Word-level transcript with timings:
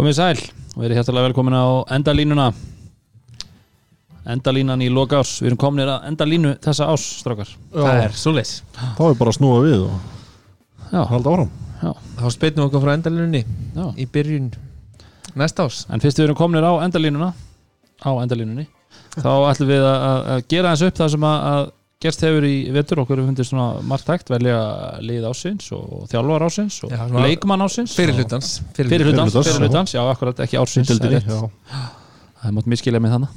Komið 0.00 0.14
sæl 0.16 0.38
og 0.40 0.80
verið 0.80 0.96
hjertalega 0.96 1.26
velkomin 1.28 1.56
á 1.60 1.64
endalínuna. 1.92 2.46
Endalínan 4.30 4.80
í 4.84 4.88
loka 4.92 5.18
árs. 5.20 5.34
Við 5.42 5.50
erum 5.50 5.58
kominir 5.60 5.90
að 5.92 6.06
endalínu 6.10 6.52
þessa 6.64 6.86
árs, 6.92 7.04
strákar. 7.20 7.50
Það 7.74 8.00
er 8.06 8.14
svo 8.20 8.32
leys 8.36 8.52
þá 8.96 9.02
er 9.10 9.18
bara 9.20 9.32
að 9.32 9.36
snúa 9.38 9.60
við 9.64 9.84
og 9.86 10.88
Já, 10.90 11.02
halda 11.08 11.32
áram 11.36 11.50
Þá 11.80 12.24
speitum 12.34 12.60
við 12.62 12.66
okkur 12.68 12.82
frá 12.84 12.92
endalunni 12.96 13.40
já. 13.44 13.84
í 13.96 14.06
byrjun 14.12 14.48
næsta 15.40 15.64
ás 15.68 15.82
En 15.88 16.02
fyrst 16.02 16.18
við 16.20 16.26
erum 16.28 16.36
kominir 16.40 16.66
á 16.68 16.72
endalínuna 16.84 17.30
Á 18.04 18.10
endalínunni 18.24 18.66
Þá 19.16 19.30
ætlum 19.52 19.70
við 19.70 19.84
að, 19.86 19.98
að- 20.10 20.26
að 20.34 20.42
gera 20.52 20.72
eins 20.74 20.82
upp 20.88 20.98
það 21.00 21.12
sem 21.14 21.26
að, 21.30 21.46
að 21.52 21.70
gerst 22.00 22.22
hefur 22.24 22.46
í 22.48 22.54
vetur 22.72 23.02
okkur 23.02 23.20
hefur 23.20 23.28
fundið 23.30 23.48
svona 23.50 23.66
margt 23.86 24.08
hægt 24.08 24.30
velja 24.32 24.58
lið 25.04 25.26
ásins 25.28 25.66
og 25.76 26.06
þjálfar 26.12 26.46
ásins 26.46 26.78
og 26.86 26.94
Já, 26.94 27.02
leikmann 27.26 27.64
ásins 27.66 27.94
Fyrir 27.98 28.14
og- 28.14 28.22
hlutans 28.22 28.52
Fyrir 28.76 29.04
hlutans, 29.04 29.34
hlutans, 29.34 29.50
fyrir 29.50 29.58
já. 29.94 30.04
akkurat 30.14 30.40
ekki 30.46 30.60
ársins 30.60 30.88
Deildinni, 30.88 31.20
það 31.20 32.48
er 32.48 32.48
er 32.48 32.56
mátt 32.56 32.70
miskilja 32.72 33.00
með 33.04 33.16
þannig 33.18 33.34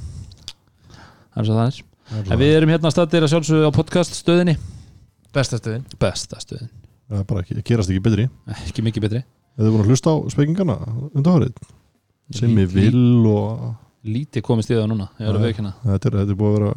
Það 1.34 1.42
er 1.42 1.46
svo 1.48 1.54
það 1.58 1.66
er. 1.66 1.82
En 2.30 2.38
við 2.38 2.52
erum 2.56 2.70
hérna 2.70 2.88
að 3.26 3.32
sjálfsögðu 3.34 3.68
á 3.68 3.72
podcast 3.74 4.14
stöðinni 4.14 4.56
Besta 5.34 5.58
stöðin. 5.58 5.84
Besta 5.98 6.38
stöðin, 6.38 6.68
Það 7.10 7.18
er 7.18 7.24
bara 7.26 7.40
ekki, 7.42 7.62
gerast 7.66 7.90
ekki 7.90 8.02
betri. 8.04 8.26
Ekki 8.54 8.84
mikið 8.86 9.02
betri. 9.02 9.22
Eða 9.58 9.66
þið 9.66 9.72
búin 9.74 9.82
að 9.82 9.88
hlusta 9.90 10.12
á 10.14 10.16
spekingarna 10.30 10.76
undanfarið? 11.10 11.56
Sem 12.38 12.54
ég 12.62 12.70
vil 12.72 13.26
og 13.28 13.64
Lítið 14.04 14.42
komist 14.44 14.68
í 14.68 14.74
það 14.76 14.90
núna, 14.90 15.06
veikina 15.16 15.70
þetta 15.80 16.10
er, 16.10 16.16
þetta 16.18 16.34
er 16.34 16.36
búið 16.36 16.50
að 16.50 16.56
vera 16.58 16.72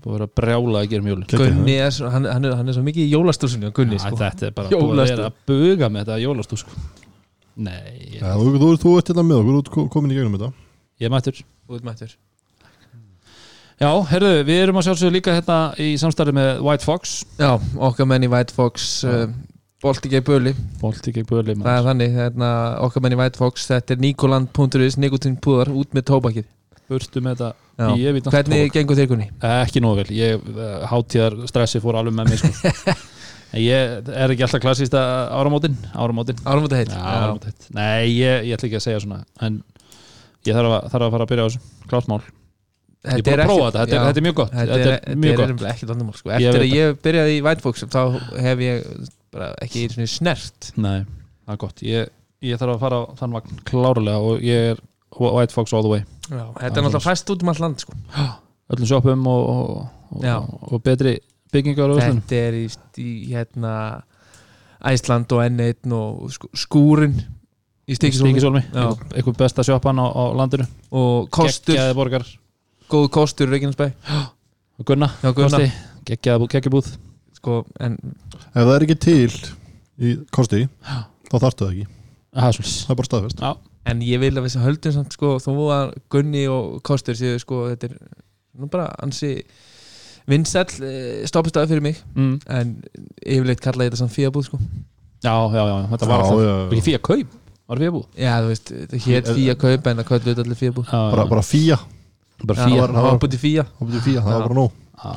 Búið 0.00 0.06
að 0.06 0.14
vera 0.14 0.28
brjála 0.40 0.80
að 0.80 0.86
gera 0.88 1.04
mjólin 1.04 1.26
Geggjað, 1.28 1.50
Gunni 1.50 1.74
er, 1.76 1.98
hann, 2.14 2.28
hann, 2.30 2.46
er, 2.48 2.54
hann 2.56 2.72
er 2.72 2.76
svo 2.78 2.84
mikið 2.86 3.04
í 3.04 3.10
jólastúsinu 3.12 3.72
Gunni 3.76 3.98
sko. 4.00 4.16
Þetta 4.16 4.46
er 4.48 4.54
bara 4.56 4.70
búið 4.72 5.02
að 5.02 5.10
vera 5.10 5.26
að 5.28 5.42
buga 5.50 5.90
með 5.92 6.06
þetta 6.06 6.16
jólastú 6.22 6.58
sko. 6.62 6.78
Nei, 7.60 8.16
ja, 8.16 8.32
þú, 8.32 8.54
þú, 8.56 8.70
þú 8.80 8.94
ert 8.96 9.12
hérna 9.12 9.26
með 9.28 9.42
okkur, 9.42 9.52
þú 9.52 9.60
ert 9.60 9.70
ko- 9.74 9.86
komin 9.92 10.14
í 10.14 10.16
gegnum 10.16 10.38
þetta. 10.38 10.48
Ég 11.02 11.10
er 11.10 11.12
mættur. 11.12 11.42
Útmættur 11.68 12.14
Já, 13.80 13.90
herðu, 14.10 14.32
við 14.44 14.58
erum 14.60 14.76
að 14.80 14.86
sjálfsögðu 14.88 15.14
líka 15.14 15.34
hérna 15.36 15.58
í 15.80 15.90
samstarfi 16.00 16.34
með 16.36 16.64
White 16.64 16.84
Fox. 16.84 17.14
Já, 17.40 17.54
okkar 17.80 18.08
menn 18.08 18.24
í 18.24 18.28
White 18.28 18.52
Fox 18.56 18.88
uh, 19.08 19.26
Bolti 19.80 20.10
gegn 20.12 20.24
Böli. 20.26 20.52
Bolti 20.82 21.12
gegn 21.16 21.28
Böli 21.28 21.54
Það 21.60 21.76
er 21.78 21.86
þannig, 21.86 22.16
hérna, 22.16 22.50
okkar 22.84 23.04
menn 23.04 23.16
í 23.16 23.20
White 23.20 23.40
Fox 23.40 23.64
Þetta 23.70 23.96
er 23.96 24.02
Nikoland.is, 24.04 24.98
nikotínpúðar 25.00 25.72
út 25.72 25.96
með 25.96 26.08
tóbakið 26.12 26.48
Burtu 26.90 27.22
með 27.24 27.40
þetta 27.44 27.94
í 27.96 28.06
evítan 28.10 28.34
Hvernig 28.34 28.74
gengur 28.74 28.98
þér 28.98 29.08
Gunni? 29.12 29.28
Ekki 29.50 29.82
nógu 29.84 30.02
vel, 30.02 30.10
ég 30.18 30.50
hátíðar 30.90 31.38
stressi 31.50 31.82
fór 31.82 32.00
alveg 32.00 32.16
með 32.18 32.34
mig 32.34 32.42
sko. 32.42 32.96
En 33.50 33.64
ég 33.64 34.10
er 34.14 34.30
ekki 34.30 34.44
alltaf 34.46 34.62
klassísta 34.62 35.00
áramótin? 35.34 35.74
Áramótin. 35.90 36.38
Áramóta 36.46 36.76
heitt 36.78 36.92
Já, 36.94 37.00
áramótin 37.02 37.50
heitt. 37.50 37.64
Nei, 37.74 38.12
ég, 38.14 38.44
ég 38.46 38.54
ætla 38.54 38.68
ekki 38.68 38.78
að 38.78 38.84
segja 38.84 39.00
svona 39.02 39.24
En 39.42 39.56
ég 40.46 40.54
þarf 40.54 40.76
að, 40.76 40.84
þarf 40.92 41.06
að 41.06 41.16
fara 41.16 41.26
að 41.26 41.32
byrja 41.32 41.42
á 41.42 41.48
þessu. 41.48 41.62
Klárt 41.90 42.10
mál. 42.12 42.20
Ég 43.00 43.24
búin 43.24 43.40
að 43.40 43.48
prófa 43.48 43.66
þetta, 43.72 43.80
þetta, 43.80 44.04
þetta 44.06 44.20
er 44.20 44.24
mjög 44.26 44.36
gott. 44.38 44.52
Þetta 44.54 44.76
Þetta 44.76 44.92
er, 44.92 45.00
er 45.00 45.18
mjög 45.20 45.34
þetta 45.34 45.48
gott. 45.50 45.64
er 45.64 45.72
ekki 45.72 45.88
vandamál 45.90 46.16
sko. 46.18 46.30
Ég 46.30 46.48
Eftir 46.50 46.64
að 46.66 46.74
ég 46.76 46.98
byrjaði 47.06 47.34
í 47.34 47.62
Fox 47.64 47.84
þá 47.90 48.02
hef 48.44 48.62
ég 48.64 48.88
ekki 49.64 49.82
einu 49.84 49.94
sinni 49.96 50.10
snert. 50.14 50.70
Nei, 50.76 50.98
það 51.46 51.54
er 51.54 51.60
gott. 51.64 51.82
Ég, 51.86 52.10
ég 52.44 52.60
þarf 52.60 52.76
að 52.76 52.84
fara 52.84 53.00
á 53.00 53.04
þann 53.20 53.36
vagn 53.38 53.62
klárlega 53.70 54.20
Og 54.30 54.44
ég 54.44 54.70
er 54.74 54.82
White 55.18 55.52
Fox 55.52 55.72
all 55.72 55.82
the 55.82 55.90
way. 55.90 56.04
Já, 56.30 56.44
Þetta 56.54 56.70
er 56.70 56.84
náttúrulega 56.86 57.06
fæst 57.06 57.30
út 57.32 57.42
um 57.42 57.50
allt 57.52 57.62
land 57.64 57.82
sko. 57.82 57.96
Öllum 58.70 58.86
sjoppum 58.86 59.26
og, 59.26 59.48
og, 59.50 59.88
og, 60.20 60.72
og 60.72 60.82
betri 60.86 61.16
byggingar 61.50 61.90
Þetta 61.98 62.38
er 62.38 62.58
í, 62.60 62.64
í 63.02 63.10
hérna 63.32 63.72
Æsland 64.86 65.32
og 65.34 65.42
N1 65.44 65.92
og 65.92 66.30
sk- 66.30 66.50
skúrin 66.56 67.16
í 67.90 67.96
Já. 68.70 68.86
Eitthvað 69.10 69.38
besta 69.42 69.64
sjoppan 69.66 69.98
á, 69.98 70.06
á 70.06 70.24
landinu. 70.38 70.66
Og 70.94 71.26
kostur, 71.34 71.74
góð 72.90 73.08
kostur 73.10 73.50
í 73.50 73.56
Reykjanesbæ. 73.56 73.90
Og 74.80 74.86
Gunna 74.88 75.10
Já, 75.20 75.32
Gunna. 75.36 75.58
Geggjabúð. 76.08 76.94
Sko, 77.36 77.64
en 77.80 77.98
Ef 78.54 78.62
það 78.62 78.72
er 78.76 78.84
ekki 78.86 78.96
til 79.02 79.34
í 80.00 80.14
kosti 80.32 80.62
þá 81.30 81.34
þarftu 81.36 81.66
það 81.66 81.74
ekki, 81.74 81.90
það 82.32 82.94
er 82.94 82.98
bara 83.00 83.10
staðfest. 83.10 83.42
Já, 83.44 83.50
En 83.88 84.02
ég 84.04 84.20
vil 84.20 84.34
að 84.36 84.44
við 84.44 84.52
sem 84.54 84.62
höldum 84.64 84.92
samt 84.92 85.14
sko, 85.16 85.38
þó 85.40 85.50
að 85.72 85.92
Gunni 86.12 86.42
og 86.52 86.80
Kostur 86.84 87.16
séu 87.16 87.38
sko, 87.40 87.62
þetta 87.72 87.88
er 87.88 87.94
nú 88.60 88.68
bara 88.70 88.90
ansi 89.00 89.30
vinsæll 90.30 90.68
eh, 90.84 91.22
stoppistæði 91.26 91.70
fyrir 91.72 91.84
mig. 91.86 92.00
Mm. 92.14 92.34
en 92.52 92.74
yfirleitt 93.24 93.62
kalla 93.64 93.86
ég 93.86 93.90
þetta 93.92 94.02
samt 94.02 94.12
fíabúð 94.14 94.50
sko. 94.50 94.60
já, 95.24 95.32
já, 95.32 95.62
já 95.64 95.78
Þetta 95.94 96.06
var 96.10 96.20
Já, 96.20 96.26
alltaf 96.28 96.74
ekki 96.74 96.84
fíja 96.90 97.00
kaup? 97.08 97.32
Var 97.70 97.78
fíja 97.82 97.94
búð 97.94 98.06
Já, 98.20 98.32
þú 98.42 98.52
veist, 98.52 98.70
þetta 98.74 99.00
hétt 99.06 99.32
fía 99.40 99.56
kaup 99.64 99.86
en 99.90 100.00
það 100.00 100.08
köllu 100.10 100.28
þetta 100.28 100.44
allir 100.44 100.60
fíabúð. 100.60 100.92
Bara, 100.92 101.26
bara 101.32 101.42
fía, 101.46 101.76
bara 102.44 102.58
Já, 102.60 102.64
fíja 102.68 102.86
það 102.86 103.04
var 103.08 103.20
búið 103.24 103.34
til 103.36 103.42
fía. 103.44 103.66
það 103.80 104.00
fía, 104.06 104.24
það 104.24 104.40
var 104.40 104.48
bara 104.54 104.68
Já. 105.00 105.14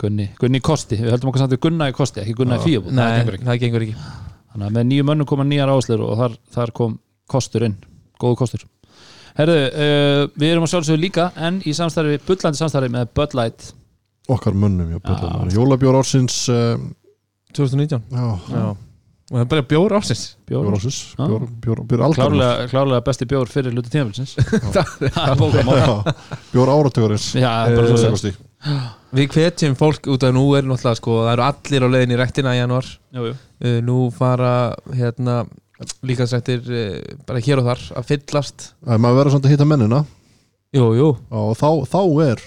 Gunni, 0.00 0.28
Gunni 0.40 0.60
kosti 0.64 0.96
Við 0.96 1.10
höldum 1.12 1.28
okkur 1.30 1.42
samt 1.42 1.52
við 1.54 1.60
Gunna 1.66 1.90
í 1.90 1.94
kosti 1.94 2.22
Ekki 2.22 2.34
Gunna 2.38 2.56
í 2.56 2.62
fíja 2.64 2.80
búð 2.80 2.94
Nei, 2.96 3.04
Það 3.04 3.18
gengur 3.18 3.34
ekki. 3.36 3.46
það 3.50 3.58
gengur 3.64 3.84
ekki. 3.84 3.96
Þannig 4.54 4.66
að 4.68 4.76
með 4.78 4.86
nýju 4.90 5.04
mönnum 5.10 5.28
koma 5.28 5.44
nýjar 5.44 5.72
áslur 5.74 6.04
og 6.06 6.14
þar, 6.22 6.36
þar 6.54 6.72
kom 6.78 6.94
kostur 7.30 7.64
inn, 7.68 7.76
góðu 8.20 8.36
kostur. 8.42 8.64
Herðu, 9.34 9.56
uh, 9.66 10.24
við 10.38 10.52
erum 10.52 10.66
að 10.66 10.72
sjálfsögðu 10.74 11.02
líka 11.02 11.28
en 11.42 11.60
í 11.66 11.72
samstarfi, 11.74 12.20
bullandi 12.28 12.60
samstarfi 12.60 12.92
með 12.94 13.08
Bud 13.18 13.34
Light. 13.38 13.72
Okkar 14.30 14.54
mönnum, 14.56 14.92
já, 14.94 14.98
Já. 15.04 15.16
já. 15.20 15.54
jólabjór 15.58 15.98
ársins 16.00 16.36
um, 16.48 16.90
2019 17.52 18.02
já, 18.14 18.28
Já. 18.54 18.66
Og 19.32 19.38
það 19.38 19.42
er 19.42 19.48
bara 19.48 19.62
bjór 19.64 19.92
ásins 19.96 20.22
bjór, 20.48 20.64
bjór 20.66 20.74
ársins. 20.76 20.96
bjór, 21.16 21.44
bjór, 21.64 21.78
bjór 21.88 22.02
aldar 22.04 22.18
klárlega, 22.28 22.66
klárlega 22.68 23.04
besti 23.06 23.24
bjór 23.30 23.48
fyrir 23.48 23.72
hluti 23.72 23.88
tímafélsins 23.94 24.34
bjór 26.52 26.68
áratögarins 26.74 27.30
Já, 27.34 27.48
það 27.64 27.70
er 27.70 27.78
bara 27.78 27.96
svo 27.98 28.10
Kosti. 28.14 28.32
Við 29.14 29.28
hvetjum 29.34 29.74
fólk 29.78 30.08
út 30.12 30.24
af 30.26 30.32
nú 30.34 30.44
er 30.58 30.64
náttúrulega 30.66 30.98
sko, 31.00 31.16
það 31.26 31.32
eru 31.34 31.44
allir 31.46 31.84
á 31.84 31.88
leiðin 31.94 32.14
í 32.14 32.18
rektina 32.20 32.54
í 32.56 32.60
januar 32.60 32.88
Jú, 33.14 33.26
jú. 33.30 33.34
uh, 33.64 33.78
Nú 33.86 33.98
fara 34.14 34.52
hérna 34.96 35.42
líkansrættir 36.06 36.66
uh, 36.68 37.16
bara 37.28 37.42
hér 37.44 37.62
og 37.62 37.68
þar 37.70 37.84
að 38.00 38.08
fyllast. 38.10 38.68
Ef 38.84 39.00
maður 39.00 39.20
verður 39.20 39.36
svona 39.36 39.48
að 39.50 39.54
hitta 39.54 39.68
mennina. 39.68 40.04
Jú, 40.74 40.88
jú. 40.98 41.10
Og 41.30 41.54
þá, 41.58 41.68
þá 41.90 42.00
er 42.26 42.42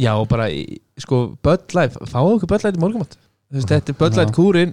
Já, 0.00 0.14
og 0.16 0.28
bara, 0.30 0.46
í- 0.48 0.80
sko, 1.00 1.34
Light 1.44 1.98
fáðu 2.08 2.38
okkur 2.38 2.54
Light 2.64 2.78
í 2.78 2.80
morgumat 2.80 3.18
Þú 3.50 3.58
veist, 3.58 3.68
þetta 3.68 3.92
er 3.92 3.98
Já. 4.30 4.34
kúrin 4.36 4.72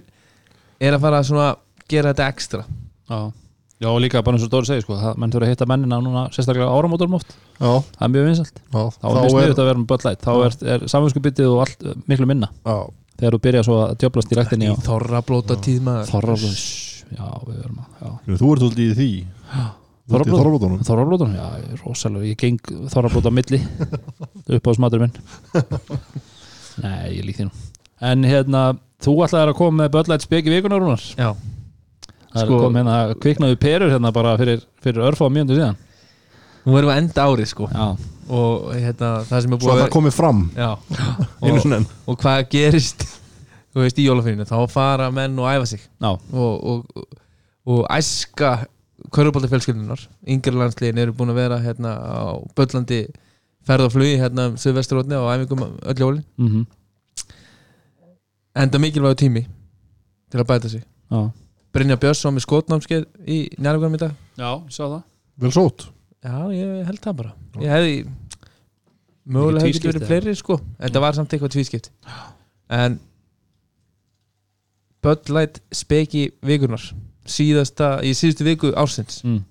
er 0.80 0.94
að 0.94 1.02
fara 1.02 1.20
svona 1.26 1.48
gera 1.90 2.12
þetta 2.14 2.28
ekstra. 2.32 2.64
Já. 3.10 3.18
Já, 3.78 3.88
og 3.92 4.00
líka 4.02 4.22
bara 4.26 4.38
eins 4.38 4.44
og 4.46 4.50
Dóri 4.50 4.66
segir 4.66 4.82
sko, 4.82 4.96
það, 4.98 5.18
menn 5.18 5.30
þurfa 5.30 5.46
að 5.46 5.52
hitta 5.52 5.66
mennina 5.70 5.98
núna 6.02 6.24
sérstaklega 6.34 6.70
áramótorum 6.74 7.14
oft, 7.14 7.28
já, 7.60 7.68
það 7.94 8.06
er 8.06 8.10
mjög 8.14 8.24
vinsalt 8.26 8.56
já, 8.58 8.80
þá 8.96 9.04
er 9.06 9.18
mjög 9.18 9.34
sniðut 9.34 9.60
að 9.62 9.68
vera 9.68 9.82
með 9.82 10.06
Light. 10.08 10.24
Þá 10.24 10.32
er, 10.46 10.56
er 10.74 10.86
samvinskupitið 10.90 11.50
og 11.52 11.60
allt 11.62 11.84
uh, 11.86 11.94
miklu 12.10 12.26
minna. 12.26 12.48
Já, 12.66 12.76
þegar 13.20 13.36
þú 13.36 13.40
byrja 13.46 13.62
svo 13.68 13.78
að 13.84 13.94
djöblast 14.02 14.34
í 14.34 14.38
ræktinni 14.38 14.66
í 14.66 14.72
og 14.72 14.82
þorrablóta 14.86 15.58
tíð 15.62 15.84
maður. 15.86 16.10
Þorraflóðs 16.10 16.66
Já, 17.16 17.28
við 17.46 17.60
verum 17.62 17.82
að 17.82 18.00
já. 18.02 18.08
þú 18.38 18.52
ert 18.52 18.62
svolítið 18.64 18.84
í 18.84 18.96
því. 18.98 19.10
Þorrablót. 20.08 20.38
Þorrablótunum. 20.40 20.84
Þorraflóðun, 20.88 21.32
já, 21.36 21.46
ég 21.60 21.72
er 21.74 21.80
rosalega 21.84 22.28
ég 22.30 22.38
geng 22.40 22.72
þorraflót 22.92 23.28
á 23.28 23.32
milli. 23.38 23.60
Upp 24.56 24.68
á 24.68 24.72
smatur 24.76 25.02
minn. 25.04 25.16
Nei, 26.84 27.18
ég 27.18 27.26
lík 27.26 27.38
því 27.40 27.48
nú. 27.48 27.66
En 28.08 28.24
hérna, 28.24 28.62
þú 29.04 29.16
ætlaðir 29.26 29.52
að 29.52 29.58
koma 29.58 29.82
með 29.82 29.92
böllætt 29.96 30.24
speki 30.24 30.52
vikunar 30.54 30.80
Rúnar? 30.80 31.04
Já, 31.18 31.32
Það 32.28 32.40
er 32.42 32.46
Sko- 32.46 32.60
kom 32.60 32.76
hérna, 32.76 32.96
kviknaðu 33.24 33.56
perur 33.60 33.92
hérna 33.92 34.12
bara 34.12 34.36
fyrir, 34.38 34.64
fyrir 34.84 35.04
örfá 35.08 35.28
mjöndu 35.32 35.56
síðan. 35.56 35.78
Nú 36.66 36.76
erum 36.76 36.90
við 36.90 36.94
að 36.94 37.02
enda 37.02 37.24
árið 37.24 37.48
sko. 37.48 37.68
Já, 37.72 37.86
og 38.28 38.66
hérna, 38.76 39.12
það 39.28 39.44
sem 39.44 39.54
er 39.56 39.58
svo 39.58 39.60
búið 39.62 39.72
að 39.72 39.78
að 39.78 39.84
það 39.84 39.94
komið 39.96 40.16
fram. 40.18 40.42
Já, 40.56 40.70
og, 41.48 41.86
og 42.12 42.18
hvað 42.20 42.42
gerist 42.52 43.06
þú 43.78 43.86
veist, 43.86 44.00
í 44.02 44.08
jólafyrinu, 44.08 44.46
þá 44.48 44.56
fara 44.72 45.08
menn 45.14 45.38
og 45.38 45.48
æfa 45.50 45.70
sig. 45.70 45.84
Já, 46.02 46.10
og, 46.10 46.66
og, 46.72 47.20
og 47.68 47.84
æska 47.94 48.52
körubólta 49.14 49.50
fjölskyldunar 49.50 50.02
yngri 50.26 50.56
landsliðin 50.58 50.98
eru 51.04 51.14
búin 51.14 51.30
að 51.30 51.38
vera 51.38 51.60
hérna 51.62 51.94
á 51.94 52.34
Böllandi 52.58 53.04
ferð 53.68 53.86
og 53.86 53.94
flugi 53.94 54.16
hérna 54.18 54.48
um 54.50 54.56
Suðvesturotni 54.58 55.14
og 55.14 55.30
æfingum 55.30 55.62
öll 55.86 56.02
jólin. 56.02 56.26
Mm 56.40 56.66
enda 58.58 58.78
mikilvægu 58.78 59.14
tími 59.14 59.44
til 60.30 60.40
að 60.40 60.48
bæta 60.48 60.68
sig. 60.68 60.82
Já. 61.10 61.30
Brynja 61.72 61.96
Björnsson 62.00 62.34
með 62.34 62.44
skotnámskeið 62.46 63.04
í 63.28 63.38
njárvíkunum 63.60 63.98
í 63.98 64.00
dag. 64.02 64.14
Já, 64.38 64.50
ég 64.64 64.72
sá 64.74 64.84
það. 64.84 65.02
Vel 65.38 65.52
sót 65.54 65.86
Já, 66.24 66.50
ég 66.50 66.86
held 66.88 67.02
það 67.04 67.18
bara. 67.20 67.34
Ég 67.62 67.70
hefði 67.70 67.92
mögulega 69.28 69.68
hefði 69.68 69.92
verið 69.92 70.06
fleiri 70.08 70.34
sko. 70.34 70.58
Þetta 70.80 71.02
var 71.04 71.14
samt 71.14 71.34
eitthvað 71.34 71.52
tvískipt. 71.54 71.90
En 72.74 72.98
Bud 75.04 75.30
Light 75.30 75.60
speki 75.74 76.24
vikunar 76.44 76.82
síðasta, 77.28 77.98
í 78.02 78.14
síðustu 78.16 78.46
viku 78.46 78.72
ársins. 78.78 79.20
Mm. 79.26 79.42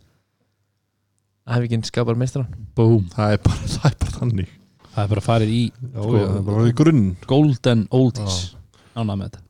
Æfingin 1.48 1.86
skapar 1.88 2.18
meistran 2.20 2.50
Búm 2.76 3.06
það 3.14 3.38
er 3.38 3.44
bara, 3.46 3.68
það 3.78 3.86
er 3.92 3.98
bara 4.02 4.16
þannig. 4.18 4.50
Það 4.88 5.04
er 5.04 5.12
bara 5.14 5.24
farið 5.24 5.54
í 5.54 5.62
já, 5.70 6.02
Sko- 6.02 6.18
já, 6.18 6.26
það 6.26 6.40
er 6.42 6.48
bara 6.50 6.66
í 6.68 6.74
grunn. 6.82 7.06
Golden 7.30 7.86
oldies. 7.96 8.40
Ánað 8.98 9.14
með 9.22 9.28
þetta. 9.30 9.44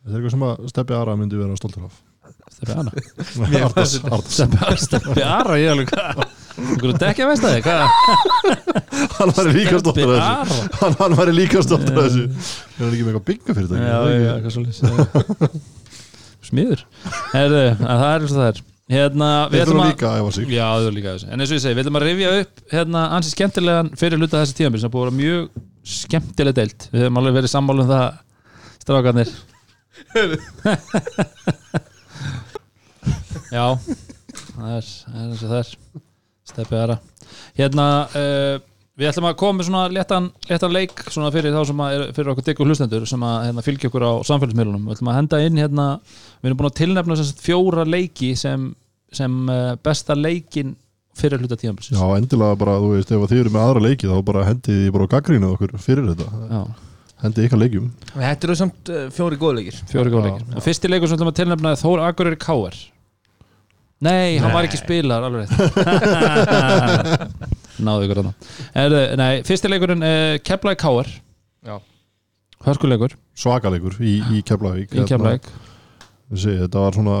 Þetta 0.00 0.12
er 0.12 0.20
eitthvað 0.20 0.34
sem 0.36 0.46
að 0.50 0.70
stefja 0.74 1.00
aðra 1.00 1.16
myndi 1.20 1.40
vera 1.40 1.58
stoltur 1.58 1.88
af 1.88 1.98
Steppi 2.60 2.76
Ara 2.76 3.64
Ardas, 3.64 3.94
Ardas. 4.04 4.34
Steppi, 4.36 4.76
Steppi 4.84 5.22
Ara, 5.24 5.56
ég 5.60 5.70
er 5.70 5.74
alveg 5.74 5.88
dekki 7.00 7.24
að 7.24 7.30
veist 7.30 7.44
það 7.44 7.54
hvað? 7.64 7.82
Hann 9.16 9.32
var 9.36 9.50
líka 9.54 9.80
stoltur 9.80 10.10
af 10.12 10.20
Ara. 10.20 10.44
Þessu 10.44 10.80
Hann, 10.80 10.96
hann 11.00 11.14
var 11.16 11.30
líka 11.32 11.62
stoltur 11.64 11.94
af 11.96 12.08
þessu. 12.08 12.24
Er 12.26 12.82
hann 12.82 12.90
ekki 12.90 13.04
með 13.06 13.12
eitthvað 13.12 13.28
bygga 13.30 13.56
fyrir 13.56 13.68
Já, 13.80 13.98
já, 14.10 14.32
eitthvað 14.34 14.54
svolítið 14.56 14.76
Smiður. 16.50 16.82
Herðu, 17.32 17.62
en 17.70 17.86
það 17.86 18.04
er 18.10 18.20
eins 18.24 18.32
og 18.34 18.38
það 18.40 18.48
er. 18.50 18.62
Hérna, 18.90 19.26
við 19.52 19.62
ætlum 19.62 19.80
að 19.84 19.90
líka 19.92 20.08
að 20.10 20.16
æfa 20.20 20.30
sig. 20.34 20.44
Já, 20.50 20.64
þau 20.82 20.94
líka 20.96 21.12
þessu 21.14 21.28
En 21.30 21.38
eins 21.44 21.50
og 21.52 21.56
ég 21.56 21.62
segi, 21.62 21.76
við 21.76 21.84
ætlum 21.84 21.98
að 22.00 22.06
rifja 22.08 22.30
upp 22.40 22.54
hérna 22.74 23.00
ansi 23.16 23.30
skemmtilegan 23.36 23.92
fyrir 24.00 24.18
hluta 24.18 24.40
þessi 24.42 24.56
tíðanbíl 24.58 24.82
sem 24.82 24.90
búið 24.90 25.04
að 25.04 25.06
vera 25.06 25.18
mjög 25.20 25.42
skemmtileg 25.94 26.54
deilt 26.58 26.88
Við 26.90 27.04
höfum 27.04 27.20
alveg 27.20 27.36
verið 27.38 27.52
sammála 27.54 27.84
um 27.84 27.92
það 27.92 28.06
strákarnir 28.82 29.30
Já 33.50 33.64
það 34.56 34.74
er, 34.76 34.90
eins 35.14 35.44
og 35.44 35.46
það 35.46 35.60
er. 35.60 35.70
Steppið 36.50 36.80
aðra 36.80 36.96
Hérna, 37.54 37.86
uh, 38.18 38.56
við 38.98 39.08
ætlum 39.10 39.28
að 39.30 39.36
koma 39.40 39.58
með 39.60 39.68
svona 39.68 39.82
léttan, 39.94 40.26
léttan 40.50 40.74
leik 40.74 41.02
svona 41.06 41.30
fyrir 41.34 41.54
þá 41.54 41.60
sem 41.70 41.82
að 41.84 41.94
er 41.94 42.04
fyrir 42.16 42.32
okkur 42.32 42.46
diggur 42.48 42.70
hlustendur 42.70 43.06
sem 43.08 43.24
að 43.26 43.36
hérna, 43.46 43.64
fylgja 43.64 43.90
okkur 43.90 44.06
á 44.06 44.12
samfélagsmiðlunum. 44.28 44.88
Við 44.88 44.96
ætlum 44.98 45.10
að 45.12 45.18
henda 45.20 45.40
inn 45.46 45.60
hérna 45.60 45.86
Við 46.40 46.50
erum 46.50 46.60
búin 46.60 46.70
að 46.70 46.78
tilnefna 46.80 47.18
sem 47.20 47.28
sagt 47.30 47.42
fjóra 47.44 47.86
leiki 47.86 48.32
sem, 48.38 48.70
sem 49.14 49.40
uh, 49.46 49.72
besta 49.84 50.16
leikin 50.18 50.74
fyrir 51.20 51.42
hluta 51.42 51.58
tíðanbílsins 51.58 51.98
Já, 52.00 52.06
endilega 52.16 52.58
bara, 52.60 52.76
þú 52.80 52.92
veist, 52.94 53.10
ef 53.12 53.26
þið 53.30 53.42
eru 53.44 53.54
með 53.54 53.64
aðra 53.66 53.82
leiki 53.86 54.10
þá 54.10 54.20
bara 54.30 54.46
hendið 54.46 54.78
þið 54.84 54.94
bara 54.96 55.08
á 55.10 55.12
gaggrínu 55.14 55.50
okkur 55.54 55.74
fyrir 55.82 56.12
þetta. 56.12 56.46
Já, 56.50 56.62
Hendið 57.20 57.46
ykkar 57.50 57.60
leikjum. 57.60 57.88
Þetta 58.14 58.46
eru 58.48 58.54
samt 58.56 58.90
uh, 58.94 59.02
fjóri 59.12 59.36
góðleikir 59.40 59.80
fjóri 59.90 60.12
góð 60.14 60.22
Já, 60.22 60.28
leikir. 60.30 60.54
Og 60.56 60.64
fyrsti 60.64 60.88
leikur 60.88 61.10
sem 61.10 61.18
við 61.18 61.20
ætlum 61.20 61.32
að 61.34 61.40
tilnefna 61.42 61.72
er 61.74 61.80
Þór 61.82 62.02
Akureyri 62.06 62.38
Káar 62.40 62.78
Nei, 64.00 64.38
hann 64.40 64.54
var 64.54 64.64
ekki 64.64 64.78
spilar 64.80 65.26
alveg 65.26 65.50
rétt. 65.50 65.50
Náðu 67.84 68.06
ykkur 68.06 68.20
þarna. 68.20 68.32
Er, 68.76 68.94
Nei, 69.20 69.32
fyrsti 69.48 69.68
leikurinn 69.68 70.04
uh, 70.04 70.36
Keflaði 70.44 70.78
Káar 70.80 71.08
Já. 71.64 71.76
Hörkuleikur. 72.64 73.14
Svakaleikur 73.40 73.96
í, 74.00 74.18
í 74.36 74.40
Keflavík 74.46 74.92
í 74.96 75.04
Keflavík. 75.08 75.48
Við 76.32 76.44
segi, 76.44 76.60
Þetta 76.64 76.84
var 76.84 76.96
svona 76.96 77.16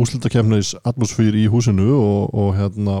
úslitakefnis 0.00 0.72
atmosfýr 0.86 1.34
í 1.38 1.46
húsinu 1.50 1.88
og, 1.96 2.34
og 2.38 2.52
hérna 2.58 3.00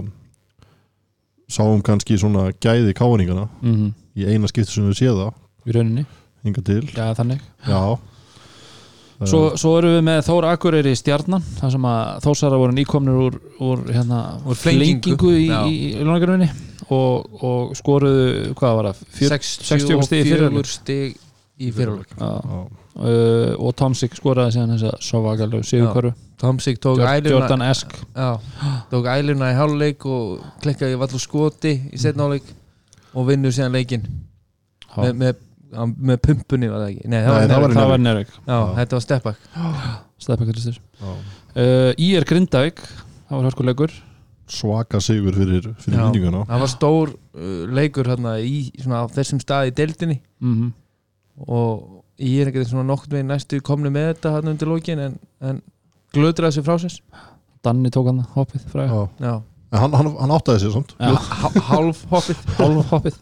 sáum 1.50 1.82
kannski 1.86 2.18
svona 2.18 2.50
gæði 2.62 2.94
káningana 2.98 3.48
mm 3.62 3.90
í 4.20 4.24
eina 4.26 4.48
skipti 4.50 4.74
sem 4.74 4.88
við 4.88 4.96
séð 4.98 5.18
það 5.20 5.68
Í 5.70 5.74
rauninni, 5.76 6.02
hinga 6.42 6.62
til. 6.66 6.82
Já 6.96 7.12
þannig. 7.14 7.42
Já 7.62 7.78
Svo, 9.28 9.40
svo 9.60 9.74
erum 9.76 9.96
við 9.98 10.04
með 10.06 10.20
Þór 10.24 10.46
Akureyri 10.48 10.92
stjarnan 10.96 11.42
þar 11.58 11.72
sem 11.74 11.86
að 11.90 12.20
Þórsara 12.24 12.60
voru 12.62 12.72
nýkomnir 12.76 13.18
úr, 13.20 13.34
úr, 13.60 13.82
hérna, 13.92 14.20
úr 14.48 14.56
Flengingu. 14.56 15.32
í, 15.36 15.48
í, 15.50 15.74
í 16.00 16.04
lónagarunni 16.06 16.48
og, 16.88 17.42
og 17.44 17.74
skoruðu, 17.76 18.54
hvað 18.56 18.78
var 18.78 18.88
það? 18.90 19.02
Fjör- 19.18 19.34
60 19.36 20.06
stig 20.08 20.22
í 20.24 20.30
fyrri 20.30 20.46
hálfleik. 20.46 20.70
64 20.70 20.78
stig 20.78 21.18
í 21.60 21.68
fyrirleik 21.76 22.14
Já. 22.16 22.30
Já. 22.40 22.60
uh, 22.96 23.52
og 23.60 23.74
Tomsik 23.76 24.16
skoraði 24.16 24.54
síðan 24.56 24.72
þess 24.78 24.86
að 24.88 25.04
Sovagalug 25.10 25.66
Sigurkvaru 25.68 26.14
Tomsik 26.40 26.80
tók 26.80 27.02
æluna 27.04 27.34
Jordan 27.34 27.64
Esk 27.68 27.92
já, 28.16 28.30
tók 28.88 29.10
æluna 29.12 29.50
í 29.52 29.58
hálfleik 29.58 30.06
og 30.08 30.40
klikkaði 30.64 30.96
vallu 31.02 31.20
skoti 31.20 31.74
í 31.92 32.00
setna 32.00 32.24
hálfleik 32.24 32.48
og 33.12 33.28
vinnur 33.28 33.52
síðan 33.52 33.76
leikinn 33.76 34.08
með, 34.96 35.12
með, 35.20 35.44
með 35.70 36.20
pumpunni 36.26 36.68
var 36.70 36.82
það 36.84 36.92
ekki? 36.92 37.08
Nei, 37.10 37.18
það 37.20 37.26
Nei, 37.26 37.58
var, 37.62 37.74
það 37.76 37.90
var 37.90 38.04
Já, 38.50 38.58
þetta 38.80 38.96
var 38.98 39.04
steppak 39.04 39.42
Stefán 40.20 40.50
Kristur 40.50 40.78
Já. 41.00 41.10
uh, 41.10 41.90
Í 41.94 42.08
er 42.18 42.26
Grindavík 42.28 42.82
það 42.82 43.36
var 43.36 43.48
hörkuleikur. 43.50 43.94
Svaka 44.50 44.98
sigur 45.04 45.36
fyrir, 45.38 45.68
fyrir 45.78 46.00
Já. 46.00 46.02
minninguna 46.08 46.42
Það 46.48 46.62
var 46.64 46.72
stór 46.72 47.12
uh, 47.14 47.64
leikur 47.70 48.10
hérna 48.10 48.36
í 48.42 48.70
svona, 48.80 49.04
á 49.04 49.12
þessum 49.14 49.42
stað 49.42 49.70
í 49.70 49.74
deildinni. 49.78 50.20
Mm 50.42 50.72
og 51.40 52.02
ég 52.20 52.42
er 52.42 52.50
ekkert 52.50 52.68
svona 52.68 52.82
nokkurn 52.84 53.14
veginn 53.14 53.30
næstu 53.32 53.62
komni 53.64 53.88
með 53.88 54.10
þetta 54.10 54.32
hérna 54.34 54.52
undir 54.52 54.68
lókin 54.68 54.98
en, 55.00 55.14
en 55.40 55.62
glöðraði 56.12 56.58
sér 56.58 56.66
frá 56.66 56.74
sér. 56.82 56.98
Danni 57.64 57.88
tók 57.94 58.10
hann 58.10 58.20
hoppið 58.34 58.66
fræga 58.68 58.90
Já. 58.92 59.06
Já, 59.24 59.32
En 59.70 59.78
hann, 59.78 59.94
hann, 59.94 60.10
hann 60.18 60.34
áttaði 60.34 60.64
sér 60.66 60.74
samt. 60.74 60.92
Hálf 61.70 62.02
hoppið. 62.10 62.40
Hálf 62.58 62.92
hoppið 62.92 63.16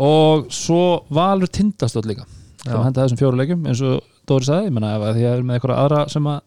og 0.00 0.46
svo 0.54 0.80
Valur 1.12 1.50
Tindastótt 1.52 2.08
líka 2.08 2.24
Já. 2.64 2.72
þá 2.74 2.78
henda 2.86 3.04
þessum 3.06 3.20
fjóru 3.20 3.40
leikjum 3.40 3.66
eins 3.70 3.80
og 3.84 4.00
Dóri 4.30 4.46
sagði, 4.46 4.68
ég 4.68 4.74
menna 4.76 4.90
ef 4.94 5.02
því 5.16 5.22
að 5.26 5.32
er 5.34 5.40
með 5.48 5.56
eitthvað 5.58 5.78
aðra 5.82 6.00
sem 6.12 6.26
að 6.30 6.40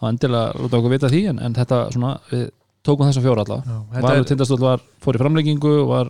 þá 0.00 0.04
endilega 0.08 0.62
láta 0.62 0.78
okkur 0.78 0.92
vita 0.94 1.10
því 1.12 1.22
en, 1.32 1.40
en 1.44 1.56
þetta 1.58 1.80
svona, 1.92 2.12
við 2.30 2.44
tókum 2.88 3.08
þessa 3.10 3.24
fjóra 3.24 3.42
allavega 3.44 4.04
Valur 4.06 4.22
er, 4.22 4.28
Tindastótt 4.30 4.62
var, 4.64 4.84
fór 5.04 5.18
í 5.18 5.20
framleggingu 5.20 5.72
var, 5.90 6.08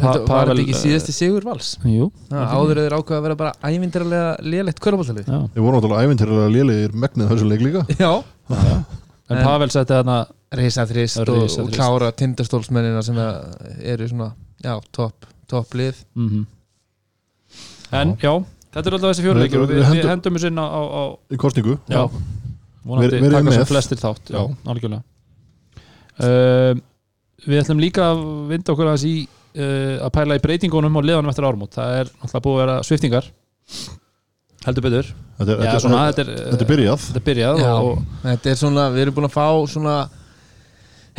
þetta 0.00 0.10
Pa- 0.10 0.18
var 0.18 0.26
Pavel, 0.32 0.56
þetta 0.56 0.64
ekki 0.64 0.80
síðasti 0.80 1.14
sigur 1.14 1.46
vals? 1.46 1.70
Jú. 1.84 2.08
Já, 2.32 2.40
áður 2.56 2.80
eður 2.82 2.96
ákveða 2.98 3.20
að 3.20 3.24
vera 3.28 3.38
bara 3.44 3.52
ævindirlega 3.70 4.32
lélegt 4.48 4.80
kvörubáltalið 4.82 5.30
við 5.30 5.62
vorum 5.62 5.76
náttúrulega 5.78 6.08
ævintýrlega 6.08 6.50
lélegir 6.56 6.96
megnið 7.04 7.32
þessu 7.34 7.48
leik 7.52 7.64
líka. 7.68 7.84
Já, 8.00 8.12
en 8.50 9.36
En- 9.36 9.44
Pavel 9.46 9.70
setti 9.70 9.92
þarna 9.94 10.18
reysa 10.58 10.86
þrist 10.90 11.20
og, 11.22 11.44
og 11.62 11.68
klára 11.76 12.10
tindastólsmennina 12.16 13.02
sem 13.06 13.18
eru 13.20 14.08
svona, 14.10 14.32
já, 14.64 14.74
topp 14.94 15.26
top 15.50 15.74
lið. 15.78 16.04
Mm 16.16 16.46
en 17.90 18.12
já, 18.22 18.30
þetta 18.70 18.86
er 18.86 18.94
alltaf 18.94 19.08
þessi 19.10 19.22
fjóru 19.24 19.40
Við- 19.40 19.42
leikir 19.48 19.60
og 19.60 19.66
við 19.66 19.80
við, 19.80 19.86
við 19.90 20.08
hendum- 20.10 20.34
þessu 20.36 20.46
inn 20.52 20.60
á, 20.62 20.66
á, 20.70 20.80
á 20.86 21.02
í 21.34 21.38
kostningu 21.42 21.72
já, 21.90 22.02
vonandi 22.86 23.30
taka 23.32 23.54
sem 23.56 23.66
flestir 23.66 23.98
þátt 23.98 24.30
já, 24.30 24.36
Já. 24.38 24.44
algjörlega. 24.70 25.02
Uh, 26.20 26.74
við 27.48 27.62
ætlum 27.64 27.80
líka 27.82 28.04
að 28.12 28.20
vinda 28.52 28.72
okkur 28.74 28.90
aðeins 28.92 29.06
í 29.08 29.14
uh, 29.24 29.96
að 30.06 30.12
pæla 30.14 30.36
í 30.38 30.42
breytingunum 30.44 31.00
og 31.00 31.06
liðanum 31.08 31.32
eftir 31.32 31.48
ármót 31.48 31.74
það 31.74 31.96
er 32.02 32.10
náttúrulega 32.12 32.44
búið 32.46 32.54
að 32.56 32.62
vera 32.62 32.76
sviftingar 32.86 33.30
heldur 34.66 34.84
betur. 34.84 35.06
Þetta 35.40 35.50
er, 35.50 35.56
já, 35.56 35.64
þetta, 35.64 35.80
svona, 35.80 36.00
þetta, 36.10 36.24
þetta 36.28 36.50
þetta 36.52 36.66
byrjað. 36.70 37.04
þetta 37.08 37.20
er 37.22 37.26
byrjað 37.30 37.60
Já. 37.64 37.70
og, 37.80 38.02
Þetta 38.26 38.50
er 38.52 38.58
svona, 38.60 38.82
við 38.92 39.02
erum 39.06 39.16
búin 39.16 39.28
að 39.30 39.36
fá 39.38 39.46
svona 39.72 39.94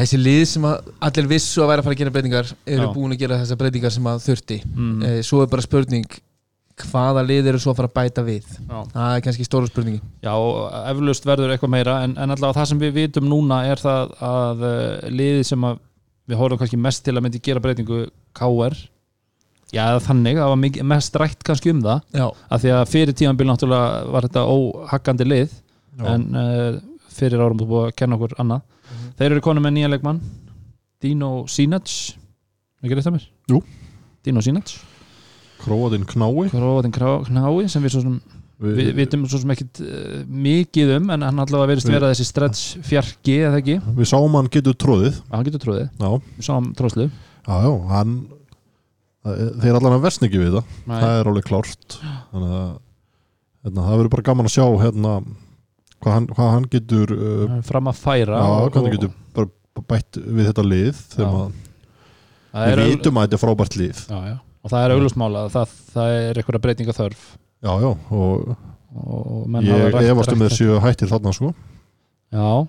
þessi 0.02 0.20
lið 0.20 0.42
sem 0.50 0.66
að 0.68 0.92
allir 1.08 1.30
vissu 1.32 1.62
að 1.64 1.72
væri 1.72 1.84
að 1.84 1.88
fara 1.88 1.96
að 1.98 2.02
gera 2.02 2.16
breytingar 2.18 2.52
eru 2.66 2.90
Já. 2.90 2.92
búin 2.96 3.16
að 3.16 3.24
gera 3.24 3.40
þessar 3.44 3.62
breytingar 3.62 3.96
sem 3.96 4.12
að 4.12 4.26
þurfti. 4.26 4.60
Mm, 4.74 5.00
eh, 5.08 5.22
svo 5.26 5.42
er 5.44 5.50
bara 5.52 5.66
spurning 5.66 6.20
hvaða 6.90 7.24
lið 7.26 7.50
eru 7.52 7.62
svo 7.62 7.74
að 7.74 7.82
fara 7.82 7.90
að 7.90 7.98
bæta 7.98 8.24
við? 8.26 8.48
Já. 8.58 8.78
það 8.94 9.16
er 9.16 9.24
kannski 9.26 9.48
stóra 9.48 9.70
spurningi 9.70 10.00
já, 10.24 10.32
og 10.32 10.56
eflaust 10.92 11.28
verður 11.28 11.54
eitthvað 11.54 11.74
meira 11.76 11.98
en, 12.06 12.16
en 12.16 12.34
allavega 12.34 12.60
það 12.60 12.70
sem 12.72 12.82
við 12.82 12.96
vitum 12.98 13.28
núna 13.30 13.62
er 13.70 13.82
það 13.82 14.16
að 14.28 14.66
uh, 14.68 15.12
liðið 15.12 15.44
sem 15.52 15.68
að 15.68 15.82
við 16.32 16.40
horfum 16.40 16.62
kannski 16.62 16.80
mest 16.80 17.04
til 17.06 17.16
að 17.16 17.26
myndi 17.26 17.44
gera 17.44 17.64
breytingu 17.64 18.02
KR 18.38 18.78
já, 19.74 19.86
þannig, 20.08 20.40
það 20.40 20.54
var 20.54 20.88
mest 20.94 21.20
rætt 21.20 21.46
kannski 21.48 21.74
um 21.74 21.84
það. 21.84 22.06
Já, 22.16 22.26
af 22.30 22.64
því 22.64 22.74
að 22.78 22.86
fyrir 22.92 23.18
tímanbíl 23.22 23.50
náttúrulega 23.50 24.02
var 24.16 24.28
þetta 24.28 24.48
óhakkandi 24.56 25.28
lið 25.28 25.58
en 26.08 26.28
uh, 26.32 26.82
fyrir 27.12 27.44
árum 27.44 27.60
búið 27.60 27.90
að 27.90 27.98
kenna 28.00 28.18
okkur 28.18 28.38
annað 28.42 28.68
þeir 29.20 29.32
eru 29.36 29.44
konum 29.46 29.64
með 29.68 29.76
nýja 29.78 29.92
leikmann 29.94 30.20
Dino 31.02 31.32
Sinac 31.50 31.90
ekki 32.82 32.98
rétt 32.98 33.08
að 33.10 33.16
mér? 33.18 33.26
Jú. 33.52 33.62
Dino 34.26 34.42
Sinac 34.46 34.76
Króatinn 35.62 36.06
knái. 36.10 36.48
Króatin 36.50 36.94
Knái 36.96 37.68
sem 37.70 37.84
við 37.86 37.94
svo 37.94 38.02
sem 38.02 38.16
við, 38.62 38.88
vitum 38.98 39.26
svo 39.30 39.40
sem 39.44 39.52
ekkit 39.54 39.82
uh, 39.86 40.22
mikið 40.26 40.96
um 40.98 41.10
en 41.14 41.26
hann 41.28 41.42
allavega 41.44 41.70
verist 41.76 41.90
Við- 41.90 41.96
vera 42.00 42.10
þessi 42.14 42.26
stretch 42.30 42.64
fjarki 42.86 43.36
eða 43.46 43.60
ekki, 43.62 43.76
við 43.98 44.10
sáum 44.10 44.38
hann 44.40 44.50
getur 44.54 44.78
tróðið 44.82 45.20
hann 45.32 45.46
getur 45.46 45.62
trúið 45.66 45.84
Já, 46.02 46.10
við 46.38 46.48
sáum 46.50 46.72
tróðslu 46.78 47.08
já, 47.10 47.56
já 47.66 47.72
hann 47.94 48.16
þeir 49.22 49.78
allan 49.78 49.98
að 50.00 50.06
versna 50.08 50.28
ekki 50.30 50.42
við 50.42 50.56
það 50.58 50.70
það 50.90 51.20
er 51.20 51.28
alveg 51.30 51.46
klárt. 51.46 51.98
Þannig 52.32 52.54
að 52.58 52.70
hérna, 53.62 53.84
það 53.86 54.00
verður 54.00 54.12
bara 54.16 54.26
gaman 54.32 54.48
að 54.50 54.56
sjá 54.56 54.66
hérna, 54.82 55.12
hvað, 56.02 56.16
hann, 56.18 56.30
hvað 56.36 56.54
hann 56.56 56.70
getur 56.76 57.14
uh, 57.16 57.58
fram 57.68 57.92
að 57.92 58.02
færa 58.02 58.40
já, 58.42 58.48
og, 58.50 58.72
hvað 58.74 58.88
hann 58.88 58.96
getur 58.98 59.14
bara 59.38 59.86
bætt 59.94 60.22
við 60.22 60.50
þetta 60.52 60.66
lið 60.68 61.06
við 62.52 62.82
vitum 62.92 63.18
að 63.22 63.28
þetta 63.28 63.38
er 63.38 63.42
frábært 63.46 63.78
lið. 63.80 64.02
Já, 64.10 64.20
já. 64.34 64.36
og 64.42 64.74
það 64.74 64.84
er 64.86 64.96
auglustmála 64.98 65.46
það, 65.54 65.78
það 65.94 66.18
er 66.18 66.42
einhverja 66.42 66.64
breytinga 66.66 66.98
þörf 66.98 67.24
já, 67.62 67.72
já, 67.72 67.92
og 68.12 68.52
og 68.92 69.48
ég 69.64 70.12
efast 70.12 70.34
um 70.34 70.46
séu 70.52 70.80
hættir 70.84 71.10
þarna 71.12 71.32
sko. 71.36 71.52
Já, 72.32 72.68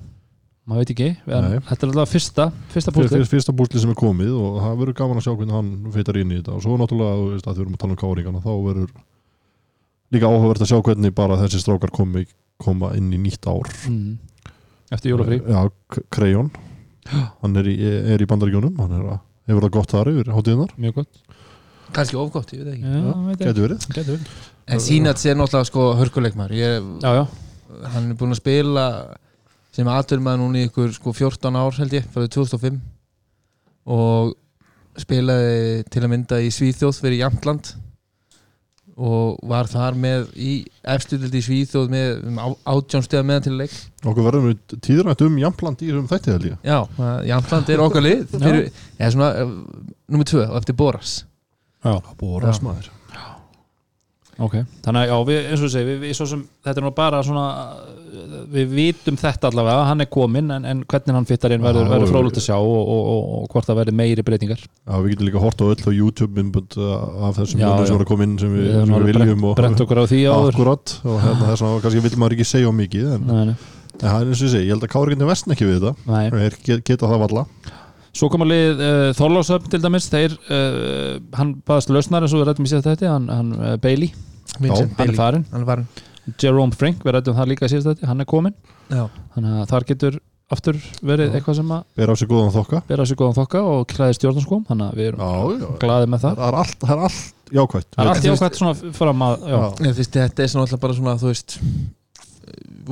maður 0.67 0.83
veit 0.83 0.93
ekki. 0.95 1.09
En. 1.27 1.49
Þetta 1.67 1.87
er 1.87 1.91
alltaf 1.93 2.13
fyrsta, 2.13 2.49
fyrsta 2.73 2.95
fyr, 2.95 3.25
fyrsta 3.31 3.55
búsli 3.57 3.83
sem 3.83 3.91
er 3.91 3.99
komið 3.99 4.37
og 4.39 4.61
það 4.63 4.77
verður 4.83 4.99
gaman 5.01 5.21
að 5.21 5.27
sjá 5.27 5.33
hvernig 5.33 5.57
hann 5.57 5.73
feitar 5.95 6.21
inn 6.21 6.35
í 6.35 6.39
þetta. 6.39 6.59
Og 6.59 6.65
svo 6.65 6.79
náttúrulega, 6.79 7.17
að 7.17 7.57
við 7.57 7.65
erum 7.65 7.75
að 7.75 7.83
tala 7.83 7.97
um 7.97 8.01
káringana 8.03 8.45
þá 8.45 8.53
verður 8.69 8.95
líka 10.13 10.29
áhugavert 10.29 10.65
að 10.65 10.73
sjá 10.73 10.79
hvernig 10.85 11.15
bara 11.17 11.39
þessi 11.41 11.63
strákar 11.63 11.93
komi, 11.95 12.27
koma 12.63 12.93
inn 12.99 13.13
í 13.15 13.21
nýtt 13.21 13.49
ár. 13.49 13.71
Mm. 13.89 14.19
Eftir 14.93 15.15
jólafrí. 15.15 15.41
Já, 15.49 16.03
Krejón 16.13 16.51
hann 17.43 17.59
er 17.59 17.69
í, 17.71 17.77
er 18.15 18.23
í 18.23 18.29
bandaríkjónum 18.29 18.77
hann 18.83 18.97
er 18.99 19.07
að, 19.15 19.23
hefur 19.51 19.67
það 19.67 19.75
gott 19.79 19.95
þar 19.95 20.11
yfir 20.13 20.33
hátíðinar 20.37 20.75
Mjög 20.79 21.01
gott. 21.01 21.23
Kannski 21.93 22.17
ofgótt, 22.17 22.53
ég 22.57 22.65
veit 22.65 22.77
ekki. 22.77 22.89
Já, 22.89 23.09
ég. 23.13 23.41
getur 23.41 23.67
verið. 23.67 23.87
Verið. 23.97 24.29
En 24.73 24.81
Sínats 24.81 25.27
er 25.29 25.37
náttúrulega 25.37 25.69
sko 25.69 25.89
hörkuleikmar 25.99 26.55
ég 26.57 26.87
Já, 27.03 27.11
já, 27.19 27.25
hann 27.93 28.13
er 28.13 28.19
búin 28.21 28.33
að 28.33 28.41
spila 28.41 28.87
sem 29.73 29.89
aðturmaður 29.89 30.43
núna 30.43 30.61
í 30.61 30.69
ykkur 30.69 30.93
sko 30.95 31.15
14 31.17 31.59
ár 31.59 31.77
held 31.81 31.97
ég, 31.97 32.07
frá 32.13 32.29
2005 32.29 32.79
og 33.93 34.35
spilaði 35.01 35.83
til 35.91 36.03
að 36.05 36.13
mynda 36.13 36.39
í 36.45 36.53
Svíþjóð 36.53 37.01
fyrir 37.01 37.23
Jamtland 37.25 37.73
og 38.97 39.39
var 39.49 39.71
þar 39.71 39.97
með 39.99 40.31
í 40.37 40.53
efstudildi 40.95 41.41
í 41.41 41.47
Svíþjóð 41.47 41.93
með 41.93 42.25
um 42.29 42.41
átján 42.43 43.05
stegar 43.07 43.27
meðan 43.29 43.47
til 43.47 43.55
leik. 43.63 43.75
Okkur 44.05 44.27
verðum 44.29 44.49
við 44.51 44.79
tíðrætt 44.85 45.27
um 45.27 45.39
Jampland 45.41 45.83
í 45.83 45.91
þessum 45.91 46.09
þætti 46.11 46.35
held 46.35 46.49
ég. 46.51 46.57
Já, 46.67 46.79
Jamtland 47.33 47.73
er 47.73 47.85
okkar 47.85 48.07
lið. 48.07 48.25
Fyrir, 48.37 48.73
eða 48.99 49.13
svona, 49.17 49.31
uh, 49.43 49.93
nummer 50.13 50.33
tvö 50.33 50.49
á 50.49 50.55
eftir 50.61 50.79
Boras. 50.79 51.23
Já, 51.83 51.95
búið 52.21 52.51
Já. 52.53 53.02
Rasmaður 54.43 54.67
ok. 54.67 54.79
Þannig 54.85 55.03
að 55.03 55.11
já, 55.13 55.17
við, 55.31 55.41
eins 55.51 55.61
og 55.61 55.67
við 55.67 55.75
segi, 55.75 55.89
við, 55.89 55.99
við 56.03 56.15
svo 56.19 56.27
sem 56.31 56.45
þetta 56.67 56.81
er 56.81 56.87
nú 56.87 56.93
bara 56.97 57.23
svona 57.27 57.47
við 58.53 58.73
vitum 58.77 59.17
þetta 59.17 59.49
allavega, 59.49 59.85
hann 59.89 60.05
er 60.05 60.09
kominn 60.13 60.51
en, 60.53 60.67
en 60.69 60.81
hvernig 60.89 61.17
hann 61.17 61.29
fittar 61.29 61.55
inn 61.55 61.63
verður, 61.65 61.87
Já, 61.87 61.93
verður 61.95 62.09
já. 62.09 62.13
frólægt 62.13 62.41
að 62.41 62.45
sjá 62.45 62.57
og, 62.59 62.91
og, 62.93 63.03
og, 63.13 63.29
og 63.39 63.47
hvort 63.55 63.69
það 63.69 63.79
verður 63.81 63.97
meiri 64.03 64.25
breytingar. 64.27 64.63
Já, 64.63 64.95
við 64.99 65.15
getum 65.15 65.29
líka 65.29 65.43
hort 65.43 65.63
á 65.63 65.67
öll 65.73 65.87
á 65.89 65.93
YouTube 65.93 66.37
myndbönd 66.37 66.77
uh, 66.77 67.29
af 67.29 67.39
þessum 67.41 67.63
Já, 67.63 67.69
já. 67.71 67.87
sem 67.89 67.97
voru 67.97 68.07
að 68.07 68.11
koma 68.13 68.27
inn 68.29 68.39
sem 68.43 68.57
við, 68.57 68.71
höfum 68.77 68.93
sem 68.93 69.07
við 69.07 69.13
viljum 69.13 69.47
og 69.49 69.55
brent 69.61 69.85
okkur 69.87 70.03
á 70.03 70.05
því 70.13 70.23
áður. 70.29 70.51
Akkurat 70.57 70.97
og 71.03 71.21
hérna 71.25 71.53
þess 71.53 71.65
vegna 71.67 71.85
kannski 71.87 72.05
vil 72.09 72.19
maður 72.21 72.37
ekki 72.39 72.49
segja 72.53 72.75
mikið 72.83 73.15
en, 73.17 73.29
Nei, 73.29 73.45
nei, 73.53 73.55
en 73.93 74.03
það 74.03 74.19
er 74.19 74.33
eins 74.33 74.43
og 74.43 74.49
ég 74.49 74.55
segi, 74.57 74.67
ég 74.69 74.75
held 74.77 74.89
að 74.89 74.93
Kári 74.93 75.17
getur 75.17 75.33
vestn 75.33 75.55
ekki 75.57 75.71
við 75.71 75.87
þetta. 75.87 76.83
Geta 76.83 77.09
það 77.09 77.25
valla 77.27 77.47
Svo 78.13 78.29
koma 78.29 78.45
lið 78.45 78.77
uh, 78.85 79.07
Þorlásöfn 79.17 79.71
til 79.73 79.81
dæmis 79.81 80.11
þeir, 80.13 80.35
uh, 80.53 81.15
hann 81.39 81.55
baðast 81.65 81.89
lausnar 81.89 82.27
eins 82.27 82.35
og 82.37 82.43
við 82.43 82.51
rættum 82.51 82.67
í 82.69 82.73
síðast 82.75 82.91
þetta, 82.91 83.09
hann, 83.15 83.31
hann 83.33 83.55
uh, 83.57 83.77
Bailey 83.81 84.11
Vincent 84.61 85.17
farin, 85.17 85.47
hann 85.53 85.63
er 85.63 85.67
farin 85.67 85.87
Jerome 86.39 86.73
Frank 86.77 87.03
við 87.03 87.17
rættum 87.17 87.35
það 87.39 87.49
líka 87.51 87.67
í 87.67 87.73
síðast 87.73 87.89
þetta, 87.93 88.07
hann 88.11 88.21
er 88.21 88.29
komin 88.31 88.55
Já, 88.93 89.09
þannig 89.35 89.57
að 89.63 89.69
þar 89.73 89.87
getur 89.89 90.19
aftur 90.53 90.77
verið 91.01 91.31
Já. 91.31 91.35
eitthvað 91.39 91.57
sem 91.57 91.71
að 91.73 91.85
ber 91.97 92.11
á 92.13 92.15
sig 92.21 92.29
góðan 92.29 92.53
þokka. 92.53 92.83
bera 92.91 93.07
sér 93.09 93.17
góðan 93.23 93.39
þokka 93.39 93.63
og 93.73 93.87
klæði 93.89 94.17
stjórnarskóm 94.19 94.67
þannig 94.69 94.91
að 94.91 94.99
við 95.01 95.07
erum 95.13 95.79
glaðið 95.81 96.11
með 96.13 96.21
það. 96.27 96.35
Það 96.43 96.49
er 96.51 96.59
allt, 96.61 96.77
það 96.83 96.93
er 96.93 97.05
allt 97.09 97.55
jákvætt. 97.57 97.89
Það 97.95 98.03
er 98.05 98.11
allt 98.13 98.27
jákvæmt 98.29 98.59
svona 98.61 98.93
fram 98.99 99.25
að 99.25 99.47
já, 99.49 99.57
Já. 99.57 99.65
Ég 99.89 99.97
finnst 99.97 100.19
þetta 100.19 100.45
er 100.45 100.53
svona 100.53 100.67
alltaf 100.67 100.83
bara 100.85 100.97
svona 100.99 101.15
þú 101.23 101.31
veist 101.31 101.57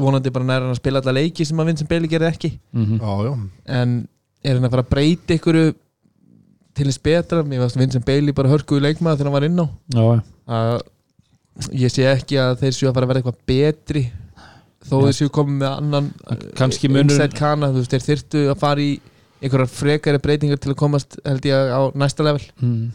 vonandi 0.00 0.32
bara 0.32 0.46
nær 0.48 0.64
hann 0.64 0.72
að 0.72 0.80
spila 0.80 1.02
alla 1.02 1.14
leiki 1.18 1.46
sem 1.46 1.60
að 1.60 1.68
Vincent 1.70 1.90
Bailey 1.90 2.08
gerði 2.12 2.30
ekki. 2.30 2.50
Mhm. 2.72 3.00
Já, 3.02 3.12
já, 3.28 3.32
en 3.80 3.94
er 4.44 4.54
hann 4.56 4.64
að 4.68 4.74
fara 4.76 4.86
að 4.86 4.92
breyta 4.94 5.36
ykkur 5.36 5.58
til 6.80 6.86
þess 6.88 7.02
betra? 7.02 7.42
Mér 7.44 7.60
varst 7.66 7.76
Vincent 7.76 8.06
Bailey 8.08 8.32
bara 8.32 8.48
hörkuðu 8.54 8.80
leikmaður 8.86 9.20
þegar 9.20 9.28
hann 9.28 9.36
var 9.36 9.48
inn 9.50 9.60
á. 9.60 9.66
Já, 9.92 10.04
já. 10.16 10.80
Ég 11.76 11.92
sé 11.92 12.06
ekki 12.10 12.38
að 12.40 12.56
þeir 12.64 12.76
séu 12.76 12.88
að 12.90 12.94
fara 12.96 13.06
að 13.06 13.12
vera 13.12 13.20
eitthvað 13.22 13.40
betri 13.50 14.02
þó 14.86 14.94
Já. 14.96 15.04
þeir 15.06 15.16
séu 15.18 15.32
komið 15.34 15.58
með 15.60 15.72
annan 15.76 16.10
Kannski 16.58 16.88
inside 16.90 17.36
kana, 17.36 17.68
þú 17.74 17.82
veist, 17.82 17.94
þeir 17.96 18.06
þyrftu 18.08 18.44
að 18.54 18.60
fara 18.62 18.84
í 18.84 18.92
einhverjar 19.40 19.72
frekari 19.72 20.20
breytingar 20.20 20.60
til 20.60 20.72
að 20.74 20.78
komast 20.80 21.18
held 21.24 21.46
ég 21.48 21.70
á 21.72 21.80
næsta 21.96 22.24
level. 22.26 22.42
Mm. 22.60 22.90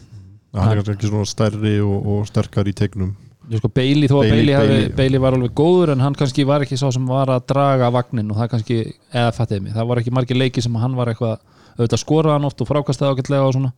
hann 0.56 0.70
er 0.72 0.78
kannski 0.80 0.94
ekki 0.96 1.10
svona 1.10 1.28
stærri 1.28 1.76
og, 1.84 2.06
og 2.06 2.26
sterkar 2.30 2.68
í 2.70 2.74
tegnum 2.76 3.14
sko 3.46 3.68
Bailey 3.70 4.08
þó 4.10 4.16
að 4.24 4.30
Bailey- 4.30 4.30
Bailey, 4.30 4.54
Bailey, 4.54 4.54
Bailey- 4.56 4.86
hafi, 4.86 4.94
Bailey 4.98 5.20
var 5.22 5.34
alveg 5.36 5.52
góður 5.54 5.92
en 5.94 6.00
hann 6.02 6.16
kannski 6.18 6.46
var 6.48 6.64
ekki 6.64 6.78
sá 6.80 6.88
sem 6.90 7.04
var 7.06 7.30
að 7.30 7.44
draga 7.52 7.90
vagnin 7.94 8.30
og 8.32 8.40
það 8.40 8.48
kannski, 8.54 8.78
eða 9.14 9.34
fattiði 9.36 9.62
mig. 9.62 9.74
Það 9.76 9.86
var 9.90 10.00
ekki 10.00 10.14
margir 10.16 10.36
leiki 10.40 10.64
sem 10.64 10.74
hann 10.82 10.96
var 10.98 11.12
eitthvað 11.12 11.36
auðvitað 11.76 12.02
skoraði 12.02 12.34
hann 12.34 12.48
oft 12.48 12.64
og 12.64 12.70
frákastaði 12.70 13.12
ágætlega 13.14 13.46
og 13.46 13.54
svona 13.54 13.70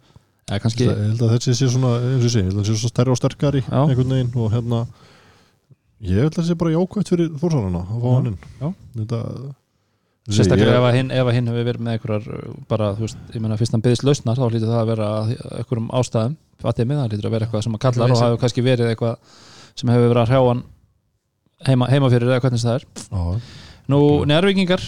Ég 0.49 0.65
held 0.65 1.23
að 1.27 1.35
þessi 1.37 1.55
sé 1.59 1.69
svona, 1.69 1.95
eins 2.01 2.25
og 2.25 2.33
segi, 2.33 2.43
ég 2.45 2.51
held 2.51 2.59
að 2.59 2.65
þessi 2.65 2.75
sé 2.75 2.83
svona 2.83 2.95
stærri 2.95 3.13
og 3.13 3.21
sterkari 3.21 3.63
Já. 3.67 3.81
einhvern 3.85 4.15
veginn 4.15 4.35
og 4.41 4.53
hérna 4.55 4.83
ég 6.09 6.23
held 6.23 6.33
að 6.33 6.39
þessi 6.41 6.53
sé 6.55 6.59
bara 6.63 6.75
jákvæmt 6.75 7.13
fyrir 7.13 7.33
þórsarana 7.43 7.83
að 7.85 8.05
fá 8.05 8.09
hann 8.15 8.31
inn. 8.31 8.39
Þetta 8.99 9.23
sérstaklega 10.29 10.77
ef 10.77 10.87
að 10.89 10.97
hinn, 10.99 11.13
að 11.13 11.31
hinn 11.37 11.51
hefur 11.51 11.67
verið 11.69 11.85
með 11.85 11.95
einhverjar 11.97 12.57
bara, 12.69 12.91
þú 12.97 13.07
veist, 13.07 13.21
ég 13.33 13.45
meina 13.45 13.59
fyrst 13.61 13.75
hann 13.77 13.85
byggðist 13.85 14.05
lausnar 14.05 14.41
þá 14.41 14.45
hlýtur 14.49 14.73
það 14.73 14.81
að 14.81 14.91
vera 14.91 15.07
að 15.19 15.31
einhverjum 15.59 15.93
ástæðum 16.01 16.35
mig, 16.35 16.99
það 16.99 17.13
hlýtur 17.13 17.29
að 17.29 17.35
vera 17.37 17.47
eitthvað 17.49 17.65
sem 17.65 17.79
að 17.79 17.85
kallar 17.85 18.13
og 18.13 18.23
hafi 18.25 18.41
kannski 18.43 18.65
verið 18.67 18.91
eitthvað 18.93 19.39
sem 19.79 19.93
hefur 19.93 20.11
verið 20.13 20.23
að 20.25 20.33
hrjá 20.33 20.43
hann 20.49 20.63
heima, 21.69 21.89
heima 21.93 22.11
fyrir 22.13 22.33
eða 22.33 22.43
hvernig 22.45 22.65
það 22.65 22.77
er 22.77 22.87
Já, 23.09 23.41
Nú, 23.89 24.01
njárvíkingar, 24.29 24.83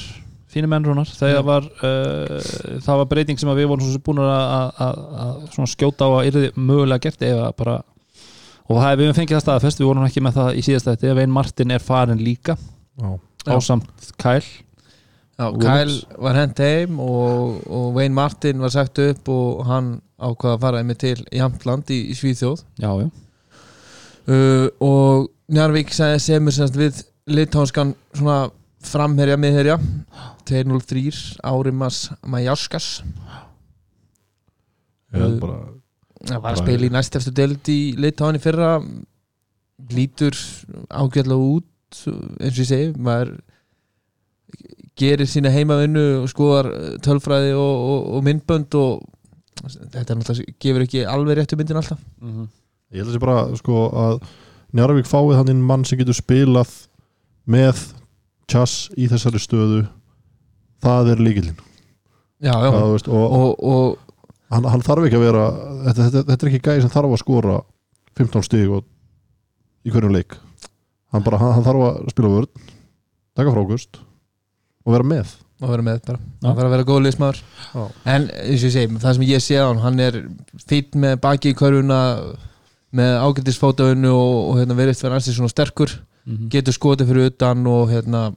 fínir 0.50 0.70
menn 0.70 0.86
rúnar 0.86 1.10
þegar 1.10 1.46
var 1.46 1.68
uh, 1.86 2.50
það 2.82 3.02
var 3.02 3.08
breyting 3.12 3.40
sem 3.40 3.50
að 3.52 3.62
við 3.62 3.70
vorum 3.70 3.92
búin 4.06 4.22
að, 4.24 4.30
að, 4.30 4.66
að, 4.86 5.00
að 5.24 5.38
svona 5.54 5.72
skjóta 5.74 6.08
á 6.08 6.10
að 6.10 6.30
yrði 6.30 6.50
mögulega 6.56 7.06
gert 7.06 7.24
eða 7.26 7.52
bara 7.58 7.76
og 8.70 8.78
það, 8.78 8.96
við 8.96 9.08
höfum 9.08 9.18
fengið 9.18 9.36
það 9.36 9.44
staðfest, 9.46 9.82
við 9.82 9.90
vorum 9.90 10.06
ekki 10.06 10.24
með 10.24 10.40
það 10.40 10.50
í 10.58 10.66
síðast 10.66 10.90
þetta, 10.90 11.14
Vein 11.18 11.32
Martin 11.34 11.74
er 11.74 11.82
farin 11.82 12.20
líka. 12.22 12.54
Já, 13.00 13.08
ásamt 13.50 14.10
Kyle. 14.20 14.44
Já. 15.40 15.46
Kyle 15.56 15.96
var 16.20 16.36
hent 16.36 16.60
heim 16.60 17.00
og, 17.00 17.62
og 17.66 17.94
Wayne 17.96 18.14
Martin 18.14 18.60
var 18.60 18.72
sagt 18.74 18.98
upp 19.00 19.28
og 19.32 19.64
hann 19.64 19.94
ákvaða 20.20 20.58
að 20.58 20.64
fara 20.66 20.82
einmitt 20.82 21.00
til 21.00 21.16
Jamtland 21.32 21.88
í, 21.94 22.02
í 22.12 22.16
Svíþjóð. 22.18 22.60
Já, 22.82 22.90
já, 23.00 23.08
uh, 24.28 24.66
og 24.84 25.30
Njarvík 25.50 25.94
semur 25.96 26.54
semst 26.54 26.76
við 26.78 27.00
litánskan 27.30 27.94
svona 28.12 28.50
framherja 28.84 29.36
miðherja. 29.40 29.78
203 30.48 31.38
Árimas 31.46 32.08
Majaskas 32.26 33.02
það 35.10 36.42
var 36.42 36.52
að 36.52 36.60
spila 36.62 36.86
í 36.86 36.92
næst 36.92 37.16
eftir 37.18 37.36
deild 37.36 37.70
í 37.70 37.78
Litáni 38.00 38.40
fyrra. 38.42 38.78
Lítur 39.90 40.36
ágjörlega 40.92 41.54
út 41.56 42.00
eins 42.00 42.52
og 42.52 42.60
ég 42.60 42.68
segi. 42.68 42.90
Maður 43.00 43.32
gerir 45.00 45.30
sína 45.30 45.52
heimavinnu 45.54 46.04
og 46.20 46.28
skoðar 46.30 46.68
uh, 46.74 46.90
tölfræði 47.04 47.54
og, 47.56 47.86
og, 47.92 48.08
og 48.16 48.26
myndbönd 48.26 48.76
og 48.76 49.06
þetta 49.62 50.12
er 50.12 50.18
náttúrulega 50.18 50.58
gefur 50.60 50.84
ekki 50.84 51.06
alveg 51.08 51.38
réttu 51.38 51.58
myndin 51.58 51.80
alltaf. 51.80 52.02
Mhm. 52.20 52.48
ég 52.90 53.00
held 53.00 53.08
að 53.08 53.14
þessi 53.14 53.22
bara 53.22 53.42
sko 53.60 53.88
að 53.88 54.22
Njarvík 54.76 55.08
fáið 55.10 55.34
hann 55.34 55.50
inn 55.50 55.62
mann 55.66 55.82
sem 55.82 55.98
getur 55.98 56.14
spilað 56.14 56.70
með 57.50 57.80
tjass 58.50 58.86
í 58.98 59.08
þessari 59.10 59.42
stöðu 59.42 59.80
það 60.84 61.12
er 61.14 61.24
líkilinn 61.24 61.58
já, 62.40 62.52
já. 62.52 62.70
og, 62.70 62.94
veist, 62.94 63.10
og, 63.10 63.36
Og, 63.40 63.50
og 63.60 63.98
hann, 64.50 64.68
hann 64.74 64.84
þarf 64.86 65.08
ekki 65.08 65.18
að 65.20 65.26
vera 65.26 65.44
þetta, 65.88 66.06
þetta, 66.06 66.24
þetta 66.32 66.46
er 66.46 66.52
ekki 66.52 66.64
gæði 66.68 66.84
sem 66.86 66.94
þarf 66.94 67.16
að 67.16 67.22
skora 67.24 67.58
15 68.20 68.46
stig 68.48 68.72
og, 68.78 68.86
í 69.86 69.92
hverjum 69.94 70.16
leik 70.16 70.36
hann, 71.14 71.24
bara, 71.26 71.40
hann, 71.40 71.54
hann 71.58 71.66
þarf 71.66 71.86
að 71.90 72.10
spila 72.14 72.34
vörn 72.38 72.66
taka 73.38 73.54
frákust 73.54 74.02
og 74.84 74.96
vera 74.96 75.06
með 75.06 75.38
að 75.60 75.74
vera 75.74 75.84
með 75.84 75.98
bara 76.06 76.18
Já. 76.20 76.48
að 76.48 76.54
vera 76.56 76.68
að 76.68 76.74
vera 76.74 76.86
góð 76.88 77.08
Já. 77.10 77.82
en 78.08 78.28
eins 78.30 78.62
og 78.62 78.68
ég 78.68 78.74
segi, 78.74 79.00
það 79.02 79.16
sem 79.16 79.26
ég 79.28 79.42
sé 79.44 79.58
á 79.60 79.64
hann 79.68 79.82
hann 79.84 80.00
er 80.00 80.20
fýtt 80.64 80.96
með 80.96 81.18
baki 81.20 81.52
í 81.52 81.58
körfuna 81.58 82.00
með 82.96 83.18
ágættisfótaunnu 83.22 84.10
og, 84.10 84.38
og 84.50 84.56
hérna, 84.58 84.78
verið 84.78 84.98
fyrir 84.98 85.18
ansið 85.18 85.36
svona 85.36 85.52
sterkur 85.52 85.92
Mhm. 86.26 86.48
getur 86.52 86.72
skotið 86.76 87.08
fyrir 87.10 87.30
utan 87.32 87.66
og 87.66 87.88
hérna 87.90 88.34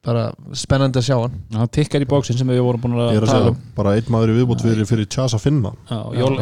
bara 0.00 0.30
spennandi 0.56 0.96
að 0.96 1.04
sjá 1.04 1.16
hann. 1.20 1.34
Hann 1.52 1.68
tikkar 1.68 2.00
í 2.00 2.06
bóksin 2.08 2.38
sem 2.38 2.48
við 2.48 2.62
vorum 2.64 2.80
búin 2.80 2.94
að 2.96 3.10
að 3.10 3.26
tala 3.26 3.32
segja, 3.34 3.50
um. 3.52 3.56
bara 3.76 3.90
einn 3.98 4.08
maður 4.08 4.30
í 4.32 4.36
viðbútt 4.38 4.62
fyrir, 4.64 4.86
fyrir 4.88 5.08
tjass 5.12 5.34
að 5.36 5.42
finna 5.44 5.72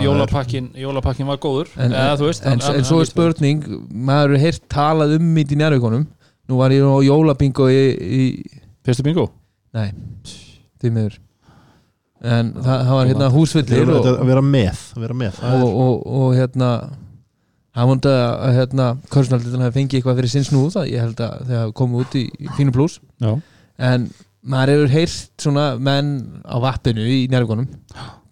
jólapakkin, 0.04 0.68
jólapakkin 0.78 1.26
var 1.26 1.40
góður. 1.42 1.72
En, 1.76 1.90
eða, 1.90 2.16
veist, 2.22 2.44
en, 2.46 2.52
en, 2.52 2.60
hann- 2.60 2.84
svo 2.86 3.00
er 3.02 3.10
spurning 3.10 3.64
maður 3.90 4.36
er 4.36 4.44
heyrt 4.44 4.62
talað 4.70 5.16
um 5.18 5.26
mitt 5.34 5.50
í 5.50 5.58
njárvíkonum 5.58 6.06
nú 6.48 6.56
var 6.60 6.70
ég 6.70 6.86
á 6.86 6.96
jólabingo 7.02 7.66
í, 7.66 7.82
í 7.98 8.22
fyrstu 8.86 9.02
bingo? 9.02 9.26
Nei, 9.74 9.90
því 10.80 10.92
miður. 10.94 11.18
En 12.22 12.52
það, 12.54 12.78
það 12.86 12.94
var 12.94 13.06
hérna 13.10 13.28
húsvillir 13.34 13.90
og, 13.94 14.06
að 14.06 14.24
vera 14.30 14.42
með, 14.42 14.80
að 14.94 15.02
vera 15.04 15.14
með. 15.18 15.34
Það 15.42 15.58
og, 15.58 15.68
er- 15.68 15.82
og, 15.82 16.06
og 16.22 16.32
hérna 16.38 16.70
hann 17.78 17.88
vondi 17.92 18.10
að 18.12 18.54
hérna, 18.58 18.86
körsnaldin 19.12 19.62
hafi 19.64 19.76
fengið 19.78 19.98
eitthvað 20.00 20.18
fyrir 20.20 20.32
sinn 20.34 20.46
snúð 20.48 20.72
það 20.76 20.88
ég 20.92 21.04
held 21.04 21.20
að 21.24 21.52
hafi 21.54 21.76
komið 21.80 22.00
út 22.04 22.16
í, 22.18 22.24
fínu 22.58 22.74
pluss 22.74 22.98
en 23.78 24.08
maður 24.48 24.72
hefur 24.74 24.92
heyrt 24.94 25.44
svona 25.44 25.64
menn 25.82 26.10
á 26.46 26.56
vappinu 26.62 27.04
í 27.06 27.18
Njárvíkonum 27.30 27.68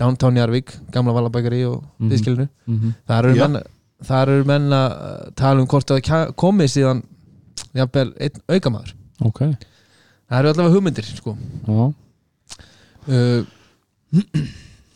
Downtown 0.00 0.34
Njárvík, 0.36 0.72
gamla 0.92 1.12
Valabækari 1.16 1.62
og 1.68 1.82
Mhm. 1.98 2.10
viðskilinu 2.10 2.48
mhm. 2.66 2.94
þar 3.08 3.24
eru, 3.30 3.36
Já. 3.36 3.46
menn, 3.48 3.62
þar 4.04 4.28
eru 4.34 4.44
menn 4.44 4.66
að 4.72 5.34
tala 5.36 5.60
um 5.62 5.66
hvort 5.70 5.88
það 5.90 6.34
komið 6.36 6.72
síðan 6.74 7.02
jafnvel 7.76 8.10
einn 8.20 8.42
aukamæður 8.48 8.94
ok 9.24 9.40
það 10.26 10.38
eru 10.40 10.48
allavega 10.50 10.74
hugmyndir 10.74 11.06
sko. 11.06 11.36
Uh, 13.06 13.44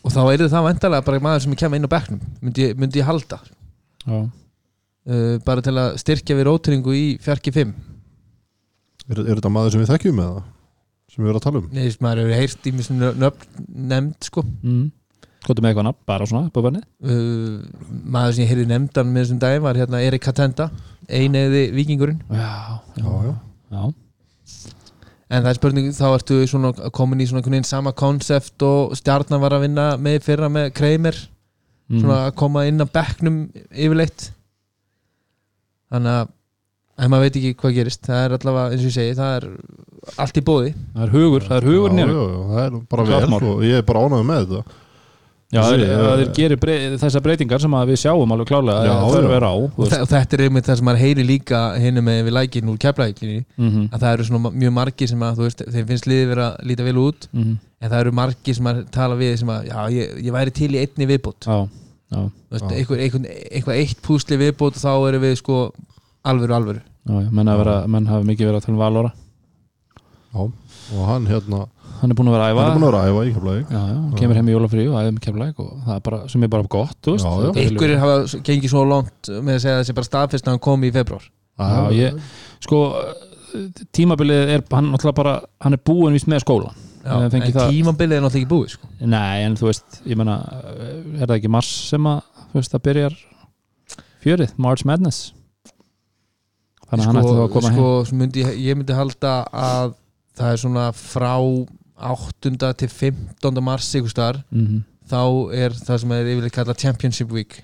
og 0.02 0.11
þá 0.11 0.21
er 0.33 0.42
það 0.50 0.64
vantarlega 0.66 1.07
bara 1.07 1.21
maður 1.23 1.45
sem 1.45 1.54
kemur 1.61 1.78
inn 1.78 1.87
á 1.87 1.92
bekknum 1.92 2.21
myndi, 2.42 2.71
myndi 2.75 2.99
ég 3.02 3.07
halda 3.07 3.38
já, 4.07 4.19
uh, 5.11 5.35
bara 5.47 5.64
til 5.67 5.75
að 5.76 5.99
styrkja 6.02 6.38
við 6.38 6.49
rótringu 6.49 6.95
í 6.97 7.05
fjarki 7.23 7.52
5 7.55 7.75
Er, 9.11 9.19
er 9.25 9.37
þetta 9.40 9.50
maður 9.50 9.75
sem 9.75 9.83
við 9.83 9.90
þekkjum 9.90 10.23
eða? 10.23 10.43
Sem 11.11 11.25
við 11.25 11.31
erum 11.33 11.40
að 11.40 11.47
tala 11.47 11.61
um? 11.61 11.69
Nei, 11.71 11.81
þú 11.81 11.87
veist, 11.88 12.02
maður 12.05 12.21
hefur 12.23 12.38
heyrt 12.38 12.67
í 12.69 12.73
mjög 12.76 13.21
nöfn 13.25 13.69
nefnd 13.90 14.29
sko 14.31 14.45
mm. 14.47 14.85
Kvotum 15.40 15.64
með 15.64 15.73
eitthvað 15.73 15.87
nafn, 15.88 16.02
bara 16.07 16.29
svona, 16.29 16.52
búið 16.55 16.76
uh, 16.76 17.55
maður 18.12 18.37
sem 18.37 18.45
ég 18.45 18.52
heyrði 18.52 18.69
nefndan 18.71 19.11
með 19.11 19.25
þessum 19.25 19.40
daginn 19.43 19.64
var 19.64 19.81
hérna 19.81 20.02
Erik 20.05 20.25
Katenda 20.26 20.69
eineiði 21.09 21.64
vikingurinn 21.75 22.21
Já, 22.29 22.79
Já, 23.00 23.09
já. 23.26 23.35
já 23.75 23.85
en 25.31 25.45
það 25.45 25.50
er 25.50 25.59
spurning 25.59 25.93
þá 25.95 26.07
ertu 26.11 26.40
svona 26.50 26.73
komin 26.95 27.23
í 27.23 27.26
svona 27.29 27.40
einhvern 27.40 27.57
veginn 27.57 27.69
sama 27.69 27.93
konsept 27.97 28.64
og 28.67 28.97
stjarnan 28.99 29.43
var 29.43 29.55
að 29.55 29.67
vinna 29.69 29.87
með 30.02 30.25
fyrra 30.26 30.49
með 30.50 30.73
Kramer 30.75 31.17
mm. 31.17 32.00
svona 32.00 32.19
að 32.26 32.35
koma 32.40 32.64
inn 32.67 32.83
á 32.83 32.87
bekknum 32.90 33.37
yfirleitt 33.71 34.31
þannig 35.91 36.19
að 36.19 36.29
en 37.01 37.09
maður 37.13 37.27
veit 37.27 37.39
ekki 37.41 37.55
hvað 37.63 37.79
gerist 37.79 38.05
það 38.05 38.27
er 38.27 38.37
allavega, 38.37 38.75
eins 38.75 38.85
og 38.85 38.91
ég 38.91 38.97
segi, 38.99 39.17
það 39.17 39.35
er 39.39 39.49
allt 40.21 40.37
í 40.41 40.45
bóði 40.45 40.75
það 40.77 41.03
er 41.07 41.15
hugur, 41.17 41.49
það 41.49 41.57
er 41.57 41.69
hugur 41.71 41.91
Já, 41.91 41.97
nýr 41.97 42.13
já, 42.13 42.21
já, 42.21 42.39
það 42.53 42.63
er 42.67 42.79
bara 42.95 43.09
vel 43.11 43.51
og 43.55 43.67
ég 43.67 43.81
er 43.81 43.87
bara 43.89 44.07
ánægð 44.07 44.31
með 44.31 44.41
þetta. 44.45 44.79
Já, 45.51 45.65
þeir, 45.67 45.81
eh, 45.83 46.01
þeir 46.21 46.29
gerir 46.37 46.59
brey, 46.63 46.83
þessar 47.01 47.23
breytingar 47.25 47.59
sem 47.59 47.73
að 47.75 47.89
við 47.91 47.97
sjáum 48.05 48.35
alveg 48.37 48.47
klálega 48.53 48.85
Já, 48.87 48.93
að 49.03 49.17
já. 49.17 49.31
er 49.35 49.47
á 49.51 49.55
þetta 50.13 50.37
er 50.37 50.43
einmitt 50.45 50.69
það 50.69 50.77
sem 50.79 50.87
maður 50.87 51.03
heyri 51.03 51.25
líka 51.27 51.63
hinum 51.83 52.07
með 52.07 52.21
við 52.29 52.37
lækin 52.37 52.71
úr 52.71 52.79
keflækinni 52.85 53.41
Mhm, 53.57 53.89
að 53.91 54.05
það 54.05 54.13
eru 54.13 54.27
svona 54.29 54.53
mjög 54.63 54.77
margir 54.77 55.11
sem 55.11 55.25
að 55.27 55.41
þú 55.41 55.49
veist, 55.49 55.65
þeim 55.75 55.89
finnst 55.89 56.07
liðið 56.07 56.31
vera 56.31 56.47
að 56.53 56.71
líta 56.71 56.87
vel 56.87 57.03
út 57.03 57.27
mhm. 57.33 57.59
en 57.83 57.91
það 57.91 58.05
eru 58.05 58.13
margir 58.21 58.59
sem 58.61 58.71
að 58.71 58.81
tala 58.95 59.19
við 59.19 59.37
sem 59.43 59.51
að 59.51 59.67
já, 59.73 59.79
ég, 59.97 60.15
ég 60.29 60.37
væri 60.39 60.55
til 60.55 60.71
í 60.71 60.83
einni 60.85 61.11
viðbót 61.11 61.51
Eitthvað 62.11 63.75
eitt 63.76 64.00
púsli 64.02 64.38
viðbót 64.40 64.79
og 64.79 64.83
þá 64.83 64.93
erum 65.11 65.23
við 65.25 65.37
sko 65.40 65.59
alvöru 66.26 66.57
alvöru. 66.57 66.81
Já, 67.07 67.14
já, 67.25 67.29
menn, 67.33 67.49
vera, 67.62 67.76
menn 67.88 68.07
hafa 68.11 68.26
mikið 68.29 68.50
verið 68.50 68.59
að 68.61 68.64
tala 68.67 68.76
um 68.76 68.81
Valóra 68.83 69.11
Já, 70.31 70.40
og 70.40 71.07
hann 71.09 71.29
hérna 71.31 71.61
Hann 72.00 72.12
er 72.12 72.17
búin 72.17 72.29
að 72.31 72.35
vera 72.37 72.45
að 72.49 72.52
æfa. 72.52 72.61
hann 72.64 72.71
er 72.71 72.76
búin 72.76 72.85
að 72.85 72.90
vera 72.90 73.00
að 73.00 73.09
æfa 73.11 73.23
í 73.23 73.33
já, 73.61 73.81
hann 73.81 74.12
kemur 74.17 74.38
heim 74.38 74.49
í 74.49 74.52
jólafrí 74.55 74.85
og 74.88 74.99
æfum 75.00 75.19
keflæk 75.21 75.59
og 75.61 75.73
það 75.87 75.95
er 75.97 76.05
bara, 76.07 76.21
sem 76.33 76.45
er 76.47 76.49
bara 76.49 76.69
gott. 76.73 76.97
Þetta 77.05 77.50
er 77.50 77.59
einhverjir 77.64 78.00
hafa 78.00 78.40
gengið 78.47 78.73
svo 78.73 78.85
langt 78.88 79.31
með 79.31 79.57
að 79.57 79.61
segja 79.64 79.75
að 79.75 79.81
það 79.81 79.88
sé 79.90 79.97
bara 79.99 80.09
staðfest 80.09 80.47
að 80.49 80.55
hann 80.55 80.62
kom 80.64 80.87
í 80.87 80.93
februar 80.95 81.26
Já, 81.61 81.90
ég- 81.93 82.21
Sko, 82.64 82.79
tímabilið 83.97 84.55
er, 84.57 84.64
hann 84.73 84.95
bara 85.14 85.40
hann 85.61 85.76
er 85.76 85.83
búin 85.85 86.17
víst 86.17 86.29
með 86.31 86.45
skóla 86.45 86.71
Já, 86.73 86.76
Ég 86.76 86.90
en 87.04 87.30
tímabilið 87.30 88.16
er 88.16 88.25
náttúrulega 88.25 88.40
ekki 88.42 88.50
búið 88.50 88.73
sko. 88.75 88.88
Nei, 89.00 89.42
en 89.47 89.57
þú 89.57 89.69
veist, 89.71 90.00
ég 90.04 90.19
meina 90.21 90.37
er 91.16 91.26
það 91.26 91.37
ekki 91.38 91.52
mars 91.57 91.71
sem 91.90 92.09
að 92.11 92.21
veist, 92.52 92.75
það 92.75 92.85
byrjar 92.88 93.19
fjörið, 94.21 94.54
March 94.61 94.85
Madness 94.88 95.33
þannig 96.90 97.04
að 97.04 97.09
hann 97.09 97.21
ætti 97.23 97.35
þá 97.35 97.42
að 97.45 97.52
koma 97.54 97.73
sko, 97.73 97.88
sko, 98.04 98.16
myndi, 98.21 98.45
ég- 98.45 98.76
myndi 98.76 98.97
halda 98.97 99.35
að 99.52 99.95
það 100.37 100.52
er 100.52 100.62
svona 100.64 100.87
frá 100.97 101.35
8. 102.00 102.73
til 102.80 102.88
15. 102.88 103.61
mars 103.62 103.92
heim 103.95 104.07
mm 104.50 104.80
þá 105.11 105.23
er 105.57 105.75
það 105.75 106.00
sem 106.02 106.12
er 106.14 106.28
yfirleitt 106.30 106.54
kallað 106.54 106.78
Championship 106.85 107.33
Week 107.35 107.57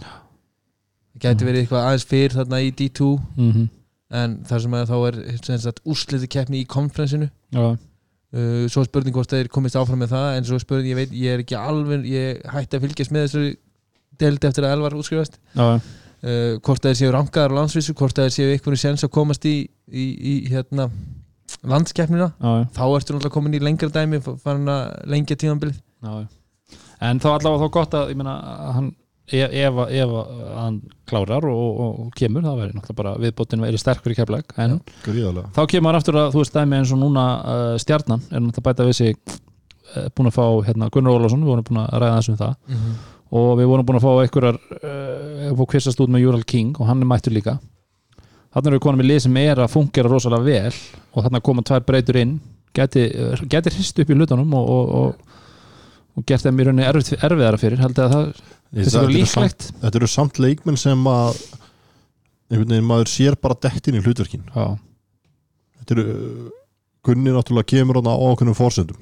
það 0.00 1.20
gæti 1.20 1.44
verið 1.46 1.64
eitthvað 1.64 1.88
aðeins 1.88 2.06
fyrr 2.08 2.36
þarna 2.38 2.60
í 2.64 2.70
D2 2.72 3.08
-hmm. 3.36 3.66
en 4.20 4.36
það 4.48 4.62
sem 4.64 4.76
að 4.78 4.88
þá 4.88 4.96
er 5.08 5.18
úrsliti 5.84 6.30
keppni 6.32 6.62
í 6.62 6.66
konferensinu 6.66 7.28
Já, 7.52 7.76
uh, 8.34 8.64
svo 8.72 8.84
spurning 8.86 9.14
hvort 9.16 9.30
þeir 9.30 9.50
komist 9.52 9.78
áfram 9.78 10.02
með 10.04 10.14
það 10.14 10.38
en 10.38 10.48
svo 10.48 10.60
spurning, 10.62 10.90
ég 10.92 11.00
veit, 11.00 11.12
ég 11.16 11.34
er 11.36 11.44
ekki 11.44 11.58
alveg 11.58 12.06
ég 12.10 12.40
hætti 12.54 12.78
að 12.78 12.86
fylgjast 12.86 13.14
með 13.14 13.28
þessu 13.28 13.44
deild 14.20 14.48
eftir 14.48 14.66
að 14.66 14.76
Elvar 14.76 14.96
útskrifast. 14.98 15.38
Uh, 15.54 16.56
hvort 16.64 16.80
þeir 16.86 16.96
séu 16.96 17.10
rankaðar 17.12 17.52
á 17.52 17.58
landsvísu 17.60 17.92
hvort 17.98 18.16
þeir 18.16 18.32
séu 18.32 18.52
einhvern 18.54 18.80
sens 18.80 19.04
að 19.04 19.12
komast 19.12 19.44
í, 19.44 19.58
í, 19.92 20.04
í 20.16 20.34
hérna 20.48 20.88
landskeppnina 21.68 22.30
þá 22.72 22.84
ertu 22.86 23.14
náttúrulega 23.14 23.34
komin 23.34 23.56
í 23.56 23.60
lengra 23.62 23.90
dæmi 23.92 24.20
farin 24.24 24.70
að 24.72 24.94
lengja 25.12 25.36
tímanbilið. 25.40 25.82
En 27.04 27.20
þá 27.20 27.28
allavega 27.34 27.66
þá 27.66 27.74
gott 27.76 27.96
að, 27.98 28.12
ég 28.14 28.18
meina, 28.20 28.34
að 28.64 28.72
hann 28.78 28.88
ef, 29.32 29.78
ef, 29.88 30.12
að 30.12 30.58
hann 30.58 30.76
klárar 31.08 31.46
og, 31.48 31.80
og, 31.80 32.10
kemur, 32.16 32.44
það 32.44 32.60
væri 32.60 32.74
náttúrulega 32.74 32.98
bara 32.98 33.14
viðbótin 33.22 33.64
verið 33.64 33.80
sterkur 33.80 34.12
í 34.12 34.18
keflæk, 34.18 34.52
en 34.60 34.78
gríðarlega. 35.04 35.52
þá 35.56 35.62
kemur 35.70 35.90
hann 35.90 36.00
aftur 36.00 36.20
að, 36.20 36.30
þú 36.34 36.42
veist, 36.42 36.54
dæmi 36.54 36.78
eins 36.78 36.92
og 36.92 37.00
núna 37.00 37.24
uh, 37.40 37.74
stjarnan, 37.80 38.24
er 38.30 38.44
náttúrulega 38.44 38.62
að 38.62 38.68
bæta 38.68 38.88
við 38.88 38.98
sig 39.00 39.18
uh, 39.24 40.08
búin 40.14 40.30
að 40.30 40.36
fá, 40.36 40.46
hérna, 40.68 40.90
Gunnar 40.92 41.18
Ólafsson 41.18 41.44
við 41.44 41.52
vorum 41.54 41.68
búin 41.70 41.82
að 41.84 41.92
ræða 42.04 42.16
þessum 42.20 42.40
það. 42.40 42.56
Og 43.34 43.52
við 43.58 43.70
vorum 43.70 43.86
búin 43.88 43.98
að 43.98 44.04
fá 44.04 44.10
einhverjar 44.22 44.58
uh, 44.78 45.54
fá 45.58 45.64
kvistast 45.72 46.02
út 46.04 46.12
með 46.12 46.26
Júral 46.26 46.44
King 46.46 46.76
og 46.78 46.90
hann 46.90 47.00
er 47.02 47.08
mættur 47.08 47.34
líka. 47.34 47.56
Þannig 48.54 48.68
erum 48.70 48.78
við 48.78 48.84
konum 48.84 49.02
í 49.02 49.06
lið 49.08 49.22
sem 49.24 49.38
er 49.40 49.64
að 49.64 49.72
fungera 49.72 50.10
rosalega 50.10 50.46
vel 50.46 50.74
og 51.14 51.24
þannig 51.24 51.40
að 51.40 51.46
koma 51.48 51.64
tvær 51.66 51.86
breytur 51.88 52.20
inn. 52.20 52.36
Geti, 52.74 53.06
uh, 53.08 53.40
geti 53.50 53.72
hrist 53.74 53.98
upp 54.02 54.12
í 54.12 54.18
hlutunum 54.18 54.54
og, 54.58 54.68
og, 54.76 54.92
og, 55.00 55.33
og 56.14 56.24
gert 56.28 56.44
þeim 56.46 56.60
í 56.60 56.66
rauninni 56.68 56.86
erfið, 56.88 57.18
erfiðara 57.26 57.58
fyrir 57.60 57.82
held 57.82 57.98
ég 57.98 58.04
að 58.08 58.14
það 58.14 58.26
Þetta 58.74 58.84
þessi 58.84 58.96
var 58.98 59.04
eru 59.04 59.12
samt- 59.14 59.44
líklegt? 59.44 59.66
þetta 59.84 59.98
eru 60.00 60.08
samt 60.10 60.38
leikmenn 60.42 60.78
sem 60.80 61.04
að 61.06 61.36
einhvern 62.50 62.72
veginn 62.74 62.88
maður 62.88 63.10
sér 63.12 63.36
bara 63.40 63.56
dettin 63.62 63.94
í 63.98 64.02
hlutverkin. 64.02 64.42
Já, 64.54 64.64
þetta 65.80 65.94
eru 65.98 66.06
Gunni 67.04 67.30
náttúrulega 67.34 67.68
kemur 67.68 67.98
á 68.00 68.14
okkunnum 68.16 68.56
fórsendum 68.56 68.96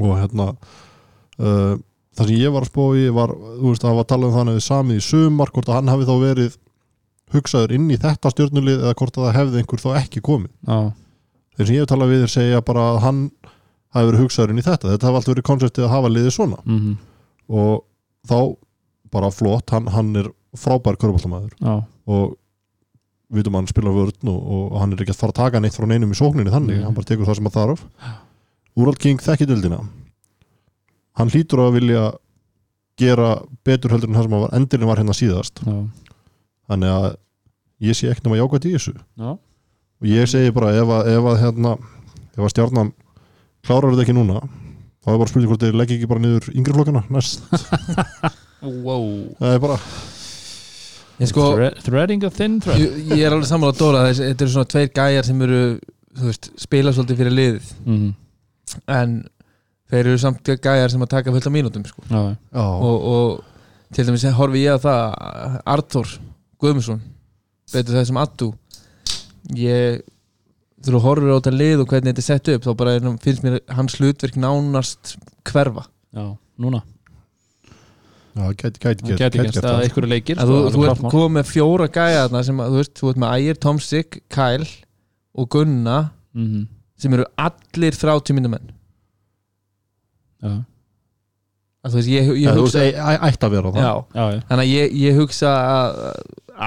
og 0.00 0.14
hérna 0.16 0.46
uh, 0.56 1.74
það 2.16 2.30
sem 2.30 2.38
ég 2.40 2.52
var 2.54 2.64
að 2.64 2.70
spá 2.70 2.82
í 2.96 3.02
var, 3.12 3.34
þú 3.60 3.66
veist, 3.72 3.82
það 3.84 3.96
var 3.98 4.06
að 4.06 4.10
tala 4.14 4.28
um 4.30 4.36
þannig 4.38 4.62
samið 4.64 5.00
í 5.02 5.04
sumar, 5.04 5.52
hvort 5.52 5.68
að 5.68 5.76
hann 5.78 5.90
hafi 5.92 6.06
þá 6.08 6.14
verið 6.22 6.56
hugsaður 7.32 7.74
inn 7.76 7.90
í 7.92 7.98
þetta 8.00 8.32
stjórnulið 8.32 8.82
eða 8.86 8.94
hvort 8.98 9.18
að 9.20 9.26
það 9.28 9.36
hefði 9.38 9.60
einhver 9.62 9.82
þá 9.84 9.90
ekki 10.02 10.22
komið. 10.24 10.50
Já, 10.68 10.78
þeir 11.56 11.66
sem 11.68 11.76
ég 11.76 11.84
hef 11.84 11.90
talað 11.92 12.12
við 12.14 12.24
er 12.26 12.32
segja 12.32 12.62
bara 12.72 12.86
að 12.94 12.98
hann 13.06 13.20
hafi 13.92 14.08
verið 14.10 14.22
hugsaður 14.24 14.52
inn 14.54 14.62
í 14.62 14.66
þetta. 14.66 14.92
Þetta 14.92 15.08
hafi 15.08 15.18
alltaf 15.20 15.32
verið 15.34 15.48
konseptið 15.48 15.86
að 15.86 15.94
hafa 15.96 16.12
liðið 16.12 16.36
svona. 16.38 16.60
Mm 16.66 16.92
og 17.52 17.82
þá 18.28 18.36
bara 19.12 19.28
flott, 19.34 19.72
hann, 19.74 19.88
hann 19.92 20.12
er 20.16 20.28
frábær 20.56 20.96
körbáltamæður 20.96 21.56
og 22.06 22.36
vitum 23.34 23.56
að 23.56 23.60
hann 23.62 23.68
spila 23.68 23.92
vörn 23.92 24.30
og, 24.30 24.38
og 24.54 24.76
hann 24.80 24.94
er 24.94 25.02
ekki 25.02 25.12
að 25.12 25.18
fara 25.18 25.34
að 25.34 25.40
taka 25.40 25.60
neitt 25.60 25.76
frá 25.76 25.84
neinum 25.90 26.14
í 26.14 26.16
sókninni 26.16 26.52
þannig, 26.54 26.78
Nei. 26.78 26.84
hann 26.86 26.94
bara 26.96 27.08
tekur 27.10 27.28
það 27.28 27.40
sem 27.40 27.50
að 27.50 27.56
þarf. 27.58 27.82
Úral 28.78 28.94
King 29.02 29.20
þekki 29.20 29.48
dildina 29.50 29.82
hann 31.18 31.32
hlýtur 31.34 31.64
að 31.66 31.74
vilja 31.76 32.04
gera 33.00 33.28
betur 33.66 33.92
heldur 33.92 34.08
en 34.12 34.16
það 34.16 34.26
sem 34.28 34.36
að 34.38 34.44
var, 34.46 34.54
endurinn 34.56 34.88
var 34.88 35.00
hérna 35.02 35.16
síðast. 35.16 35.62
Já, 35.66 35.76
þannig 36.70 36.92
að 36.94 37.08
ég 37.88 37.98
sé 37.98 38.12
ekki 38.12 38.24
nema 38.26 38.38
jákvæmt 38.40 38.68
í 38.70 38.74
þessu. 38.76 38.94
Já. 39.18 39.30
og 39.34 40.08
ég 40.08 40.30
segi 40.30 40.54
bara 40.54 40.72
ef 40.78 40.92
að, 40.94 41.10
ef 41.12 41.28
að 41.32 41.40
hérna, 41.42 41.74
ef 42.32 42.42
að 42.46 42.52
stjarnan 42.54 42.92
klárar 43.66 43.92
þetta 43.94 44.04
ekki 44.06 44.16
núna 44.16 44.40
þá 45.02 45.10
er 45.12 45.18
bara 45.20 45.30
spurning 45.30 45.50
hvort 45.50 45.62
þeir 45.66 45.76
leggja 45.80 45.96
ekki 45.98 46.08
bara 46.10 46.22
niður 46.24 46.48
yngri 46.54 46.74
flokkana 46.76 47.02
næst, 47.10 47.42
Wow. 48.62 49.06
það 49.40 49.54
er 49.56 49.62
bara 49.62 49.76
en 51.22 51.26
sko, 51.30 51.44
Thre- 51.56 51.82
threading 51.82 52.22
a 52.24 52.30
thin 52.30 52.60
thread. 52.62 52.78
Ég, 52.80 52.94
ég 53.12 53.24
er 53.26 53.34
alveg 53.34 53.46
sammála 53.50 53.74
að 53.74 53.80
Dóra 53.82 54.04
þessi, 54.08 54.24
þetta 54.30 54.44
eru 54.46 54.52
svona 54.54 54.70
tveir 54.72 54.88
gæjar 54.96 55.26
sem 55.28 55.42
eru 55.46 55.58
þú 56.18 56.28
veist, 56.28 56.48
spila 56.62 56.92
svolítið 56.94 57.20
fyrir 57.22 57.34
liðið. 57.38 57.70
Mm 57.86 58.10
en 58.88 59.10
þeir 59.92 60.06
eru 60.06 60.18
samt 60.22 60.46
gæjar 60.48 60.88
sem 60.88 61.02
að 61.04 61.10
taka 61.12 61.32
fullt 61.34 61.46
af 61.50 61.52
mínútum 61.52 61.82
sko. 61.84 62.00
já, 62.08 62.20
já, 62.54 62.62
og, 62.62 63.02
og 63.12 63.92
til 63.92 64.06
dæmis 64.08 64.22
horfi 64.38 64.62
ég 64.64 64.78
að 64.78 64.86
það 64.86 65.58
Arthur 65.74 66.12
Guðmundsson 66.62 67.02
betur 67.74 67.98
það 67.98 68.06
sem 68.08 68.20
Addu. 68.22 68.48
Ég 69.58 70.00
þú 70.88 71.00
horfir 71.04 71.30
á 71.30 71.36
þetta 71.38 71.52
lið 71.54 71.82
og 71.84 71.88
hvernig 71.92 72.10
þetta 72.12 72.22
er 72.22 72.28
sett 72.28 72.48
upp 72.54 72.64
þá 72.66 72.72
bara 72.80 72.94
er, 72.98 73.06
finnst 73.22 73.44
mér 73.46 73.58
hans 73.76 73.94
hlutverk 74.00 74.36
nánast 74.42 75.14
hverfa. 75.50 75.84
Já, 76.16 76.24
núna. 76.58 76.82
Já, 78.32 78.46
gæti, 78.56 78.80
gæti, 78.80 79.04
það 79.12 79.18
geti 79.20 79.38
gert 79.44 79.64
að 79.68 79.82
einhverju 79.84 80.08
leikir 80.08 80.38
að 80.40 80.48
þú, 80.48 80.54
það 80.56 80.66
er 80.68 80.74
þú 80.78 80.84
ert 80.88 81.02
komið 81.12 81.32
með 81.36 81.48
fjóra 81.52 81.88
gæja 81.92 82.20
þarna 82.24 82.40
sem 82.48 82.60
að 82.64 82.70
þú 82.72 82.78
veist, 82.80 82.94
þú 83.02 83.10
ert 83.12 83.20
með 83.20 83.34
Ægir, 83.36 83.58
Tomsik, 83.66 84.20
Kyle 84.32 84.68
og 85.36 85.48
Gunna 85.52 85.98
Mhm. 86.32 86.62
sem 86.96 87.12
eru 87.12 87.26
allir 87.36 87.92
30 87.92 88.32
minnum 88.38 88.54
já, 90.42 90.52
að 91.84 91.90
þú 91.92 91.98
veist, 91.98 92.08
ég, 92.08 92.30
ég 92.40 92.56
hugsa 92.56 92.84
ætti 93.28 93.46
að 93.46 93.50
vera 93.56 93.72
það. 93.74 93.82
Já, 93.84 93.92
já, 94.16 94.24
já, 94.32 94.40
þannig 94.48 94.64
að 94.64 94.72
ég, 94.72 94.96
ég 95.02 95.18
hugsa 95.20 95.52
að 95.52 96.00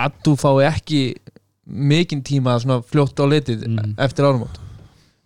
að 0.06 0.12
þú 0.26 0.36
fái 0.42 0.66
ekki 0.70 1.02
mikinn 1.66 2.22
tíma 2.24 2.60
svona 2.62 2.82
fljótt 2.86 3.18
á 3.20 3.26
litið 3.26 3.66
Mhm. 3.68 3.96
eftir 3.98 4.26
árumót 4.26 4.60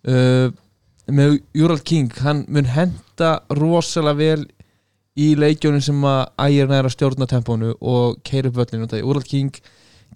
uh, 0.08 0.52
með 1.10 1.40
Júral 1.54 1.80
King 1.84 2.12
hann 2.22 2.46
mun 2.48 2.66
henda 2.66 3.40
rosalega 3.50 4.16
vel 4.18 4.46
í 5.20 5.36
leikjónum 5.36 5.82
sem 5.84 6.00
að 6.02 6.28
ægir 6.40 6.68
næra 6.70 6.90
stjórna 6.94 7.28
tempónu 7.28 7.74
og 7.82 8.22
keira 8.24 8.48
upp 8.50 8.56
völlinu 8.56 8.88
Júral 8.88 9.24
King 9.24 9.52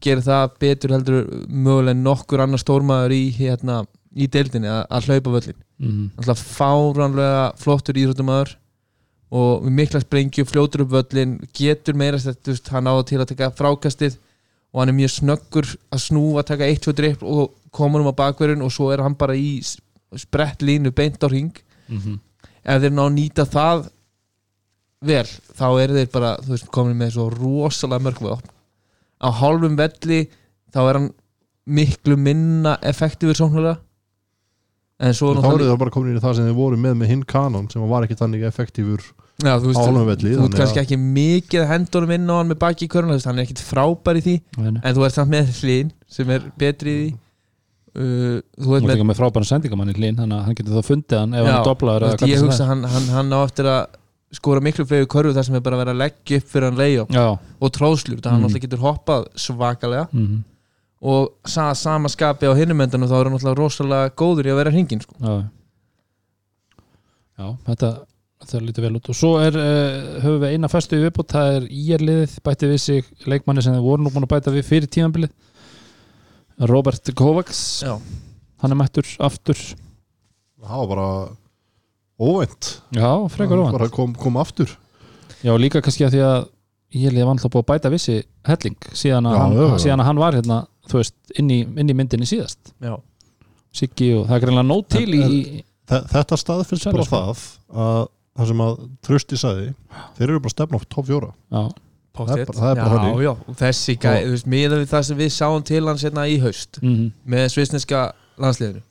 gerir 0.03 0.21
það 0.23 0.51
betur 0.59 0.89
heldur 0.95 1.45
mögulega 1.49 1.97
nokkur 1.99 2.39
annar 2.43 2.59
stórmaður 2.61 3.11
í 3.11 3.31
hérna 3.35 3.85
í 4.15 4.27
deildinni 4.29 4.67
að, 4.69 4.85
að 4.89 5.05
hlaupa 5.09 5.31
völlin 5.39 5.59
Mhm. 5.79 6.11
alltaf 6.17 6.39
fáránlega 6.57 7.53
flottur 7.57 7.95
íþróttumæður 7.99 8.55
og 9.33 9.63
mikla 9.65 9.99
sprengju 9.99 10.45
fljótur 10.45 10.81
upp 10.85 10.91
völlin, 10.93 11.39
getur 11.57 11.95
meira 11.97 12.17
þetta, 12.21 12.53
hann 12.71 12.85
áða 12.85 13.05
til 13.09 13.17
að 13.19 13.31
taka 13.33 13.49
frákastið 13.57 14.17
og 14.73 14.79
hann 14.81 14.89
er 14.89 14.97
mjög 14.97 15.11
snöggur 15.19 15.67
að 15.93 16.01
snúa 16.07 16.43
taka 16.45 16.65
eitt, 16.65 16.81
tvö 16.85 16.93
dripp 16.97 17.23
og 17.23 17.51
koma 17.71 17.99
um 18.01 18.09
á 18.09 18.13
bakverðin 18.17 18.63
og 18.65 18.71
svo 18.73 18.89
er 18.93 19.03
hann 19.05 19.15
bara 19.15 19.35
í 19.37 19.59
sprett 20.17 20.61
línu 20.65 20.91
beint 20.93 21.21
á 21.21 21.27
ring 21.29 21.51
Mhm. 21.89 22.19
ef 22.65 22.81
þeir 22.81 22.93
ná 22.95 23.03
að 23.05 23.13
nýta 23.17 23.45
það 23.45 23.89
vel, 25.03 25.25
þá 25.57 25.65
eru 25.83 25.93
þeir 25.99 26.11
bara 26.11 26.37
veist, 26.47 26.69
komin 26.71 26.95
með 26.97 27.11
svo 27.17 27.25
rosalega 27.29 27.99
mörg 28.05 28.21
vopn. 28.23 28.49
Á 29.21 29.29
hálfum 29.31 29.75
velli 29.77 30.29
þá 30.73 30.77
er 30.89 30.93
hann 30.99 31.09
miklu 31.67 32.15
minna 32.17 32.77
effektífur 32.81 33.35
sóknulega 33.35 33.77
en 35.03 35.13
svo 35.13 35.33
þá 35.35 35.49
eru 35.53 35.67
það 35.69 35.79
bara 35.79 35.91
komin 35.91 36.17
í 36.17 36.21
það 36.23 36.35
sem 36.35 36.47
þið 36.49 36.55
voru 36.55 36.77
með 36.79 36.95
með 37.01 37.07
hinn 37.11 37.23
kanon 37.23 37.69
sem 37.71 37.83
var 37.89 38.03
ekki 38.07 38.17
þannig 38.19 38.43
effektífur 38.47 39.03
já, 39.43 39.53
þú 39.59 39.71
veist, 39.71 39.97
velli 40.09 40.35
þú 40.37 40.45
ert 40.47 40.55
kannski 40.59 40.79
að- 40.79 40.85
ekki 40.85 40.97
mikið 41.03 41.65
hendunum 41.71 42.11
inn 42.15 42.29
á 42.31 42.35
hann 42.39 42.49
með 42.53 42.59
baki 42.63 42.87
í 42.87 42.91
körnum 42.93 43.19
hann 43.25 43.39
er 43.39 43.43
ekkit 43.47 43.63
frábær 43.63 44.19
í 44.19 44.23
því 44.27 44.35
Nei, 44.57 44.79
en 44.83 44.95
þú 44.95 45.05
ert 45.07 45.17
samt 45.17 45.31
með 45.33 45.51
hlýn 45.61 45.91
sem 46.07 46.29
er 46.37 46.45
betri 46.57 46.93
í 46.93 47.01
því 47.03 47.17
uh, 47.99 48.37
þú 48.63 48.77
ert 48.77 48.87
með 48.89 49.03
með 49.11 49.19
frábæran 49.19 49.49
sendingamann 49.51 49.91
í 49.93 49.97
hlín 49.97 50.15
þannig 50.21 50.37
að 50.39 50.45
hann 50.47 50.55
getur 50.61 50.79
þá 50.79 50.87
fundið 50.91 51.19
hann 51.23 51.33
ef 51.37 51.45
hann 51.49 51.59
er 51.59 51.67
doblaður 51.67 52.25
ég 52.31 52.41
hugsa 52.45 52.69
hann, 52.71 52.83
hann, 52.95 53.09
hann 53.17 53.35
á 53.35 53.39
eftir 53.45 53.69
að 53.69 53.83
skora 54.33 54.63
miklu 54.65 54.85
fleiri 54.89 55.05
körfu 55.05 55.33
þar 55.35 55.45
sem 55.45 55.55
er 55.59 55.61
bara 55.61 55.77
verið 55.77 55.93
að 55.93 55.99
leggja 56.01 56.37
upp 56.41 56.47
fyrir 56.49 56.65
hann 56.71 56.79
leiðjó. 56.79 57.03
Já, 57.13 57.25
og 57.61 57.69
tróðslur, 57.75 58.17
þannig 58.17 58.25
að 58.25 58.31
hann 58.33 58.39
Mm. 58.41 58.47
náttúrulega 58.47 58.63
getur 58.65 58.81
hoppað 58.81 59.27
svakalega 59.37 60.05
mhm, 60.09 60.39
og 61.05 61.27
sa, 61.45 61.67
sama 61.77 62.09
skapi 62.09 62.49
á 62.49 62.53
hinum 62.57 62.81
endan 62.81 63.03
og 63.05 63.11
þá 63.11 63.13
er 63.19 63.29
hann 63.29 63.35
náttúrulega 63.37 63.59
rosalega 63.61 64.09
góður 64.17 64.49
í 64.49 64.53
að 64.55 64.57
vera 64.63 64.71
hringin 64.73 65.03
sko. 65.05 65.13
já 65.21 65.35
Já, 67.37 67.47
þetta 67.67 67.89
þetta 68.43 68.61
lítur 68.67 68.85
vel 68.87 68.97
út 68.99 69.09
og 69.11 69.17
svo 69.17 69.31
er, 69.41 69.55
uh, 69.57 70.19
höfum 70.23 70.41
við 70.43 70.53
eina 70.55 70.69
festu 70.71 70.97
í 70.99 71.03
viðbútt, 71.05 71.33
það 71.33 71.55
er 71.57 71.67
íjarliðið 71.81 72.35
bætti 72.45 72.69
við 72.71 72.81
sig 72.83 73.11
leikmanni 73.31 73.63
sem 73.65 73.75
þið 73.77 73.85
voru 73.87 74.03
nú 74.05 74.11
búin 74.13 74.27
að 74.27 74.33
bæta 74.35 74.53
við 74.55 74.67
fyrir 74.69 74.91
tímanbilið 74.91 75.33
Robert 76.69 77.09
Kovacs 77.17 77.61
Já. 77.83 77.95
hann 78.61 78.71
er 78.75 78.77
mættur 78.79 79.07
aftur 79.25 79.57
það 80.63 80.83
var 80.83 80.89
bara 80.93 81.07
óvænt 82.23 82.69
Já, 82.93 83.09
frekar 83.33 83.57
Hann 83.57 83.65
óvænt 83.65 83.77
bara 83.79 83.89
kom, 83.93 84.13
kom 84.15 84.37
aftur 84.41 84.69
Já, 85.43 85.51
líka 85.59 85.81
kannski 85.83 86.05
að 86.07 86.13
því 86.15 86.21
að 86.27 86.37
íjarliðið 86.93 87.25
var 87.25 87.33
alltaf 87.35 87.51
búið 87.55 87.63
að 87.65 87.71
bæta 87.73 87.91
við 87.91 88.03
sig 88.03 88.21
helling 88.47 88.77
síðan 88.93 89.27
að, 89.27 89.33
Já, 89.35 89.41
hann, 89.43 89.55
já, 89.57 89.65
já. 89.73 89.77
síðan 89.87 90.03
að 90.03 90.09
hann 90.11 90.21
var 90.21 90.37
hérna, 90.37 90.59
þú 90.91 90.99
veist, 91.01 91.15
inn 91.41 91.49
í, 91.51 91.59
inn 91.81 91.89
í 91.89 91.95
myndinni 91.97 92.29
síðast 92.29 92.73
Já. 92.85 92.95
Siggi 93.73 94.11
og 94.19 94.27
það 94.29 94.35
er 94.37 94.43
greinlega 94.45 94.69
nóg 94.69 94.83
til 94.93 95.07
í, 95.09 95.21
í 95.25 95.63
Þe- 95.89 96.03
þetta 96.13 96.37
staðfyrst 96.39 96.85
Sælir, 96.85 96.99
bara 97.01 97.07
sko. 97.09 97.17
það 97.17 97.87
að 97.87 98.03
það 98.33 98.51
sem 98.51 98.63
að 98.65 98.83
Trösti 99.05 99.39
sagði 99.39 99.73
þeir 100.17 100.27
eru 100.29 100.43
bara 100.43 100.51
að 100.51 100.55
stefna 100.57 100.79
á 100.79 100.81
top 100.89 101.09
4 101.09 101.31
Já, 101.33 101.63
Það 102.13 102.29
er 102.29 102.45
bara- 102.45 102.59
það 102.59 102.69
er 102.69 102.79
bara 102.83 103.23
já, 103.23 103.31
og 103.33 103.55
þessi 103.57 103.93
gæ, 103.97 104.09
Og- 104.13 104.23
þú 104.27 104.31
veist, 104.35 104.47
miðað 104.53 104.81
við 104.83 104.89
það 104.91 105.03
sem 105.07 105.17
við 105.17 105.31
sáum 105.33 105.63
til 105.65 105.83
hans 105.87 106.03
hérna 106.05 106.27
í 106.29 106.35
haust 106.43 106.79
mhm, 106.81 107.07
með 107.25 107.47
svisneska 107.55 108.01
landsliðinu 108.37 108.83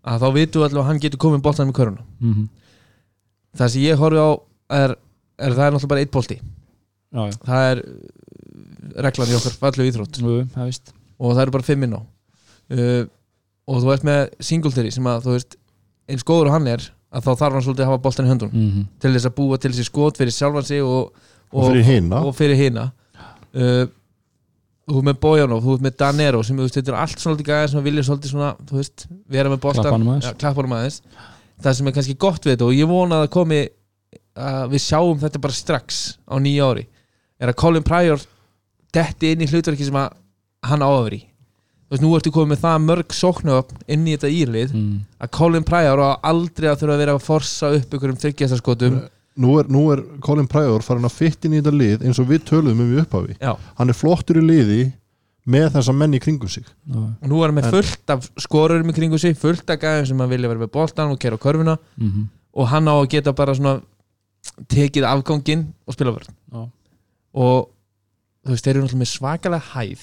að 0.00 0.22
þá 0.22 0.28
vitum 0.36 0.62
við 0.62 0.66
allavega 0.68 0.84
að 0.84 0.88
hann 0.90 1.02
getur 1.02 1.22
komið 1.24 1.42
boltan 1.42 1.70
með 1.70 1.78
körunum 1.80 2.06
mhm. 2.20 2.48
Það 3.58 3.72
sem 3.72 3.82
ég 3.82 3.98
horfi 3.98 4.22
á 4.22 4.30
er, 4.70 4.94
er 5.42 5.56
það 5.56 5.64
er 5.66 5.74
náttúrulega 5.74 5.90
bara 5.90 6.04
eitt 6.04 6.40
já, 7.10 7.24
það 7.42 7.64
er 7.70 7.80
uh, 7.82 8.20
reglan 9.06 9.32
í 9.32 9.36
okkar 9.38 9.56
fallu 9.58 9.86
íþrótt. 9.88 10.20
Jú, 10.22 10.36
það 10.54 10.92
og 11.20 11.34
það 11.34 11.42
eru 11.44 11.54
bara 11.56 11.66
fimm 11.66 11.86
inn 11.86 11.96
á. 11.98 12.02
Uh, 12.70 13.02
og 13.70 13.82
þú 13.82 13.92
ert 13.94 14.06
með 14.06 14.20
Singletary 14.46 14.92
sem 14.94 15.08
að 15.10 15.26
þú 15.26 15.34
veist 15.34 15.56
eins 16.10 16.26
góður 16.26 16.50
og 16.50 16.56
hann 16.56 16.70
er 16.70 16.86
að 17.10 17.24
þá 17.26 17.30
þarf 17.30 17.56
hann 17.56 17.64
svolítið 17.66 17.84
að 17.84 17.90
hafa 17.90 18.02
boltan 18.04 18.26
í 18.26 18.30
höndunum 18.30 18.60
mhm, 18.60 18.84
til 19.02 19.12
þess 19.14 19.28
að 19.30 19.36
búa 19.40 19.58
til 19.58 19.72
þessi 19.72 19.86
skot 19.88 20.20
fyrir 20.20 20.34
sjálfan 20.36 20.68
sig 20.68 20.84
og, 20.86 21.10
og 21.50 21.66
og 22.28 22.36
fyrir 22.38 22.60
hina. 22.60 22.84
Uh, 23.50 23.82
þú 24.90 25.00
ert 25.00 25.08
með 25.10 25.18
Bojanov, 25.22 25.64
þú 25.64 25.74
ert 25.76 25.84
með 25.86 25.96
Danero 26.02 26.42
sem 26.46 26.58
þú 26.58 26.66
veist, 26.66 26.78
þetta 26.78 26.92
er 26.94 27.00
allt 27.02 27.22
svona 27.22 27.38
líka 27.38 27.56
gæðir 27.58 27.72
sem 27.72 27.84
vilja 27.86 28.06
svolítið 28.06 28.32
svona, 28.34 28.52
þú 28.68 28.78
veist, 28.78 29.04
vera 29.30 29.52
með 29.52 29.60
boltan 29.62 29.82
Klappa 29.84 29.98
honum 29.98 30.12
aðeins. 30.14 30.30
ja, 30.30 30.38
það 31.64 31.76
sem 31.78 31.90
er 31.90 31.96
kannski 31.98 32.16
gott 32.26 32.46
við 32.46 32.56
þetta 32.56 32.68
og 32.68 32.74
ég 32.78 32.90
vona 32.90 33.18
að 33.20 33.26
það 33.26 33.32
komi 33.36 33.60
að 34.40 34.74
við 34.74 34.84
sjáum 34.86 35.20
þetta 35.20 35.42
bara 35.44 35.58
strax 35.58 36.00
á 36.26 36.34
nýja 36.42 36.70
ári 36.70 36.86
er 37.40 37.52
að 37.52 37.58
Colin 37.60 37.86
Pryor 37.86 38.22
detti 38.94 39.34
inn 39.34 39.44
í 39.44 39.50
hlutverki 39.50 39.86
sem 39.86 39.98
að 40.00 40.14
hann 40.70 40.84
áður 40.84 41.18
í 41.18 41.20
þú 41.90 41.96
veist, 41.96 42.02
nú 42.04 42.10
ertu 42.16 42.30
komið 42.30 42.52
með 42.54 42.60
það 42.64 42.82
mörg 42.86 43.14
sóknöfn 43.18 43.80
inn 43.90 44.06
í 44.06 44.16
þetta 44.16 44.34
írlið 44.40 44.74
mhm 44.74 44.98
að 45.20 45.30
Colin 45.36 45.64
Pryor 45.66 46.00
á 46.00 46.08
aldrei 46.30 46.70
að 46.70 46.78
þurfa 46.80 46.94
að 46.94 47.00
vera 47.02 47.14
að 47.18 47.24
forsa 47.26 47.68
upp 47.76 47.96
ykkur 47.96 48.12
um 48.14 48.20
þryggjastaskotum 48.22 48.94
nú 49.40 49.50
er, 49.60 49.68
nú 49.68 49.82
er 49.92 50.00
Colin 50.24 50.48
Pryor 50.50 50.84
farin 50.84 51.04
að 51.08 51.16
fytt 51.18 51.44
inn 51.44 51.56
í 51.56 51.60
þetta 51.60 51.74
lið 51.76 52.06
eins 52.06 52.20
og 52.22 52.28
við 52.30 52.46
töluðum 52.48 52.82
um 52.84 52.94
í 52.94 53.02
upphafi. 53.02 53.36
Já. 53.40 53.52
hann 53.78 53.92
er 53.92 53.98
flottur 53.98 54.40
í 54.40 54.44
liði 54.44 54.80
með 55.50 55.70
þessa 55.76 55.94
menn 55.96 56.14
í 56.16 56.20
kringum 56.22 56.50
sig. 56.52 56.64
Já, 56.64 57.00
og 57.00 57.28
nú 57.30 57.40
er 57.40 57.50
hann 57.50 57.58
með 57.58 57.70
fullt 57.74 58.12
af 58.14 58.28
skorurum 58.44 58.92
í 58.92 58.96
kringu 58.96 59.18
sig 59.20 59.36
fullt 59.40 59.70
af 59.72 59.80
gæðum 59.82 60.08
sem 60.10 60.22
að 60.24 60.34
vilja 60.34 60.50
vera 60.52 60.62
með 60.62 60.72
boltan 60.74 61.14
og 61.14 61.20
kera 61.22 61.38
á 61.40 61.44
körfuna. 61.44 61.76
Mhm. 61.96 62.28
Og 62.54 62.68
hann 62.68 62.90
á 62.90 62.94
að 62.96 63.08
geta 63.14 63.32
bara 63.36 63.54
svona 63.54 63.80
tekið 64.68 65.06
afganginn 65.08 65.68
og 65.86 65.94
spila 65.94 66.16
vörn. 66.16 66.32
Já. 66.52 66.68
og 67.34 67.68
þú 68.44 68.50
veist, 68.50 68.64
þeir 68.64 68.74
eru 68.74 68.82
náttúrulega 68.84 69.04
með 69.04 69.10
svakalega 69.14 69.68
hæð 69.74 70.00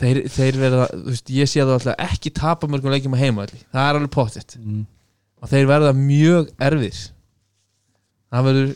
þeir, 0.00 0.20
þeir 0.32 0.58
verða 0.60 0.88
þú 0.92 1.04
veist, 1.12 1.32
ég 1.34 1.50
sé 1.50 1.62
að 1.62 1.70
það 1.70 1.78
alltaf 1.78 2.04
ekki 2.06 2.32
tapa 2.36 2.68
mörgum 2.70 2.94
leikjum 2.94 3.16
að 3.16 3.24
heima 3.24 3.46
allir, 3.46 3.62
það 3.70 3.86
er 3.86 3.98
alveg 4.00 4.12
pottitt 4.14 4.56
mhm. 4.58 4.82
og 5.40 5.52
þeir 5.52 5.70
verða 5.70 5.94
mjög 5.98 6.50
erfir 6.68 7.00
það 8.30 8.48
verður 8.48 8.74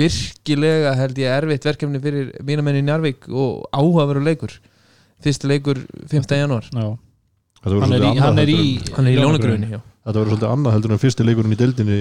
virkilega 0.00 0.94
held 0.98 1.18
ég 1.20 1.38
erfitt 1.38 1.66
verkefni 1.68 2.02
fyrir 2.04 2.30
mína 2.46 2.64
menn 2.64 2.80
í 2.80 2.84
Njarvík 2.86 3.26
og 3.28 3.66
áhugaveru 3.74 4.22
leikur 4.24 4.54
fyrsti 5.24 5.50
leikur 5.50 5.82
5. 6.10 6.30
janúar 6.40 6.70
Já, 6.70 6.86
Þetta 7.64 7.74
verður 7.74 7.84
hann 7.84 7.96
er 7.96 8.06
í, 8.06 8.14
hann 8.20 8.40
er 8.40 8.52
í 8.52 8.62
hann 8.92 9.08
er 9.08 9.12
í 9.12 9.18
ljónagrunni 9.20 9.74
já. 9.74 9.80
þetta 10.04 10.16
verður 10.18 10.32
svolítið 10.32 10.54
annað 10.54 10.78
heldur 10.78 10.96
en 10.96 11.04
fyrsti 11.04 11.28
leikurinn 11.28 11.56
í 11.56 11.60
deildinni 11.60 12.00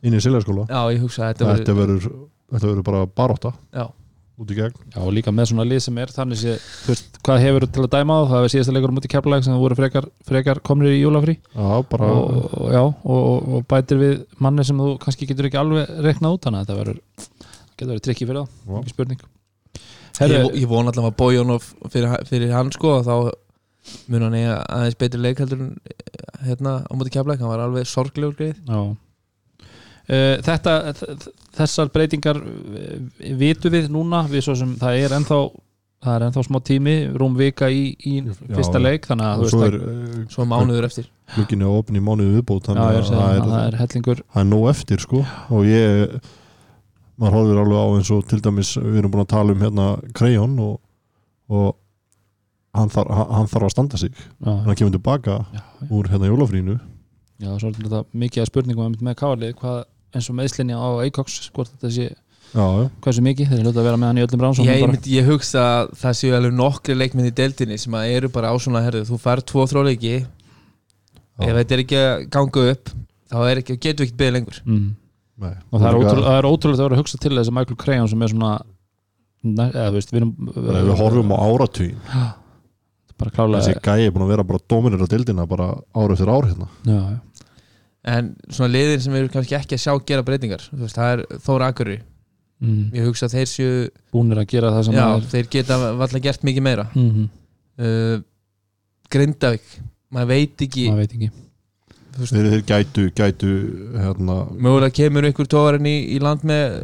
inn 0.00 0.16
í 0.16 0.20
Siljaskóla 0.24 0.66
já, 0.68 0.80
ég 0.94 1.02
hugsa 1.04 1.24
að 1.26 1.32
þetta 1.32 1.56
þetta 1.56 1.78
verður 1.80 2.04
verður 2.04 2.28
þetta 2.50 2.70
verður 2.70 2.86
bara 2.86 3.02
baróta 3.06 3.52
Já. 3.72 3.84
Út 4.40 4.50
í 4.52 4.56
gegn. 4.56 4.76
Já, 4.94 5.00
og 5.04 5.10
líka 5.12 5.32
með 5.36 5.50
svona 5.50 5.64
lið 5.68 5.80
sem 5.84 5.98
er 6.00 6.12
þannig 6.14 6.38
sé, 6.40 6.54
veist, 6.86 7.18
hvað 7.26 7.42
hefur 7.44 7.66
til 7.68 7.82
að 7.84 7.90
dæma 7.94 8.14
á 8.16 8.22
það 8.30 8.44
er 8.46 8.52
síðasta 8.54 8.74
leikur 8.76 8.92
á 8.92 8.96
múti 8.96 9.10
keflaleg 9.12 9.44
sem 9.44 9.52
það 9.54 9.64
voru 9.66 9.76
frekar, 9.80 10.06
frekar 10.30 10.60
komnir 10.64 10.94
í 10.96 11.02
jólafrí. 11.02 11.34
Já, 11.52 11.68
bara 11.92 12.08
og, 12.14 12.46
og, 12.56 12.70
já, 12.72 12.80
og, 12.86 13.20
og, 13.20 13.50
og 13.58 13.66
bætir 13.70 14.00
við 14.00 14.14
manni 14.40 14.64
sem 14.64 14.80
þú 14.80 14.94
kannski 15.04 15.28
getur 15.28 15.50
ekki 15.50 15.60
alveg 15.60 15.92
reiknað 16.06 16.38
út 16.38 16.48
þannig 16.48 16.62
að 16.62 16.70
þetta 16.70 16.78
verður, 16.80 17.02
getur 17.76 17.92
verið 17.92 18.06
trikki 18.08 18.28
fyrir 18.30 18.40
það, 18.40 18.56
Já. 18.70 18.80
ekki 18.80 18.94
spurning. 18.96 19.28
Ég, 20.20 20.34
vo- 20.44 20.56
ég 20.58 20.66
von 20.68 20.88
allavega 20.90 21.12
að 21.14 21.20
Bojanov 21.20 21.68
fyrir, 21.92 22.16
fyrir 22.28 22.50
hann 22.56 22.72
sko 22.74 22.96
þá 23.06 23.14
mun 24.12 24.24
hann 24.26 24.34
eiga 24.36 24.56
aðeins 24.68 24.98
betri 25.00 25.20
leik 25.22 25.38
heldur 25.40 25.62
hérna 26.44 26.74
á 26.84 26.92
móti 26.92 27.12
keflæk, 27.14 27.40
hann 27.40 27.48
var 27.52 27.62
alveg 27.64 27.86
sorglegur 27.88 28.34
greið 28.36 28.58
Já. 28.68 28.80
Uh, 30.10 30.36
þetta, 30.42 30.74
þessar 31.56 31.90
breytingar 31.94 32.38
uh, 32.40 32.94
vitum 33.40 33.74
við 33.74 33.90
núna 33.92 34.24
við 34.30 34.46
svo 34.46 34.56
sem 34.58 34.76
það 34.80 35.02
er 35.04 35.16
ennþá 35.18 35.40
það 36.00 36.14
er 36.14 36.24
ennþá 36.26 36.42
smá 36.46 36.58
tími, 36.64 36.94
rúm 37.20 37.34
vika 37.36 37.68
í, 37.68 37.80
í 38.08 38.20
fyrsta 38.24 38.80
Já. 38.80 38.84
leik 38.86 39.08
þannig 39.08 39.26
að 39.26 39.40
og 39.40 39.42
þú 39.42 39.50
svo 39.52 39.60
veist 39.60 39.74
er 39.74 39.80
að, 39.80 40.20
svo 40.32 40.46
mánuður 40.48 40.86
eftir. 40.88 41.10
hlukinni 41.34 41.68
á 41.68 41.72
opni 41.76 42.00
mánuði 42.04 42.36
viðbót 42.38 42.62
já, 42.62 42.70
þannig 42.70 42.84
að 42.84 43.10
það 43.10 43.24
að 43.24 43.32
er, 43.34 43.48
það 43.50 43.64
er 43.64 43.76
hellingur. 43.82 44.22
það 44.30 44.42
er 44.42 44.48
nóg 44.48 44.68
eftir 44.70 45.04
sko. 45.04 45.20
Og 45.52 45.68
ég 45.68 46.14
maður 47.20 47.36
horfir 47.36 47.60
alveg 47.64 47.82
á 47.84 47.86
eins 47.98 48.12
og 48.16 48.24
til 48.30 48.40
dæmis 48.46 48.72
við 48.80 49.02
erum 49.02 49.12
búin 49.12 49.26
að 49.26 49.32
tala 49.34 49.52
um 49.56 49.66
hérna 49.66 49.88
Krejón 50.16 50.56
og, 50.64 50.74
og 51.52 51.68
hann, 52.78 52.92
þar, 52.96 53.12
hann, 53.34 53.50
þarf 53.52 53.68
að 53.68 53.74
standa 53.76 54.00
sig. 54.00 54.16
Já, 54.16 54.52
hann 54.54 54.78
kemur 54.80 54.96
tilbaka 54.96 55.42
já, 55.52 55.64
úr 55.90 56.08
hérna 56.08 56.32
jólafrínu 56.32 56.78
já, 57.40 57.52
svo 57.60 57.68
er 57.68 57.76
þetta 57.76 58.04
mikið 58.16 58.42
að 58.46 58.50
spurningum 58.54 58.96
með 59.04 59.20
káarlið, 59.20 59.56
hvað 59.60 59.82
eins 60.14 60.28
og 60.30 60.36
meðslinni 60.38 60.76
á 60.76 60.88
Eikoks, 61.04 61.38
hvort 61.54 61.72
þetta 61.74 61.92
sé 61.94 62.06
já, 62.08 62.64
já, 62.64 62.86
hversu 63.04 63.24
mikið, 63.24 63.52
þeir 63.52 63.62
hljóta 63.64 63.80
að 63.80 63.88
vera 63.88 64.00
með 64.00 64.10
hann 64.10 64.20
í 64.20 64.24
öllum 64.26 64.44
rannsóknum 64.44 64.72
ég, 64.74 64.86
myndi, 64.90 65.14
ég 65.16 65.28
hugsa 65.30 65.66
að 65.74 65.92
það 66.00 66.16
séu 66.20 66.36
alveg 66.38 66.56
nokkri 66.58 66.96
leikminn 66.96 67.30
í 67.30 67.34
deildinni 67.40 67.78
sem 67.80 67.96
að 67.98 68.14
eru 68.16 68.32
bara 68.34 68.50
á 68.50 68.54
svona 68.62 68.82
herðu, 68.84 69.04
þú 69.10 69.20
fær 69.22 69.42
tvo 69.46 69.66
þróleiki. 69.70 70.16
Ef 71.40 71.54
þetta 71.56 71.76
er 71.76 71.82
ekki 71.84 72.00
að 72.00 72.26
ganga 72.34 72.66
upp 72.74 72.90
þá 73.30 73.38
er 73.46 73.62
ekki, 73.62 73.78
getur 73.80 74.06
ekki 74.06 74.18
beðið 74.18 74.36
lengur. 74.36 74.60
Mm. 74.66 74.90
Nei. 75.40 75.54
og 75.70 75.80
það 75.80 75.86
er, 75.88 75.96
ótrúlega, 75.96 76.26
það 76.26 76.36
er 76.36 76.46
ótrúlega 76.50 76.76
að 76.76 76.84
vera 76.84 76.96
að 76.96 77.00
hugsa 77.00 77.18
til 77.22 77.30
þess 77.32 77.48
að 77.48 77.54
Michael 77.56 77.76
Crayon 77.80 78.08
sem 78.12 78.24
er 78.26 78.32
svona 78.34 78.50
ne, 78.60 79.66
eða, 79.70 79.86
þú 79.86 79.96
veist, 79.96 80.10
við, 80.12 80.18
erum, 80.20 80.32
Nei, 80.50 80.82
við 80.84 80.98
horfum 80.98 81.32
á 81.32 81.40
klálega 83.28 83.60
þessi 83.60 83.80
gæi 83.84 84.06
er 84.06 84.12
búin 84.14 84.24
að 84.24 84.32
vera 84.34 84.44
bara 84.48 84.62
dominir 84.70 85.04
á 85.04 85.08
dildina 85.12 85.46
bara 85.48 85.70
ár 85.96 86.14
eftir 86.14 86.30
ár 86.32 86.46
hérna. 86.48 86.68
Já, 86.84 86.96
já. 86.96 87.16
En 88.08 88.34
svona 88.48 88.72
liðin 88.72 89.02
sem 89.04 89.12
við 89.12 89.24
erum 89.24 89.34
kannski 89.34 89.58
ekki 89.58 89.76
að 89.76 89.84
sjá 89.84 89.92
gera 90.08 90.24
breytingar 90.24 90.62
þú 90.70 90.84
veist, 90.84 90.96
það 90.96 91.12
er 91.12 91.42
Þóra 91.44 91.68
Akurri 91.72 92.00
Mm. 92.60 92.90
ég 92.92 93.06
hugsa 93.08 93.24
að 93.24 93.38
þeir 93.38 93.48
séu 93.48 93.76
búnir 94.12 94.36
að 94.42 94.50
gera 94.52 94.70
það 94.74 94.82
sem 94.84 94.96
já, 94.98 95.04
er. 95.08 95.28
þeir 95.32 95.46
geta 95.54 95.76
valla 95.96 96.18
gert 96.20 96.42
mikið 96.44 96.64
meira. 96.66 96.82
Mm 96.92 97.06
-hmm. 97.10 97.28
uh, 97.80 98.16
Grindavík 99.08 99.70
maður 100.12 100.28
veit 100.28 100.64
ekki. 100.66 100.88
Maður 100.90 101.00
veit 101.00 101.14
ekki. 101.16 101.30
Þú 102.10 102.20
veist, 102.20 102.34
þeir, 102.34 102.48
þeir 102.52 102.64
gætu, 102.68 103.04
gætu 103.16 103.52
hérna, 103.96 104.36
mögulega 104.58 104.92
kemur 104.98 105.24
einhver 105.24 105.48
tógarinn 105.48 105.88
í, 105.88 105.96
í 106.12 106.18
land 106.20 106.44
með 106.44 106.82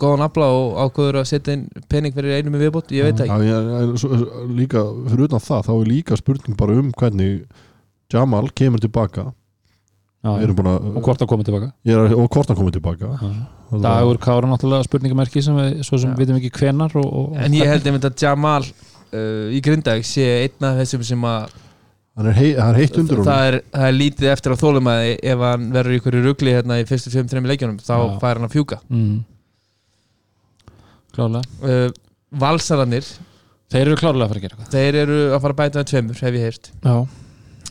góðan 0.00 0.24
afla 0.26 0.48
og 0.50 0.74
ákveður 0.88 1.20
að 1.20 1.28
setja 1.30 1.54
inn 1.54 1.68
pening 1.86 2.14
fyrir 2.16 2.40
einum 2.40 2.56
í 2.56 2.62
viðbót, 2.64 2.90
ég 2.90 3.06
veit 3.06 3.20
það 3.20 3.28
Já, 3.30 3.36
ég, 3.46 3.68
ég, 3.70 3.92
svo, 4.00 4.18
líka, 4.50 4.82
fyrir 5.06 5.28
utan 5.28 5.44
það 5.44 5.68
þá 5.68 5.72
er 5.76 5.90
líka 5.92 6.18
spurning 6.18 6.58
bara 6.58 6.78
um 6.80 6.90
hvernig 6.98 7.44
Jamal 8.10 8.48
kemur 8.50 8.80
tilbaka 8.82 9.28
já, 9.28 9.28
Við 9.28 9.28
erum 9.28 9.30
búin 9.30 9.30
að, 9.30 9.36
og 10.22 11.02
hvort 11.02 11.22
að 11.24 11.28
koma 11.32 11.46
tilbaka. 11.46 11.72
Er, 11.88 12.12
og 12.14 12.28
hvort 12.30 12.50
hann 12.52 12.58
komið 12.58 12.76
tilbaka. 12.78 13.08
Dagur 13.82 14.20
Kára 14.22 14.46
náttúrulega 14.50 14.86
spurningamerki 14.86 15.42
sem 15.42 15.56
við 15.58 15.80
svo 15.86 15.98
sem 15.98 16.12
Já. 16.12 16.18
vitum 16.20 16.38
ekki 16.38 16.52
hvenar 16.60 16.94
og, 17.00 17.08
og 17.08 17.40
en 17.42 17.56
ég 17.56 17.66
held 17.66 17.88
einmitt 17.88 18.06
að 18.06 18.22
Jamal 18.22 18.62
uh, 18.68 19.48
í 19.50 19.58
Grindavík 19.64 20.06
sé 20.06 20.26
einn 20.44 20.68
af 20.68 20.78
þessum 20.82 21.02
sem 21.08 21.26
að 21.26 21.56
hann 22.20 22.28
er, 22.28 22.36
hei, 22.36 22.50
hann 22.58 22.74
er 22.74 22.78
heitt 22.82 22.98
honum. 23.00 23.24
Það 23.26 23.48
er, 23.48 23.58
það 23.72 23.88
er 23.88 23.96
lítið 23.98 24.30
eftir 24.34 24.54
að 24.54 24.62
þólum 24.62 24.90
að 24.92 25.02
ef 25.16 25.44
hann 25.48 25.66
verður 25.74 25.96
í 25.96 25.98
einhverju 25.98 26.22
rugli 26.28 26.54
hérna 26.54 26.78
í 26.82 26.86
fyrstu 26.92 27.12
5-3 27.16 27.42
leikjunum 27.54 27.80
þá 27.82 27.94
Já. 27.96 28.06
fær 28.22 28.38
hann 28.38 28.46
að 28.50 28.54
fjúka. 28.58 28.78
Mm. 28.92 29.18
Klálega 31.16 31.42
uh, 31.66 31.88
Valsararnir, 32.42 33.08
Þeir 33.72 33.86
eru 33.88 33.96
klárlega 33.96 34.26
að 34.26 34.30
fara 34.32 34.40
að 34.40 34.44
gera 34.44 34.56
eitthvað. 34.56 34.72
þeir 34.76 34.96
eru 35.02 35.18
að 35.32 35.38
fara 35.42 35.54
að 35.54 35.60
bæta 35.62 35.80
með 35.80 35.90
tveimur 35.90 36.18
hef 36.26 36.34
ég 36.36 36.42
heyrt. 36.46 36.70
Já, 36.84 36.96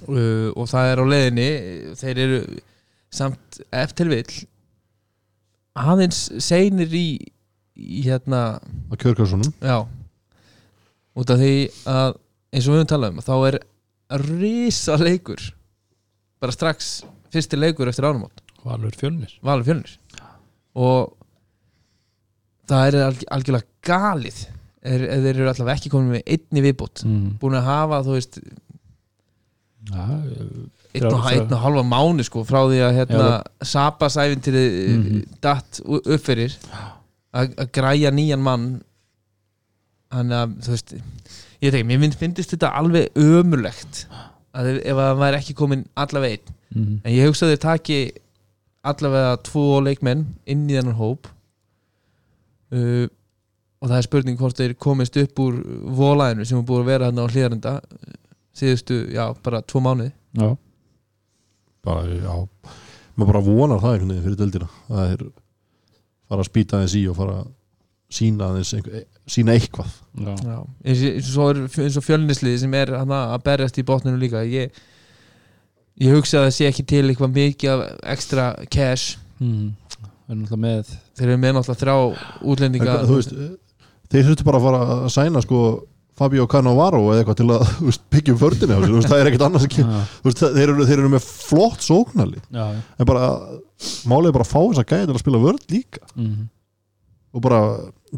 uh, 0.08 0.50
og 0.56 0.70
það 0.72 0.92
er 0.92 1.02
á 1.02 1.06
leiðinni 1.14 1.50
þeir 2.00 2.22
eru 2.26 2.42
samt 3.12 3.62
eftir 3.76 4.12
vill 4.12 4.42
aðeins 5.78 6.26
seinir 6.44 6.92
í, 6.96 7.08
í 7.76 8.04
hérna 8.08 8.60
á 8.60 8.94
kjörkarssonum 8.96 9.54
já 9.60 9.80
út 11.12 11.34
af 11.34 11.42
því 11.42 11.56
að 11.92 12.14
eins 12.52 12.68
og 12.68 12.74
við 12.74 12.82
höfum 12.82 12.92
talað 12.94 13.16
um 13.16 13.26
þá 13.26 13.36
er 13.50 13.60
risa 14.28 14.96
leikur 15.00 15.52
bara 16.42 16.56
strax 16.56 17.02
fyrsti 17.32 17.60
leikur 17.60 17.92
eftir 17.92 18.08
ánumót 18.08 18.42
Valur 18.66 18.94
fjölnir. 18.98 19.34
Valur 19.46 19.66
fjölnir. 19.66 19.94
Og 20.78 21.14
það 22.70 22.88
er 22.88 22.98
alg 23.08 23.24
algjörlega 23.38 23.70
galið. 23.86 24.42
Er, 24.82 25.04
er 25.06 25.24
þeir 25.26 25.36
eru 25.36 25.50
allavega 25.52 25.78
ekki 25.78 25.92
komin 25.94 26.16
með 26.16 26.30
einni 26.34 26.62
viðbútt 26.66 27.04
mm. 27.06 27.26
búin 27.38 27.54
að 27.60 27.68
hafa 27.68 28.00
þú 28.02 28.16
veist 28.16 28.40
einn 29.90 31.08
og, 31.08 31.58
halva 31.64 31.84
mánu 31.88 32.24
sko 32.28 32.44
frá 32.46 32.62
því 32.70 32.82
að 32.86 32.96
hérna, 33.00 33.28
Sabas 33.66 34.18
æfintýri 34.22 34.64
mm 34.92 35.02
Mhm. 35.02 35.22
datt 35.42 35.82
u- 35.86 36.02
upp 36.04 36.22
fyrir. 36.26 36.54
Að 37.34 37.56
græja 37.72 38.12
nýjan 38.12 38.40
mann. 38.44 38.82
Hann 40.12 40.30
að 40.30 40.58
þú 40.62 40.70
veist 40.76 40.94
ég 40.94 41.72
veit 41.72 41.74
ekki, 41.74 41.88
mér 41.88 42.14
finnst, 42.20 42.52
þetta 42.52 42.74
alveg 42.76 43.10
ömurlegt. 43.16 44.06
Að 44.54 44.66
ef, 44.76 44.86
ef 44.86 44.96
að 44.98 45.18
maður 45.18 45.34
er 45.34 45.40
ekki 45.40 45.54
komin 45.56 45.86
allavega 45.96 46.32
einn. 46.38 46.56
Mm. 46.76 47.02
en 47.04 47.12
ég 47.12 47.26
hugsa 47.28 47.48
þeir 47.50 47.60
taki 47.60 48.12
allavega 48.84 49.38
tvo 49.44 49.82
leikmenn 49.84 50.26
inn 50.48 50.70
í 50.70 50.74
þennan 50.78 50.96
hóp. 50.96 51.26
Uh, 52.72 53.08
og 53.82 53.90
það 53.90 53.98
er 53.98 54.02
spurning 54.06 54.38
hvort 54.40 54.56
þeir 54.56 54.76
komist 54.80 55.18
upp 55.18 55.36
úr 55.44 55.58
volaðinu 55.98 56.46
sem 56.48 56.58
er 56.60 56.64
búið 56.64 56.80
að 56.84 56.86
vera 56.86 57.06
hann 57.10 57.20
á 57.20 57.26
hlýðarenda 57.28 57.74
síðustu, 58.58 58.98
já, 59.16 59.26
bara 59.44 59.62
tvo 59.64 59.82
mánuði. 59.86 60.12
Já, 60.38 60.50
bara, 61.86 62.04
já, 62.08 62.36
maður 63.18 63.32
bara 63.32 63.44
vonar 63.46 63.82
það 63.82 63.96
einhvern 63.96 64.12
veginn 64.14 64.26
fyrir 64.28 64.40
deildina 64.42 64.70
það 64.90 65.16
er 65.16 65.24
fara 66.32 66.44
að 66.46 66.48
spýta 66.52 66.78
aðeins 66.80 66.96
í 66.96 67.02
og 67.12 67.18
fara 67.18 67.40
að 67.42 67.50
sína 68.12 68.48
aðeins 68.52 68.74
einhver, 68.76 69.04
sína 69.32 69.56
eitthvað. 69.56 69.92
Já, 70.20 70.32
Já, 70.44 70.58
eins, 70.84 71.02
og- 71.02 71.14
eins 71.16 71.36
og, 71.38 71.50
er- 71.52 71.84
eins 71.86 71.98
og 72.00 72.04
fjölnislið 72.08 72.58
sem 72.60 72.74
er 72.80 72.92
hana, 73.00 73.22
að 73.36 73.44
berjast 73.48 73.78
í 73.80 73.86
botninu 73.88 74.20
líka 74.20 74.44
ég, 74.48 74.72
ég 76.02 76.16
hugsa 76.16 76.42
að 76.42 76.48
það 76.50 76.56
sé 76.58 76.68
ekki 76.72 76.86
til 76.92 77.04
eitthvað 77.10 77.36
mikið 77.36 77.70
af 77.72 78.00
ekstra 78.16 78.50
cash. 78.70 79.18
Mm. 79.40 79.72
Erum 80.32 80.44
alltaf 80.46 80.60
með 80.64 80.92
þeir 81.18 81.28
eru 81.30 81.38
með 81.42 81.56
náttúrulega 81.58 81.82
þrjá 81.82 81.96
útlendinga. 82.54 82.94
En, 83.02 83.08
þú 83.10 83.16
veist, 83.20 83.34
þeir 84.12 84.28
þurftu 84.30 84.46
bara 84.48 84.60
að 84.62 84.68
fara 84.68 84.82
að 84.96 85.10
sæna 85.16 85.42
sko 85.44 85.62
Fabio 86.22 86.46
Cannavaro 86.50 87.02
eða 87.10 87.24
eitthvað 87.24 87.40
til 87.40 87.48
að 87.56 88.00
byggja 88.14 88.34
um 88.36 88.40
veist, 89.00 89.10
það 89.10 89.22
er 89.24 89.30
ekkert 89.32 89.46
annars 89.48 89.68
ekki, 89.68 89.86
þeir, 90.38 90.64
eru, 90.68 90.86
þeir 90.86 91.00
eru 91.00 91.12
með 91.16 91.26
flott 91.26 91.86
já. 92.54 92.66
en 93.02 93.10
bara 93.10 93.30
málið 94.06 94.30
er 94.30 94.36
bara 94.38 94.46
að 94.46 94.52
fá 94.52 94.60
þess 94.62 94.84
að 94.84 94.92
gæja 94.92 95.08
til 95.10 95.16
að 95.16 95.24
spila 95.24 95.42
vörð 95.48 95.66
líka 95.74 96.04
Mm. 96.12 96.50
og 97.32 97.42
bara 97.46 97.62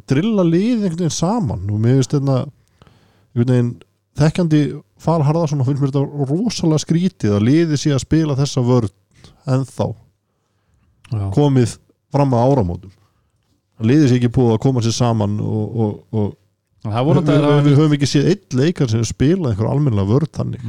drilla 0.09 0.43
lið 0.47 0.81
einhvern 0.83 0.99
veginn 1.03 1.13
saman 1.13 1.67
og 1.69 1.79
mér 1.79 1.99
finnst 1.99 2.15
þetta 2.17 2.37
einhvern 2.43 3.53
veginn 3.53 3.73
þekkjandi 4.19 4.61
Fal 5.03 5.21
Harðarsson 5.25 5.61
og 5.61 5.67
finnst 5.69 5.83
mér 5.83 5.93
þetta 5.93 6.29
rosalega 6.31 6.83
skrítið 6.83 7.37
að 7.37 7.45
liði 7.47 7.79
sé 7.79 7.93
að 7.93 8.03
spila 8.05 8.37
þessa 8.39 8.63
vörð 8.65 8.91
ennþá 9.53 9.87
já. 11.13 11.25
komið 11.35 11.77
fram 12.13 12.35
að 12.35 12.45
áramótum 12.49 12.93
liði 13.83 14.09
sé 14.09 14.19
ekki 14.19 14.33
búið 14.33 14.55
að 14.55 14.63
koma 14.65 14.83
sér 14.85 14.95
saman 14.95 15.37
og, 15.43 15.77
og, 15.85 15.93
og 16.13 16.31
við, 16.83 17.21
við, 17.29 17.47
að 17.47 17.61
við 17.63 17.79
höfum 17.79 17.95
ekki 17.97 18.09
séð 18.11 18.29
eitt 18.33 18.57
leikar 18.59 18.91
sem 18.91 19.05
spila 19.07 19.51
einhver 19.51 19.69
almennilega 19.71 20.09
vörð 20.09 20.33
þannig. 20.39 20.65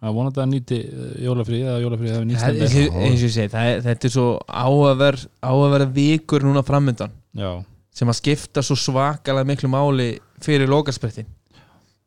Það 0.00 0.08
er 0.08 0.14
vonandi 0.16 0.40
að 0.40 0.50
nýti 0.52 0.76
uh, 0.86 1.08
jólafrí 1.26 1.58
eða 1.60 1.80
jólafrí 1.82 2.08
hefur 2.08 2.28
nýtt 2.28 2.40
Það 2.40 2.60
er- 2.64 2.94
og 2.94 3.02
ég 3.10 3.32
segi, 3.34 3.50
það 3.52 3.72
er, 3.72 3.82
þetta 3.84 4.08
er 4.08 4.14
svo 4.14 4.28
áhugaverð 4.48 5.26
áhugaverð 5.44 5.90
vikur 5.98 6.46
núna 6.46 6.62
framöndan. 6.64 7.12
Já, 7.36 7.50
sem 7.96 8.10
að 8.10 8.18
skipta 8.20 8.62
svo 8.64 8.76
svakalega 8.78 9.48
miklu 9.48 9.70
máli 9.70 10.10
fyrir 10.44 10.70
lokarsprettin 10.70 11.28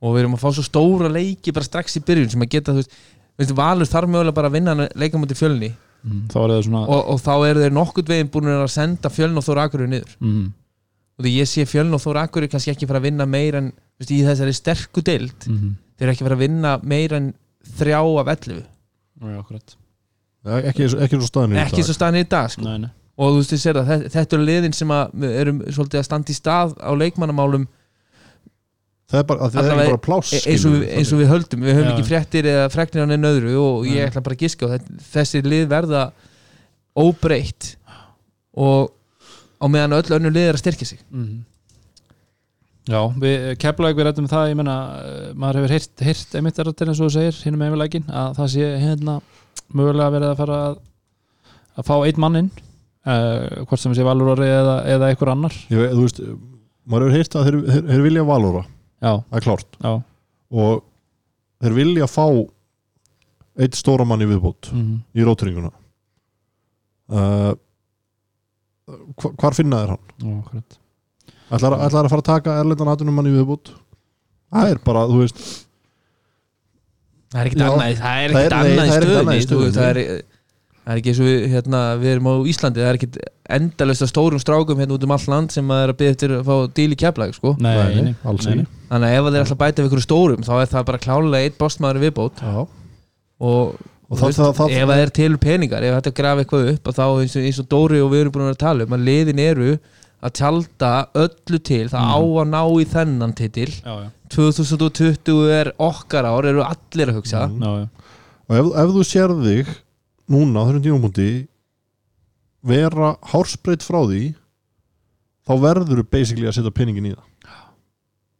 og 0.03 0.15
við 0.15 0.23
erum 0.23 0.37
að 0.37 0.43
fá 0.43 0.49
svo 0.55 0.65
stóra 0.65 1.11
leiki 1.11 1.53
bara 1.55 1.67
strax 1.67 1.99
í 1.99 2.03
byrjun 2.05 2.31
sem 2.33 2.45
að 2.45 2.51
geta, 2.55 2.73
þú 2.73 2.81
veist, 2.81 2.95
veistu, 3.39 3.57
Valur 3.57 3.89
þarf 3.89 4.11
mögulega 4.11 4.37
bara 4.39 4.51
að 4.51 4.57
vinna 4.57 4.87
leikamóti 4.99 5.37
fjölni 5.37 5.69
mm. 5.71 6.25
þá 6.31 6.37
er 6.41 6.53
það 6.55 6.65
svona 6.67 6.83
og, 6.87 7.01
og 7.13 7.21
þá 7.23 7.33
eru 7.37 7.63
þeir 7.63 7.77
nokkurt 7.77 8.11
veginn 8.13 8.31
búin 8.33 8.51
að 8.55 8.65
senda 8.73 9.11
fjöln 9.13 9.39
og 9.39 9.45
þóra 9.45 9.67
akkurinn 9.67 9.95
niður 9.95 10.15
mm. 10.19 10.45
Og 11.19 11.25
því 11.25 11.31
ég 11.37 11.47
sé 11.49 11.65
fjöln 11.69 11.93
og 11.93 12.01
þóra 12.01 12.23
akkurinn 12.27 12.49
kannski 12.49 12.71
ekki 12.73 12.87
fara 12.89 12.99
að 12.99 13.07
vinna 13.09 13.25
meir 13.29 13.55
en 13.59 13.67
þú 13.71 14.01
veist, 14.03 14.11
í 14.15 14.21
þessari 14.25 14.53
sterku 14.57 15.03
deild 15.05 15.47
Mm. 15.47 15.75
þeir 15.97 16.07
eru 16.07 16.11
ekki 16.15 16.25
fara 16.25 16.35
að 16.39 16.43
vinna 16.47 16.71
meir 16.83 17.13
en 17.13 17.33
þrjá 17.77 17.99
af 18.19 18.27
11 18.33 18.63
Já, 19.23 19.37
akkurat 19.39 19.75
ekki, 20.67 20.83
eins- 20.87 20.97
ekki 21.05 21.19
svo 21.21 21.29
staðan 21.29 21.53
ekki 21.61 21.83
svo 21.85 21.93
staðan 21.95 22.17
í 22.19 22.25
dag 22.27 22.49
sko. 22.51 22.61
Nei, 22.65 22.77
nei. 22.83 22.89
og 23.17 23.29
þú 23.31 23.37
veist, 23.43 23.53
það, 23.63 23.85
þetta, 23.87 24.09
þetta 24.17 24.35
eru 24.39 24.47
liðin 24.49 24.73
sem 24.75 24.91
erum 24.91 25.61
svolítið 25.69 25.99
að 26.01 26.07
standa 26.09 26.33
í 26.33 26.35
stað 26.35 26.73
á 26.81 26.91
leikmannamálum 26.97 27.67
það 29.13 29.19
er 29.21 29.27
bara, 29.29 29.39
að 29.45 29.53
það 29.53 29.69
er 29.69 29.85
bara 29.93 30.01
pláss 30.01 30.33
e- 30.33 30.41
eins 30.49 30.65
og, 30.65 30.75
eins 30.89 31.11
og 31.13 31.19
við 31.21 31.29
höldum 31.29 31.61
við 31.63 31.75
höfum 31.77 31.87
Já. 31.87 31.93
ekki 31.93 32.07
fréttir 32.09 32.47
eða 32.49 32.69
fregnir 32.73 33.05
á 33.05 33.07
neina 33.13 33.29
öðru 33.29 33.53
og 33.61 33.85
ég 33.85 34.01
Nei. 34.01 34.07
ætla 34.09 34.23
bara 34.25 34.33
að 34.33 34.41
þetta, 34.73 34.97
þessi 35.13 35.41
lið 35.45 35.67
verða 35.69 36.03
óbreytt 36.97 37.75
og 38.57 38.91
á 39.63 39.65
meðan 39.71 39.97
öll 39.97 40.15
önnur 40.17 40.35
lið 40.35 40.49
er 40.49 40.57
að 40.57 40.63
styrkja 40.63 40.89
sig. 40.89 41.03
Mm. 41.13 41.43
Já, 42.83 42.99
við 43.15 43.45
keflaug 43.63 43.95
við 43.95 44.07
rættum 44.09 44.27
það, 44.27 44.49
ég 44.51 44.57
menna 44.59 44.75
maður 45.39 45.61
hefur 45.61 45.73
heyrt, 45.77 45.93
heyrt 46.03 46.33
einmitt 46.35 46.57
er 46.59 46.71
til 46.73 46.87
eins 46.89 46.99
og 46.99 47.07
þú 47.07 47.13
segir 47.15 47.37
hinn 47.45 47.55
með 47.59 47.69
einvileikin, 47.69 48.09
að 48.11 48.33
það 48.41 48.49
sé 48.51 48.71
hérna 48.81 49.15
mögulega 49.71 50.15
verið 50.17 50.31
að 50.33 50.41
fara 50.41 50.57
að, 50.65 50.79
að 51.79 51.87
fá 51.87 51.93
einn 52.01 52.19
mann 52.19 52.39
inn 52.41 52.49
uh, 53.07 53.63
hvort 53.63 53.79
sem 53.79 53.95
sé 53.95 54.03
Valur 54.03 54.33
Orri 54.33 54.49
eða, 54.51 54.81
eða 54.97 55.11
einhver 55.13 55.31
annar. 55.31 55.55
Veit, 55.71 55.93
þú 55.93 56.03
veist, 56.03 56.19
maður 56.83 57.07
hefur 57.07 57.21
heyrt 57.21 57.37
að 57.39 57.47
þeir, 57.47 57.59
þeir, 57.69 57.85
þeir 57.91 58.05
vilja 58.09 58.25
valóra, 58.27 58.65
Já, 59.03 59.13
það 59.19 59.39
er 59.39 59.45
klárt. 59.47 59.79
Já. 59.79 59.93
Og 60.63 60.83
þeir 61.63 61.77
vilja 61.79 62.11
fá 62.11 62.25
eitt 63.63 63.77
stóra 63.77 64.05
mann 64.07 64.23
í 64.23 64.27
viðbót 64.27 64.71
mm. 64.73 64.93
í 65.13 65.25
róturinguna 65.27 65.71
uh, 67.13 67.53
hva, 67.53 67.55
hvar 69.39 69.55
finna 69.57 69.83
þeir 69.83 69.93
hann? 69.95 70.63
Ætlar, 71.53 71.75
að 71.79 71.91
fara 72.09 72.19
að 72.23 72.27
taka 72.27 72.57
erlendan 72.63 72.89
atunum 72.93 73.15
mann 73.19 73.29
í 73.29 73.33
viðbót 73.35 73.73
það 74.53 74.71
er 74.73 74.79
bara, 74.85 75.05
þú 75.11 75.19
veist 75.23 75.41
það 77.33 77.41
er 77.41 77.49
ekkert 77.49 77.65
annað, 77.67 77.97
það 77.99 78.23
er 78.23 78.33
Það 78.33 78.43
ekkert 78.43 78.53
er- 78.53 78.57
annað 78.59 78.73
í 78.73 78.89
það 78.89 78.95
er 78.95 79.07
stöðunni 79.07 79.75
það 79.77 79.89
er, 79.89 79.99
það 80.83 80.93
er 80.93 80.99
ekki 80.99 81.11
eins 81.13 81.21
og 81.23 81.27
við, 81.29 81.45
hérna, 81.53 81.81
við 82.01 82.11
erum 82.13 82.27
á 82.29 82.33
Íslandi 82.53 82.81
það 82.83 82.89
er 82.91 82.99
ekkert 82.99 83.17
endalust 83.57 84.03
að 84.05 84.11
stórum 84.11 84.41
strákum 84.43 84.81
hérna 84.83 84.97
út 84.97 85.05
um 85.07 85.13
all 85.15 85.25
land 85.33 85.53
sem 85.55 85.71
að 85.73 85.83
er 85.85 85.93
að 85.93 85.97
byggja 86.01 86.15
eftir 86.15 86.35
að 86.37 86.43
fá 86.49 86.55
díl 86.79 86.89
í 86.95 86.99
keflag 86.99 87.33
sko. 87.37 87.53
Nei, 87.63 87.73
Nei, 87.77 88.03
nei, 88.09 88.13
alls 88.23 88.45
nei, 88.47 88.53
ekki. 88.53 88.65
nei. 88.67 88.83
þannig 88.91 89.07
að 89.09 89.17
ef 89.17 89.23
að 89.29 89.33
þeir 89.37 89.43
ætla 89.45 89.55
að 89.57 89.61
bæta 89.63 89.81
við 89.83 89.89
ykkur 89.91 90.03
stórum 90.07 90.45
þá 90.47 90.53
er 90.63 90.71
það 90.73 90.85
bara 90.91 91.01
klálega 91.07 91.47
eitt 91.49 91.57
bostmaður 91.61 91.99
í 91.99 92.03
viðbót 92.07 92.43
Já. 92.43 92.53
og, 93.49 93.75
Og 94.13 94.19
það- 94.19 94.29
veist, 94.29 94.39
það- 94.43 94.55
það- 94.59 94.73
ef 94.77 94.87
það 94.93 95.01
er 95.03 95.11
til 95.17 95.37
peningar 95.43 95.83
ef 95.89 95.95
þetta 95.97 96.13
grafa 96.21 96.43
eitthvað 96.43 96.71
upp 96.73 96.87
og 96.87 96.95
þá 96.97 97.03
eins 97.23 97.35
og, 97.39 97.43
eins 97.49 97.59
og 97.63 97.67
Dóri 97.73 97.99
og 98.03 98.11
við 98.13 98.21
erum 98.23 98.33
búin 98.35 98.43
að 98.43 98.49
vera 98.51 98.57
að 98.59 98.65
tala 98.67 98.83
um 98.87 98.95
að 98.97 99.05
liðin 99.09 99.39
eru 99.43 99.69
að 100.23 100.33
tjalda 100.39 100.91
öllu 101.23 101.59
til 101.67 101.87
það 101.91 102.03
á 102.13 102.17
Mhm. 102.21 102.37
að 102.41 102.51
ná 102.53 102.61
í 102.79 102.85
þennan 102.93 103.33
titil 103.35 103.71
Já, 103.73 103.93
já, 104.03 104.09
2020 104.29 105.49
er 105.51 105.71
okkar 105.79 106.23
ár 106.29 106.45
eru 106.45 106.61
allir 106.63 107.07
að 107.11 107.15
hugsa 107.19 107.47
Mhm. 107.49 107.59
já, 107.59 107.71
já. 107.81 107.89
og 108.49 108.55
ef, 108.59 108.65
ef 108.83 108.89
þú 108.95 109.03
sér 109.03 109.33
þig 109.43 109.67
núna 110.29 110.61
á 110.61 110.65
þessum 110.69 110.83
tímapunkti 110.83 111.47
vera 112.63 113.15
hársbreytt 113.33 113.83
frá 113.83 113.99
því 114.07 114.35
þá 115.47 115.53
verður 115.59 115.99
þú 115.99 116.05
basically 116.09 116.47
að 116.47 116.55
setja 116.59 116.71
peningin 116.71 117.09
í 117.11 117.15
það 117.15 117.23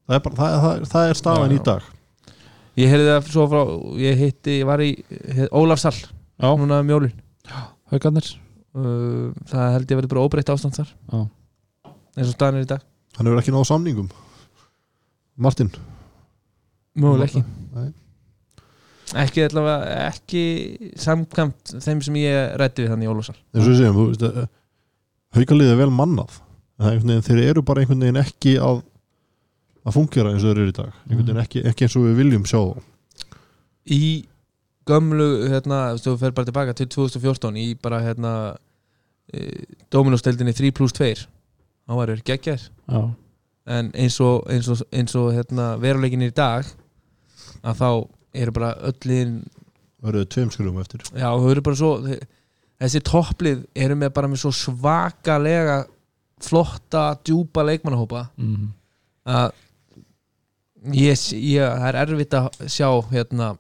það 0.08 0.16
er, 0.16 0.20
bara, 0.20 0.36
það, 0.36 0.62
það, 0.64 0.88
það 0.94 1.10
er 1.10 1.20
staðan 1.20 1.52
Já, 1.52 1.56
í 1.60 1.64
dag 1.64 1.82
ég 2.80 2.92
heyrði 2.92 3.10
það 3.10 3.30
svo 3.34 3.46
frá 3.52 3.62
ég 4.02 4.20
hitti, 4.20 4.60
ég 4.62 4.68
var 4.70 4.84
í 4.84 4.92
Ólafsall 5.54 5.98
núna 6.42 6.82
um 6.82 6.92
jólin. 6.94 7.16
Haugarnir 7.94 8.28
uh, 8.78 9.32
það 9.50 9.74
held 9.78 9.92
ég 9.94 10.00
verið 10.02 10.14
bara 10.14 10.26
óbreytt 10.26 10.54
ástand 10.54 10.78
þar. 10.78 10.94
Já. 11.12 11.24
eins 12.18 12.30
og 12.30 12.36
staðan 12.36 12.62
er 12.62 12.68
í 12.68 12.72
dag. 12.74 12.86
Hann 13.18 13.30
hefur 13.30 13.42
ekki 13.44 13.54
náð 13.54 13.68
samningum. 13.70 14.08
Martin? 15.38 15.70
Möguleg 16.98 17.30
ekki. 17.30 17.44
Nei. 17.74 17.92
ekki 19.24 19.44
allavega 19.46 20.08
ekki 20.08 20.44
samkvæmt 21.02 21.76
þeim 21.84 22.02
sem 22.06 22.18
ég 22.22 22.56
rætti 22.62 22.86
við 22.86 22.94
þannig 22.94 23.10
í 23.10 23.14
Ólafsall 23.14 23.38
eins 23.38 23.66
og 23.66 23.70
við 23.70 23.80
segjum, 23.82 23.98
þú 23.98 24.06
veist 24.10 24.26
að 24.30 24.44
haukalið 25.38 25.74
er 25.74 25.80
vel 25.82 25.94
mannað. 25.94 26.40
En 26.84 27.14
er 27.14 27.22
þeir 27.26 27.42
eru 27.52 27.64
bara 27.66 27.84
einhvern 27.84 28.02
veginn 28.02 28.22
ekki 28.22 28.56
að 28.62 28.82
að 29.84 29.98
fungera 29.98 30.34
eins 30.34 30.44
og 30.44 30.54
þeir 30.54 30.62
eru 30.64 30.74
í 30.74 30.78
dag. 30.78 31.00
Veginn 31.10 31.42
ekki, 31.44 31.64
ekki 31.70 31.88
eins 31.88 31.98
og 32.00 32.06
við 32.08 32.20
viljum 32.22 32.46
sjá 32.48 32.60
þá. 32.60 32.86
Í 33.94 34.04
gömlu 34.88 35.30
hérna, 35.52 35.80
þú 36.00 36.16
fer 36.20 36.36
bara 36.36 36.50
tilbaka 36.50 36.76
til 36.78 36.90
2014 36.92 37.60
í 37.60 37.68
bara 37.80 38.02
hérna 38.04 38.34
e, 39.32 39.64
Dominos-deildinni 39.94 40.56
3 40.56 40.72
plus 40.76 40.96
2 40.96 41.12
þá 41.24 41.96
var 41.98 42.12
það 42.12 42.24
geggjær 42.28 42.64
já, 42.64 43.02
en 43.76 43.92
eins 43.96 44.20
og, 44.24 44.44
eins 44.52 44.70
og, 44.72 44.84
eins 44.92 45.16
og 45.20 45.32
hérna, 45.36 45.74
veruleikin 45.84 46.26
í 46.28 46.32
dag 46.36 46.68
að 47.64 47.80
þá 47.80 47.90
eru 48.44 48.56
bara 48.56 48.74
öllin 48.90 49.42
verður 50.04 50.30
tveim 50.36 50.52
skrugum 50.52 50.82
eftir. 50.84 51.04
Já, 51.16 51.30
eru 51.32 51.76
svo 51.80 51.94
þessi 52.04 53.02
topplið 53.08 53.66
eru 53.86 53.96
með 54.00 54.16
bara 54.16 54.30
með 54.32 54.44
svo 54.44 54.52
svakalega 54.58 55.84
flotta, 56.44 57.14
djúpa 57.24 57.64
leikmannahópa 57.64 58.26
mm. 58.36 58.72
að 59.32 59.54
ég, 60.92 61.16
ég, 61.40 61.64
það 61.64 61.88
er 61.90 61.96
erfitt 62.04 62.34
að 62.40 62.48
sjá 62.68 62.88
hérna 63.12 63.54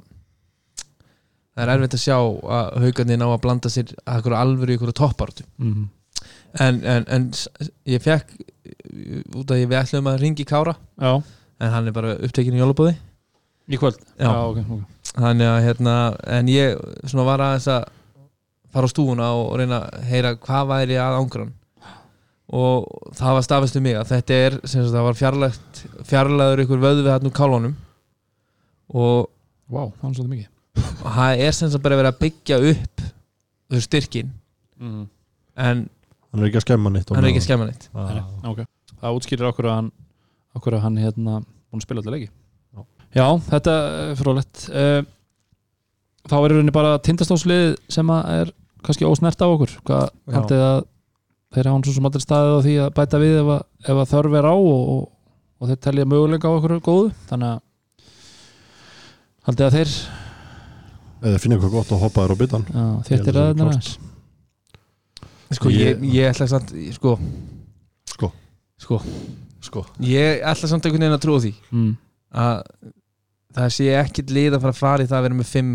það 1.53 1.63
er 1.63 1.71
erfitt 1.75 1.95
að 1.97 2.01
sjá 2.03 2.17
að 2.17 2.71
haugarnir 2.83 3.19
ná 3.21 3.25
að 3.29 3.41
blanda 3.45 3.69
sér 3.71 3.91
að 4.03 4.15
einhverju 4.17 4.39
alvöru 4.39 4.73
í 4.73 4.77
einhverju 4.77 4.97
toppartu 4.99 5.45
Mm. 5.59 5.89
en, 6.59 6.81
en, 6.85 7.05
en 7.07 7.29
s- 7.33 7.47
ég 7.89 8.01
fekk 8.03 8.33
út 9.35 9.49
af 9.51 9.57
því 9.57 9.65
við 9.69 9.79
ætlum 9.79 10.07
að 10.11 10.19
ringi 10.21 10.45
Kára 10.45 10.75
já, 11.01 11.21
en 11.59 11.71
hann 11.71 11.87
er 11.87 11.91
bara 11.95 12.15
upptekinn 12.17 12.55
í 12.57 12.61
jólubóði 12.61 12.95
í 13.69 13.77
kvöld? 13.79 13.97
Já. 14.19 14.29
ok, 14.29 14.57
ok. 14.59 14.83
Þannig 15.13 15.47
að 15.47 15.63
hérna 15.67 15.95
en 16.27 16.47
ég 16.51 16.77
svona 17.05 17.25
var 17.25 17.39
aðeins 17.45 17.67
að 17.71 17.83
fara 18.73 18.87
á 18.89 18.93
stúfuna 18.93 19.27
og 19.37 19.53
reyna 19.61 19.79
að 19.87 20.03
heyra 20.09 20.35
hvað 20.41 20.67
væri 20.73 20.97
að 20.99 21.17
ángrann 21.21 21.53
og 22.51 23.11
það 23.15 23.37
var 23.37 23.45
stafist 23.45 23.79
um 23.79 23.85
mig 23.85 23.95
að 23.97 24.09
þetta 24.11 24.39
er 24.47 24.57
sem 24.63 24.83
sagt 24.83 24.93
það 24.95 25.07
var 25.07 25.19
fjarlægt 25.19 25.83
fjarlægur 26.09 26.63
ykkur 26.65 26.83
vöðu 26.83 27.05
við 27.05 27.13
hann 27.13 27.29
úr 27.29 27.35
kálunum 27.37 27.75
og 28.93 29.29
Vá, 29.73 29.87
það 29.87 30.09
er 30.09 30.15
svolítið 30.17 30.33
mikið. 30.33 30.49
það 31.15 31.43
er 31.47 31.57
sem 31.57 31.71
sagt 31.71 31.85
bara 31.85 31.99
verið 32.01 32.11
að 32.11 32.21
byggja 32.25 32.59
upp 32.73 33.03
þau 33.73 33.83
styrkin 33.87 34.31
mm. 34.77 35.03
en 35.55 35.83
hann 35.87 36.43
er 36.43 36.49
ekki 36.49 36.59
að 36.59 36.67
skemma 36.67 36.93
neitt 36.93 37.09
á 37.09 37.13
hann 37.15 37.23
er 37.23 37.31
ekki 37.31 37.43
að 37.43 37.47
skemma 37.47 37.69
neitt. 37.69 37.89
Ah. 37.95 38.21
ok, 38.51 38.63
það 38.99 39.19
útskýrir 39.19 39.49
okkur 39.49 39.69
að 39.69 39.79
hann 39.79 39.91
okkur 40.57 40.77
að 40.77 40.85
hann 40.85 41.01
hérna 41.01 41.39
búin 41.41 41.81
að 41.81 41.87
spila 41.87 42.03
alltaf 42.03 42.15
leiki. 42.17 42.31
Já, 43.13 43.27
þetta 43.45 43.73
er 44.03 44.15
frólætt 44.17 44.63
uh, 44.73 45.01
þá 46.29 46.35
er 46.39 46.45
í 46.45 46.55
rauninni 46.55 46.73
bara 46.73 46.97
tindastofslið 47.05 47.75
sem 47.91 48.09
að 48.13 48.31
er 48.39 48.51
kannski 48.83 49.07
ósnert 49.07 49.41
á 49.41 49.47
okkur. 49.47 49.75
Hvað 49.85 50.03
Já. 50.09 50.33
haldið 50.37 50.63
að 50.65 50.79
þeir 51.53 51.69
hafa 51.69 51.85
svo 51.85 51.95
sem 51.97 52.07
aldrei 52.09 52.23
staðið 52.23 52.53
á 52.53 52.59
því 52.65 52.75
að 52.83 52.93
bæta 52.97 53.21
við 53.21 53.35
ef 53.41 53.51
að, 53.53 53.61
ef 53.83 54.01
að 54.01 54.09
þörf 54.13 54.37
er 54.39 54.47
á 54.49 54.55
og, 54.55 54.81
og, 54.93 55.03
og 55.59 55.71
þeir 55.71 55.79
telja 55.85 56.09
möguleika 56.09 56.49
á 56.49 56.55
okkur 56.57 56.75
góðu. 56.83 57.13
Þannig 57.29 57.53
að 57.53 57.61
haldið 59.47 59.67
að 59.67 59.77
þeir 59.77 59.93
eða 61.23 61.39
finna 61.39 61.57
eitthvað 61.57 61.75
gott 61.77 61.93
að 61.93 62.03
hoppa 62.03 62.25
þér 62.25 62.33
á 62.33 62.37
Ég 62.39 63.05
þéttir 63.07 63.37
að 63.39 63.45
aðeins 63.45 63.61
er 63.61 63.67
aðeins. 63.67 63.93
Sko 65.53 65.71
ég, 65.71 66.03
ég 66.09 66.31
ætla 66.31 66.47
samt 66.49 66.73
sko. 66.95 67.13
Sko. 68.09 68.31
sko. 68.81 68.99
Sko. 69.63 69.85
Ég 70.03 70.41
ætla 70.43 70.69
samt 70.71 70.87
einhvern 70.87 71.05
veginn 71.05 71.15
að 71.15 71.23
trúa 71.23 71.43
því. 71.43 71.53
Mm. 71.71 71.91
að 72.33 72.63
það 73.53 73.73
sé 73.75 73.89
ekkit 73.99 74.33
lið 74.33 74.55
að 74.57 74.63
fara 74.63 74.73
að 74.73 74.81
fara 74.81 75.05
í 75.05 75.09
það 75.09 75.19
að 75.19 75.27
vera 75.27 75.37
með 75.37 75.49
fimm 75.51 75.73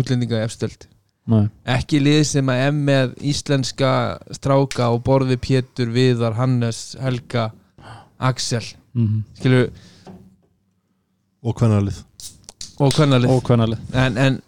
útlendinga 0.00 0.40
í 0.40 0.46
efstöld 0.46 0.86
Nei. 1.30 1.44
ekki 1.76 2.00
lið 2.02 2.20
sem 2.32 2.50
að 2.50 2.64
er 2.66 2.76
með 2.76 3.14
íslenska 3.30 3.92
stráka 4.34 4.90
og 4.90 5.02
borði 5.06 5.38
Pétur, 5.40 5.92
Viðar, 5.94 6.34
Hannes, 6.38 6.96
Helga 7.00 7.50
Axel. 8.18 8.64
Mm. 8.98 9.22
skilur, 9.38 9.68
og 11.46 11.60
hvernalið 11.60 12.00
og 12.82 12.96
hvernalið 12.96 13.30
og 13.30 13.44
hvernalið 13.46 13.98
en, 14.02 14.16
en 14.18 14.40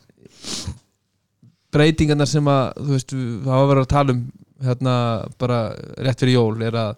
breytingarnar 1.73 2.27
sem 2.27 2.49
að 2.51 2.65
þú 2.81 2.97
veist, 2.97 3.15
það 3.15 3.53
var 3.53 3.69
verið 3.71 3.85
að 3.85 3.93
tala 3.93 4.17
um 4.17 4.25
hérna 4.63 4.95
bara 5.39 5.61
rétt 6.03 6.23
fyrir 6.23 6.37
jól 6.37 6.67
er 6.67 6.79
að 6.79 6.93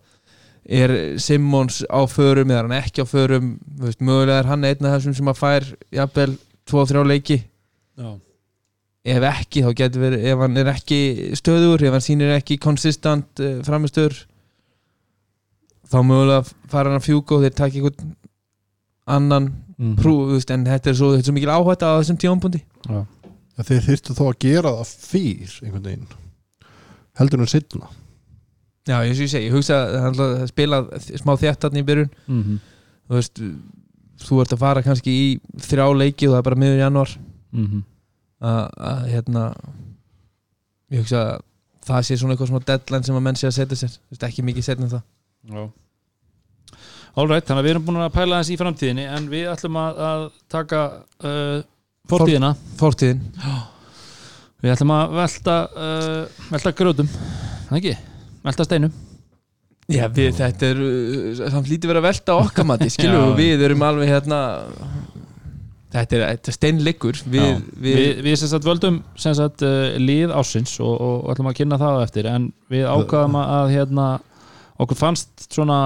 er 0.65 0.95
Simmons 1.21 1.83
á 1.93 2.01
förum 2.09 2.51
eða 2.51 2.63
er 2.63 2.69
hann 2.69 2.79
ekki 2.79 3.05
á 3.05 3.07
förum? 3.09 3.55
Þú 3.77 3.89
veist, 3.89 4.01
mögulega 4.01 4.39
er 4.41 4.49
hann 4.49 4.65
einn 4.65 4.87
af 4.89 4.97
þessum 4.97 5.17
sem 5.19 5.29
að 5.29 5.41
fær 5.41 5.67
jafnvel 5.93 6.37
2-3 6.71 7.05
leiki. 7.09 7.37
Já. 8.01 8.09
Ef 9.05 9.25
ekki 9.29 9.63
þá 9.65 9.71
getur 9.77 10.01
verið 10.07 10.25
ef 10.33 10.39
hann 10.41 10.57
er 10.57 10.71
ekki 10.73 10.99
stöður, 11.37 11.83
ef 11.85 11.93
hann 11.93 12.05
sýnir 12.05 12.31
ekki 12.39 12.57
konsistant 12.63 13.41
uh, 13.45 13.59
framistöður 13.67 14.23
þá 15.93 15.99
mögulega 16.09 16.45
fara 16.73 16.91
hann 16.91 17.01
að 17.01 17.07
fjúka 17.09 17.37
og 17.37 17.45
þeir 17.45 17.57
taka 17.59 17.79
einhvern 17.81 18.15
annan 19.19 19.53
Mm. 19.75 19.97
prú, 19.99 20.13
þú 20.29 20.37
veist, 20.37 20.51
en 20.55 20.63
þetta 20.69 20.93
er 20.93 20.95
svo, 20.95 21.07
þetta 21.11 21.19
er 21.19 21.27
svo 21.27 21.33
mikil 21.35 21.51
áhætta 21.51 21.89
á 21.91 21.99
þessum 21.99 22.19
tímapunkti 22.23 22.61
Já. 22.87 23.01
að 23.59 23.65
þeir 23.73 23.81
þyrftu 23.89 24.15
þó 24.15 24.21
að 24.29 24.37
gera 24.45 24.71
það 24.77 24.93
fyrr 25.11 25.55
einhvern 25.67 25.83
veginn 25.89 26.05
heldur 27.19 27.43
en 27.43 27.51
setna 27.51 27.89
Já, 28.87 29.01
eins 29.03 29.19
og 29.19 29.25
ég 29.27 29.33
segi, 29.33 29.49
ég 29.49 29.57
hugsa 29.57 29.81
að 29.81 29.97
hann 30.05 30.15
ætla 30.15 30.29
að 30.45 30.47
spila 30.53 30.79
smá 31.19 31.33
þéttarni 31.43 31.83
í 31.83 31.87
byrjun 31.89 32.13
Mm. 32.31 32.61
þú 33.11 33.19
veist, 33.19 33.43
þú 34.29 34.39
ert 34.45 34.55
að 34.55 34.63
fara 34.63 34.85
kannski 34.87 35.11
í 35.11 35.27
þrjá 35.67 35.87
leiki 35.99 36.29
og 36.31 36.37
það 36.37 36.39
er 36.39 36.47
bara 36.53 36.61
miður 36.63 36.79
januar 36.85 37.17
Mm. 37.51 37.83
Að, 38.51 39.09
hérna 39.13 39.45
ég 40.93 41.03
hugsa 41.03 41.23
að 41.25 41.45
það 41.85 42.07
sé 42.09 42.19
svona 42.19 42.35
eitthvað 42.35 42.51
svona 42.51 42.69
deadline 42.69 43.09
sem 43.09 43.19
að 43.19 43.25
menn 43.27 43.39
sé 43.39 43.49
að 43.49 43.57
setja 43.59 43.79
sér. 43.81 43.97
Þú 43.97 44.15
veist, 44.15 44.27
ekki 44.29 44.45
mikið 44.47 44.67
setna 44.69 44.87
en 44.87 44.95
það. 44.95 45.05
Já. 45.55 45.65
Alright, 47.15 47.47
þannig 47.47 47.61
að 47.61 47.67
við 47.67 47.73
erum 47.75 47.87
búin 47.87 48.01
að 48.03 48.15
pæla 48.17 48.41
þess 48.41 48.51
í 48.51 48.59
framtíðinni 48.59 49.05
en 49.07 49.27
við 49.31 49.47
ætlum 49.53 49.77
að, 49.79 50.01
að 50.09 50.25
taka 50.51 50.83
uh, 51.23 51.61
fortíðina. 52.11 52.55
Fortíðin, 52.81 53.23
Við 54.65 54.73
ætlum 54.73 54.93
að 54.97 55.15
velta 55.19 55.55
uh, 55.77 56.45
velta 56.49 56.71
grjótum, 56.73 57.09
það 57.69 57.79
ekki? 57.79 57.95
Velta 58.47 58.65
steinum. 58.65 58.95
Já 59.93 60.07
við, 60.09 60.31
þetta 60.39 60.71
er 60.73 60.79
uh, 60.81 61.43
samt 61.53 61.69
lítið 61.69 61.93
verið 61.93 62.01
að 62.01 62.07
velta 62.09 62.37
okkar 62.41 62.67
mati 62.71 62.89
skilur 62.89 63.21
Já. 63.21 63.35
við, 63.37 63.51
við 63.59 63.65
erum 63.69 63.85
alveg 63.85 64.09
hérna 64.09 64.39
þetta 65.95 66.19
er, 66.19 66.27
er 66.35 66.57
steinleikur. 66.59 67.23
Við, 67.31 67.49
við, 67.79 67.99
Við, 68.01 68.23
við 68.27 68.39
sem 68.41 68.51
sagt 68.51 68.69
völdum 68.69 69.01
sem 69.21 69.35
sagt 69.39 69.65
uh, 69.67 69.95
lið 70.01 70.35
ásins 70.35 70.77
og, 70.83 70.95
og 70.95 71.33
ætlum 71.33 71.51
að 71.51 71.59
kynna 71.61 71.81
það 71.81 72.05
eftir 72.05 72.31
en 72.31 72.49
við 72.73 72.87
ákvaðum 72.91 73.39
að, 73.41 73.75
hérna 73.75 74.09
okkur 74.83 74.99
fannst 74.99 75.47
svona 75.47 75.79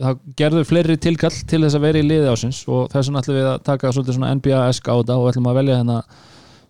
það 0.00 0.18
gerðu 0.38 0.64
fleiri 0.66 0.98
tilkall 0.98 1.30
til 1.30 1.62
þess 1.62 1.78
að 1.78 1.86
vera 1.86 2.02
í 2.02 2.08
liði 2.08 2.32
ásins 2.32 2.64
og 2.66 2.90
þess 2.90 3.06
vegna 3.06 3.22
ætlum 3.22 3.38
við 3.38 3.48
að 3.52 3.62
taka 3.70 3.94
svolítið 3.94 4.18
svona 4.18 4.34
NBA-esk 4.40 4.90
á 4.90 4.94
þetta 4.98 5.18
og 5.20 5.30
ætlum 5.30 5.48
að 5.52 5.58
velja 5.60 5.78
hérna 5.78 6.00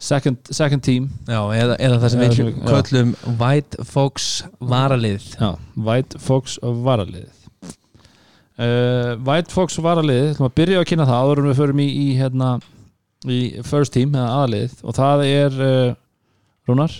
second, 0.00 0.52
second 0.52 0.84
team. 0.84 1.08
Já, 1.28 1.40
eða, 1.56 1.80
eða 1.80 2.00
það 2.04 2.14
sem 2.14 2.24
við 2.26 2.62
köllum 2.68 3.16
White 3.40 3.88
Fox 3.88 4.30
varalið. 4.60 5.28
Já, 5.40 5.54
White 5.80 6.20
Fox 6.20 6.60
varaliðið 6.60 7.39
uh, 8.60 9.12
White 9.26 9.52
Fox 9.54 9.78
ætlum 9.80 10.46
að 10.46 10.56
byrja 10.60 10.82
að 10.82 10.88
kynna 10.90 11.08
það 11.08 11.24
áður 11.24 11.42
en 11.42 11.50
við 11.50 11.60
förum 11.62 11.82
í, 11.82 11.88
í 11.88 12.08
hérna 12.18 12.50
í 13.28 13.40
first 13.66 13.92
team 13.96 14.14
eða 14.16 14.32
aðaliðið 14.38 14.82
og 14.84 14.96
það 14.96 15.24
er 15.28 15.62
uh, 15.64 15.94
Rúnar? 16.68 16.94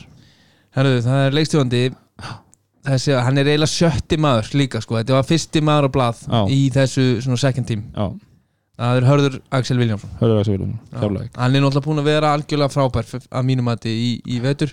Herðu, 0.76 1.02
það 1.04 1.26
er 1.26 1.36
leikstjóðandi 1.36 1.82
þessi, 2.86 3.14
hann 3.16 3.40
er 3.40 3.50
eiginlega 3.50 3.72
sjötti 3.72 4.18
maður 4.20 4.50
líka 4.58 4.82
sko, 4.82 4.98
þetta 5.00 5.16
var 5.16 5.28
fyrsti 5.28 5.62
maður 5.66 5.90
á 5.90 5.94
blað 5.96 6.20
Já. 6.26 6.40
í 6.52 6.60
þessu 6.74 7.06
svona 7.24 7.40
second 7.40 7.68
team. 7.68 7.86
Já, 7.94 8.06
það 8.80 9.00
er 9.00 9.08
Hörður 9.08 9.40
Axel 9.58 9.78
Viljámsson 9.80 10.14
hörður 10.20 10.40
að 10.40 10.46
segja 10.48 10.68
Kjárlega 10.94 11.42
hann 11.42 11.56
er 11.56 11.64
náttúrulega 11.64 11.86
búin 11.88 12.02
að 12.02 12.10
vera 12.10 12.34
algjörlega 12.36 12.74
frábær 12.76 13.10
að 13.18 13.48
mínum 13.50 13.68
mati 13.68 13.92
í, 13.92 14.12
í 14.24 14.40
vetur. 14.44 14.72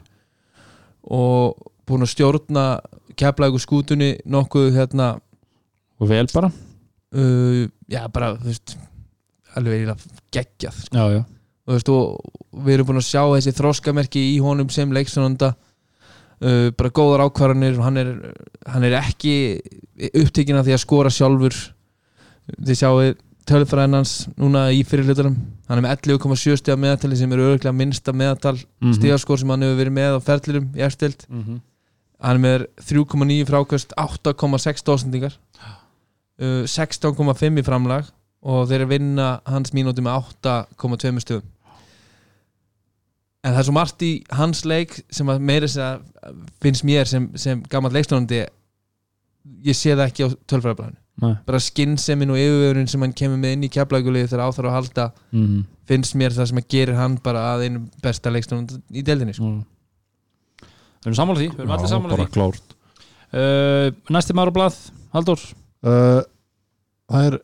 Og 1.08 1.58
búin 1.88 2.04
að 2.04 2.14
stjórna 2.14 2.66
keflaðu 3.18 3.62
skútunni 3.64 4.16
nokkuð 4.28 4.74
hérna 4.76 5.14
og 5.98 6.10
vel 6.12 6.28
bara 6.34 6.52
uh, 7.14 7.68
já 7.90 8.02
bara 8.12 8.34
þú 8.38 8.50
veist 8.52 8.78
alveg 9.58 9.74
eiginlega 9.74 10.20
geggjað 10.36 10.82
sko. 10.84 10.98
Já, 10.98 11.06
já, 11.16 11.22
og, 11.22 11.70
þú 11.70 11.78
veist, 11.78 11.90
og 11.90 12.66
við 12.68 12.74
erum 12.78 12.88
búin 12.92 13.02
að 13.02 13.08
sjá 13.10 13.22
þessi 13.36 13.56
þroskamerki 13.58 14.22
í 14.34 14.38
honum 14.44 14.70
sem 14.74 14.92
leiksonanda 14.94 15.54
uh, 15.56 16.70
bara 16.78 16.90
góðar 16.94 17.26
ákvarðanir 17.28 17.78
og 17.80 17.86
hann 17.88 17.98
er, 18.04 18.12
hann 18.68 18.84
er 18.88 18.98
ekki 19.02 19.34
upptekinn 20.14 20.60
af 20.60 20.66
því 20.68 20.76
að 20.78 20.84
skora 20.84 21.10
sjálfur. 21.14 21.56
Þið 22.64 22.78
sjáu 22.80 23.16
tölfræðin 23.48 23.96
hans 23.96 24.12
núna 24.36 24.66
í 24.76 24.84
fyrirlutunum 24.88 25.36
hann 25.70 25.80
er 25.80 25.84
með 25.84 25.94
11,7 26.12 26.58
stiga 26.60 26.76
meðatali 26.80 27.16
sem 27.20 27.32
er 27.32 27.40
örgulega 27.44 27.72
minnsta 27.76 28.12
meðatal 28.16 28.58
Mhm. 28.60 28.94
stigaskor 29.00 29.40
sem 29.40 29.50
hann 29.50 29.62
hefur 29.64 29.80
verið 29.82 29.96
með 29.96 30.16
á 30.16 30.20
ferðlirum 30.28 30.68
í 30.76 30.84
efstild 30.84 31.24
Mhm. 31.32 31.62
hann 32.22 32.36
er 32.36 32.44
með 32.44 32.66
3,9 32.84 33.46
frákast 33.48 33.94
8,6 33.98 34.84
dósendingar 34.84 35.34
uh, 36.42 36.64
16,5 36.70 37.62
í 37.62 37.66
framlag 37.66 38.10
og 38.48 38.68
þeir 38.70 38.82
eru 38.82 38.88
að 38.88 38.94
vinna 38.96 39.30
hans 39.50 39.74
mínúti 39.76 40.04
með 40.06 40.28
8,2 40.44 41.24
stöðum 41.26 41.54
en 43.48 43.54
það 43.54 43.62
er 43.62 43.68
svo 43.68 43.76
margt 43.76 44.04
í 44.06 44.12
hans 44.36 44.64
leik 44.68 44.96
sem 45.14 45.30
að 45.32 45.44
meira 45.48 45.68
að 45.70 46.06
finnst 46.64 46.86
mér 46.88 47.10
sem, 47.10 47.28
sem 47.40 47.62
gammal 47.72 47.94
leikstofnandi 47.96 48.44
ég 49.68 49.78
sé 49.78 49.94
það 49.94 50.08
ekki 50.10 50.28
á 50.28 50.30
tölfræðabræðinu 50.52 51.04
Nei. 51.18 51.34
bara 51.48 51.60
skinsemin 51.64 52.30
og 52.34 52.38
yfirvörun 52.38 52.90
sem 52.92 53.02
hann 53.02 53.16
kemur 53.18 53.40
með 53.42 53.56
inn 53.56 53.66
í 53.66 53.72
keflækulegi 53.74 54.30
þegar 54.30 54.52
áþarf 54.52 54.70
að 54.70 54.76
halda 54.76 55.06
mm. 55.34 55.62
finnst 55.90 56.18
mér 56.20 56.36
það 56.36 56.50
sem 56.52 56.60
að 56.62 56.68
gerir 56.76 57.00
hann 57.00 57.16
bara 57.26 57.46
að 57.56 57.64
einu 57.66 57.82
besta 58.04 58.34
leikstunum 58.34 58.68
í 58.94 59.06
deildinni 59.06 59.34
sko. 59.34 59.50
mm. 59.50 59.64
Við 60.68 61.10
erum 61.10 61.18
sammála 61.18 61.42
því, 61.42 61.48
við 61.54 61.64
erum 61.64 61.74
allir 61.78 62.04
bara 62.12 62.28
því 62.28 62.36
klárt 62.36 62.76
uh, 63.32 63.88
Næsti 64.14 64.38
maður 64.38 64.54
á 64.54 64.58
blað, 64.60 64.78
Haldur 65.16 65.48
uh, 65.86 66.22
það 67.12 67.28
er 67.30 67.40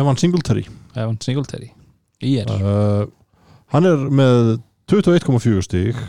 Evan 0.00 0.18
Singletary. 0.20 0.66
Evan 0.94 1.18
Singletary. 1.22 1.72
Uh, 2.20 3.06
hann 3.72 3.88
er 3.88 4.02
með 4.12 4.58
21,4 4.90 5.62
stík 5.64 6.00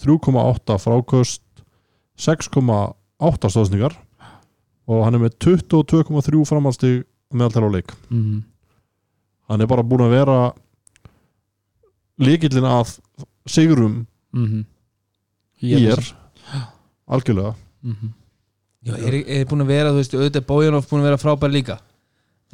3,8 0.00 0.76
frákost 0.80 1.42
6,8 2.20 3.50
stóðsningar 3.52 3.96
og 4.90 5.04
hann 5.04 5.16
er 5.16 5.24
með 5.24 5.36
22,3 5.42 6.44
framhaldstík 6.48 7.06
meðaltal 7.34 7.68
á 7.68 7.70
leik. 7.74 7.94
Mm. 8.10 8.42
hann 9.50 9.60
er 9.60 9.70
bara 9.70 9.82
búin 9.86 10.04
að 10.06 10.14
vera 10.14 10.38
líkillin 12.20 12.68
að 12.68 12.98
sigurum 13.48 14.04
Mm 14.32 14.64
í 15.60 15.74
er 15.92 16.00
algjörlega. 17.06 17.54
Mm 17.82 17.92
-hmm. 17.92 18.10
Já, 18.86 18.94
er, 18.96 19.14
er 19.28 19.44
búin 19.50 19.60
að 19.64 19.70
vera, 19.74 19.90
þú 19.92 20.00
veist, 20.00 20.14
auðvitað 20.16 20.46
Bojanov 20.48 20.86
búin 20.88 21.02
að 21.02 21.08
vera 21.10 21.20
frábær 21.20 21.52
líka. 21.52 21.76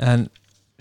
En 0.03 0.27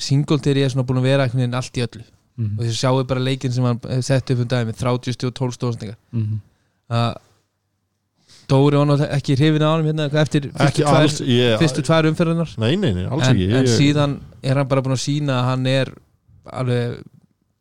Singletary 0.02 0.64
er 0.66 0.72
svona 0.74 0.88
búin 0.90 0.98
að 1.04 1.06
vera 1.12 1.28
allt 1.30 1.78
í 1.78 1.84
öllu. 1.86 2.04
Og 2.36 2.64
þess 2.66 2.74
að 2.74 2.80
sjáu 2.82 3.04
bara 3.08 3.22
leikinn 3.24 3.54
sem 3.56 3.64
hann 3.64 3.78
hefur 3.80 4.04
sett 4.04 4.32
upp 4.34 4.42
um 4.44 4.48
daginn 4.52 4.68
með 4.72 4.82
30 4.82 5.16
stíð 5.16 5.30
og 5.30 5.36
12 5.40 5.54
stóðsningar 5.56 5.96
Mhm. 6.12 6.40
að 6.92 7.14
Dóri 8.46 8.78
var 8.78 8.86
náttúrulega 8.86 9.16
ekki 9.18 9.36
hrifin 9.40 9.64
á 9.66 9.70
hann 9.74 9.86
hérna, 9.88 10.06
eftir 10.22 10.50
fyrstu 10.52 10.84
tvær, 10.84 11.00
alls 11.00 11.16
ég, 11.22 11.56
fyrstu 11.62 11.82
tvær 11.88 12.06
umferðunar 12.12 12.52
nei, 12.62 12.76
nei, 12.78 12.92
nei, 12.94 13.06
en, 13.10 13.40
en 13.58 13.70
síðan 13.72 14.20
er 14.46 14.60
hann 14.60 14.68
bara 14.70 14.84
búin 14.86 14.94
að 14.94 15.02
sína 15.02 15.40
að 15.40 15.48
hann 15.50 15.66
er 15.72 15.92
alveg 16.54 17.00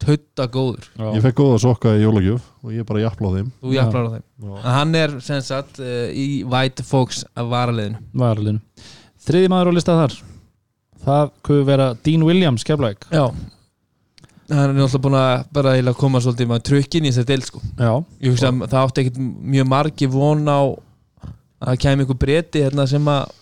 tutta 0.05 0.47
góður. 0.53 0.91
Ég 1.15 1.25
fekk 1.25 1.41
góða 1.41 1.63
sokka 1.63 1.95
í 1.97 2.05
jólagjöf 2.05 2.45
og 2.65 2.75
ég 2.75 2.87
bara 2.89 3.03
jafla 3.05 3.31
á 3.31 3.35
þeim. 3.39 3.49
Þú 3.63 3.75
jafnlar 3.77 4.07
á 4.07 4.11
þeim. 4.15 4.27
Já. 4.45 4.53
en 4.55 4.71
hann 4.79 4.95
er 5.01 5.17
sem 5.25 5.43
sagt 5.45 5.81
uh, 5.83 6.07
í 6.11 6.29
White 6.49 6.87
Fox 6.87 7.25
varaliðinu. 7.35 8.01
Varalinu 8.25 8.63
Þriði 9.25 9.51
maður 9.53 9.73
á 9.73 9.77
lista 9.79 9.99
þar. 10.03 10.17
Það 11.05 11.35
kuður 11.45 11.69
vera 11.69 11.91
Dean 12.05 12.25
Williams 12.25 12.65
keflæk 12.67 13.07
já. 13.13 13.27
Hann 14.45 14.61
er 14.61 14.75
náttúrulega 14.77 15.01
búin 15.07 15.17
að 15.17 15.45
bara 15.57 15.73
eiginlega 15.73 16.01
koma 16.01 16.21
svolítið 16.21 16.51
með 16.51 16.65
trukkin 16.69 17.07
í 17.07 17.13
þessari 17.13 17.31
del 17.31 17.45
sko. 17.47 17.63
Já, 17.79 17.93
ég 18.21 18.35
hugsa 18.35 18.51
að 18.51 18.67
það 18.67 18.81
átti 18.83 19.05
ekkit 19.05 19.23
mjög 19.55 19.71
margi 19.73 20.09
von 20.13 20.43
á 20.45 20.61
að 21.65 21.71
það 21.71 21.81
kæmi 21.87 22.05
ykkur 22.05 22.19
breyti 22.21 22.65
hérna 22.67 22.85
sem 22.91 23.09
að 23.09 23.33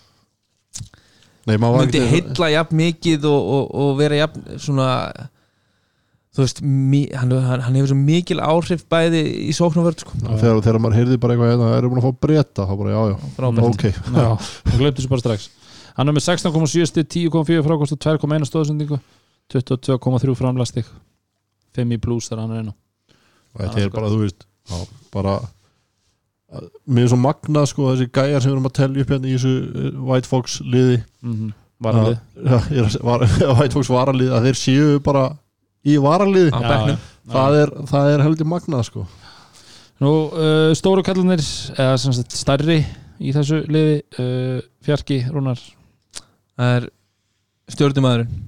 nei, 1.43 1.57
maður 1.57 1.73
var 1.73 1.81
myndi 1.81 1.99
ekki 1.99 2.13
heilla 2.13 2.49
jafn 2.53 2.79
mikið 2.79 3.27
og, 3.27 3.51
og, 3.57 3.65
og 3.83 3.97
vera 3.99 4.21
jafn 4.21 4.45
svona 4.63 4.87
þú 6.33 6.41
veist, 6.41 6.61
mi, 6.65 7.01
hann, 7.13 7.31
hann, 7.45 7.61
hann 7.67 7.75
hefur 7.77 7.91
svo 7.93 7.97
mikil 7.99 8.39
áhrif 8.41 8.85
bæði 8.89 9.23
í 9.47 9.53
sóknumvörð 9.53 10.03
sko. 10.05 10.15
þegar, 10.41 10.61
þegar 10.65 10.79
maður 10.81 10.97
heyrði 10.99 11.17
bara 11.21 11.35
eitthvað 11.35 11.51
hérna, 11.53 11.71
erum 11.77 11.93
búin 11.93 12.01
að 12.01 12.07
fá 12.09 12.21
breyta 12.25 12.65
þá 12.69 12.73
bara, 12.79 12.93
já, 12.95 13.01
já, 13.11 13.17
ok. 13.69 13.83
Hann 14.09 14.79
glemdi 14.79 14.97
þessu 15.01 15.11
bara 15.13 15.23
strax. 15.25 15.49
Hann 15.93 16.09
er 16.09 16.15
með 16.17 16.25
16,7 16.25 16.87
stig, 16.89 17.09
10,4 17.29 17.65
frákost 17.67 17.93
og 17.93 17.99
2,1 18.01 18.47
stóðsendingu 18.49 18.97
22,3 19.53 20.35
framlastig. 20.39 20.87
5 21.77 21.93
í 21.93 21.99
plus 22.01 22.29
þar 22.29 22.43
hann 22.43 22.53
er 22.53 22.63
einu 22.63 22.73
og 23.53 23.61
þetta 23.61 23.81
er 23.83 23.91
bara, 23.93 24.09
þú 24.09 24.19
veist 24.23 24.45
já, 24.69 24.77
bara 25.13 25.33
mér 26.85 27.05
er 27.07 27.11
svo 27.11 27.19
magnað 27.21 27.67
sko 27.71 27.91
þessi 27.91 28.09
gæjar 28.13 28.41
sem 28.43 28.49
við 28.51 28.55
erum 28.55 28.69
að 28.69 28.75
tellja 28.79 29.03
upp 29.05 29.13
hérna 29.13 29.29
í 29.29 29.35
þessu 29.35 29.53
eh, 29.53 29.99
White 30.09 30.29
Fox 30.29 30.59
liði. 30.61 30.99
Mm 31.25 31.35
-hmm. 31.37 31.53
Varalið 31.83 32.17
að- 32.45 32.97
var, 33.03 33.25
White 33.57 33.73
Fox 33.77 33.89
varalið 33.89 34.33
að 34.33 34.45
þeir 34.47 34.59
séu 34.61 34.99
bara 35.03 35.23
í 35.87 35.97
varaliði. 36.01 36.53
Á 36.55 36.59
Já, 36.63 36.97
það 37.31 37.59
er, 37.61 37.71
það 37.87 38.09
er 38.13 38.23
heldur 38.25 38.49
magnað 38.51 38.87
sko. 38.89 39.05
Nú, 40.03 40.11
uh, 40.35 40.71
stóru 40.75 41.03
kallanir 41.05 41.43
eða 41.77 41.95
sagt 42.01 42.35
stærri 42.35 42.81
í 43.23 43.31
þessu 43.35 43.61
liði 43.71 44.01
uh, 44.19 44.59
Fjarki, 44.83 45.21
Rúnar, 45.31 45.61
það 46.57 46.77
er 46.79 46.89
stjórnumæðurinn 47.71 48.41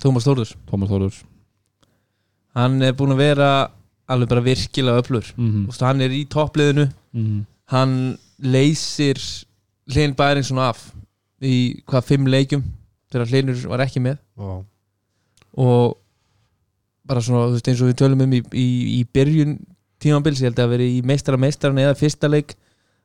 Tómas 0.00 0.24
Þórður. 0.24 0.54
Tómas 0.70 0.90
Þórður. 0.92 1.18
Hann 2.56 2.80
er 2.86 2.94
búin 2.96 3.14
að 3.14 3.22
vera 3.24 3.50
alveg 4.10 4.30
bara 4.32 4.42
virkilega 4.42 5.02
öflur 5.02 5.26
mm 5.36 5.66
veist, 5.68 5.82
hann 5.86 6.00
er 6.02 6.10
í 6.10 6.24
toppliðinu. 6.26 6.88
-hmm. 7.12 7.44
hann 7.70 8.18
leysir 8.38 9.20
Hlyn 9.90 10.14
Bæringsson 10.14 10.58
af 10.58 10.92
í 11.40 11.82
hvað 11.86 12.04
fimm 12.04 12.26
leikjum 12.26 12.64
þegar 13.10 13.26
Hlynur 13.26 13.68
var 13.68 13.80
ekki 13.80 14.00
með. 14.00 14.18
Já, 14.38 14.64
og 15.56 15.99
bara 17.10 17.22
svona 17.24 17.48
þú 17.50 17.58
veist, 17.58 17.70
eins 17.70 17.84
og 17.84 17.90
við 17.90 18.00
tölum 18.00 18.24
um 18.24 18.34
í, 18.38 18.40
í, 18.54 18.66
í 18.96 19.04
byrjun 19.10 19.56
tímabils, 20.00 20.40
ég 20.40 20.50
held 20.50 20.60
að 20.62 20.74
vera 20.76 20.86
í 20.86 21.00
meistara 21.06 21.40
meistaran 21.40 21.80
eða 21.82 21.96
fyrsta 21.98 22.30
leik 22.30 22.54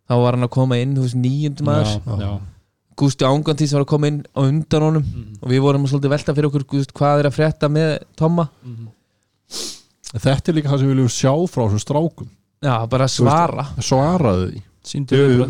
þá 0.05 0.15
var 0.21 0.37
hann 0.37 0.47
að 0.47 0.53
koma 0.55 0.77
inn, 0.79 0.93
þú 0.95 1.07
veist, 1.07 1.17
níundum 1.19 1.71
aðeins. 1.73 2.51
Gústi 2.95 3.25
Ángantís 3.27 3.73
var 3.75 3.83
að 3.83 3.89
koma 3.91 4.07
inn 4.07 4.21
á 4.31 4.39
undan 4.45 4.85
honum 4.85 5.03
Mm 5.03 5.25
og 5.45 5.51
við 5.51 5.61
vorum 5.61 5.83
að 5.85 5.91
svolítið 5.91 6.13
velta 6.13 6.33
fyrir 6.33 6.47
okkur 6.49 6.63
veist, 6.71 6.93
hvað 6.95 7.19
er 7.21 7.27
að 7.29 7.35
frétta 7.35 7.67
með 7.69 7.89
Tomma 8.17 8.47
-hmm. 8.65 8.87
þetta 10.13 10.51
er 10.51 10.55
líka 10.55 10.69
það 10.69 10.79
sem 10.79 10.87
við 10.87 10.95
viljum 10.95 11.11
sjá 11.13 11.33
frá 11.47 11.61
þessum 11.65 11.83
strákum 11.83 12.29
já, 12.61 12.87
bara 12.89 13.07
svara 13.07 13.65
svaraðu 13.77 14.61
því 14.85 15.49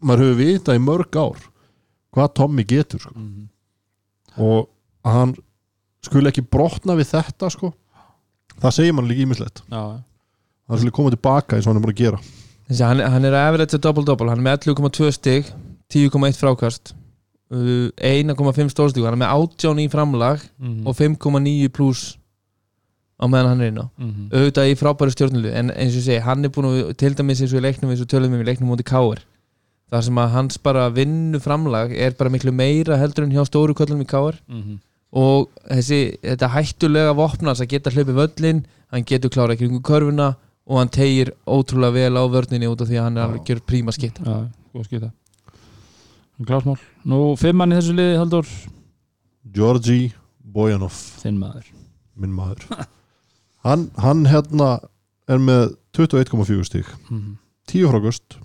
maður 0.00 0.24
hefur 0.24 0.38
vitað 0.40 0.78
í 0.78 0.82
mörg 0.82 1.16
ár 1.16 1.38
hvað 2.14 2.34
Tommy 2.34 2.64
getur 2.64 3.00
sko. 3.00 3.14
Mhm. 3.14 3.48
og 4.38 4.68
að 5.04 5.12
hann 5.12 5.36
skuli 6.08 6.30
ekki 6.30 6.44
brotna 6.50 6.96
við 6.98 7.10
þetta 7.14 7.50
sko. 7.50 7.72
það 8.60 8.70
segir 8.76 8.94
mann 8.96 9.08
líka 9.10 9.24
ímislegt 9.26 9.62
Já, 9.70 9.82
hann 10.68 10.78
skuli 10.80 10.90
koma 10.94 11.10
tilbaka 11.14 11.56
eins 11.56 11.66
og 11.66 11.72
hann 11.74 11.82
er 11.82 11.86
búin 11.86 11.94
að 11.94 12.02
gera 12.04 12.20
Þessi, 12.64 12.84
hann, 12.88 13.00
hann 13.12 13.24
er 13.28 13.34
að 13.36 13.48
average 13.50 13.78
double-double 13.84 14.30
hann 14.32 14.40
er 14.40 14.46
með 14.46 14.68
11,2 14.74 15.10
stig 15.12 15.48
10,1 15.92 16.38
frákast 16.40 16.94
uh, 17.52 17.88
1,5 18.00 18.70
stórstík 18.72 19.04
hann 19.04 19.16
er 19.18 19.22
með 19.26 19.34
18 19.34 19.82
í 19.84 19.88
framlag 19.92 20.40
Mhm. 20.58 20.86
og 20.86 20.96
5,9 20.96 21.68
pluss 21.76 22.16
á 23.20 23.28
meðan 23.30 23.48
hann 23.52 23.60
er 23.60 23.68
inn 23.72 23.82
á 23.84 23.86
Mhm. 23.98 24.30
auðvitað 24.32 24.70
í 24.72 24.78
frábæru 24.80 25.12
stjórnulu 25.12 25.52
en 25.52 25.70
eins 25.70 25.92
og 25.94 26.00
ég 26.00 26.06
segi, 26.08 26.22
hann 26.24 26.44
er 26.44 26.48
búin 26.50 26.66
að 26.70 26.96
til 26.96 27.14
dæmis 27.14 27.40
eins 27.44 27.52
og 27.52 27.60
í 27.60 27.66
leiknum 27.68 27.90
eins 27.92 28.00
og 28.00 28.08
tölum 28.08 28.32
við 28.32 28.42
í 28.42 28.48
leiknum 28.48 28.70
mútið 28.72 28.88
Káir 28.90 29.20
þar 29.92 30.02
sem 30.02 30.16
að 30.18 30.30
hans 30.32 30.56
bara 30.58 30.88
vinnu 30.90 31.38
framlag 31.40 31.92
er 31.92 32.10
bara 32.18 32.30
miklu 32.32 32.50
meira 32.52 32.96
heldur 32.98 33.24
en 33.24 33.30
hjá 33.36 33.44
stóru 33.46 33.74
köllum 33.76 34.00
í 34.02 34.06
Káir 34.08 34.40
Mhm. 34.48 34.80
Og 35.14 35.50
þessi, 35.70 35.98
þetta 36.24 36.48
hættulega 36.56 37.12
vopnars 37.14 37.60
að 37.62 37.70
geta 37.74 37.92
hlaupi 37.94 38.16
völlin 38.16 38.64
hann 38.90 39.04
getur 39.06 39.30
klára 39.30 39.56
kringu 39.58 39.80
körfuna 39.86 40.32
og 40.66 40.78
hann 40.80 40.90
tegir 40.94 41.30
ótrúlega 41.46 41.92
vel 41.94 42.16
á 42.18 42.24
vörninni 42.32 42.66
út 42.70 42.80
af 42.82 42.88
því 42.90 42.98
að 42.98 43.04
hann 43.06 43.18
er 43.20 43.26
alveg 43.28 43.44
gjör 43.50 43.60
príma 43.68 43.92
skitt 43.94 44.18
Já, 44.24 44.48
góð 44.74 44.88
skýta 44.88 45.10
Klásmál 46.44 46.78
Nú, 47.06 47.18
fimm 47.38 47.60
mann 47.60 47.70
í 47.74 47.78
þessu 47.78 47.94
liði, 47.94 48.16
Haldur 48.18 48.48
Georgi 49.54 50.12
Bojanov. 50.54 50.94
Þinn 51.20 51.36
maður. 51.38 51.66
Minn 52.16 52.32
maður. 52.34 52.64
Hann, 53.66 53.88
hann 53.98 54.24
hérna 54.30 54.68
er 55.30 55.40
með 55.42 55.74
21,4 55.96 56.64
stík 56.68 56.90
Mhm. 57.10 57.36
10 57.70 57.88
frákust 57.90 58.36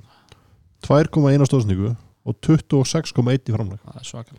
2,1 0.85 1.45
stóðsningu 1.49 1.95
og 2.25 2.37
26,1 2.45 3.49
í 3.49 3.55
framleg 3.55 3.79
Það 3.83 3.99
er 3.99 4.07
svakal 4.07 4.37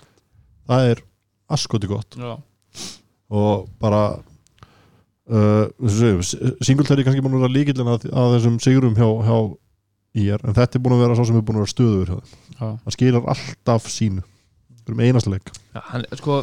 það 0.71 0.91
er 0.93 1.03
askoti 1.57 1.91
gott. 1.91 2.19
Já, 2.19 2.35
og 3.31 3.69
bara 3.83 4.03
uh, 5.31 5.67
Singletary 6.63 7.03
er 7.03 7.09
kannski 7.09 7.23
búin 7.25 7.39
að 7.39 7.47
vera 7.47 7.55
líkillin 7.59 7.93
að, 7.95 8.09
að 8.11 8.37
þessum 8.37 8.59
sigurum 8.63 8.99
hjá, 8.99 9.07
hjá 9.29 9.39
IR 10.21 10.43
en 10.43 10.57
þetta 10.57 10.79
er 10.79 10.85
búin 10.85 10.97
að 10.97 11.05
vera 11.07 11.19
svo 11.19 11.29
sem 11.29 11.39
er 11.39 11.47
búin 11.47 11.61
að 11.61 11.67
vera 11.67 11.75
stöður 11.77 12.13
hjá 12.13 12.19
þeim. 12.19 12.45
já, 12.57 12.67
hann 12.67 12.97
skilar 12.97 13.33
alltaf 13.37 13.91
sínu. 13.91 14.27
Um 14.91 14.99
einasta 14.99 15.31
leik. 15.31 15.53
Já, 15.71 15.85
hann, 15.93 16.03
sko, 16.19 16.41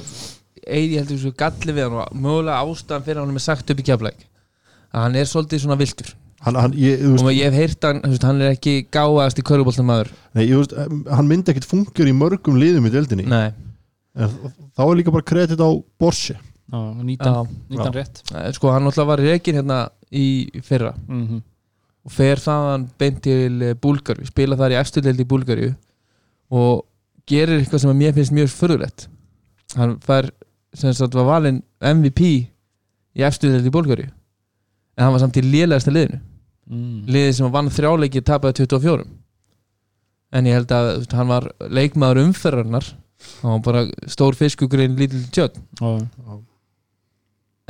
eigi 0.64 0.96
ég 0.96 1.04
heldur 1.04 1.20
svo 1.20 1.34
galli 1.38 1.74
við 1.76 1.88
hann 1.88 1.98
og 2.00 2.16
mögulega 2.16 2.62
ástæðan 2.64 3.06
fyrir 3.06 3.22
hann 3.24 3.36
er 3.42 3.44
sagt 3.44 3.74
upp 3.74 3.82
í 3.82 3.86
keflæk 3.88 4.24
að 4.94 5.04
hann 5.04 5.20
er 5.20 5.30
svolítið 5.30 5.64
svona 5.64 5.78
viltur 5.80 6.14
hann, 6.46 6.60
hann, 6.60 6.76
ég, 6.80 7.02
þú 7.02 7.14
og 7.14 7.28
veist, 7.28 7.38
ég 7.38 7.48
hef 7.48 7.60
heyrt 7.62 7.88
hann, 7.88 8.02
hann 8.24 8.44
er 8.44 8.56
ekki 8.56 8.76
gáðast 8.94 9.42
í 9.42 9.46
köruboltan 9.48 9.88
maður 9.88 10.12
nei, 10.38 10.46
veist, 10.52 10.76
hann 11.12 11.30
myndi 11.30 11.54
ekkit 11.54 11.68
fungjur 11.70 12.10
í 12.10 12.16
mörgum 12.16 12.60
liðum 12.62 12.90
í 12.90 12.94
deildinni. 12.94 13.28
Nei, 13.30 13.52
þá 14.18 14.82
er 14.88 14.96
líka 14.98 15.14
bara 15.14 15.28
kredit 15.28 15.62
á 15.62 15.70
Borsi 16.00 16.36
nýtan, 16.68 17.48
nýtan 17.72 17.94
rétt. 17.96 18.24
Eh, 18.34 18.50
sko 18.52 18.74
hann 18.74 18.90
alltaf 18.90 19.08
var 19.08 19.22
reikin 19.24 19.56
hérna 19.56 19.86
í 20.12 20.50
fyrra. 20.66 20.96
Mm 21.08 21.44
og 22.08 22.14
fer 22.16 22.40
þaðan 22.40 22.88
beint 23.00 23.20
til 23.26 23.74
Búlgari 23.84 24.26
spila 24.30 24.58
þar 24.60 24.78
í 24.78 24.80
eftirleild 24.80 25.20
í 25.20 25.28
Búlgari 25.28 25.72
og 26.56 26.86
gerir 27.28 27.60
eitthvað 27.60 27.84
sem 27.84 27.92
að 27.92 28.00
mér 28.00 28.14
finnst 28.16 28.36
mjög 28.36 28.54
förðulegt 28.54 29.08
hann 29.76 29.98
fær 30.06 30.30
sem 30.78 30.96
sagt 30.96 31.18
var 31.18 31.28
valinn 31.28 31.60
MVP 31.84 32.24
í 32.24 33.26
eftirleild 33.28 33.68
í 33.68 33.74
Búlgari 33.76 34.08
en 34.08 35.04
hann 35.04 35.14
var 35.18 35.26
samt 35.26 35.38
í 35.38 35.44
lélegasta 35.44 35.92
liðinu. 35.92 36.22
Mm. 36.68 37.04
liðið 37.08 37.36
sem 37.36 37.52
vann 37.52 37.72
þrjáleiki 37.72 38.24
tapaði 38.28 38.64
24 38.66 39.04
en 40.38 40.48
ég 40.48 40.58
held 40.58 40.72
að 40.76 40.90
hann 41.16 41.30
var 41.32 41.52
leikmaður 41.72 42.24
umferðarnar 42.24 42.90
það 43.18 43.50
var 43.54 43.62
bara 43.68 43.84
stór 44.14 44.38
fiskugrein 44.38 44.98
lítil 45.00 45.24
tjötn 45.34 45.64
og, 45.82 46.42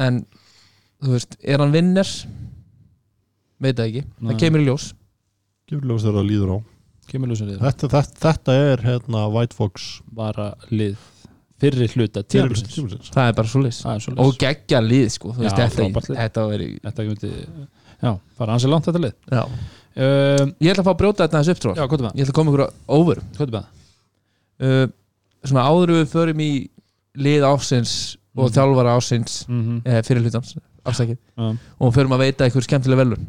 en 0.03 0.21
þú 1.03 1.13
veist, 1.15 1.37
er 1.43 1.61
hann 1.63 1.73
vinner? 1.75 2.09
Veit 3.63 3.77
það 3.79 3.87
ekki, 3.89 4.03
Nei. 4.05 4.31
það 4.31 4.41
kemur 4.43 4.61
í 4.63 4.67
ljós. 4.67 4.87
Gefur 5.67 5.87
ljós 5.89 6.03
þegar 6.05 6.19
það 6.19 6.27
líður 6.31 6.51
á. 6.53 6.57
Kemur 7.07 7.31
ljósið 7.31 7.53
við 7.53 7.61
þetta, 7.63 7.87
þetta, 7.93 8.19
þetta 8.25 8.55
er 8.67 8.83
hérna 8.83 9.21
White 9.31 9.55
Fox. 9.57 9.87
Bara 10.13 10.49
lið. 10.69 10.97
Fyrri 11.57 11.87
hluta 11.95 12.21
tímabilsins. 12.21 13.07
það 13.15 13.31
er 13.31 13.37
bara 13.39 13.49
svo 13.49 13.61
Það 13.65 13.95
er 14.11 14.19
og 14.21 14.35
geggja 14.43 14.81
lið 14.83 15.07
sko, 15.15 15.31
þú 15.33 15.41
Já, 15.41 15.47
veist, 15.47 16.11
þetta, 16.21 16.43
veri 16.51 16.67
já, 17.97 18.11
fara 18.37 18.53
ansið 18.53 18.69
langt 18.73 18.85
þetta 18.85 19.01
lið. 19.01 19.15
Já. 19.31 19.41
um, 19.47 20.51
ég 20.61 20.69
ætla 20.69 20.83
að 20.83 20.85
fá 20.85 20.91
að 20.93 20.99
brjóta 21.01 21.25
þetta 21.25 21.41
þessu 21.41 21.55
upp 21.55 21.79
já, 21.79 21.87
hvað 21.87 22.03
það? 22.05 22.11
ég 22.19 22.27
ætla 22.27 22.33
að 22.35 22.37
koma 22.37 22.53
ykkur 22.53 22.63
á 22.67 22.69
over 22.99 23.21
hvað 23.37 23.47
er 23.47 23.53
það? 23.55 24.93
Svona 25.43 25.65
áður 25.67 25.89
en 25.93 25.99
við 26.05 26.11
förum 26.13 26.41
í 26.41 26.51
lið 27.17 27.43
ásins 27.47 27.93
og 28.37 28.49
Mhm. 28.49 28.53
þjálfara 28.53 28.95
ásins 28.97 29.47
Mm 29.47 29.61
-hmm. 29.63 29.81
eh, 29.85 30.01
fyrir 30.03 30.21
hlutans, 30.23 30.55
afsækið 30.85 31.17
já, 31.37 31.57
og 31.79 31.93
förum 31.93 32.13
að 32.13 32.19
veita 32.25 32.45
ykkur 32.47 32.61
skemmtileg 32.63 32.97
velun 32.97 33.27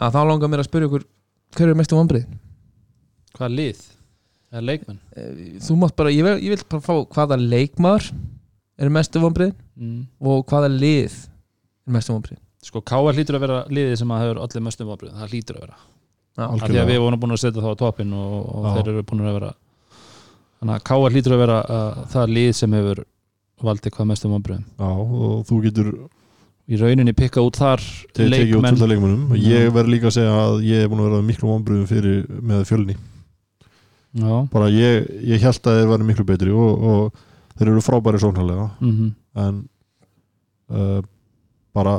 að 0.00 0.12
þá 0.12 0.20
langar 0.28 0.48
mér 0.50 0.58
að 0.60 0.68
spyrja 0.68 0.88
ykkur 0.88 1.04
hver 1.56 1.68
er 1.70 1.74
mestu 1.74 1.96
vombrið? 1.96 2.26
hvað 3.38 3.50
lið? 3.54 3.78
eða 4.52 4.62
leikmenn? 4.64 4.98
þú 5.60 5.76
mátt 5.76 5.96
bara, 5.96 6.10
ég 6.10 6.22
vil, 6.22 6.38
ég 6.42 6.48
vil 6.54 6.64
bara 6.68 6.82
fá 6.82 6.94
hvaða 7.06 7.36
leikmaður 7.38 8.12
er 8.78 8.88
mestu 8.90 9.20
vombrið 9.20 9.54
Mm. 9.78 10.06
og 10.20 10.46
hvaða 10.46 10.68
lið 10.78 11.12
er 11.86 11.92
mestu 11.92 12.12
vombrið 12.12 12.38
sko, 12.62 12.80
K.R. 12.80 13.12
hlýtur 13.12 13.34
að 13.36 13.40
vera 13.40 13.64
liðið 13.68 13.96
sem 13.98 14.08
að 14.08 14.20
hefur 14.22 14.42
allir 14.42 14.62
mestum 14.62 14.86
vábrið, 14.88 15.12
það 15.12 15.28
hlýtur 15.30 15.56
að 15.56 15.60
vera 15.60 15.76
Já, 16.36 16.44
af 16.50 16.60
því 16.68 16.78
að 16.82 16.86
við 16.90 16.98
vorum 16.98 17.20
búin 17.20 17.32
að 17.32 17.38
setja 17.44 17.62
þá 17.62 17.70
á 17.70 17.76
toppin 17.78 18.12
og, 18.12 18.54
og 18.54 18.64
þeir 18.76 18.88
eru 18.88 19.02
búin 19.02 19.20
að 19.20 19.32
vera 19.40 19.52
þannig 20.60 20.74
að 20.76 20.84
K.R. 20.90 21.14
hlýtur 21.14 21.36
að 21.36 21.42
vera 21.44 21.58
uh, 21.64 22.02
það 22.12 22.34
lið 22.38 22.50
sem 22.60 22.76
hefur 22.78 23.02
valdið 23.64 23.94
hvað 23.96 24.10
mestum 24.10 24.34
vábriðum 24.34 24.64
Já, 24.64 24.90
og 24.90 25.42
þú 25.48 25.58
getur 25.64 25.90
í 26.64 26.78
rauninni 26.80 27.12
pikka 27.16 27.42
út 27.44 27.58
þar 27.60 27.82
út 27.84 28.22
leikmenn. 28.32 28.78
af 28.80 28.88
leikmennum 28.88 29.34
ég 29.36 29.68
verð 29.74 29.92
líka 29.92 30.08
að 30.08 30.16
segja 30.18 30.38
að 30.46 30.62
ég 30.64 30.84
er 30.84 30.88
búin 30.92 31.02
að 31.04 31.10
vera 31.10 31.26
miklu 31.28 31.50
vonbröðum 31.50 31.90
fyrir 31.90 32.22
með 32.40 32.64
fjölni. 32.70 32.96
Já, 34.14 34.34
bara 34.52 34.70
ég, 34.72 35.08
ég 35.26 35.42
held 35.42 35.68
að 35.68 35.78
þeir 35.80 35.90
væri 35.90 36.08
miklu 36.08 36.24
betri 36.28 36.52
og, 36.54 36.84
og 36.86 37.22
þeir 37.58 37.72
eru 37.72 37.82
frábæri 37.84 38.22
sóknarlega. 38.22 38.70
Mm 38.80 39.12
en 39.34 39.56
uh, 40.70 41.00
bara 41.74 41.94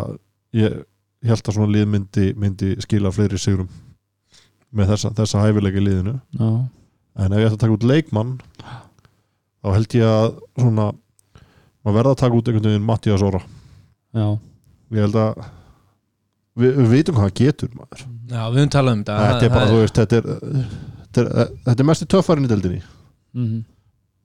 ég 0.56 0.78
held 1.26 1.42
að 1.50 1.58
svona 1.58 1.74
lið 1.74 1.90
myndi, 1.92 2.30
myndi 2.40 2.70
skila 2.80 3.12
fleiri 3.12 3.40
sigurum 3.42 3.68
með 4.76 4.94
þessa, 4.94 5.12
þessa 5.18 5.42
hæfileika 5.44 5.82
í 5.82 5.84
liðinu. 5.84 6.14
Já, 6.40 6.50
en 7.16 7.36
ef 7.36 7.42
ég 7.42 7.48
ætti 7.50 7.58
að 7.58 7.64
taka 7.64 7.78
út 7.78 7.88
leikmann 7.92 8.34
þá 8.66 9.70
held 9.76 9.98
ég 9.98 10.08
að 10.10 10.32
svona 10.62 10.88
maður 11.86 11.98
verða 12.00 12.16
að 12.16 12.22
taka 12.24 12.40
út 12.40 12.50
einhvern 12.50 12.70
veginn 12.72 12.88
Mattias 12.88 13.26
Óra 13.26 13.44
já, 14.16 14.28
ég 14.96 15.06
held 15.06 15.22
að 15.22 15.46
við, 16.56 16.74
við 16.82 16.92
veitum 16.92 17.18
hvað 17.18 17.26
hann 17.28 17.38
getur 17.40 17.72
maður. 17.76 18.04
Já, 18.26 18.42
við 18.50 18.60
höfum 18.62 18.74
talað 18.74 18.94
um 18.96 19.02
þetta. 19.06 19.16
Þetta 19.30 19.48
er 19.48 19.56
bara, 19.56 19.70
þú 19.70 19.80
veist, 19.82 19.98
þetta 20.00 20.20
er 20.20 20.28
þetta 21.06 21.24
er, 21.24 21.56
þetta 21.68 21.84
er 21.84 21.90
mest 21.90 22.06
í 22.06 22.08
töffarinn 22.16 22.48
í 22.48 22.52
deildinni. 22.52 22.84
Mm 23.36 23.64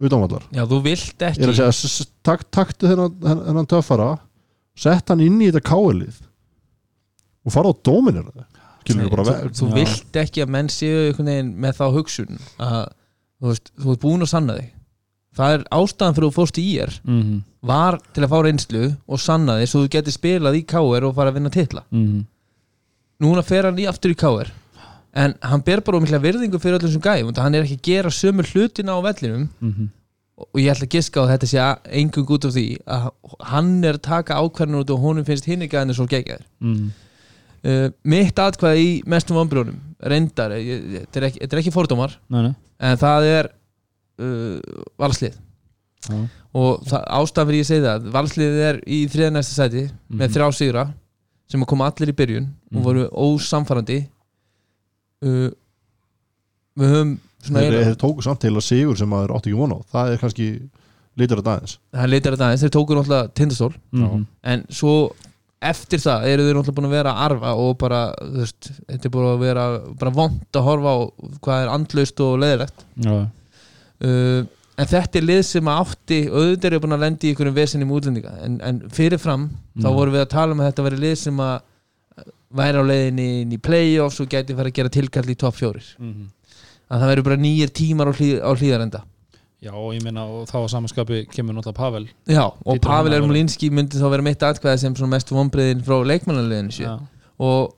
utanvallar 0.00 0.46
Já, 0.54 0.64
þú 0.68 0.80
vilt 0.84 1.20
ég 1.20 1.26
ekki 1.28 1.44
er 1.44 1.52
að 1.52 1.72
segja, 1.76 2.06
tak, 2.26 2.46
taktu 2.52 2.88
þennan, 2.88 3.68
töffara 3.68 4.14
sett 4.78 5.12
hann 5.12 5.22
inn 5.24 5.40
í 5.40 5.50
þetta 5.50 5.62
káelið 5.68 6.20
og 7.44 7.54
fara 7.54 7.72
á 7.72 7.74
dóminir 7.84 8.24
skilur 8.24 8.59
bara 9.12 9.50
þú, 9.52 9.70
vilt 9.74 10.18
ekki 10.22 10.44
að 10.44 10.52
menn 10.56 10.68
séu 10.72 11.14
með 11.20 11.78
þá 11.78 11.86
hugsun 11.94 12.40
að 12.58 12.82
þú 13.40 13.54
ert 13.54 14.02
búin 14.02 14.24
að 14.24 14.32
sanna 14.32 14.58
þig. 14.58 14.70
Það 15.36 15.54
er 15.54 15.64
ástæðan 15.70 16.16
fyrir 16.16 16.26
að 16.26 16.32
þú 16.32 16.36
fórst 16.40 16.58
í 16.58 16.66
IR 16.74 16.96
mm 17.04 17.38
var 17.60 17.98
til 18.16 18.24
að 18.24 18.30
fá 18.32 18.38
reynslu 18.40 18.86
og 19.04 19.20
sanna 19.20 19.58
þig 19.58 19.68
svo 19.68 19.82
þú 19.82 19.88
getur 19.92 20.14
spilað 20.14 20.54
í 20.56 20.62
KR 20.64 21.04
og 21.04 21.12
fara 21.12 21.28
að 21.28 21.34
vinna 21.36 21.50
titla. 21.52 21.82
-hmm. 21.92 22.24
núna 23.20 23.42
fer 23.44 23.64
hann 23.68 23.78
í 23.78 23.84
aftur 23.84 24.14
í 24.14 24.16
KR 24.16 24.48
en 25.12 25.34
hann 25.42 25.60
ber 25.60 25.80
bara 25.80 26.00
mikla 26.00 26.18
virðingu 26.18 26.58
fyrir 26.58 26.78
öllum 26.78 26.92
sem 26.92 27.02
gæm 27.02 27.36
hann 27.36 27.54
er 27.54 27.64
ekki 27.64 27.76
að 27.76 27.88
gera 27.90 28.10
sömur 28.10 28.48
hlutina 28.48 28.96
á 28.96 28.98
vellinum. 29.04 29.48
Mm 29.60 29.90
og 30.40 30.60
ég 30.60 30.72
ætla 30.72 30.86
að 30.88 30.94
giska 30.94 31.20
á 31.20 31.22
að 31.24 31.30
þetta 31.34 31.48
sé 31.50 31.64
engung 32.00 32.32
út 32.32 32.46
af 32.48 32.54
því 32.54 32.66
að 32.88 33.06
hann 33.50 33.84
er 33.84 33.98
að 33.98 34.06
taka 34.06 34.38
ákvarðinu 34.40 34.82
út 34.82 34.92
og 34.94 35.02
honum 35.04 35.26
finnst 35.28 35.48
hinn 35.48 35.64
ekki 35.66 35.76
aðeins 35.76 36.00
svo 36.00 36.06
geggjæður 36.08 36.46
mm. 36.64 36.86
Uh, 37.64 37.88
mitt 38.04 38.38
atkvæði 38.38 38.84
í 38.86 38.90
mestum 39.06 39.36
vombrjónum 39.36 39.78
reyndar, 40.00 40.50
ég- 40.56 41.04
þetta 41.04 41.20
er 41.20 41.26
ekki, 41.28 41.40
þetta 41.44 41.56
er 41.56 41.60
ekki 41.62 41.72
fordómar 41.74 42.16
nei, 42.32 42.42
nei. 42.48 42.54
en 42.80 42.96
það 42.96 43.26
er 43.34 43.50
uh, 44.20 44.84
valslið 44.98 45.34
Já. 46.08 46.16
og 46.56 46.86
fyrir 47.50 47.60
ég 47.60 47.68
segi 47.68 47.84
það 47.84 48.06
valslið 48.14 48.60
er 48.70 48.80
í 48.88 49.02
þriða 49.12 49.32
næsta 49.36 49.54
sæti 49.58 49.82
með 50.10 50.26
Mhm. 50.26 50.32
þrjá 50.34 50.48
sigra 50.56 50.86
sem 51.50 51.60
að 51.62 51.66
koma 51.68 51.90
allir 51.90 52.08
í 52.12 52.16
byrjun 52.16 52.46
og 52.48 52.78
Mhm. 52.78 52.84
voru 52.84 53.08
ósamfærandi 53.12 53.98
uh, 55.22 55.50
við 56.80 56.92
höfum 56.94 57.16
þeir, 57.44 57.96
tóku 58.00 58.22
samt 58.24 58.40
til 58.40 58.52
að 58.54 58.64
sigur 58.64 58.96
sem 58.96 59.08
maður 59.08 59.34
átti 59.36 59.50
ekki 59.52 59.60
von 59.60 59.72
á 59.76 59.78
það 59.92 60.12
er 60.14 60.18
kannski 60.22 60.46
lítur 61.20 61.40
að 61.40 61.46
dagins 61.50 61.78
það 61.92 62.08
leitar 62.12 62.32
þetta 62.36 62.46
aðeins, 62.48 62.62
þeir 62.64 62.74
tóku 62.76 62.96
náttúrulega 62.96 63.32
tindastól 63.34 63.74
Mhm. 63.92 64.26
en 64.44 64.64
svo 64.70 64.92
eftir 65.60 66.00
það 66.00 66.22
eru 66.30 66.44
þeir 66.46 66.54
náttúrulega 66.56 66.76
búin 66.78 66.88
að 66.88 66.94
vera 66.96 67.10
að 67.12 67.24
arfa 67.26 67.50
og 67.60 67.74
bara, 67.82 67.98
þú 68.20 68.38
veist, 68.44 68.70
þetta 68.88 69.08
er 69.08 69.12
búin 69.16 69.26
að 69.28 69.42
vera 69.44 69.64
bara 70.00 70.12
vond 70.16 70.56
að 70.56 70.64
horfa 70.70 70.94
á 70.94 70.98
hvað 71.44 71.64
er 71.66 71.72
andlaust 71.74 72.22
og 72.24 72.38
leðilegt 72.40 72.84
uh, 74.00 74.46
en 74.80 74.88
þetta 74.88 75.20
er 75.20 75.26
lið 75.28 75.42
sem 75.44 75.68
að 75.68 75.80
átti 75.84 76.20
auðvitað 76.32 76.68
eru 76.70 76.80
búin 76.86 76.96
að 76.96 77.02
lendi 77.04 77.28
í 77.28 77.32
einhverjum 77.34 77.56
vesinni 77.58 77.84
í 77.84 77.92
útlendinga. 77.92 78.32
En, 78.46 78.54
en 78.64 78.78
fyrirfram 78.96 79.48
þá 79.76 79.84
Mhm. 79.90 79.96
vorum 79.98 80.14
við 80.16 80.22
að 80.24 80.30
tala 80.32 80.52
um 80.56 80.60
að 80.64 80.70
þetta 80.70 80.84
veri 80.86 81.00
lið 81.04 81.14
sem 81.20 81.36
að 81.44 81.60
væri 82.60 82.80
á 82.80 82.84
leiðinni 82.88 83.26
inn 83.42 83.52
í 83.52 83.58
playoffs 83.62 84.20
og 84.24 84.28
gæti 84.32 84.56
fara 84.56 84.68
að 84.72 84.78
gera 84.80 84.88
tilkall 84.96 85.28
í 85.28 85.36
topp 85.38 85.54
fjórir. 85.60 85.84
Mhm. 86.00 86.24
að 86.90 87.00
það 87.04 87.10
veri 87.12 87.22
bara 87.22 87.36
nýjir 87.36 87.70
tímar 87.70 88.08
á, 88.10 88.12
hlýð, 88.18 88.40
á 88.42 88.50
hlýðarenda 88.56 89.00
Já, 89.60 89.74
og 89.76 89.90
ég 89.92 90.04
meina 90.04 90.22
og 90.24 90.46
þá 90.48 90.56
að 90.62 90.70
samanskapi 90.72 91.24
kemur 91.28 91.52
náttúrulega 91.52 91.76
Pavel 91.76 92.06
Já, 92.24 92.46
og 92.48 92.70
hann 92.70 92.80
Pavel 92.84 93.16
Ermolinski 93.18 93.68
myndi 93.74 94.00
þá 94.00 94.06
vera 94.14 94.24
mitt 94.24 94.44
atkvæði 94.46 94.86
sem 94.86 95.10
mestu 95.12 95.36
vonbreiðin 95.36 95.82
frá 95.84 95.98
leikmannaliðinu 96.08 96.72
sér 96.72 96.94
og 97.40 97.74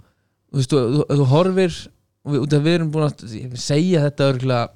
þú 0.53 0.61
veist, 0.61 0.77
þú, 0.77 1.03
þú, 1.11 1.27
horfir 1.33 1.81
og 2.23 2.35
við, 2.35 2.45
út 2.45 2.55
af 2.55 2.63
við 2.63 2.77
erum 2.79 2.93
búin 2.95 3.09
að 3.09 3.59
segja 3.59 4.05
þetta 4.07 4.31
örgulega 4.31 4.69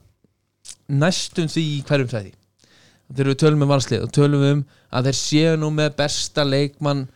næstum 1.04 1.50
því 1.50 1.64
í 1.76 1.78
hverjum 1.86 2.11
þætti. 2.11 2.34
Þegar 3.07 3.30
við 3.30 3.38
tölum 3.42 3.62
um 3.62 3.70
valslið 3.70 4.02
og 4.02 4.12
tölum 4.14 4.42
við 4.42 4.54
um 4.57 4.62
að 4.90 5.09
þeir 5.09 5.18
séu 5.20 5.57
nú 5.61 5.70
með 5.74 5.94
besta 6.00 6.46
leikmann 6.46 7.07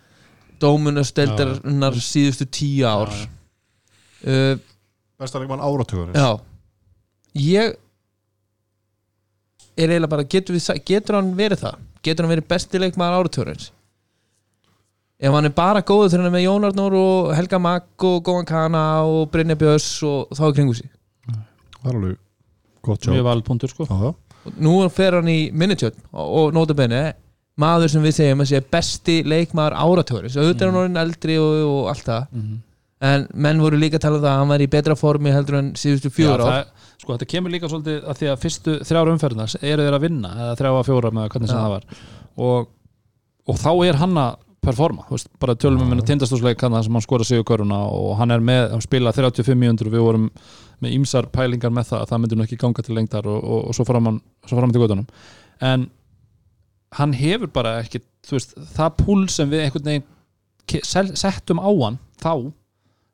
dómunasteldarinnar 0.63 1.99
síðustu 2.05 2.47
tíu 2.47 2.87
ár. 2.87 3.11
Já, 4.23 4.31
uh, 4.31 4.55
besta 5.19 5.43
leikmann 5.43 5.65
áratugur 5.65 6.15
já. 6.15 6.31
Ég 7.35 7.75
er 9.81 9.93
eiginlega 9.95 10.15
bara 10.15 10.29
getur, 10.37 10.57
við, 10.57 10.71
getur 10.87 11.19
hann 11.19 11.35
verið 11.39 11.65
það? 11.67 11.85
Getur 12.07 12.27
hann 12.27 12.35
verið 12.35 12.49
besti 12.53 12.81
leikmaður 12.81 13.21
áratörins 13.21 13.71
ef 15.21 15.35
hann 15.37 15.49
er 15.51 15.53
bara 15.57 15.83
góður 15.85 16.09
þegar 16.09 16.23
hann 16.23 16.31
er 16.31 16.35
með 16.37 16.47
Jón 16.47 16.67
Arnór 16.71 16.97
og 16.97 17.31
Helga 17.37 17.61
Magg 17.61 18.05
og 18.09 18.23
Góðan 18.25 18.49
Kana 18.49 18.85
og 19.05 19.29
Brynja 19.33 19.57
Björns 19.61 19.89
og 20.09 20.33
þá 20.37 20.45
er 20.47 20.55
kringu 20.57 20.77
sig. 20.79 20.89
Það 21.77 21.91
er 21.91 21.99
alveg 21.99 22.15
gott 22.89 23.05
sjá 23.05 23.13
Mjög 23.13 23.27
valpuntur 23.29 23.73
sko. 23.73 23.89
Og 23.91 24.57
nú 24.65 24.79
fer 24.95 25.19
hann 25.19 25.29
í 25.29 25.41
minnitjöld 25.53 25.99
og, 26.09 26.25
og 26.25 26.57
notabene 26.57 27.03
maður 27.61 27.93
sem 27.93 28.07
við 28.07 28.17
segjum 28.17 28.45
að 28.47 28.53
sé 28.55 28.63
besti 28.73 29.19
leikmaður 29.29 29.77
áratörins 29.77 30.39
auðvitað 30.39 30.65
er 30.65 30.73
hann 30.73 30.81
orðin 30.81 31.03
eldri 31.03 31.37
og, 31.43 31.61
og 31.69 31.93
allt 31.93 32.09
það. 32.09 32.27
Mm 32.33 32.59
en 33.01 33.25
menn 33.33 33.63
voru 33.63 33.79
líka 33.81 33.97
að 33.97 34.05
tala 34.05 34.19
um 34.19 34.25
það 34.25 34.33
að 34.33 34.43
hann 34.43 34.53
var 34.53 34.65
í 34.65 34.69
betra 34.75 34.97
formi 34.99 35.33
heldur 35.33 35.59
en 35.61 35.73
síðustu 35.79 36.13
fjögur 36.13 36.45
ár. 36.45 36.51
það, 36.51 36.91
Sko 37.01 37.15
þetta 37.15 37.31
kemur 37.33 37.55
líka 37.55 37.71
svolítið 37.73 38.03
að 38.05 38.19
því 38.21 38.29
að 38.29 38.43
fyrstu 38.43 38.77
þrjár 38.85 39.11
umferðnar 39.15 39.57
eru 39.63 39.87
þeir 39.87 39.97
að 39.97 40.05
vinna 40.05 40.33
eða 40.37 40.57
þrjá 40.61 40.71
að 40.75 40.87
fjóra 40.91 41.13
með 41.17 41.31
hvernig 41.33 41.51
sem 41.51 41.57
Já. 41.57 41.63
það 41.65 41.75
var. 41.77 41.87
Og, 42.45 42.71
og 43.49 43.61
þá 43.63 43.71
er 43.89 44.01
hann 44.03 44.21
að 44.21 44.35
performa, 44.61 45.07
veist, 45.09 45.31
bara 45.41 45.57
tölum 45.57 45.81
við 45.81 45.89
minna 45.95 46.05
tindastósleik 46.05 46.61
hann 46.67 46.77
sem 46.85 46.97
hann 46.99 47.05
skora 47.05 47.25
sig 47.25 47.41
í 47.41 47.47
köruna 47.49 47.79
og 47.97 48.19
hann 48.19 48.35
er 48.35 48.43
með, 48.45 48.67
hann 48.75 48.85
spila 48.85 49.13
35 49.17 49.57
mínútur 49.57 49.89
og 49.89 49.95
við 49.95 50.05
vorum 50.05 50.27
með 50.85 50.97
ímsar 50.99 51.31
pælingar 51.33 51.73
með 51.73 51.89
það 51.95 52.03
að 52.03 52.11
það 52.11 52.21
myndi 52.21 52.37
nú 52.37 52.45
ekki 52.45 52.59
ganga 52.61 52.85
til 52.85 52.97
lengdar 52.99 53.29
og, 53.29 53.41
og, 53.41 53.63
og 53.71 53.77
svo 53.77 53.87
fram 53.89 54.11
hann, 54.11 54.21
svo 54.45 54.61
fram 54.61 54.75
til 54.75 54.83
göttunum 54.85 55.09
en 55.65 55.89
hann 57.01 57.17
hefur 57.17 57.53
bara 57.55 57.79
ekki 57.81 58.03
veist, 58.29 58.53
það 58.77 58.97
púl 59.01 59.25
sem 59.33 59.51
við 59.51 59.65
einhvern 59.65 59.91
veginn 59.91 61.17
settum 61.17 61.61
á 61.65 61.71
hann 61.71 61.97
þá, 62.21 62.35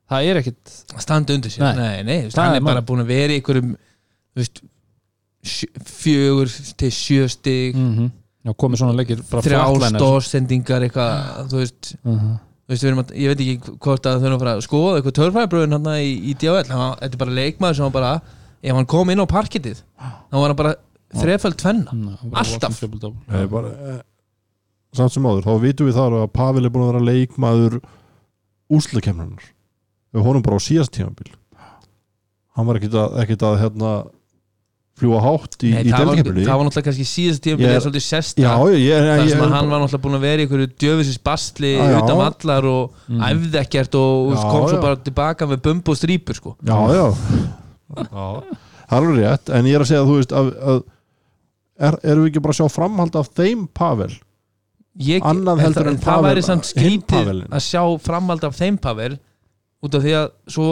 það 0.09 0.29
er 0.31 0.39
ekkit 0.41 0.73
standa 1.03 1.35
undir 1.35 1.51
sér. 1.51 1.63
Nei. 1.65 1.75
nei, 1.75 2.03
nei, 2.03 2.17
hann 2.35 2.53
er 2.55 2.61
er 2.61 2.65
bara 2.65 2.81
búin 2.87 3.03
að 3.03 3.11
vera 3.11 3.33
í 3.35 3.39
einhverjum 3.41 3.75
veist, 4.37 4.61
sjö- 5.43 5.83
fjögur 5.83 6.51
til 6.77 6.91
sjö 6.93 7.27
stig. 7.29 7.75
Mm 7.75 7.93
-hmm. 7.97 8.09
já, 8.45 8.53
komið 8.55 8.77
svona 8.81 8.95
leikir 8.97 9.21
bara 9.31 9.41
þrjá 9.43 9.89
stórsendingar 9.97 10.81
eitthvað, 10.87 11.49
þú 11.51 11.57
veist, 11.61 11.95
Mhm. 12.03 12.33
þú 12.67 12.69
veist 12.71 12.83
við 12.83 12.87
erum 12.91 13.03
að, 13.03 13.11
ég 13.15 13.27
veit 13.27 13.39
ekki 13.39 13.77
hvort 13.79 14.05
að 14.05 14.19
þau 14.19 14.25
erum 14.25 14.37
að 14.37 14.43
fara 14.43 14.55
að 14.57 14.65
skoða 14.67 14.95
eitthvað 14.97 15.17
törfæðabröðin 15.19 15.71
hann 15.71 15.87
í, 16.01 16.11
í 16.31 16.33
DHL 16.35 16.63
þetta 16.63 17.13
er 17.13 17.17
bara 17.17 17.31
leikmaður 17.31 17.75
sem 17.75 17.83
var 17.83 17.91
bara 17.91 18.21
ef 18.63 18.75
hann 18.75 18.85
kom 18.85 19.09
inn 19.09 19.19
á 19.19 19.25
parkettið 19.25 19.81
þá 19.99 20.33
var 20.35 20.47
hann 20.47 20.55
bara 20.55 20.75
þreföld 21.15 21.55
tvenna. 21.55 22.17
Alltaf. 22.33 22.81
Nei, 23.27 23.45
bara, 23.47 23.67
eh, 23.67 24.01
samt 24.93 25.11
sem 25.11 25.23
áður, 25.23 25.43
þá 25.43 25.59
vitum 25.61 25.87
við 25.87 25.93
það 25.95 26.11
að 26.23 26.27
Pavel 26.33 26.65
er 26.65 26.69
búin 26.69 26.83
að 26.83 26.93
vera 26.93 27.05
leikmaður 27.11 27.81
úslakemnanar 28.69 29.43
við 30.17 30.25
honum 30.27 30.43
bara 30.45 30.57
á 30.57 30.61
síðast 30.67 30.93
tímabil 30.97 31.31
hann 32.57 32.65
var 32.69 32.79
ekkit 32.79 32.95
að, 32.97 33.17
ekkit 33.23 33.43
að 33.45 33.57
hérna, 33.61 33.89
fljúa 34.97 35.19
hátt 35.21 35.57
í, 35.61 35.69
í 35.69 35.91
það, 35.93 35.99
delkemnunni 36.09 36.45
það 36.47 36.57
var 36.57 36.65
náttúrulega 36.65 36.87
kannski 36.89 37.05
síðast 37.05 37.43
tíma 37.45 37.61
Ég- 37.61 37.69
yeah. 37.69 37.81
svolítið 37.85 38.05
sesta 38.07 38.41
Já, 38.41 38.53
ég, 38.73 38.79
ég, 38.81 39.03
þar 39.05 39.29
sem 39.29 39.41
að 39.43 39.45
ég 39.45 39.53
hann 39.53 39.69
var 39.69 39.83
náttúrulega 39.83 40.03
búin 40.07 40.17
að 40.17 40.23
vera 40.25 40.41
í 40.41 40.45
einhverju 40.47 40.69
djöfisins 40.81 41.19
bastli 41.29 41.73
utan 41.77 42.23
allar 42.25 42.65
og 42.71 42.95
Mm. 43.07 43.21
æfði 43.29 43.59
ekkert 43.61 43.95
og 43.95 44.33
Já, 44.33 44.41
kom 44.51 44.65
svo 44.67 44.77
já. 44.77 44.81
bara 44.81 44.97
tilbaka 45.05 45.45
með 45.47 45.61
bumbu 45.67 45.93
og 45.93 45.97
strípur 46.01 46.35
sko. 46.35 46.55
Já, 46.65 46.77
já 46.97 47.05
það 47.95 48.41
er 48.89 48.97
alveg 48.97 49.19
rétt 49.21 49.49
en 49.53 49.65
ég 49.69 49.75
er 49.77 49.83
að 49.85 49.89
segja 49.91 50.01
að 50.03 50.09
þú 50.09 50.15
veist 50.17 50.33
að, 50.41 50.49
að 50.71 50.81
er, 51.87 51.97
erum 52.09 52.23
við 52.25 52.31
ekki 52.31 52.41
bara 52.47 52.55
að 52.55 52.59
sjá 52.59 52.67
framhald 52.73 53.15
af 53.21 53.29
þeim 53.37 53.67
Pavel 53.77 54.13
Ég, 54.97 55.21
Annað 55.21 55.59
en 55.59 55.61
heldur 55.61 55.83
það- 55.85 55.91
en 55.93 55.97
það 56.01 56.23
væri 56.25 56.41
samt 56.43 56.73
Pavelinn. 57.05 57.49
að 57.53 57.61
sjá 57.69 57.81
framhald 58.01 58.43
af 58.47 58.55
þeim 58.57 58.77
Pavel 58.81 59.19
út 59.87 59.95
af 59.97 60.03
því 60.05 60.13
að 60.19 60.29
svo 60.53 60.67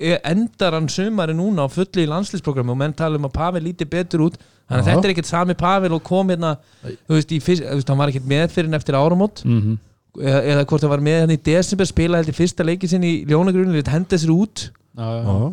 er- 0.00 0.20
endar 0.24 0.72
hann 0.78 0.88
sumari 0.88 1.34
núna 1.36 1.66
á 1.66 1.68
fulli 1.68 2.06
í 2.06 2.08
landslýsprogrammi 2.08 2.70
og 2.72 2.78
menn 2.80 2.94
tala 2.96 3.16
um 3.20 3.26
að 3.28 3.32
Pavel 3.36 3.62
líti 3.66 3.84
betur 3.88 4.26
út. 4.30 4.38
Þannig 4.70 4.84
að 4.84 4.90
þetta 4.94 5.04
er 5.08 5.12
ekkert 5.14 5.26
sami 5.28 5.54
Pavel 5.58 5.92
og 5.96 6.02
kom 6.06 6.28
hérna 6.30 6.54
þú 6.86 7.16
veist, 7.18 7.32
fyrst, 7.42 7.62
þú 7.66 7.74
veist, 7.80 7.88
hann 7.90 7.98
var 7.98 8.08
ekkert 8.12 8.28
með 8.30 8.50
fyrir 8.54 8.74
eftir 8.78 8.94
áramót. 8.94 9.44
Mhm. 9.44 9.78
eða, 10.18 10.40
eða 10.42 10.64
hvort 10.66 10.80
hann 10.82 10.90
var 10.90 10.98
með 11.06 11.20
hann 11.20 11.30
í 11.30 11.42
desember 11.42 11.86
spila 11.86 12.16
held 12.18 12.28
í 12.32 12.34
fyrsta 12.34 12.64
leikin 12.66 12.88
sinn 12.90 13.04
í 13.06 13.24
ljónagrunni 13.30 13.82
henda 13.86 14.16
sér 14.18 14.32
út. 14.34 14.70
Já, 14.98 15.52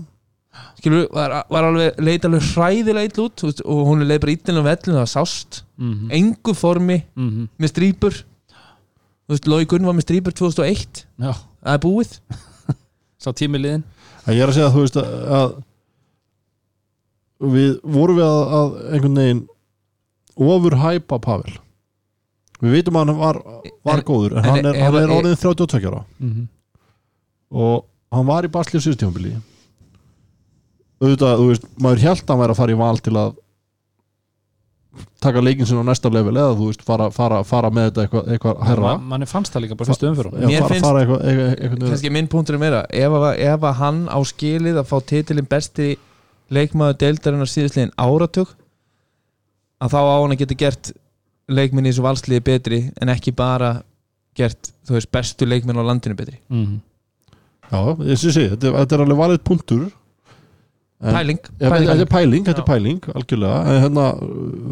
skilur, 0.80 1.04
var, 1.14 1.44
var 1.54 1.68
alveg, 1.68 2.00
leit 2.02 2.26
alveg 2.26 2.42
hræðilega 2.56 3.06
ill 3.12 3.24
út 3.28 3.44
veist, 3.46 3.62
og 3.66 3.84
hún 3.86 4.02
leið 4.10 4.22
bara 4.24 4.34
ítlinum 4.34 4.66
vellinu 4.66 4.96
það 4.98 5.04
var 5.04 5.12
sást, 5.14 5.62
Mhm. 5.78 6.10
engu 6.12 6.56
formi 6.58 7.04
Mhm. 7.16 7.48
með 7.60 7.70
strýpur. 7.74 8.24
Þú 9.28 9.36
veist, 9.36 9.46
Lói 9.48 9.66
Gunn 9.68 9.86
var 9.86 9.94
með 9.94 10.06
strýpur 10.08 10.34
2001 10.34 11.06
Já, 11.20 11.34
það 11.64 11.74
er 11.74 11.80
búið 11.86 12.20
sá 13.28 13.34
tími 13.44 13.60
liðin 13.62 13.84
En 14.28 14.36
ég 14.36 14.42
er 14.44 14.50
að 14.52 14.56
segja 14.58 14.68
að 14.72 14.76
þú 14.78 14.82
veist 14.86 14.98
að, 15.00 15.12
að 15.38 15.52
við 17.54 17.70
vorum 17.96 18.18
við 18.18 18.26
að, 18.28 18.42
að 18.58 18.76
einhvern 18.98 19.20
veginn 19.22 19.42
ofur 20.48 20.76
hæpa 20.82 21.20
Pavel. 21.24 21.54
Við 22.62 22.74
vitum 22.80 22.98
að 22.98 23.04
hann 23.12 23.20
var, 23.22 23.40
var 23.86 24.02
góður 24.06 24.36
en, 24.36 24.42
en 24.42 24.50
hann 24.50 24.66
er, 24.72 24.80
hann 24.82 24.98
er 24.98 25.06
ef- 25.06 25.16
orðin 25.20 25.38
32 25.44 25.92
ára. 25.92 26.02
Mhm. 26.24 26.48
og 27.54 27.86
hann 28.12 28.26
var 28.28 28.44
í 28.44 28.50
basli 28.52 28.82
á 28.82 28.84
síðustjónbili 28.84 29.36
auðvitað, 30.98 31.38
þú 31.40 31.46
veist, 31.52 31.68
maður 31.80 32.02
held 32.08 32.24
að 32.26 32.32
hann 32.34 32.42
væri 32.42 32.54
að 32.56 32.60
fara 32.60 32.74
í 32.74 32.80
val 32.82 32.98
til 33.06 33.14
að 33.22 33.36
taka 35.22 35.42
leikin 35.42 35.66
sinna 35.66 35.82
á 35.82 35.88
næsta 35.90 36.12
level 36.14 36.36
eða 36.38 36.54
þú 36.60 36.68
veist, 36.70 36.84
fara, 36.86 37.08
fara, 37.12 37.40
fara 37.44 37.70
með 37.74 37.88
þetta 37.90 38.04
eitthvað, 38.06 38.28
eitthvað 38.36 38.60
herra 38.68 38.82
Ma- 38.98 38.98
manni 39.14 39.26
fannst 39.30 39.54
það 39.56 39.64
líka 39.66 39.78
bara 39.80 39.90
fyrstu 39.90 40.10
umfyrir 40.12 40.36
Mér 40.46 40.60
fara, 40.62 40.70
finnst- 40.76 41.00
eitthvað, 41.02 41.24
eitthvað, 41.28 41.88
kannski 41.90 42.12
minn 42.14 42.28
punktur 42.32 42.56
er 42.58 42.62
meira 42.62 42.84
ef, 42.90 43.12
að- 43.18 43.40
ef 43.50 43.66
að 43.72 43.74
hann 43.82 44.04
á 44.14 44.20
skilið 44.30 44.78
að 44.84 44.90
fá 44.92 44.98
titilin 45.10 45.48
besti 45.50 45.88
leikmaður 46.54 47.00
deildarinnar 47.02 47.50
síðustliðin 47.52 47.92
áratug 47.98 48.54
að 49.82 49.94
þá 49.94 50.00
á 50.00 50.16
hann 50.22 50.34
að 50.36 50.42
geta 50.44 50.58
gert 50.64 50.92
leikminn 51.50 51.86
í 51.88 51.92
þessu 51.94 52.06
valsliði 52.06 52.44
betri 52.44 52.80
en 53.02 53.10
ekki 53.14 53.34
bara 53.36 53.82
gert 54.38 54.70
þú 54.88 54.98
veist 54.98 55.12
bestu 55.12 55.46
leikminn 55.50 55.80
á 55.80 55.84
landinu 55.88 56.16
betri. 56.18 56.38
Mhm. 56.50 56.78
já, 57.72 57.80
ég 58.06 58.18
sé, 58.22 58.32
sé, 58.32 58.44
þetta, 58.54 58.72
þetta 58.78 58.96
er 58.96 59.04
alveg 59.04 59.18
valið 59.24 59.42
punktur 59.44 59.88
pæling, 60.98 61.38
pæling. 61.60 61.88
þetta 61.88 62.02
er 62.02 62.10
pæling, 62.10 62.46
þetta 62.48 62.64
er 62.64 62.68
pæling, 62.68 63.02
algjörlega. 63.14 63.58
En 63.70 63.82
hérna 63.84 64.06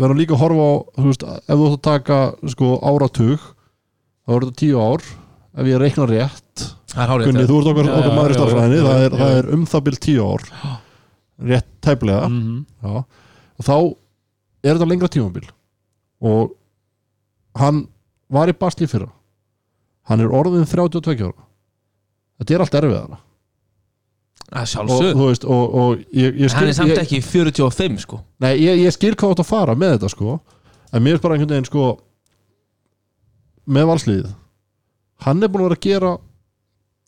verðum 0.02 0.18
líka 0.18 0.34
að 0.34 0.42
horfa 0.42 0.66
á 0.66 0.74
þú 0.98 1.06
veist, 1.12 1.26
ef 1.38 1.60
þú 1.60 1.68
ætti 1.68 1.76
að 1.78 1.84
taka 1.86 2.18
sko 2.54 2.70
áratug 2.82 3.44
þá 4.26 4.34
er 4.34 4.46
þetta 4.48 4.58
tíu 4.62 4.80
ár 4.82 5.06
ef 5.06 5.70
ég 5.70 5.82
reikna 5.84 6.08
rétt. 6.10 6.66
Það 6.96 7.14
Gunni, 7.28 7.46
þú 7.46 7.60
ert 7.60 7.70
okkar, 7.72 7.90
okkar 7.92 8.10
já, 8.10 8.16
maður 8.16 8.34
í 8.34 8.38
starfræðinni 8.40 8.80
það, 8.82 8.96
já, 8.96 9.06
er- 9.06 9.12
já. 9.16 9.20
það 9.22 9.38
er 9.38 9.50
um 9.54 9.66
það 9.66 9.84
bil 9.86 9.98
tíu 10.06 10.26
ár. 10.26 10.46
Rétt 11.46 11.70
tæplega. 11.84 12.30
Mhm. 12.30 12.66
já. 12.82 13.06
og 13.56 13.66
þá 13.66 13.76
er 14.64 14.74
þetta 14.76 14.90
lengra 14.90 15.08
tímabil. 15.12 15.50
Og 16.22 16.56
hann 17.56 17.88
var 18.32 18.48
í 18.50 18.54
basli 18.58 18.88
fyrra. 18.88 19.12
Hann 20.10 20.22
er 20.22 20.28
orðin 20.34 20.66
32 20.66 21.22
ára. 21.30 21.46
Þetta 22.40 22.56
er 22.56 22.60
allt 22.66 22.78
erfiðara 22.82 23.20
og 24.54 25.02
þú 25.02 25.28
veist 25.30 25.46
og, 25.50 25.76
og 25.76 26.04
ég, 26.14 26.36
ég 26.44 26.54
hann 26.54 26.70
er 26.70 26.78
samt 26.78 26.94
ég, 26.94 27.02
ekki 27.02 27.22
45 27.26 28.04
sko. 28.06 28.20
Nei, 28.44 28.54
ég, 28.62 28.84
ég 28.86 28.94
skil 28.94 29.16
hvað 29.18 29.36
átt 29.36 29.44
að 29.46 29.50
fara 29.50 29.76
með 29.80 29.96
þetta 29.98 30.12
sko. 30.14 30.38
En 30.94 31.04
mér 31.04 31.18
er 31.18 31.24
bara 31.24 31.36
einhvern 31.38 31.56
veginn 31.56 31.70
sko 31.70 31.86
Með 33.66 33.88
valsliðið. 33.90 34.34
Hann 35.26 35.42
er 35.42 35.50
búin 35.50 35.64
að 35.64 35.70
vera 35.72 35.78
að 35.80 35.86
gera 35.88 36.12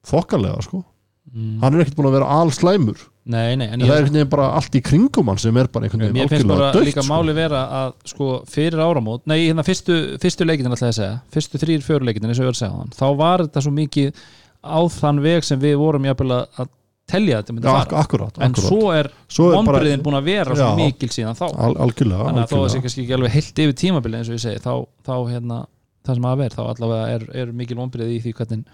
Þokkalega 0.08 0.64
sko. 0.66 0.80
Mhm. 1.28 1.60
Hann 1.62 1.76
er 1.76 1.84
ekkert 1.84 1.98
búin 2.00 2.10
að 2.10 2.18
vera 2.18 2.32
allslæmur 2.40 3.06
Nei, 3.28 3.58
nei, 3.60 3.68
en 3.68 3.82
En 3.82 3.84
það 3.84 3.92
er 3.92 3.98
einhvern 4.00 4.16
veginn 4.16 4.30
bara 4.32 4.46
allt 4.56 4.76
í 4.80 4.82
kringum 4.82 5.28
hann 5.28 5.40
Sem 5.44 5.58
er 5.60 5.68
bara 5.68 5.86
einhvern 5.86 6.06
veginn 6.06 6.16
mér 6.16 6.30
finnst 6.32 6.48
bara 6.48 6.70
algjörlega 6.70 6.88
líka 6.88 7.02
dögt 7.04 7.12
máli 7.12 7.36
vera 7.36 7.64
að 7.82 7.90
sko 8.08 8.28
fyrir 8.48 8.80
áramót, 8.80 9.26
nei, 9.28 9.42
hérna 9.50 9.66
fyrstu, 9.68 9.98
fyrstu 10.24 10.48
leikitin 10.48 10.72
alltaf 10.72 10.88
að 10.88 10.96
segja, 11.02 11.18
fyrstu 11.36 11.60
þrýr, 11.60 11.84
fjóru 11.84 12.08
leikitin 12.08 12.32
eins 12.32 12.40
og 12.40 12.46
ég 12.46 12.52
var 12.54 12.56
að 12.56 12.62
segja 12.62 12.78
þann, 12.78 12.96
þá 12.96 13.08
var 13.20 13.44
þetta 13.44 13.64
svo 13.66 13.74
mikið 13.76 14.24
á 14.64 14.80
þann 14.96 15.20
veg 15.28 15.48
sem 15.50 15.60
við 15.60 15.76
vorum 15.84 16.08
jafnvel 16.08 16.38
að 16.38 16.72
telja 17.08 17.40
þetta 17.42 17.56
myndi 17.56 17.68
Já, 17.68 17.72
fara. 17.74 17.86
ak 17.88 17.94
akkurat, 18.04 18.38
en 18.42 18.52
akkurat. 18.52 18.68
svo 18.68 18.92
er 18.92 19.08
er 19.08 19.14
bara 19.40 19.58
vonbriðin 19.58 20.04
búin 20.04 20.18
að 20.20 20.28
vera 20.28 20.58
Já. 20.60 20.68
mikil 20.76 21.10
síðan 21.14 21.38
þá. 21.40 21.46
Al, 21.54 21.74
Algjörlega, 21.86 22.26
þannig 22.28 22.44
að 22.44 22.52
þó 22.52 22.58
að 22.58 22.64
það 22.66 22.74
sé 22.74 22.82
kannski 22.86 23.04
ekki 23.06 23.16
alveg 23.18 23.36
heilt 23.38 23.62
yfir 23.64 23.78
tímabili 23.84 24.20
eins 24.20 24.32
og 24.32 24.36
ég 24.38 24.44
segi, 24.44 24.64
þá, 24.64 24.74
þá 25.08 25.14
hérna 25.32 25.60
það 26.08 26.20
sem 26.20 26.28
að 26.32 26.42
vera, 26.44 26.56
þá 26.58 26.64
allavega 26.74 27.08
er, 27.16 27.26
er 27.44 27.54
mikil 27.62 27.78
vonbrið 27.80 28.12
í 28.16 28.20
því 28.26 28.34
hvernig 28.42 28.66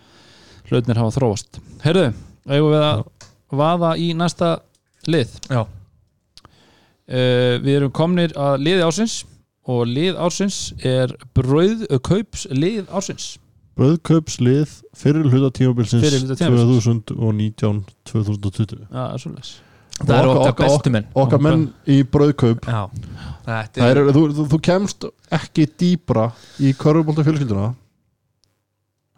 hlutnir 0.72 1.02
hafa 1.02 1.16
þróast. 1.18 1.62
Herðu, 1.84 2.08
eigum 2.50 2.74
við 2.74 2.88
að 2.88 3.04
vaða 3.64 3.94
í 4.02 4.10
næsta 4.18 4.52
lið? 5.10 5.38
Uh, 5.54 5.66
Við 7.64 7.74
erum 7.76 7.92
komnir 7.94 8.32
að 8.40 8.62
liði 8.64 8.84
ársins 8.86 9.20
og 9.68 9.86
lið 9.88 10.18
ársins 10.20 10.58
er 10.84 11.12
brauð 11.36 11.84
kaups 12.04 12.48
lið 12.52 12.88
ársins 12.92 13.34
Bröðkaupslið 13.80 14.74
Fyrir 14.98 15.26
hluta 15.30 15.50
tímabilsins 15.58 16.04
Fyrri 16.06 16.20
hluta 16.24 16.38
tímabilsins. 16.40 17.06
2019-2020 17.10 18.84
Já, 18.90 19.06
svolítið 19.18 19.54
það 20.02 20.18
eru 20.18 20.34
Okkar- 20.34 20.58
bestu 20.58 20.90
menn. 20.94 21.06
Okkar 21.14 21.42
menn 21.44 21.68
í 21.86 22.00
bröðkaup 22.04 22.66
já, 22.66 22.82
er, 23.48 23.84
er, 23.84 24.12
þú, 24.16 24.24
þú, 24.34 24.46
þú 24.50 24.60
kemst 24.66 25.06
ekki 25.34 25.68
dýbra 25.80 26.32
í 26.60 26.74
körfubólta 26.78 27.26
fjölskylduna 27.28 27.74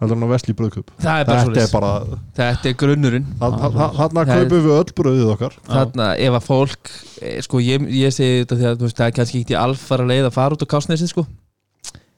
heldur 0.01 0.17
hann 0.17 0.25
að 0.27 0.33
vesli 0.35 0.55
bröðkaup 0.59 0.91
það 0.99 1.21
er 1.21 1.29
bara 1.29 1.45
þetta 1.45 1.61
er 1.61 1.69
svo 1.69 1.79
bara 1.79 2.19
þetta 2.35 2.69
er 2.69 2.75
grunnurinn. 2.81 3.29
Þarna 3.39 4.25
kaupum 4.27 4.65
við 4.65 4.73
öll 4.75 4.93
bröðið 4.99 5.31
okkar. 5.37 5.55
Þarna 5.69 6.09
ef 6.19 6.35
að 6.35 6.47
fólk 6.49 6.91
eh, 7.21 7.39
sko 7.45 7.63
ég, 7.63 7.87
ég 7.95 8.15
segi 8.15 8.43
þetta 8.43 8.59
því 8.59 8.69
að 8.73 8.85
það 8.91 9.07
er 9.07 9.15
kannski 9.21 9.43
ekki 9.45 9.57
alfara 9.59 10.07
leið 10.11 10.27
að 10.27 10.35
fara 10.35 10.57
út 10.57 10.67
á 10.67 10.73
kásnesið 10.75 11.13
sko 11.13 11.25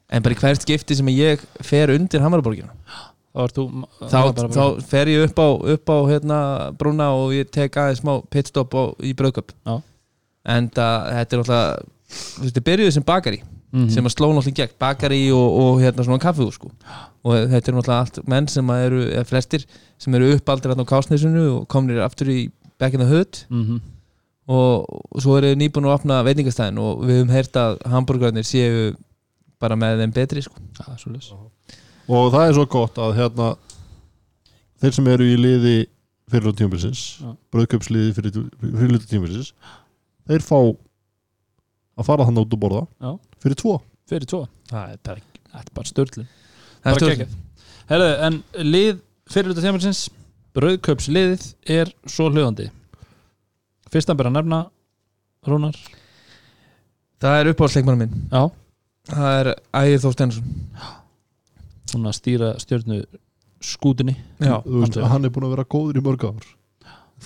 en 0.09 0.23
bara 0.23 0.35
í 0.35 0.39
hvert 0.39 0.61
skipti 0.63 0.95
sem 0.95 1.07
ég 1.13 1.41
fer 1.61 1.89
undir 1.95 2.21
Hamaraborgina 2.23 2.71
Þá 3.37 3.53
þá, 4.09 4.47
þá 4.49 4.63
fer 4.89 5.09
ég 5.11 5.27
upp 5.27 5.37
á, 5.37 5.47
upp 5.75 5.89
á 5.93 5.97
hérna, 6.09 6.37
brúna 6.73 7.11
og 7.13 7.35
ég 7.35 7.51
tek 7.53 7.75
aðeins 7.77 7.99
smá 8.01 8.15
pitstop 8.33 8.73
á, 8.73 8.83
í 9.05 9.11
bröðköp 9.13 9.51
en 10.47 10.69
það, 10.73 11.11
þetta 11.13 11.35
er 11.35 11.43
náttúrulega 11.43 11.85
þú 12.07 12.41
veist, 12.41 12.55
þið 12.57 12.65
byrjuðu 12.71 12.95
sem 12.97 13.03
bakari 13.05 13.43
Mhm. 13.67 13.89
sem 13.91 14.05
að 14.07 14.13
sló 14.15 14.29
náttúrulega 14.31 14.53
í 14.55 14.57
gegn, 14.61 14.75
bakari 14.79 15.19
og, 15.35 15.47
og 15.59 15.81
hérna 15.83 16.05
svona 16.07 16.21
kaffihús 16.23 16.55
sko. 16.55 16.69
Og 17.27 17.33
þetta 17.51 17.67
er 17.67 17.75
náttúrulega 17.75 17.99
allt 17.99 18.19
menn 18.31 18.47
sem 18.47 18.69
eru, 18.71 19.01
eða 19.11 19.25
flestir 19.27 19.65
sem 19.99 20.15
eru 20.15 20.29
uppaldir 20.37 20.71
á 20.71 20.87
kásnesinu 20.87 21.43
og 21.57 21.67
komnir 21.67 21.99
aftur 22.01 22.27
í 22.31 22.45
in 22.47 22.99
the 23.03 23.05
hood 23.05 23.43
Mhm. 23.51 23.81
og, 24.47 24.85
og 25.11 25.21
svo 25.21 25.35
eru 25.37 25.53
nýbúin 25.59 25.83
að 25.83 25.97
opna 25.99 26.23
veitingastæðin 26.23 26.79
og 26.79 27.03
við 27.03 27.19
höfum 27.19 27.33
heyrt 27.35 27.51
að 27.59 27.77
hambúrgarnir 27.91 28.47
séu 28.47 28.95
bara 29.61 29.77
með 29.79 30.01
þeim 30.03 30.13
betri 30.15 30.43
sko. 30.45 30.59
Og 32.07 32.29
það 32.31 32.43
er 32.47 32.55
svo 32.55 32.65
gott 32.71 32.99
að 33.03 33.15
hérna 33.17 33.47
þeir 34.81 34.95
sem 34.95 35.09
eru 35.11 35.27
í 35.27 35.37
liði 35.39 35.75
fyrir 36.31 36.45
hluta 36.47 36.59
tímabilsins 36.61 37.01
Já. 37.21 37.29
bröðkaupsliði 37.55 38.13
fyrir, 38.15 38.37
fyrir 38.61 38.91
hluta 38.93 39.07
tímabilsins 39.09 39.53
þeir 40.27 40.43
fá 40.43 40.57
að 41.97 42.07
fara 42.07 42.27
þannig 42.27 42.45
út 42.45 42.55
og 42.57 42.61
borða 42.61 42.83
Já. 43.01 43.11
fyrir 43.43 43.59
tvo. 43.59 43.75
Fyrir 44.07 44.29
tvo. 44.29 44.43
Það 44.69 44.93
er 44.93 45.01
bara, 45.03 45.25
Þetta 45.47 45.63
er 45.63 45.75
bara 45.75 45.89
störtlun. 45.89 46.27
Það 46.83 46.87
Bara 46.87 47.07
er 47.07 47.11
geggjað. 47.15 47.35
Herðu, 47.87 48.09
en 48.27 48.39
lið 48.67 48.99
fyrir 49.31 49.51
hluta 49.51 49.63
tímabilsins 49.65 50.01
brauðkaupsliðið 50.57 51.47
er 51.77 51.91
svo 52.09 52.27
hljóðandi 52.31 52.69
Fyrst 53.91 54.09
að 54.11 54.17
byrja 54.19 54.31
að 54.33 54.37
nefna 54.41 54.59
Rúnar. 55.47 55.77
Það 57.23 57.37
er 57.39 57.49
uppáhaldsleikmann 57.53 58.01
minn. 58.01 58.15
Já, 58.27 58.41
það 59.11 59.39
er 59.41 59.49
Ægir 59.81 60.03
Þór 60.03 60.15
Stensson 60.17 60.51
hún 61.93 62.09
að 62.09 62.17
stýra 62.17 62.51
Já, 64.43 64.57
Þú 64.65 64.81
veist, 64.83 64.99
hann- 65.01 65.25
er 65.25 65.33
búin 65.33 65.47
að 65.47 65.55
vera 65.55 65.65
góður 65.65 65.97
í 65.97 66.03
mörg 66.05 66.25
ár. 66.27 66.49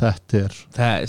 Þetta 0.01 0.43
er 0.45 0.59
það 0.75 1.01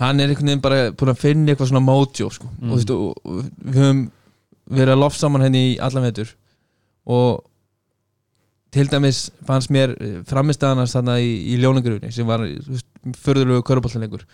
hann 0.00 0.20
er 0.20 0.28
einhvern 0.28 0.50
veginn 0.50 0.64
bara 0.64 0.80
búin 0.92 1.12
að 1.12 1.20
finna 1.20 1.52
eitthvað 1.52 1.70
svona 1.70 1.84
mojo 1.84 2.30
sko. 2.32 2.48
Mm. 2.60 2.72
og, 2.72 2.90
og, 2.90 3.14
og 3.24 3.44
við 3.64 3.80
höfum 3.80 4.02
verið 4.70 4.94
að 4.94 5.02
loft 5.02 5.20
saman 5.20 5.42
henni 5.46 5.62
í 5.74 5.78
allan 5.80 6.06
vetur. 6.08 6.34
Og 7.10 7.44
til 8.70 8.86
dæmis 8.86 9.30
fannst 9.46 9.72
mér 9.74 9.96
framistæðanast 10.30 10.94
þarna 10.94 11.18
í, 11.20 11.32
í 11.52 11.58
ljóningurunni 11.60 12.12
sem 12.14 12.28
var 12.28 12.44
þú 12.44 12.76
veist, 12.76 12.86
förðulegu 13.24 13.64
köruboltanleikur 13.66 14.26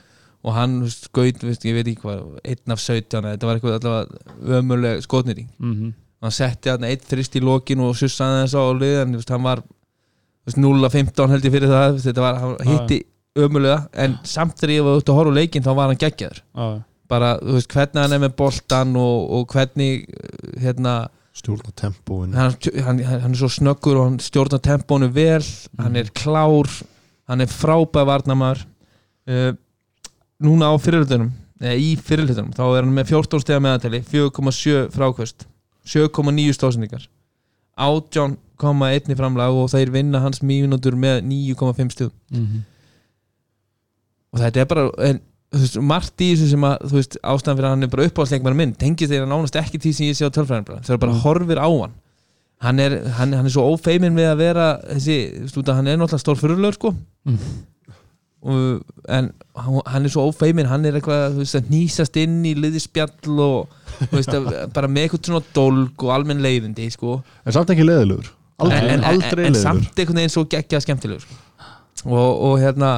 og 0.45 0.55
hann 0.55 0.81
skaut, 0.91 1.43
ég 1.43 1.77
veit 1.77 1.87
ekki 1.87 2.03
hvað 2.03 2.41
einn 2.45 2.75
af 2.75 2.83
17, 2.83 3.23
eða 3.23 3.37
þetta 3.37 3.49
var 3.49 3.61
eitthvað 3.61 3.79
allavega 3.79 4.59
ömuleg 4.61 5.07
skotnýring 5.07 5.49
mm 5.59 5.95
hann 6.25 6.35
setti 6.35 6.73
hann 6.73 6.87
eitt 6.89 7.05
þrist 7.07 7.37
í 7.39 7.43
lokin 7.45 7.83
og 7.85 7.97
sussaði 7.99 8.45
þess 8.45 8.57
á 8.57 8.65
liðan, 8.81 9.17
hann 9.29 9.45
var 9.45 9.63
þú 9.63 10.49
veist, 10.49 10.61
0 10.63 10.89
af 10.89 10.97
15 10.97 11.35
held 11.35 11.49
ég 11.49 11.55
fyrir 11.55 11.73
það 11.73 11.99
þetta 12.07 12.25
var, 12.25 12.39
hann 12.43 12.71
hitti 12.73 13.01
ömulega 13.37 13.81
en 14.05 14.17
samt 14.27 14.57
þegar 14.61 14.75
ég 14.77 14.87
var 14.87 15.01
út 15.01 15.11
að 15.13 15.19
horfa 15.21 15.35
á 15.35 15.39
leikinn 15.39 15.67
þá 15.67 15.73
var 15.77 15.91
hann 15.91 16.01
geggjaður. 16.01 16.41
Bara, 17.07 17.35
þú 17.43 17.59
veist, 17.59 17.69
hvernig 17.71 18.03
hann 18.03 18.17
er 18.17 18.23
með 18.25 18.33
boltan 18.41 18.97
og, 18.99 19.19
og 19.37 19.53
hvernig 19.53 20.09
hérna, 20.63 20.95
stjórna 21.37 21.75
tempóin 21.77 22.33
hann, 22.35 22.57
hann, 22.87 23.03
hann 23.05 23.35
er 23.35 23.39
svo 23.39 23.51
snöggur 23.53 24.01
og 24.01 24.09
hann 24.09 24.19
stjórnar 24.25 24.63
tempónu 24.65 25.11
vel 25.13 25.45
hann 25.79 26.01
er 26.01 26.09
klár, 26.17 26.71
hann 27.29 27.45
er 27.45 27.53
frábæð 27.53 28.09
varnamar 28.09 28.63
uh, 29.29 29.53
núna 30.45 30.69
á 30.69 30.75
fyrirlutunum 30.81 31.31
eða 31.61 31.77
í 31.81 31.93
fyrirlutunum, 31.97 32.51
þá 32.57 32.65
er 32.67 32.83
hann 32.85 32.95
með 32.97 33.13
14 33.15 33.41
stegar 33.45 33.63
meðantali 33.65 34.03
4,7 34.05 34.91
frákvöst 34.93 35.47
7,9 35.89 36.53
stóðsendingar 36.59 37.07
18,1 37.81 39.13
í 39.13 39.17
framlag 39.19 39.57
og 39.57 39.71
þeir 39.73 39.91
vinna 39.95 40.21
hans 40.25 40.43
mínútur 40.45 40.97
með 40.99 41.23
9,5 41.29 41.95
stugum 41.97 42.17
mm 42.33 42.65
og 44.37 44.41
þetta 44.43 44.61
er 44.61 44.67
bara 44.69 44.83
en, 45.07 45.19
veist, 45.55 45.77
margt 45.81 46.21
í 46.21 46.27
þessu 46.35 46.49
sem 46.51 46.65
að 46.67 46.83
veist, 46.93 47.15
ástæðan 47.25 47.57
fyrir 47.57 47.67
að 47.69 47.73
hann 47.73 47.87
er 47.87 47.91
bara 47.93 48.07
uppáhaldsleikmar 48.11 48.57
minn 48.59 48.75
tengist 48.77 49.09
þeirra 49.13 49.29
nánast 49.31 49.57
ekki 49.57 49.79
því 49.81 49.93
sem 49.97 50.09
ég 50.11 50.19
sé 50.19 50.29
á 50.29 50.35
tölfræðin 50.35 50.67
þeir 50.85 50.99
bara 51.01 51.15
Mm. 51.15 51.21
horfir 51.23 51.61
á 51.63 51.69
hann 51.71 51.95
hann 52.67 52.83
er, 52.83 52.97
hann, 53.17 53.33
hann 53.33 53.47
er 53.49 53.55
svo 53.55 53.65
ófeimin 53.73 54.19
við 54.19 54.29
að 54.29 54.37
vera 54.43 54.67
þessi, 54.91 55.17
að 55.63 55.73
hann 55.79 55.89
er 55.89 55.97
náttúrulega 56.03 56.21
stór 56.25 56.39
fyrirlögur 56.43 56.77
sko. 56.77 56.93
Mm. 57.25 57.39
og, 57.39 57.65
en 58.47 59.29
hann 59.59 59.81
hann 59.91 60.07
er 60.07 60.13
svo 60.13 60.27
ófeimin 60.31 60.69
hann 60.71 60.87
er 60.87 60.99
eitthvað, 60.99 61.41
að 61.43 61.71
nýsast 61.73 62.19
inn 62.21 62.39
í 62.47 62.55
liðispjall 62.59 63.41
og 63.43 63.73
þú 63.99 64.13
veist, 64.13 64.35
að, 64.37 64.51
bara 64.77 64.91
með 64.91 65.07
eitthvað 65.07 65.31
svona 65.31 65.43
dólg 65.57 66.07
og 66.07 66.13
almenn 66.15 66.45
leiðindi 66.45 66.89
sko. 66.95 67.21
En 67.45 67.57
samt 67.57 67.73
ekki 67.75 67.87
leðilegur 67.87 68.31
aldrei, 68.63 68.79
en, 68.79 68.93
en, 68.95 69.07
aldrei 69.11 69.43
en, 69.47 69.51
en 69.51 69.57
leðilegur 69.57 69.65
samt 69.65 70.01
einhvern 70.01 70.21
veginn 70.23 70.35
svo 70.37 70.47
geggja 70.53 70.83
skemmtilegur 70.85 71.27
sko. 71.27 71.41
og, 72.13 72.45
og 72.51 72.59
hérna 72.63 72.93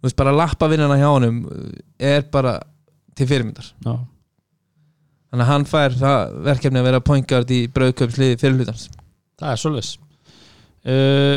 þú 0.00 0.08
veist 0.08 0.20
bara 0.22 0.36
lappa 0.36 0.70
vinnana 0.72 0.96
hjá 1.00 1.10
honum 1.10 1.42
er 2.00 2.24
bara 2.32 2.56
til 3.18 3.28
fyrirmyndar. 3.28 3.66
Já, 3.84 3.98
þannig 5.30 5.44
að 5.44 5.50
hann 5.52 5.68
fær 5.68 6.00
það 6.00 6.40
verkefni 6.48 6.80
að 6.80 6.88
vera 6.88 7.04
point 7.04 7.28
guard 7.28 7.52
í 7.52 7.64
brauðköpsliði 7.74 8.40
fyrirhlutans 8.40 8.88
það 9.40 9.52
er 9.52 9.62
svolítið 9.62 9.96
uh, 10.90 11.36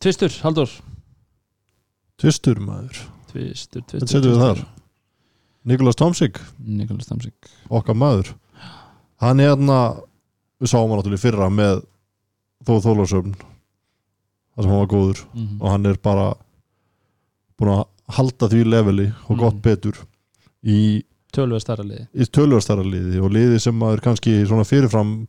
Tvistur, 0.00 0.32
Haldur 0.42 0.72
tvistur 2.20 2.60
maður, 2.62 3.00
Tvistur, 3.30 3.82
tvistur 3.86 4.08
setjum 4.10 4.34
við 4.34 4.40
þar? 4.42 4.62
Nikolas 5.70 5.98
Tomsik. 6.00 6.40
Nikolas 6.64 7.06
Damsik 7.10 7.50
okkar 7.70 7.94
maður. 8.00 8.32
Hann 9.20 9.40
er 9.40 9.52
hérna 9.52 9.76
við 10.60 10.72
sáum 10.72 10.88
hann 10.90 10.98
náttúrulega 11.00 11.22
fyrra 11.24 11.50
með 11.52 11.82
Þóð 12.66 12.80
Þólasöfn 12.86 13.34
það 13.36 14.64
sem 14.64 14.70
hann 14.72 14.80
var 14.82 14.90
góður. 14.92 15.20
Mm 15.34 15.60
og 15.62 15.68
hann 15.72 15.86
er 15.86 16.00
bara 16.02 16.26
búin 17.60 17.72
að 17.76 17.84
halda 18.16 18.48
því 18.50 18.64
leveli 18.66 19.06
og 19.28 19.38
gott 19.38 19.54
Mhm. 19.54 19.62
betur 19.62 19.96
í, 20.64 21.02
Tölvöð 21.32 21.60
starra 21.62 21.84
liði. 21.86 22.06
í 22.16 22.24
tölvöðstæra 22.26 22.82
liði 22.84 23.20
og 23.22 23.30
liði 23.30 23.60
sem 23.60 23.74
maður 23.78 24.00
kannski 24.02 24.44
svona 24.48 24.64
fyrirfram 24.66 25.28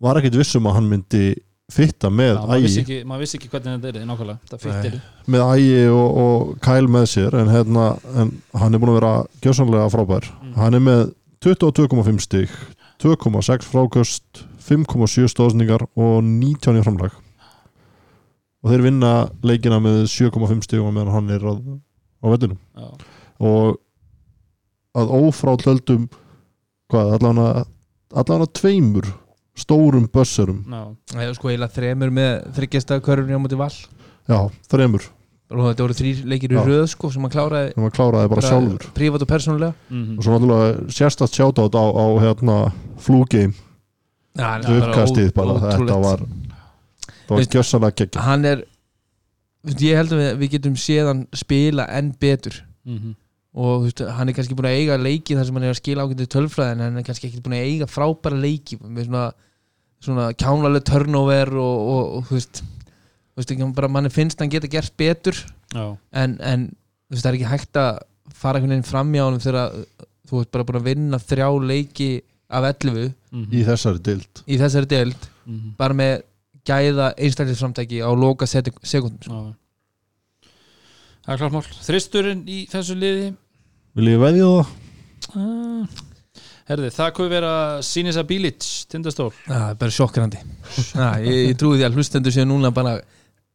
var 0.00 0.16
ekkit 0.20 0.36
vissum 0.38 0.64
að 0.68 0.74
hann 0.74 0.88
myndi 0.88 1.36
fitta 1.72 2.10
með 2.12 2.32
Já, 2.34 2.42
maður, 2.42 2.62
vissi 2.66 2.82
ægi. 2.82 2.98
ekki, 2.98 3.18
vissi 3.22 3.38
ekki 3.38 3.50
hvernig 3.52 3.82
þetta 3.82 4.02
er 4.02 4.06
nákvæmlega. 4.10 4.50
Það 4.50 4.62
fyttir 4.66 4.96
með 5.32 5.44
ægi 5.56 5.80
og, 5.92 6.20
og 6.22 6.52
kæl 6.66 6.88
með 6.92 7.08
sér 7.14 7.36
en, 7.40 7.50
hérna, 7.52 7.88
en 8.12 8.32
hann 8.62 8.76
er 8.76 8.82
búin 8.82 8.92
að 8.92 8.98
vera 9.00 9.12
gjössanlega 9.44 9.90
frábær. 9.94 10.30
Mm. 10.42 10.54
hann 10.60 10.78
er 10.78 10.84
með 10.86 11.04
22,5 11.42 12.24
stig 12.26 12.56
2,6 13.02 13.66
frákust 13.66 14.44
5,7 14.62 15.26
stóðsningar 15.32 15.86
og 15.98 16.20
19 16.22 16.78
í 16.78 16.84
framlag. 16.86 17.16
Og 18.62 18.70
þeir 18.70 18.84
vinna 18.86 19.14
leikina 19.42 19.80
með 19.82 20.04
7,5 20.12 20.68
stigum 20.68 20.94
meðan 20.94 21.16
hann 21.16 21.32
er 21.34 21.42
á, 21.42 21.52
á 22.22 22.26
vellinum. 22.30 22.60
Já, 22.78 22.90
og 23.42 23.80
að 24.94 25.14
ófrátöldum 25.18 26.04
hvað, 26.92 27.16
allavega 27.16 27.64
allavega 28.12 28.52
tveimur 28.58 29.08
stórum 29.62 30.06
bössurum. 30.12 30.62
Já, 30.66 30.82
eða 31.16 31.34
sko 31.38 31.50
eiginlega 31.50 31.76
þremur 31.78 32.14
með 32.18 32.32
þryggjasta 32.58 33.00
körfni 33.04 33.38
á 33.38 33.40
móti 33.42 33.58
vall 33.60 33.74
já, 34.28 34.38
þreimur 34.70 35.08
og 35.52 35.66
þetta 35.68 35.84
voru 35.84 35.96
þrýr 35.98 36.20
leikir 36.32 36.54
í 36.54 36.62
röð 36.64 36.84
sko 36.94 37.10
sem 37.12 37.24
hann 37.26 37.32
kláraði 37.32 37.72
sem 37.74 37.84
að 37.84 37.96
kláraði 37.98 38.30
bara 38.32 38.44
sjálfur. 38.46 38.86
prívat 38.96 39.24
og 39.24 39.28
persónulega. 39.28 39.74
Mm 39.92 40.16
og 40.16 40.24
svo 40.24 40.36
náttúrulega 40.36 40.94
sérstast 40.96 41.36
sjátátt 41.36 41.76
á, 41.76 41.84
á 41.84 42.06
hérna 42.24 42.56
flúgeim 43.02 43.52
ja, 44.38 44.56
er 44.56 44.78
uppkastið 44.78 45.32
bara, 45.36 45.58
þetta 45.60 45.98
var 46.00 46.24
það 47.26 47.34
var 47.36 47.50
gjössanlega 47.52 47.98
geggjum 48.00 48.28
hann 48.28 48.48
er 48.48 48.64
ég 49.62 49.98
held 49.98 50.14
að 50.14 50.22
við, 50.22 50.30
við 50.40 50.54
getum 50.56 50.78
séð 50.80 51.10
hann 51.10 51.26
spila 51.36 51.86
enn 51.94 52.12
betur. 52.18 52.62
-hmm. 52.86 53.14
og 53.54 53.84
veist, 53.84 54.00
hann 54.00 54.28
er 54.28 54.34
kannski 54.34 54.56
búin 54.56 54.70
að 54.70 54.78
eiga 54.80 54.96
leiki 54.96 55.36
þar 55.36 55.46
sem 55.46 55.54
hann 55.54 55.64
er 55.64 55.74
að 55.74 55.80
skila 55.80 56.04
ágætið 56.06 56.28
tölfræðin 56.34 56.80
en 56.80 56.86
hann 56.88 56.98
er 56.98 57.06
kannski 57.06 57.28
ekki 57.28 57.42
búin 57.44 57.58
að 57.58 57.66
eiga 57.68 57.86
frábæra 57.86 58.38
leiki. 58.40 58.78
Með 58.82 59.06
svona, 59.06 59.32
svona 60.02 60.30
kjánalega 60.38 60.86
turnover 60.90 61.52
og, 61.62 61.90
og, 61.94 62.14
og 62.18 62.30
þú 62.30 62.38
veist, 62.38 62.62
þú 62.62 63.42
veist 63.42 63.54
ekki, 63.54 63.68
bara 63.76 63.90
manni 63.92 64.12
finnst 64.12 64.40
hann 64.42 64.52
geta 64.52 64.70
gert 64.70 64.96
betur 65.00 65.38
Já, 65.72 65.84
en, 66.22 66.36
en 66.40 66.66
þú 66.72 67.14
veist, 67.14 67.22
það 67.22 67.30
er 67.30 67.38
ekki 67.38 67.52
hægt 67.52 67.80
að 67.80 68.02
fara 68.42 68.58
einhvern 68.58 68.76
veginn 68.76 68.90
fram 68.90 69.14
hjá 69.14 69.24
honum 69.24 69.42
þegar 69.42 69.78
þú 70.28 70.42
ert 70.42 70.52
bara 70.54 70.66
búin 70.68 70.80
að 70.80 70.88
vinna 70.90 71.22
þrjá 71.22 71.48
leiki 71.70 72.10
af 72.52 72.68
11 72.68 73.10
mm 73.32 73.56
í 73.56 73.64
þessari 73.64 74.04
dild 74.08 74.42
í 74.44 74.58
þessari 74.60 74.90
deild 74.90 75.26
-hmm. 75.46 75.74
bara 75.78 75.96
með 75.96 76.14
gæða 76.68 77.12
einstaklisframtæki 77.18 78.02
á 78.04 78.10
loka 78.14 78.46
sekundum 78.46 79.22
sko. 79.22 79.34
Já. 79.34 80.48
Það 81.22 81.34
er 81.34 81.40
klart 81.40 81.54
mál 81.54 81.66
Þristurinn 81.86 82.42
í 82.50 82.58
þessu 82.70 82.96
liði 82.98 83.32
vil 83.98 84.08
ég 84.08 84.22
veðja 84.22 84.48
það? 84.48 84.72
uh, 85.36 86.00
Herði, 86.70 86.90
það 86.94 87.12
hvað 87.16 87.30
vera 87.32 87.52
Sinisa 87.82 88.22
Bilic, 88.26 88.66
tindastól. 88.92 89.30
Það 89.48 89.64
er 89.66 89.78
bara 89.80 89.94
sjokkrandi. 89.96 90.42
Ég, 91.26 91.38
ég 91.50 91.56
trúi 91.58 91.80
því 91.80 91.86
að 91.88 91.98
hlustendur 91.98 92.34
séu 92.34 92.46
núna 92.46 92.70
bara 92.74 92.96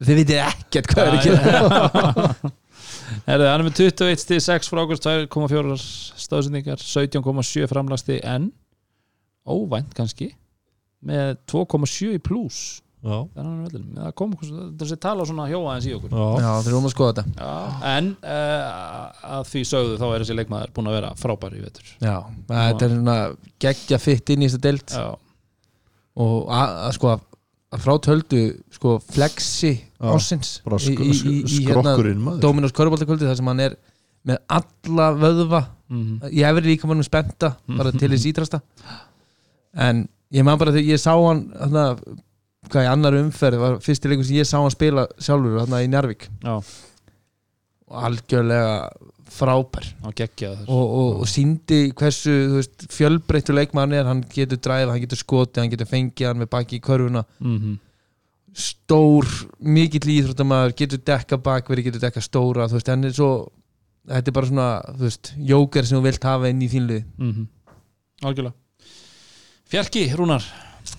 þið 0.04 0.20
vitið 0.22 0.42
ekkert 0.44 0.90
hvað 0.92 1.08
er 1.08 1.16
að 1.16 1.28
gera. 1.28 2.52
Herði, 3.28 3.46
hann 3.48 3.62
er 3.62 3.64
með 3.64 3.78
21 3.80 4.20
stig 4.22 4.42
6 4.44 4.70
frákvæmst 4.72 5.08
2,4 5.32 5.78
stóðsendingar 6.20 6.82
17,7 6.84 7.70
framlasti 7.70 8.20
en 8.24 8.50
óvænt 9.48 9.94
kannski 9.96 10.34
með 11.08 11.38
2,7 11.48 12.12
í 12.18 12.20
pluss 12.22 12.60
að 13.04 13.28
hann 13.38 13.52
er 13.68 13.76
það 13.76 14.14
kom 14.18 14.34
þessi 14.80 14.98
tala 15.02 15.26
svona 15.28 15.46
hjóa 15.50 15.76
eins 15.76 15.86
í 15.86 15.94
okkur. 15.94 16.10
Já. 16.10 16.42
Já, 16.42 16.50
þeir 16.64 16.72
eru 16.72 16.80
um 16.80 16.88
að 16.88 16.94
skoða 16.94 17.14
þetta. 17.20 17.46
Já, 17.46 17.78
en 17.92 18.10
uh, 18.18 19.30
að 19.38 19.46
því 19.52 19.62
sögðu 19.70 20.00
þá 20.00 20.06
er 20.08 20.24
þessi 20.24 20.38
leikmaður 20.40 20.74
búin 20.74 20.90
að 20.90 20.98
vera 20.98 21.14
frábær 21.20 21.56
í 21.56 21.62
vetur. 21.62 21.94
Já, 22.02 22.16
þetta 22.50 22.88
er 22.88 22.94
svona 22.96 23.16
geggja 23.62 24.02
fitt 24.02 24.34
inn 24.34 24.42
í 24.42 24.50
þessa 24.50 24.62
deild. 24.66 24.96
Já, 24.98 25.08
og 26.18 26.38
að, 26.50 26.76
að 26.88 26.94
sko 26.98 27.12
að 27.14 27.26
að 27.68 27.84
frá 27.84 27.94
töldu 28.00 28.42
sko 28.72 28.94
flexi 29.12 29.74
ásins 30.00 30.54
bara 30.64 30.78
sk 30.80 31.02
í, 31.04 31.08
í, 31.12 31.16
í, 31.18 31.40
í 31.44 31.64
hérna 31.66 31.92
maður. 31.98 32.40
Dominos 32.40 32.72
Köruboltakvöldi 32.76 33.28
þar 33.28 33.36
sem 33.40 33.50
hann 33.50 33.64
er 33.66 33.76
með 34.28 34.40
alla 34.58 35.08
vöðva. 35.16 35.60
Mm 35.88 36.30
ég 36.32 36.44
hef 36.44 36.56
verið 36.58 36.72
líka 36.74 36.88
mannum 36.88 37.06
spenta 37.06 37.54
bara 37.64 37.92
til 37.92 38.10
þess 38.12 38.26
ídrasta 38.28 38.58
en 39.84 40.02
ég 40.34 40.44
man 40.44 40.58
bara 40.60 40.74
þegar 40.74 40.90
ég 40.90 41.00
sá 41.00 41.12
hann 41.14 41.46
þarna, 41.54 41.84
hvað 42.66 42.84
í 42.84 42.90
annar 42.90 43.16
umferð 43.20 43.62
var 43.62 43.78
fyrsti 43.84 44.10
leikur 44.10 44.26
sem 44.26 44.40
ég 44.40 44.48
sá 44.48 44.58
hann 44.58 44.74
spila 44.74 45.06
sjálfur 45.22 45.60
þarna 45.62 45.82
í 45.84 45.90
Njárvík 45.92 46.28
já, 46.42 46.56
og 47.88 48.02
algjörlega 48.08 48.72
frábær. 49.28 49.86
Og, 50.66 50.84
og, 50.84 51.10
og 51.22 51.28
síndi 51.30 51.90
hversu 51.96 52.62
fjölbreyttu 52.92 53.54
leikmann 53.56 53.92
er. 53.96 54.08
Hann 54.08 54.22
getur 54.32 54.60
dræða, 54.64 54.94
hann 54.94 55.02
getur 55.04 55.20
skotið, 55.20 55.60
hann 55.62 55.72
getur 55.74 55.90
fengið 55.90 56.30
hann 56.30 56.40
með 56.42 56.50
baki 56.54 56.78
í 56.78 56.84
körfuna. 56.84 57.24
Mm 57.44 57.58
-hmm. 57.58 57.76
stór, 58.58 59.28
mikill 59.60 60.08
íþróttamæður 60.16 60.72
getur 60.76 61.02
dekka 61.04 61.36
bakveri, 61.38 61.84
getur 61.86 62.00
dekka 62.00 62.20
stóra 62.24 62.66
þú 62.66 62.78
veist, 62.78 62.88
hann 62.88 63.04
er 63.04 63.12
svo 63.12 63.52
þetta 64.08 64.30
er 64.30 64.34
bara 64.34 64.46
svona, 64.46 64.68
þú 64.96 65.04
veist, 65.04 65.34
jóker 65.36 65.86
sem 65.86 65.98
þú 65.98 66.02
vilt 66.02 66.24
hafa 66.24 66.48
inn 66.48 66.62
í 66.62 66.68
þínlið 66.68 67.04
mm 67.18 67.46
Algjörlega. 68.22 68.54
Fjarki, 69.70 70.08
Rúnar 70.16 70.42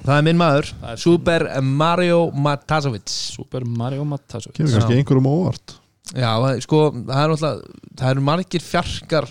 það 0.06 0.16
er 0.18 0.24
minn 0.30 0.38
maður, 0.40 0.72
Það 0.82 0.92
er 0.94 1.02
Super 1.04 1.48
Mario 1.62 2.20
Matasovic 2.32 3.10
Super 3.10 3.66
Mario 3.66 4.06
Matasovic 4.06 4.56
kemur 4.58 4.72
kannski 4.78 4.98
einhverjum 5.00 5.28
óvart. 5.32 5.76
Já, 6.16 6.32
sko, 6.66 6.80
það 6.92 7.24
er 7.24 7.30
náttúrulega 7.34 7.84
það 8.00 8.10
eru 8.16 8.22
margir 8.26 8.64
fjarkar 8.66 9.28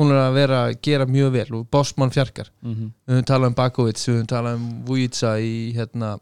búin 0.00 0.14
að 0.16 0.32
vera 0.38 0.58
að 0.70 0.78
gera 0.86 1.04
mjög 1.06 1.32
vel 1.34 1.48
og 1.58 1.66
Bossmann 1.70 2.10
fjarkar, 2.14 2.48
Mhm. 2.64 2.92
við 3.06 3.14
höfum 3.18 3.26
talað 3.28 3.46
um 3.50 3.54
Bakovic 3.54 3.96
við 4.00 4.14
höfum 4.14 4.26
talað 4.30 4.54
um 4.54 4.84
Vujica 4.86 5.34
í 5.40 5.74
hérna 5.76 6.18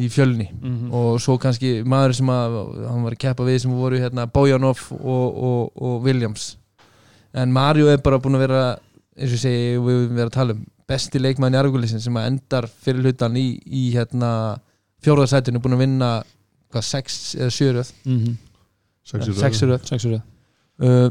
í 0.00 0.06
fjölni. 0.08 0.46
Mhm. 0.62 0.92
og 0.94 1.18
svo 1.20 1.36
kannski 1.38 1.82
maður 1.84 2.14
sem 2.14 2.26
að 2.26 2.88
hann 2.88 3.02
var 3.04 3.12
að 3.12 3.18
keppa 3.18 3.44
við 3.44 3.60
sem 3.60 3.70
voru 3.74 3.98
hérna 3.98 4.24
Bojanov 4.32 4.78
og, 4.92 5.36
og, 5.36 5.72
og 5.76 6.02
Williams. 6.02 6.56
En 7.34 7.52
Mario 7.52 7.88
er 7.88 7.98
bara 7.98 8.18
búin 8.18 8.36
að 8.38 8.46
vera 8.48 8.78
eins 9.18 9.32
og 9.34 9.38
segi, 9.42 9.76
við 9.76 10.08
höfum 10.08 10.16
verið 10.16 10.30
að 10.30 10.38
tala 10.38 10.52
um 10.54 10.66
besti 10.90 11.20
leikmann 11.22 11.54
í 11.54 11.60
Argulisin 11.60 12.02
sem 12.02 12.16
að 12.18 12.26
endar 12.32 12.66
fyrir 12.82 13.04
hlutan 13.06 13.36
í, 13.38 13.46
í 13.64 13.84
hérna 13.94 14.30
fjórðarsætinu 15.04 15.62
búin 15.62 15.76
að 15.78 15.84
vinna 15.84 16.10
hvað, 16.72 16.84
sex 16.86 17.18
eða 17.38 17.50
sjöröð 17.54 17.92
Mhm. 18.04 18.36
Sexi 19.10 19.30
röð. 19.30 19.40
sexuröð 19.42 19.86
Sexur 19.88 20.10
röð. 20.16 20.22
uh, 20.82 21.10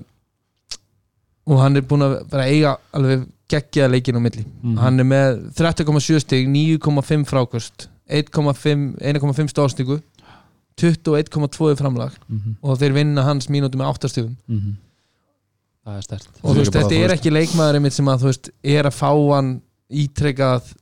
og 1.50 1.60
hann 1.64 1.76
er 1.80 1.82
búin 1.88 2.04
að 2.06 2.18
vera 2.32 2.46
eiga 2.48 2.76
alveg 2.94 3.26
geggjaða 3.50 3.92
leikin 3.96 4.20
á 4.20 4.22
milli 4.22 4.46
Mhm. 4.46 4.78
hann 4.78 5.00
er 5.00 5.04
með 5.04 5.54
13,7 5.58 6.20
stig 6.22 6.48
9,5 6.48 7.26
frákvöst 7.26 7.88
1,5 8.10 8.96
1,5 9.02 9.50
stóðstíku 9.54 10.02
21,2 10.80 11.76
framlag 11.78 12.12
Mhm. 12.30 12.56
og 12.64 12.78
þeir 12.80 12.94
vinna 12.94 13.24
hans 13.24 13.48
mínútu 13.48 13.76
með 13.76 13.90
8 13.96 14.08
stigum 14.10 14.38
Mhm. 14.48 14.76
Það 15.86 15.98
er 15.98 16.02
stert 16.02 16.28
og 16.44 16.56
þú 16.56 16.60
veist, 16.60 16.72
þetta 16.74 17.04
er 17.04 17.10
ekki 17.16 17.32
leikmaður 17.32 17.92
sem 17.92 18.06
að 18.06 18.20
þú 18.20 18.28
veist, 18.30 18.50
er 18.64 18.84
að 18.84 18.94
fá 18.94 19.12
hann 19.36 19.62
ítrekkað 19.90 20.74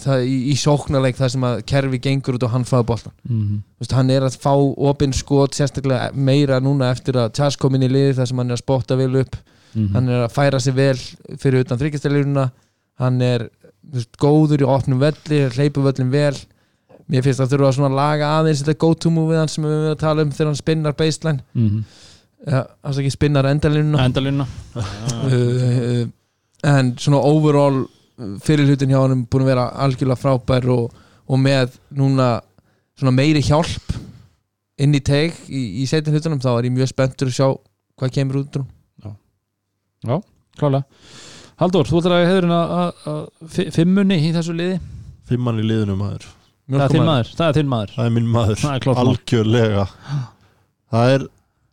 það 0.00 0.24
í, 0.26 0.34
í 0.52 0.56
sóknarleik 0.58 1.16
þar 1.18 1.32
sem 1.34 1.44
að 1.48 1.62
kerfi 1.66 1.98
gengur 2.02 2.36
út 2.38 2.44
og 2.46 2.52
hann 2.54 2.64
fáið 2.68 2.86
boltan 2.92 3.12
Mhm. 3.26 3.56
Þú 3.80 3.82
veist, 3.84 3.92
hann 3.96 4.10
er 4.10 4.22
að 4.22 4.36
fá 4.38 4.52
opinn 4.90 5.12
skot 5.16 5.54
sérstaklega 5.56 6.12
meira 6.14 6.60
núna 6.60 6.90
eftir 6.92 7.14
að 7.18 7.32
Tjás 7.34 7.56
kom 7.58 7.74
inn 7.74 7.82
í 7.82 7.90
liði 7.90 8.14
þar 8.18 8.28
sem 8.28 8.38
hann 8.38 8.50
er 8.50 8.56
að 8.56 8.62
spotta 8.64 8.96
vel 8.96 9.16
upp. 9.16 9.36
Mhm. 9.74 9.92
hann 9.94 10.08
er 10.08 10.26
að 10.26 10.32
færa 10.34 10.60
sig 10.60 10.74
vel 10.74 10.96
fyrir 11.38 11.60
utan 11.64 11.78
þryggjastelurina 11.78 12.50
hann 12.98 13.22
er 13.22 13.50
þú 13.86 13.94
veist, 13.94 14.16
góður 14.18 14.62
í 14.62 14.66
opnum 14.66 14.98
velli 14.98 15.38
hleypu 15.50 15.82
völlin 15.82 16.10
vel. 16.10 16.36
Mér 17.10 17.22
finnst 17.22 17.40
að 17.40 17.50
þurfa 17.54 17.86
að 17.86 17.94
laga 17.94 18.26
aðeins 18.38 18.62
þetta 18.62 18.78
go 18.78 18.94
to 18.94 19.10
move 19.10 19.48
sem 19.48 19.64
við 19.64 19.70
höfum 19.70 19.94
að 19.94 19.98
tala 19.98 20.22
um 20.22 20.30
þegar 20.30 20.46
hann 20.46 20.56
spinnar 20.56 20.92
baseline. 20.92 21.40
Mhm. 21.54 21.84
ja, 22.46 22.66
hann 22.84 22.92
ekki 22.92 23.10
spinnar 23.10 23.44
endalínuna. 23.44 24.04
Endalínuna. 24.06 24.46
Uh, 25.30 26.06
en 26.64 26.94
svona 26.96 27.18
overall 27.24 27.86
fyrir 28.44 28.68
hlutin 28.68 28.90
hjá 28.92 29.00
hann 29.02 29.24
búin 29.30 29.44
að 29.46 29.50
vera 29.52 29.66
algjörlega 29.84 30.20
frábær 30.20 30.68
og, 30.74 30.94
og 31.30 31.40
með 31.40 31.76
núna 31.96 32.30
svona 32.98 33.14
meiri 33.16 33.42
hjálp 33.46 33.94
inn 34.80 34.94
í 34.96 35.00
teg 35.04 35.36
í, 35.48 35.60
í 35.82 35.86
setin 35.88 36.14
hlutunum 36.16 36.40
þá 36.42 36.50
er 36.58 36.68
ég 36.68 36.74
mjög 36.76 36.90
spenntur 36.92 37.30
að 37.30 37.36
sjá 37.36 37.48
hvað 38.00 38.14
kemur 38.16 38.40
út 38.42 38.60
úr 38.60 38.64
honum. 39.04 40.24
Klálega. 40.60 40.84
Haldur, 41.60 41.84
þú 41.88 42.00
ætlar 42.00 42.24
að 42.24 42.52
að 43.12 43.24
fi- 43.52 43.68
fimmunni 43.74 44.16
í 44.16 44.30
þessu 44.32 44.54
liði? 44.56 44.78
Fimmann 45.28 45.60
í 45.60 45.66
liðinu 45.68 45.96
maður. 46.00 46.24
Það 46.70 46.84
er 46.84 46.94
þinn 46.94 47.08
maður, 47.08 47.30
það 47.36 47.48
er 47.50 47.56
þinn 47.58 47.70
maður. 47.70 47.92
Það 47.96 48.06
er 48.08 48.14
minn 48.16 48.30
maður, 48.30 48.60
Það 48.62 48.74
er 48.78 49.00
algjörlega. 49.02 49.84
Það 50.90 51.14
er 51.14 51.24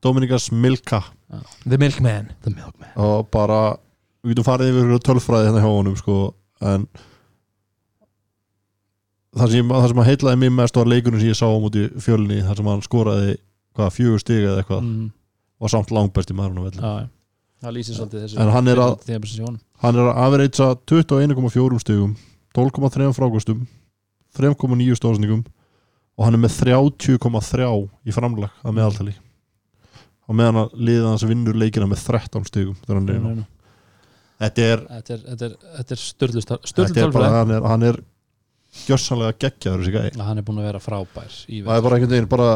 Dominikas 0.03 0.47
Milka. 0.51 0.99
The 1.63 1.77
Milkman. 1.79 2.31
The 2.43 2.53
Milkman. 2.53 2.91
Og 3.01 3.29
bara, 3.33 3.61
við 4.27 4.33
getum 4.35 4.47
farið 4.47 4.71
yfir 4.73 4.99
tölfræði 5.07 5.47
hérna 5.49 5.63
hjá 5.63 5.71
honum 5.71 5.95
sko, 5.99 6.17
en 6.61 6.87
það 9.37 9.51
sem, 9.53 9.69
það 9.73 9.87
sem 9.91 10.01
að 10.01 10.07
heitlaði 10.11 10.39
mér 10.43 10.53
mest 10.57 10.79
var 10.79 10.89
leikunum 10.89 11.21
sem 11.21 11.29
ég 11.31 11.37
sá 11.37 11.45
á 11.47 11.57
múti 11.61 11.83
fjölni 12.01 12.39
þar 12.45 12.59
sem 12.61 12.69
hann 12.71 12.83
skoraði 12.85 13.35
hvað, 13.77 13.91
fjögur 13.97 14.23
stig 14.23 14.43
eða 14.47 14.61
eitthvað 14.63 14.81
Mhm. 14.83 15.11
var 15.61 15.69
samt 15.73 15.91
velli 16.65 16.81
Já, 16.81 16.93
já. 17.01 17.07
Það 17.61 17.73
lýsir 17.73 17.95
svolítið 17.97 18.23
þessu 18.23 18.39
En 18.39 18.49
hann 18.53 18.67
er 18.67 18.75
að- 18.77 18.97
að 18.97 19.59
hann 19.81 19.95
er 19.95 20.01
að 20.11 20.17
average 20.25 20.59
21,4 20.85 21.79
stigum 21.79 22.15
12,3 22.53 23.13
frákostum 23.13 23.67
3,9 24.37 24.95
stóðsningum 24.95 25.45
og 26.17 26.25
hann 26.25 26.33
er 26.33 26.37
með 26.37 26.53
30,3 26.61 27.89
í 28.05 28.11
framlag 28.13 28.49
að 28.63 28.73
meðaltali 28.73 29.15
og 30.29 30.35
meðan 30.35 30.55
að 30.65 30.73
liða 30.75 31.09
hans 31.09 31.23
vinnur 31.23 31.53
leikina 31.55 31.87
með 31.87 32.03
13 32.05 32.45
stigum 32.45 32.75
er 33.09 33.15
inn 33.15 33.25
á. 33.41 33.45
Þetta 34.41 34.67
er 34.67 34.83
Þetta 34.87 35.13
er, 35.15 35.23
þetta 35.31 35.49
er, 35.49 35.57
þetta 35.77 35.95
er 35.97 36.01
störlu 36.03 36.45
þetta 36.45 37.03
er 37.03 37.13
bara, 37.15 37.33
hann 37.39 37.53
er, 37.57 37.67
hann 37.73 37.85
er 37.87 37.99
gjössanlega 38.85 39.37
geggjaður 39.41 39.83
þessi 39.83 39.93
gæi. 39.95 40.23
Hann 40.27 40.41
er 40.41 40.45
búin 40.45 40.61
að 40.61 40.67
vera 40.69 40.81
frábær 40.83 41.37
í 41.47 41.61
það 41.65 41.77
er 41.77 41.85
bara 41.85 41.97
einhvern 41.97 42.13
veginn 42.15 42.29
bara 42.31 42.49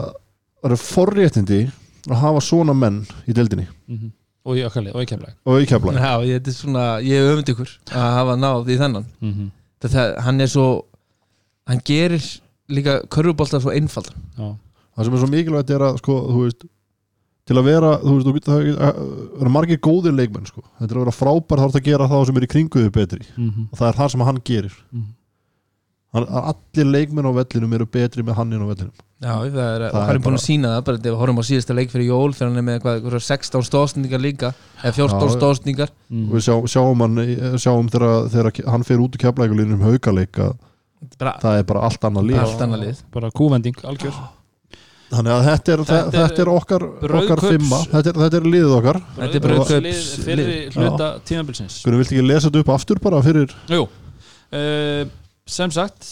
það 0.61 0.75
er 0.75 0.81
forréttindi 0.85 1.61
að 2.09 2.19
hafa 2.21 2.43
svona 2.45 2.75
menn 2.77 3.01
í 3.29 3.35
deildinni. 3.37 3.67
Mhm. 3.87 4.11
Og 4.41 4.57
í 4.57 4.63
okkar 4.65 4.81
lið, 4.81 4.95
og 4.97 5.03
í 5.03 5.05
kemleik 5.05 5.35
og 5.45 5.61
í 5.61 5.65
kefla 5.69 5.91
Já, 5.93 6.13
ég, 6.25 6.39
þetta 6.39 6.49
er 6.49 6.55
svona, 6.57 6.85
ég 7.05 7.19
hef 7.19 7.27
öfund 7.29 7.51
ykkur 7.53 7.73
að 7.93 8.07
hafa 8.17 8.37
náð 8.41 8.71
í 8.73 8.77
þennan. 8.79 9.05
Mhm. 9.21 9.51
það, 9.85 10.15
hann 10.25 10.41
er 10.41 10.49
svo 10.49 10.67
hann 11.69 11.81
gerir 11.85 12.25
líka 12.71 13.01
körfuboltar 13.07 13.61
svo 13.61 13.73
einfaldan. 13.75 14.17
Já, 14.37 14.57
það 14.95 15.05
sem 15.05 15.13
er 15.13 15.21
svo 15.21 15.29
mikilvægt 15.29 15.73
er 15.75 15.85
að 15.85 15.99
sko, 16.01 16.17
þú 16.31 16.45
veist 16.47 16.65
til 17.45 17.55
að 17.57 17.63
vera, 17.65 17.91
þú 18.03 18.11
veist, 18.15 18.27
þú 18.27 18.33
getur- 18.37 18.53
það 18.53 18.75
það 18.77 19.41
eru 19.41 19.49
margir 19.49 19.77
góðir 19.81 20.13
leikmenn 20.15 20.45
sko. 20.47 20.61
þetta 20.79 20.91
er 20.91 20.97
að 20.97 21.03
vera 21.05 21.17
frábær 21.21 21.57
þá 21.57 21.63
er 21.65 21.71
það 21.71 21.81
að 21.81 21.89
gera 21.89 22.07
það 22.11 22.25
sem 22.27 22.37
er 22.37 22.45
í 22.47 22.51
kringuðu 22.53 22.91
betri 22.91 23.25
Mhm. 23.37 23.67
og 23.71 23.79
það 23.79 23.87
er 23.89 23.97
það 24.01 24.11
sem 24.11 24.21
hann 24.21 24.37
gerir 24.45 24.75
Mhm. 24.93 25.07
hann, 26.13 26.25
allir 26.27 26.85
leikmenn 26.91 27.25
á 27.25 27.31
vellinum 27.33 27.73
eru 27.73 27.85
betri 27.85 28.23
með 28.23 28.35
hann 28.35 28.53
inn 28.53 28.61
á 28.61 28.67
vellinum 28.67 28.93
Já, 29.21 29.37
það 29.37 29.53
er, 29.53 29.81
Það 29.91 29.93
og 29.93 30.01
hann 30.07 30.15
er 30.15 30.19
búin 30.25 30.33
að 30.33 30.45
sína 30.49 30.67
það 30.73 30.85
bara 30.85 30.97
þegar 30.97 31.11
við 31.13 31.19
horfum 31.21 31.37
á 31.41 31.45
síðasta 31.45 31.75
leik 31.77 31.89
fyrir 31.91 32.07
jól 32.09 32.33
þegar 32.33 32.47
hann 32.49 32.57
er 32.57 32.61
með 32.65 32.79
eitthvað, 32.79 32.95
eitthvað 33.01 33.21
16 33.21 33.65
stóðsningar 33.69 34.21
líka 34.21 34.53
eða 34.81 34.93
14 34.97 35.29
Já, 35.29 35.35
stóðsningar 35.37 35.89
Mhm. 36.09 36.25
og 36.29 36.33
við 36.35 36.41
sjá, 36.41 36.55
sjáum 36.73 36.99
hann 37.05 37.15
sjáum 37.61 37.89
þegar, 37.89 38.29
þegar 38.33 38.65
hann 38.71 38.83
fer 38.83 38.97
út 38.97 39.13
úr 39.13 39.21
keflækulinum 39.21 39.81
haugaleik 39.81 40.31
að 40.41 40.55
bara 41.19 41.37
það 41.41 41.59
er 41.59 41.63
bara 41.63 41.81
allt 41.81 42.01
annað 42.01 42.25
líf 42.31 42.39
allt 42.41 42.61
annað 42.65 42.81
lið 42.85 43.03
Bara 43.11 43.29
kúvending, 43.29 43.75
algjör 43.85 44.13
þannig 45.11 45.31
að 45.35 45.45
þetta 45.49 45.73
er, 45.75 45.81
Þetta 45.83 46.01
þetta 46.01 46.17
er 46.21 46.27
þetta 46.31 46.41
er 46.45 46.51
okkar, 46.55 46.85
okkar 47.21 47.41
fima 47.45 47.79
þetta 47.91 48.09
er, 48.13 48.19
þetta 48.23 48.37
er 48.41 48.49
liðið 48.55 48.75
okkar. 48.79 48.99
Þetta 49.17 49.39
er 49.39 49.45
Fyrri 50.25 50.45
lið. 50.49 50.75
hluta 50.77 51.07
tímabilsins. 51.27 51.79
Hvernig 51.85 52.01
viltu 52.03 52.15
ekki 52.17 52.27
lesa 52.27 52.49
þetta 52.49 52.63
upp 52.65 52.73
aftur 52.75 53.01
bara 53.03 53.21
fyrir 53.25 53.55
Jú. 53.71 53.87
Uh, 54.51 55.05
Sem 55.51 55.71
sagt 55.73 56.05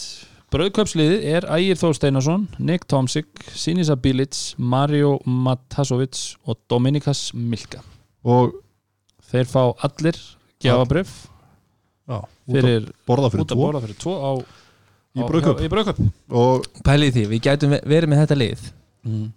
Brauðkaupsliðið 0.50 1.24
er 1.30 1.44
Ægir 1.54 1.78
Þór 1.78 1.94
Steinarsson 1.94 2.48
Nick 2.58 2.84
Tomsik, 2.90 3.28
Sinisa 3.54 3.94
Bilic 3.96 4.34
Mario 4.58 5.20
Matasovic 5.24 6.18
og 6.50 6.58
Dominikas 6.68 7.28
Milka. 7.34 7.84
Og 8.26 8.56
Þeir 9.30 9.46
fá 9.46 9.62
allir 9.86 10.18
að 10.66 11.06
fyrir 12.50 12.88
borða 13.06 13.30
fyrir 13.30 13.44
út 13.44 13.52
að 13.52 13.54
tvo. 13.54 13.62
borða 13.68 13.82
fyrir 13.84 13.98
tvo 14.02 14.14
á, 14.18 14.30
Í 15.14 15.22
á- 15.22 15.62
í 15.62 15.68
brauðkaup. 15.70 16.00
Og 16.34 16.66
Pælið 16.86 17.12
því, 17.14 17.22
við 17.30 17.40
gætum 17.46 17.70
ve- 17.70 17.82
verið 17.86 18.10
með 18.10 18.20
þetta 18.24 18.38
lið 18.40 18.60
mm. 19.06 19.28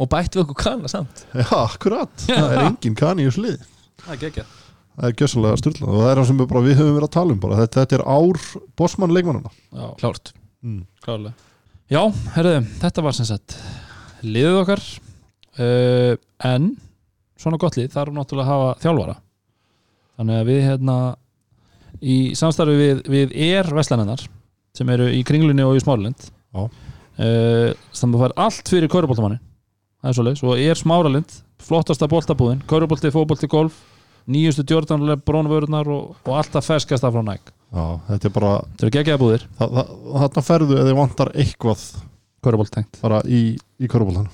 og 0.00 0.10
bætt 0.12 0.36
við 0.36 0.44
okkur 0.44 0.58
kanna 0.62 0.90
samt. 0.90 1.24
Já, 1.34 1.50
akkurat, 1.60 2.14
það 2.26 2.54
er 2.54 2.64
engin 2.66 2.98
kan 2.98 3.20
í 3.20 3.28
þessu 3.28 3.46
lið 3.46 3.60
Það 4.00 4.12
er 4.14 4.20
geggjað. 4.24 4.56
Það 5.00 5.06
er 5.08 5.16
gjössalega 5.20 5.60
styrlað 5.60 5.90
og 5.92 6.00
það 6.00 6.10
er 6.10 6.20
það 6.20 6.28
sem 6.30 6.40
við, 6.40 6.48
bara, 6.50 6.64
við 6.64 6.78
höfum 6.80 6.96
verið 6.96 7.08
að 7.08 7.14
tala 7.16 7.34
um 7.34 7.40
bara. 7.40 7.58
þetta, 7.60 7.86
er 7.96 8.04
ár 8.04 8.40
bossmann 8.80 9.14
leikmannana 9.14 9.52
Já, 9.52 9.86
Klárt. 10.00 10.32
Mm. 10.60 11.30
Já, 11.90 12.02
herðu, 12.36 12.54
þetta 12.82 13.04
var 13.06 13.16
sem 13.16 13.28
sagt 13.28 13.56
liðið 14.24 14.60
okkar. 14.60 14.84
Uh, 15.60 16.14
en 16.46 16.74
svona 17.40 17.58
gott 17.60 17.76
lið 17.76 17.90
þarf 17.94 18.14
náttúrulega 18.14 18.46
að 18.46 18.52
hafa 18.52 18.82
þjálfara. 18.84 19.16
Þannig 20.20 20.40
að 20.40 20.50
við 20.50 20.60
hérna 20.66 20.96
í 22.00 22.18
samstarfi 22.38 22.76
við, 22.78 23.00
við 23.10 23.34
er 23.50 23.68
Vestlænanar 23.76 24.22
sem 24.76 24.92
eru 24.92 25.08
í 25.12 25.22
kringlunni 25.26 25.64
og 25.66 25.76
í 25.78 25.82
Smáralind 25.82 26.28
Já. 26.28 26.62
Uh, 27.20 27.70
sem 27.92 28.16
fær 28.22 28.34
allt 28.40 28.68
fyrir 28.72 28.90
kauruboltamanni 28.92 29.38
það 30.00 30.10
er 30.12 30.18
svoleiðis 30.18 30.44
og 30.48 30.58
er 30.64 30.78
Smáralind 30.80 31.38
flottasta 31.60 32.08
boltabúðin, 32.08 32.62
kaurubolti, 32.70 33.10
fótbolti, 33.12 33.48
golf 33.52 33.76
nýjustu 34.30 34.62
djórdanlega 34.68 35.20
brónvörunar 35.26 35.88
og, 35.92 36.14
og 36.24 36.36
alltaf 36.40 36.66
ferskasta 36.70 37.10
frá 37.12 37.22
næg 37.26 37.40
já, 37.70 37.84
þetta 38.08 38.28
er 38.30 38.34
bara 38.36 38.52
þetta 38.64 38.86
eru 38.86 38.94
geggjaða 38.96 39.20
búðir, 39.24 39.44
það, 39.58 39.74
það, 39.78 39.94
þarna 40.24 40.44
ferðu 40.48 40.78
eða 40.82 40.96
vantar 40.98 41.32
eitthvað 41.34 41.84
kaurubolt 42.44 42.72
tengt. 42.74 43.00
bara 43.04 43.20
í, 43.28 43.42
í 43.80 43.90
körubóltanum 43.90 44.30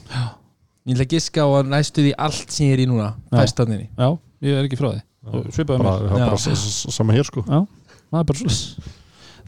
Ég 0.87 0.95
ætla 0.95 1.03
að 1.09 1.13
giska 1.17 1.43
á 1.43 1.49
að 1.59 1.71
næstu 1.73 2.03
því 2.05 2.11
allt 2.23 2.53
sem 2.55 2.69
ég 2.69 2.77
er 2.77 2.81
í 2.85 2.87
núna 2.87 3.09
Já. 3.33 3.41
Fæstanninni 3.41 3.89
Já, 3.99 4.07
ég 4.47 4.55
er 4.61 4.69
ekki 4.69 4.77
frá 4.79 4.93
því. 4.93 5.01
Bara, 5.27 5.41
mér. 5.43 5.81
það 5.83 6.05
er 6.07 6.21
Já. 6.21 6.27
bara 6.29 6.37
s- 6.39 6.67
s- 6.71 6.95
sama 6.95 7.17
hér 7.17 7.27
sko. 7.27 7.43
Það 7.43 8.21
er 8.21 8.29
bara 8.29 8.39
svolítið 8.39 8.93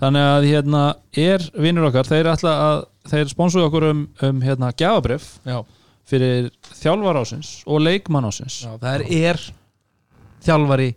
Þannig 0.00 0.26
að 0.32 0.46
hérna 0.48 0.80
er 1.28 1.44
vinnur 1.62 1.86
okkar 1.92 2.10
Þeir 2.10 2.30
ætla 2.32 2.56
að 2.64 2.80
Þeir 3.08 3.30
sponsuðu 3.32 3.68
okkur 3.68 3.88
um, 3.90 4.00
um 4.28 4.40
hérna 4.44 4.72
gjafabrif 4.76 5.28
Já. 5.48 5.58
Fyrir 6.08 6.48
þjálfar 6.78 7.20
ásins 7.22 7.52
og 7.68 7.82
leikmann 7.84 8.28
ásins 8.28 8.62
Já, 8.64 8.72
það 8.80 8.94
er, 8.94 9.06
er 9.32 9.42
þjálfari 10.46 10.90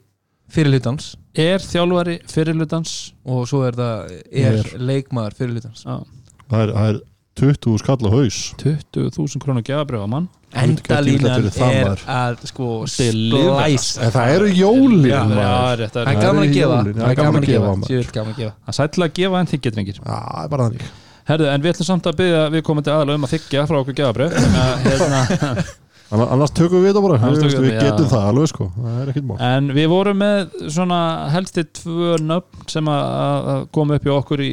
fyrirlutans 0.51 1.14
Er 1.39 1.64
þjálfari 1.64 2.18
fyrirlutans 2.32 2.95
og 3.24 3.45
svo 3.47 3.64
er 3.68 3.78
það 3.80 4.12
er 4.32 4.59
Er. 4.59 4.74
leikmaður 4.80 5.38
fyrirlutans 5.39 5.86
það 5.88 6.66
er, 6.66 6.76
það 6.76 6.89
er 6.89 7.01
20 7.39 7.78
skall 7.80 8.03
á 8.03 8.12
haus. 8.12 8.38
20.000 8.59 9.39
krónu 9.41 9.62
gefabröfa 9.64 10.07
mann. 10.12 10.28
Endalínan 10.51 11.47
er 11.64 12.01
að 12.12 12.41
sko 12.49 12.66
en 12.84 14.12
það 14.12 14.34
eru 14.36 14.49
jólin 14.51 15.32
rétt 15.80 15.95
það 15.95 16.01
að 16.01 16.01
er 16.01 16.09
Það 16.12 16.20
gaman 16.26 16.43
að 16.43 16.51
gefa. 16.57 16.82
jólin, 16.82 16.97
það 16.99 17.07
er 17.07 17.20
gaman 17.22 17.39
að 17.39 17.47
gefa 17.47 17.70
maður. 17.72 17.88
Djöfull 17.88 18.16
gaman 18.18 18.34
að 18.36 18.41
gefa. 18.43 18.53
Það 18.68 18.78
sætla 18.82 19.07
að 19.07 19.16
gefa 19.22 19.39
en 19.39 19.49
þið 19.51 19.64
getur 19.66 19.84
engir. 19.86 20.01
Það 20.03 20.43
er 20.43 20.51
bara 20.51 20.68
þannig 20.68 20.91
Herðu, 21.32 21.47
en 21.51 21.63
við 21.63 21.73
ætlum 21.75 21.88
samt 21.88 22.09
að 22.11 22.17
byggja 22.21 22.41
við 22.55 22.65
komum 22.67 22.86
til 22.86 22.93
aðalega 22.95 23.19
um 23.21 23.27
að 23.27 23.34
þykja 23.38 23.67
frá 23.69 23.77
okkur 23.82 23.97
gefabröf 24.01 24.36
hérna, 24.36 25.53
Anna- 26.11 26.27
annars 26.36 26.51
tökum 26.51 26.82
við 26.84 26.89
þetta 26.91 27.01
bara. 27.05 27.17
Annars 27.23 27.39
við, 27.39 27.53
við 27.55 27.61
við, 27.63 27.75
já. 27.77 27.84
getum 27.88 28.07
það 28.11 28.25
alveg 28.27 28.49
sko. 28.51 28.65
Það 28.75 28.95
er 28.99 29.11
ekkert 29.13 29.27
mál. 29.29 29.38
En 29.47 29.69
við 29.77 29.86
vorum 29.93 30.17
með 30.19 30.57
svona 30.75 30.97
helsti 31.32 31.63
tvö 31.79 32.17
nöfn 32.19 32.65
sem 32.73 32.89
að 32.91 33.05
að 33.53 33.61
koma 33.77 33.95
upp 33.99 34.09
í 34.09 34.11
okkur 34.17 34.43
í, 34.43 34.49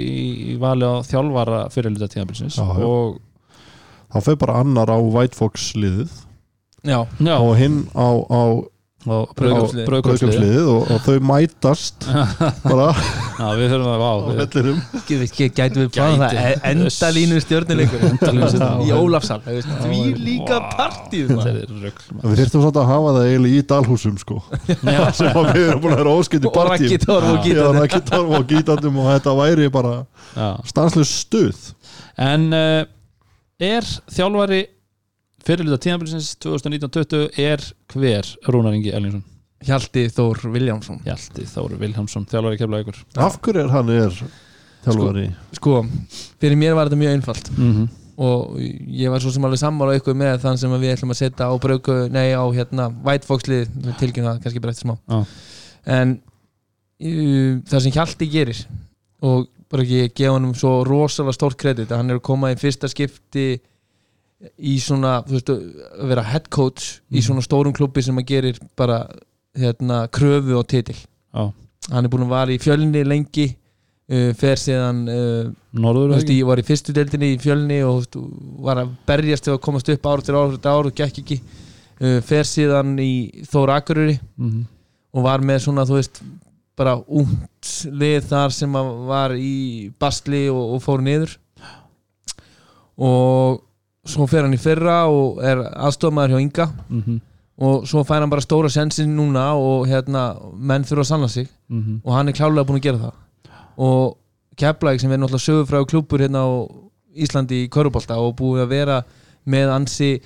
í 0.52 0.56
vali 0.62 0.86
á 0.86 0.94
þjálfara 1.08 1.64
fyrirluta 1.74 2.10
tíðanbilsins 2.12 2.60
og 2.62 3.18
þá 4.14 4.18
fer 4.28 4.38
bara 4.44 4.60
annar 4.62 4.92
á 4.94 4.98
White 5.02 5.34
Fox 5.38 5.72
liðið. 5.74 6.14
Já, 6.86 7.00
já, 7.18 7.34
og 7.42 7.50
hinn 7.58 7.80
á, 7.90 8.06
á 8.06 8.42
Brauðkaupsliðið 9.38 9.88
Brauðkaupsliðið 9.88 10.68
og, 10.72 10.90
og 10.94 11.00
þau 11.06 11.26
mætast 11.28 12.06
bara 12.70 12.88
Já, 13.38 13.46
við 13.54 13.72
þurfum 13.72 13.90
að, 13.92 14.02
á 14.02 14.14
vellinum. 14.38 14.78
Gætu 15.08 15.82
við 15.82 15.90
plana 15.94 16.28
það. 16.28 16.34
Gæti. 16.34 16.44
E- 16.48 16.72
endalínu 16.72 17.42
stjórnileikur 17.44 18.06
í 18.88 18.92
Ólafsal 18.98 19.38
því 19.46 20.00
líka 20.18 20.58
partíð 20.74 21.34
er 21.38 21.60
við 21.68 22.40
þyrftum 22.42 22.64
samt 22.66 22.80
að 22.82 22.88
hafa 22.90 23.14
það 23.18 23.28
eiginlega 23.30 23.60
í 23.62 23.66
dalhúsum 23.72 24.18
sko. 24.20 24.40
Sem 25.18 25.30
að 25.30 25.50
við 25.52 25.64
erum 25.68 25.82
búin 25.84 25.94
að 25.94 26.02
vera 26.02 26.16
og 26.18 26.60
Raggi 26.72 27.00
Torf 27.02 27.28
og 27.28 27.38
Já. 27.38 27.38
Já, 27.38 27.44
Gítar 27.46 27.78
Raggi 27.78 28.02
Torf 28.10 28.34
og 28.38 28.48
gítandum 28.52 29.00
og 29.02 29.10
þetta 29.12 29.36
væri 29.38 29.68
bara 29.72 29.94
já. 30.34 30.48
stanslust 30.68 31.22
stuð. 31.24 31.62
En 32.18 32.48
uh, 32.54 32.82
er 33.58 33.86
þjálfari 34.12 34.64
fyrirluta 35.48 35.80
tíðanbilsins 35.80 36.34
2019-20 36.44 37.40
er 37.40 37.62
hver 37.94 38.32
Rúnar 38.52 38.76
Ingi 38.76 38.92
Ellingsson? 38.92 39.24
Hjalti 39.64 40.04
Þór 40.14 40.44
Viljámsson 40.54 41.00
Hjalti 41.06 41.46
Þóru 41.48 41.78
Viljámsson, 41.80 42.26
þjálfari 42.30 42.60
kemla 42.60 42.82
ykkur 42.84 42.98
Af 43.24 43.38
hverju 43.42 43.64
er 43.64 43.72
hann 43.72 43.92
er 43.94 44.18
þjálfari 44.84 45.24
sko, 45.58 45.80
fyrir 46.38 46.60
mér 46.60 46.76
var 46.78 46.90
þetta 46.90 47.00
mjög 47.00 47.16
einfalt 47.16 47.50
mm 47.56 47.70
-hmm. 47.72 47.88
og 48.28 48.58
ég 48.60 49.10
var 49.10 49.24
svo 49.24 49.32
sem 49.34 49.44
alveg 49.44 49.62
sammála 49.62 49.96
ykkur 49.98 50.14
með 50.14 50.40
þann 50.44 50.60
sem 50.60 50.74
að 50.74 50.84
við 50.84 50.94
ætlum 50.94 51.14
að 51.14 51.20
setja 51.22 51.48
á 51.50 51.54
brauku, 51.58 51.96
nei 52.12 52.30
á 52.36 52.44
hérna 52.54 52.90
White 53.04 53.26
Fox 53.26 53.48
lið, 53.48 53.68
tilkynna 53.98 54.36
það 54.36 54.42
kannski 54.42 54.60
bara 54.60 54.72
eftir 54.76 54.86
smá 54.86 54.96
Já. 55.08 55.24
en 55.86 56.20
uh, 57.00 57.58
það 57.66 57.80
sem 57.82 57.96
Hjalti 57.96 58.30
gerir 58.30 58.66
og 59.22 59.48
bara 59.68 59.82
ekki 59.82 60.12
gefa 60.14 60.36
hann 60.38 60.54
svo 60.54 60.84
rosalega 60.84 61.34
stórt 61.34 61.58
kredit 61.58 61.90
að 61.90 61.98
hann 61.98 62.10
er 62.10 62.20
að 62.20 62.28
koma 62.30 62.52
í 62.52 62.60
fyrsta 62.60 62.88
skipti 62.88 63.58
í 64.58 64.76
svona, 64.78 65.22
þú 65.26 65.34
veist, 65.34 65.48
að 65.50 66.08
vera 66.12 66.22
head 66.22 66.48
coach 66.50 67.00
í 67.10 67.18
Mhm. 67.18 67.24
svona 67.26 67.42
stórum 67.42 67.72
klubbi 67.74 68.02
sem 68.02 68.16
að 68.16 68.26
gerir 68.26 68.58
bara 68.76 69.08
hérna 69.56 70.08
kröfu 70.08 70.58
og 70.58 70.66
titil. 70.68 70.96
Já, 71.34 71.52
hann 71.90 72.04
er 72.04 72.08
búin 72.08 72.26
að 72.26 72.28
vara 72.28 72.52
í 72.54 72.58
fjölni 72.58 73.04
lengi 73.04 73.56
uh, 74.10 74.32
fer 74.34 74.56
síðan 74.56 75.08
uh, 75.08 75.50
Norður 75.74 76.14
veist, 76.14 76.28
ég 76.30 76.46
var 76.46 76.58
í 76.58 76.62
fyrstu 76.62 76.94
deildinni 76.94 77.34
í 77.34 77.38
fjölni 77.42 77.82
og 77.84 77.98
veist, 78.02 78.16
var 78.62 78.76
að 78.84 78.94
berjast 79.06 79.44
til 79.44 79.52
að 79.54 79.60
komast 79.60 79.88
upp 79.88 80.06
ár 80.06 80.22
til 80.22 80.34
ár 80.34 80.56
til 80.56 80.70
ár 80.70 80.86
og 80.86 80.94
gekk 80.94 81.18
ekki. 81.24 81.40
Uh, 82.00 82.20
fer 82.22 82.44
síðan 82.46 82.94
í 83.02 83.42
Þóra 83.50 83.76
Akureyri 83.82 84.20
mm 84.38 84.50
-hmm. 84.50 84.64
og 85.14 85.22
var 85.24 85.40
með 85.40 85.58
svona 85.66 85.84
þú 85.84 85.94
veist 85.98 86.22
bara 86.76 86.94
ungt 87.08 87.90
lið 87.90 88.22
þar 88.30 88.52
sem 88.54 88.72
að 88.72 89.06
var 89.06 89.30
í 89.34 89.90
bastli 89.98 90.48
og, 90.48 90.74
og 90.74 90.82
fór 90.82 91.02
niður. 91.02 91.36
Og 92.98 93.62
svo 94.06 94.26
fer 94.26 94.42
hann 94.42 94.54
í 94.54 94.58
fyrra 94.58 95.06
og 95.06 95.42
er 95.44 95.58
aðstofmaður 95.58 96.30
hjá 96.36 96.40
Inga 96.40 96.66
Mm 96.88 97.02
-hmm. 97.06 97.20
og 97.58 97.86
svo 97.88 98.04
fær 98.04 98.20
hann 98.20 98.30
bara 98.30 98.40
stóra 98.40 98.68
sensin 98.68 99.16
núna 99.16 99.52
og 99.54 99.86
hérna 99.86 100.36
menn 100.54 100.84
þurfa 100.84 101.00
að 101.00 101.04
sanna 101.06 101.28
sig 101.28 101.48
og 102.04 102.12
hann 102.14 102.28
er 102.28 102.32
klálega 102.32 102.64
búin 102.66 102.78
að 102.78 102.82
gera 102.82 102.98
það 102.98 103.12
og 103.78 104.16
Keflæk 104.56 105.00
sem 105.00 105.12
er 105.12 105.18
náttúrulega 105.18 105.48
sögufræðu 105.48 105.86
klúpur 105.86 106.20
hérna 106.20 106.38
á 106.42 106.50
Íslandi 107.16 107.64
í 107.64 107.68
Körubólta 107.68 108.16
og 108.18 108.36
búið 108.36 108.62
að 108.62 108.68
vera 108.68 109.02
með 109.46 109.68
ansi 109.70 110.20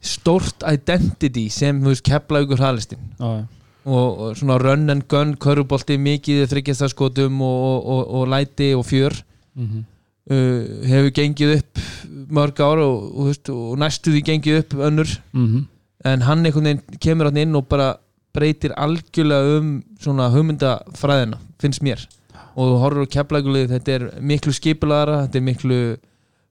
stórt 0.00 0.62
identity 0.72 1.48
sem 1.48 1.82
Keflækur 1.82 2.56
hraðlistin 2.56 2.98
Já, 3.18 3.26
já. 3.36 3.44
og, 3.84 4.18
og 4.18 4.36
svona 4.36 4.58
run 4.58 4.90
and 4.90 5.02
gun 5.08 5.36
Körubólti 5.36 5.98
mikið 5.98 6.46
þryggjastaskotum 6.48 7.40
og, 7.42 7.64
og, 7.64 7.86
og, 7.86 8.14
og 8.14 8.28
læti 8.28 8.74
og 8.74 8.84
fjör 8.86 9.22
Mm 9.54 9.66
-hmm. 9.66 9.82
Uh, 10.30 10.86
hefur 10.86 11.10
gengið 11.18 11.56
upp 11.58 11.82
mörg 12.30 12.60
ár 12.62 12.78
og, 12.84 13.10
og, 13.10 13.26
veist, 13.30 13.50
og 13.50 13.78
næstu 13.78 14.14
því 14.14 14.24
gengið 14.30 14.62
upp 14.62 14.80
önnur. 14.90 15.18
Mm 15.32 15.66
en 16.04 16.22
hann 16.24 16.46
einhvern 16.46 16.64
veginn 16.64 17.00
kemur 17.00 17.28
hann 17.28 17.40
inn 17.40 17.56
og 17.58 17.66
bara 17.68 17.94
breytir 18.34 18.72
algjörlega 18.78 19.58
um 19.58 19.72
svona 20.00 20.30
hugmyndafræðina, 20.32 21.38
finnst 21.60 21.82
mér. 21.84 22.06
Og 22.54 22.70
þú 22.70 22.78
horfur 22.82 23.06
á 23.06 23.12
keflægulið 23.14 23.74
þetta 23.74 23.96
er 23.96 24.06
miklu 24.20 24.54
skipulara, 24.54 25.24
þetta 25.26 25.40
er 25.40 25.46
miklu 25.46 25.80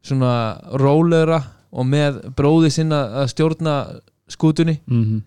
svona 0.05 0.33
rólegra 0.79 1.41
og 1.69 1.85
með 1.87 2.21
bróði 2.37 2.71
sinna 2.73 3.03
að 3.23 3.31
stjórna 3.33 3.75
skútunni 4.29 4.79
Mm 4.85 5.03
-hmm. 5.03 5.21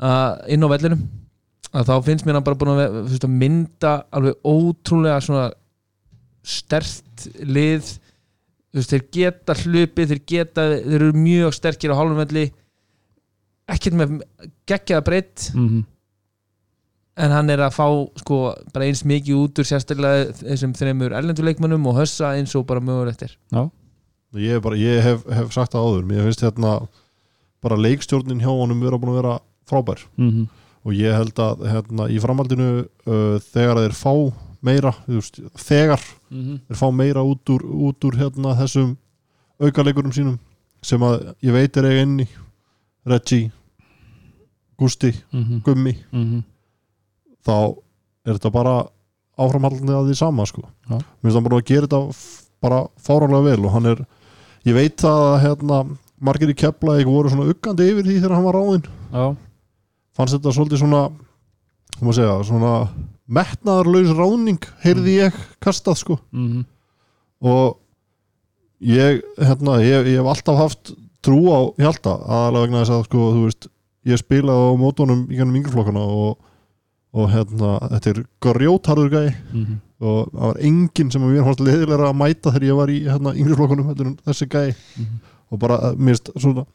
að 0.00 0.48
inn 0.48 0.64
á 0.64 0.68
vellinum. 0.68 1.08
Að 1.72 1.86
þá 1.86 2.04
finnst 2.04 2.26
mér 2.26 2.34
hann 2.34 2.44
bara 2.44 2.56
búin 2.56 2.78
að, 2.78 3.24
að 3.24 3.30
mynda 3.30 4.04
alveg 4.12 4.34
ótrúlega 4.44 5.20
svona 5.20 5.50
stert 6.46 7.26
lið. 7.42 7.88
Þú 8.70 8.78
veist, 8.80 8.92
þeir 8.92 9.04
geta 9.16 9.54
hlupið 9.62 10.10
þeir 10.12 10.22
geta, 10.30 10.64
þeir 10.84 10.96
eru 11.00 11.12
mjög 11.16 11.54
sterkir 11.56 11.94
á 11.94 11.98
hálfum 11.98 12.20
velli. 12.20 12.46
Ekkert 13.72 13.96
með 13.98 14.16
geggjaða 14.70 15.04
breytt 15.08 15.46
Mhm. 15.56 15.84
en 17.16 17.30
hann 17.32 17.50
er 17.50 17.62
að 17.64 17.72
fá 17.74 17.86
sko 18.20 18.38
bara 18.74 18.84
eins 18.86 19.00
mikið 19.08 19.38
út 19.40 19.58
úr 19.62 19.66
sérstaklega 19.66 20.28
þessum 20.42 20.74
þreymur 20.76 21.14
erlenduleikmönnum 21.16 21.86
og 21.88 21.96
hössa 22.02 22.34
eins 22.36 22.54
og 22.54 22.66
bara 22.68 22.80
mögulegt 22.84 23.22
er. 23.24 23.32
Ég, 24.36 24.56
er 24.58 24.60
bara, 24.60 24.76
ég 24.76 25.00
hef, 25.02 25.24
hef 25.32 25.52
sagt 25.54 25.72
það 25.72 25.86
áður. 25.86 26.04
Mér 26.10 26.26
finnst 26.26 26.44
hérna 26.44 26.88
bara 27.64 27.76
leikstjórnin 27.80 28.42
hjá 28.44 28.52
honum 28.52 28.82
vera 28.84 28.98
búin 29.00 29.14
að 29.14 29.22
vera 29.22 29.38
frábær. 29.66 30.04
Mhm. 30.18 30.48
og 30.86 30.92
ég 30.94 31.10
held 31.16 31.34
að 31.34 31.64
hérna, 31.66 32.04
í 32.06 32.20
framhaldinu 32.22 32.86
uh, 33.08 33.38
þegar 33.42 33.80
þeir 33.82 33.94
fá 33.98 34.12
meira 34.66 34.92
veist, 35.06 35.38
þegar 35.56 36.00
Mhm. 36.30 36.60
þeir 36.68 36.80
fá 36.80 36.88
meira 36.94 37.22
út 37.22 37.44
úr, 37.54 37.62
út 37.88 38.04
úr 38.08 38.16
hérna, 38.18 38.54
þessum 38.58 38.96
aukaleikurum 39.60 40.12
sínum 40.12 40.38
sem 40.82 41.00
að 41.00 41.34
ég 41.42 41.52
veit 41.54 41.76
er 41.76 41.84
eiga 41.88 42.02
inni 42.06 42.26
Reggie 43.06 43.52
Gusti, 44.78 45.12
Mhm. 45.32 45.62
Gummi 45.64 45.96
Mhm. 46.12 46.42
þá 47.46 47.76
er 48.26 48.34
þetta 48.34 48.52
bara 48.52 48.88
áframhaldandi 49.38 49.92
að 49.92 50.08
því 50.10 50.16
sama 50.16 50.44
sko. 50.46 50.62
Já. 50.90 50.96
mér 50.98 51.04
finnst 51.22 51.34
hann 51.34 51.44
búin 51.44 51.60
að 51.60 51.64
gera 51.66 51.86
þetta 51.86 52.16
bara 52.60 52.86
fárálega 52.98 53.44
vel 53.44 53.64
og 53.66 53.72
hann 53.72 53.86
er 53.86 54.06
ég 54.64 54.74
veit 54.74 54.96
að 54.96 55.40
hérna, 55.42 55.96
margir 56.20 56.48
í 56.48 56.54
kepla 56.56 57.04
voru 57.04 57.28
svona 57.30 57.52
uggandi 57.52 57.90
yfir 57.92 58.02
því 58.04 58.20
þegar 58.20 58.34
hann 58.34 58.44
var 58.44 58.54
ráðinn 58.54 58.86
Já, 59.12 59.36
fannst 60.16 60.34
þetta 60.34 60.52
svolítið 60.56 60.78
svona 60.80 61.12
hvað 61.96 62.06
maður 62.06 62.18
segja, 62.20 62.36
svona 62.48 62.72
metnaðarlaus 63.26 64.12
ráðning, 64.16 64.62
heyrði 64.84 65.14
ég 65.26 65.38
kastað 65.64 65.96
sko 66.02 66.18
Mhm. 66.32 66.64
og 67.42 67.78
ég, 68.80 69.22
hérna, 69.38 69.78
ég, 69.82 70.06
ég 70.12 70.20
hef 70.20 70.26
alltaf 70.30 70.58
haft 70.60 70.92
trú 71.22 71.40
á 71.50 71.60
Hjalta 71.80 72.12
aðalega 72.22 72.66
vegna 72.66 72.82
þess 72.84 72.94
að 72.96 73.04
sko, 73.08 73.24
þú 73.34 73.44
veist 73.48 73.68
ég 74.06 74.20
spilaði 74.20 74.68
á 74.70 74.78
mótunum 74.78 75.24
í 75.32 75.36
gennum 75.40 75.56
yngreflokkana 75.58 76.00
og, 76.06 76.36
og 77.16 77.30
hérna 77.32 77.72
þetta 77.96 78.12
er 78.12 78.20
grjótharður 78.44 79.10
gæi 79.10 79.34
Mhm. 79.52 79.80
og 80.00 80.28
það 80.30 80.46
var 80.46 80.56
enginn 80.60 81.10
sem 81.10 81.22
að 81.22 81.32
mér 81.32 81.44
fannst 81.48 81.60
leðilega 81.64 82.10
að 82.12 82.16
mæta 82.20 82.52
þegar 82.52 82.68
ég 82.68 82.76
var 82.76 82.88
í 82.92 82.98
hérna, 83.08 83.34
yngreflokkunum 83.34 84.18
þessi 84.26 84.46
gæi 84.48 84.74
Mhm. 84.98 85.18
og 85.50 85.58
bara, 85.58 85.74
eh, 85.90 85.94
mér 85.96 86.14
finnst 86.14 86.30
svona 86.36 86.66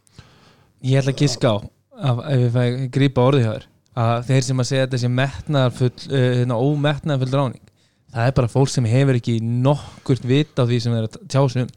ég 0.83 0.97
ætla 0.99 1.13
að 1.13 1.21
giska 1.21 1.47
á 1.47 1.57
ef 2.01 2.17
ég 2.41 2.51
fæ 2.51 2.89
grípa 2.91 3.21
orðið 3.29 3.45
hjá 3.45 3.53
þér 3.55 3.65
að 3.99 4.23
þeir 4.29 4.45
sem 4.47 4.61
að 4.63 4.69
segja 4.69 4.87
þetta 4.87 5.11
metnaðarfull 5.17 5.91
uh, 5.91 6.25
hérna, 6.39 6.57
ómetnaðarfull 6.61 7.35
ráning 7.35 7.63
það 8.11 8.27
er 8.27 8.35
bara 8.37 8.51
fólk 8.51 8.71
sem 8.71 8.87
hefur 8.91 9.19
ekki 9.19 9.37
nokkurt 9.43 10.27
vit 10.27 10.59
á 10.59 10.63
því 10.67 10.79
sem 10.83 10.95
þeir 10.95 11.07
að 11.07 11.17
tjá 11.31 11.41
sig 11.51 11.65
um. 11.65 11.73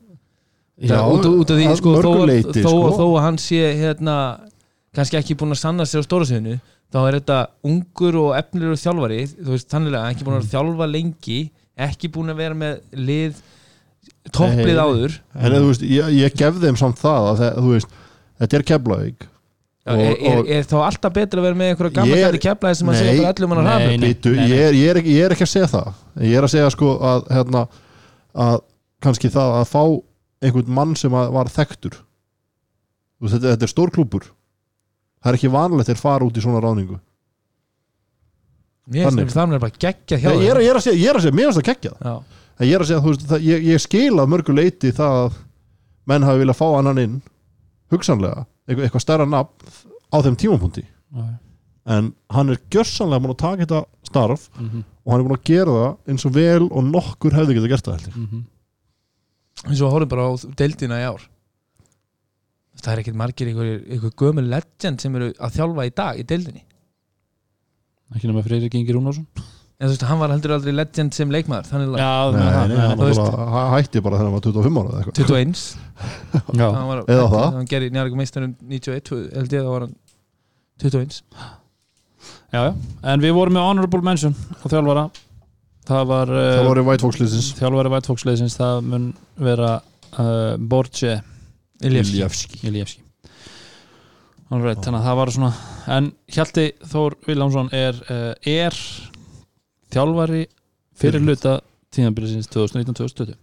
Það- 0.84 1.10
út, 1.14 1.26
út 1.30 1.50
af 1.54 1.58
því 1.58 1.66
að 1.70 1.76
sko, 1.78 1.94
þó, 2.02 2.10
að- 2.10 2.28
leyti, 2.30 2.62
þó, 2.62 2.70
sko. 2.70 2.92
þó 2.98 3.04
að 3.06 3.24
hann 3.24 3.38
sé 3.38 3.60
hérna, 3.78 4.14
kannski 4.94 5.18
ekki 5.20 5.36
búin 5.38 5.54
að 5.54 5.62
sanna 5.62 5.86
sér 5.86 6.02
á 6.02 6.06
stóra 6.06 6.26
sviðinu 6.26 6.56
þá 6.94 6.98
er 7.02 7.18
þetta 7.18 7.38
ungur 7.66 8.18
og 8.22 8.30
efnilegur 8.38 8.78
þjálfari 8.78 9.20
þú 9.34 9.50
veist 9.54 9.70
þannig 9.70 9.98
ekki 9.98 10.26
búin 10.26 10.34
að 10.34 10.40
vera 10.40 10.46
að 10.46 10.54
þjálfa 10.54 10.90
lengi 10.90 11.38
ekki 11.74 12.10
búin 12.14 12.30
að 12.30 12.40
vera 12.42 12.58
með 12.58 12.74
lið 12.94 13.42
topplið 14.34 14.78
áður. 14.80 15.16
En 15.34 15.54
þú 15.54 15.68
veist, 15.68 15.86
ég, 15.86 16.10
ég 16.22 16.36
gef 16.38 16.58
þeim 16.62 16.78
samt 16.78 17.00
það 17.02 17.30
að 17.30 17.40
það, 17.42 17.70
veist, 17.70 17.96
þetta 18.40 18.58
er 18.58 18.66
keflavík 18.70 19.26
Já, 19.84 19.92
Og- 19.92 20.00
er, 20.00 20.14
er, 20.30 20.38
er 20.58 20.62
þá 20.64 20.76
alltaf 20.80 21.12
betra 21.12 21.40
að 21.42 21.44
vera 21.44 21.58
með 21.60 21.70
einhverja 21.74 21.94
gamla 21.98 22.16
er- 22.16 22.32
gæti 22.32 22.42
keflaði 22.46 22.78
sem 22.78 22.88
að 22.88 23.00
segja 23.02 23.16
bara 23.20 23.32
öllum 23.34 23.52
hann 23.54 23.66
að. 23.68 23.82
Býtu, 24.04 24.30
ég, 24.38 24.54
er, 24.68 24.72
ég, 24.78 24.86
er 24.94 25.00
ekki, 25.02 25.12
ég 25.18 25.26
er 25.26 25.34
ekki 25.36 25.44
að 25.44 25.52
segja 25.52 25.68
það. 25.74 25.90
Ég 26.24 26.38
er 26.38 26.46
að 26.46 26.52
segja 26.54 26.70
sko 26.72 26.92
að 27.04 27.26
hérna, 27.36 27.64
að 28.46 28.56
kannski 29.04 29.28
það 29.34 29.58
að 29.60 29.66
fá 29.74 29.82
einhvern 30.44 30.72
mann 30.78 30.96
sem 30.96 31.12
að 31.20 31.34
var 31.36 31.52
þekktur. 31.52 31.98
Þú 32.00 33.26
veist, 33.28 33.36
þetta, 33.36 33.52
þetta 33.54 33.68
er 33.68 33.72
stór 33.74 33.92
klúpur 33.94 34.24
það 35.24 35.30
er 35.32 35.36
ekki 35.38 35.48
vanlegt 35.54 35.88
þeir 35.88 36.00
fara 36.00 36.26
út 36.28 36.36
í 36.36 36.42
svona 36.44 36.60
ráningu 36.60 36.98
Mér 38.92 39.06
Þannig. 39.08 39.22
finnst 39.24 39.36
það 39.38 39.54
er 39.56 39.62
bara 39.62 39.78
geggja 39.80 40.18
hjá 40.20 40.26
ég, 40.28 40.40
ég, 40.44 40.50
er, 40.52 40.58
ég 40.60 40.70
er 40.74 40.76
að 40.78 40.84
segja, 40.84 40.98
ég 41.00 41.08
er 41.08 41.16
að 41.18 41.22
segja, 41.24 41.36
mér 41.38 41.46
finnst 41.48 41.60
það 41.60 41.68
kekkja 41.70 41.92
Já, 42.04 42.14
en 42.58 42.68
ég 42.68 42.74
er 42.76 42.82
að 42.84 42.90
segja, 42.90 43.00
þú 43.04 43.12
veist, 43.14 43.22
það, 43.30 43.46
ég, 43.48 43.62
ég 43.70 43.80
skil 43.84 44.18
að 44.20 44.28
mörgu 44.34 44.56
leiti 44.58 44.90
það 44.98 45.16
að 45.22 45.38
menn 46.12 46.26
hafi 46.28 46.42
viljað 46.42 46.58
fá 46.58 46.66
annan 46.76 47.00
inn 47.00 47.14
hugsanlega, 47.94 48.44
eitthvað, 48.68 48.86
eitthvað 48.86 49.04
stærra 49.04 49.26
nafn 49.28 49.72
á 50.10 50.16
þeim 50.24 50.38
tímapunkti. 50.40 50.84
En 51.84 52.10
hann 52.32 52.52
er 52.52 52.60
gjörsanlega 52.72 53.22
búin 53.22 53.34
að 53.34 53.42
taka 53.42 53.66
þetta 53.66 53.80
starf 54.08 54.48
Mhm, 54.56 54.84
og 55.04 55.12
hann 55.12 55.20
er 55.20 55.26
búin 55.28 55.36
að 55.36 55.48
gera 55.50 55.76
það 55.76 56.12
eins 56.12 56.24
og 56.24 56.32
vel 56.32 56.64
og 56.70 56.84
nokkur 56.88 57.36
hefði 57.36 57.56
getað 57.58 57.72
gert 57.74 57.88
það 57.88 57.96
heldur 57.98 58.18
mhm. 58.22 58.44
eins 59.68 59.80
og 59.80 59.92
horfum 59.92 60.08
bara 60.08 60.28
á 60.28 60.32
deildina 60.56 61.00
í 61.00 61.08
ár. 61.08 61.26
Það 62.80 62.92
er 62.92 63.02
ekkert 63.02 63.16
margir 63.16 63.48
einhver, 63.48 64.14
gömul 64.18 64.48
legend 64.50 65.00
sem 65.00 65.14
eru 65.16 65.32
að 65.38 65.54
þjálfa 65.58 65.86
í 65.86 65.92
dag 65.94 66.18
í 66.18 66.24
deildinni. 66.26 66.64
Ekki 68.14 68.28
nema 68.28 68.42
Freyrir 68.44 68.74
Ingi 68.74 68.94
Rúnarsson 68.96 69.26
En 69.74 69.88
þú 69.88 69.90
veist, 69.90 70.04
hann 70.06 70.20
var 70.20 70.30
heldur 70.30 70.54
aldrei 70.54 70.70
legend 70.70 71.16
sem 71.16 71.32
leikmaður 71.34 71.66
Þannig 71.66 71.96
að 71.98 72.36
það, 72.38 73.72
hætti 73.72 74.02
bara 74.04 74.20
þegar 74.20 74.28
hann 74.28 74.36
var 74.36 74.44
25 74.46 74.78
ára 74.78 74.92
eða 74.92 75.00
eitthvað. 75.00 75.18
21 75.18 75.64
Já, 76.60 76.68
hann 76.68 76.86
var, 76.92 77.02
Eða 77.10 77.26
það. 77.32 77.46
Hann 77.58 77.68
gerði 77.72 77.90
njárgum 77.96 78.22
meistarum 78.22 78.54
91 78.70 79.12
held 79.34 79.56
ég 79.58 79.66
þá 79.66 79.72
var 79.72 79.86
hann 79.88 79.96
21 80.84 81.18
já, 82.54 82.60
já, 82.62 82.72
en 83.10 83.22
við 83.22 83.34
vorum 83.34 83.56
með 83.58 83.66
honorable 83.66 84.06
mention 84.06 84.34
og 84.60 84.70
þjálfara. 84.70 85.04
Það 85.84 86.04
var, 86.10 86.30
uh, 86.32 86.50
það 86.54 86.68
voru 86.70 86.84
White 86.86 87.04
Fox 87.04 87.20
liðsins. 87.20 87.48
Þjálfari 87.58 87.92
vætfóksleisins 87.92 88.58
það 88.58 88.84
mun 88.88 89.08
vera 89.42 89.72
uh, 90.14 90.54
Borge 90.58 91.18
Iljefski 91.84 93.02
þannig 94.54 94.98
að 95.00 95.06
það 95.08 95.16
var 95.18 95.32
svona 95.34 95.50
en 95.96 96.08
Hjalti 96.30 96.64
Þór 96.92 97.16
Viljámsson 97.26 97.70
er, 97.74 97.98
uh, 98.06 98.32
er 98.46 98.76
þjálfari 99.94 100.44
fyrir 100.98 101.24
hluta 101.24 101.58
tíðanbyrðisins 101.94 102.50
2019-2020 102.52 103.38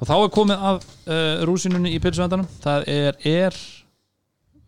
og 0.00 0.08
þá 0.08 0.14
er 0.16 0.32
komið 0.34 0.64
af 0.70 0.86
uh, 0.86 1.44
rúsinunni 1.48 1.94
í 1.94 2.00
pilsuvendanum 2.02 2.48
það 2.64 2.88
er, 2.90 3.20
er 3.28 3.60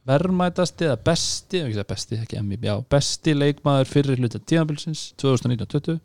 verðmætasti 0.08 0.88
eða 0.88 0.98
besti, 1.06 1.62
ekki 1.62 1.86
besti, 1.88 2.18
ekki 2.22 2.40
emmi 2.40 2.58
já, 2.62 2.76
besti 2.90 3.36
leikmaður 3.36 3.90
fyrir 3.90 4.22
hluta 4.22 4.42
tíðanbyrðisins 4.42 5.12
2019-2020 5.22 6.02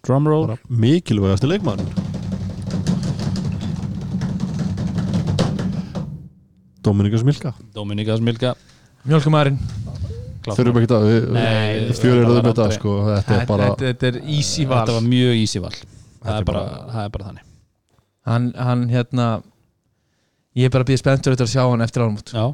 drumroll 0.00 0.56
mikilvægasti 0.68 1.50
leikmann 1.50 1.84
Dominikas 6.80 7.22
Milka. 7.22 7.52
Dominikas 7.74 8.20
Milka. 8.20 8.54
Mjölkumærin 9.04 9.58
þurfum 10.46 10.80
ekki 10.80 10.96
að 10.96 11.06
við, 11.06 11.28
það 11.34 12.08
erum 12.10 12.32
var 12.34 12.48
þetta 12.48 12.66
sko, 12.76 12.96
þetta 13.10 13.36
er 13.36 13.46
bara 13.48 13.70
þetta, 13.80 14.10
er 14.10 14.18
easy 14.24 14.66
val 14.66 14.80
þetta 14.80 14.96
var 14.96 15.06
mjög 15.06 15.40
easy 15.42 15.62
val. 15.62 15.72
Það 16.20 16.36
er 16.36 16.48
bara, 16.50 16.64
það 16.90 17.04
er 17.04 17.14
bara 17.16 17.28
þannig. 17.28 17.46
Hann, 18.30 18.50
hann 18.68 18.84
hérna 18.92 19.28
ég 20.58 20.68
er 20.68 20.74
bara 20.74 20.84
að 20.84 20.92
býða 20.92 21.02
spenntur 21.02 21.36
eftir 21.36 21.48
að 21.48 21.54
sjá 21.54 21.62
hann 21.64 21.86
eftir 21.86 22.04
áramót. 22.04 22.32
Já, 22.34 22.46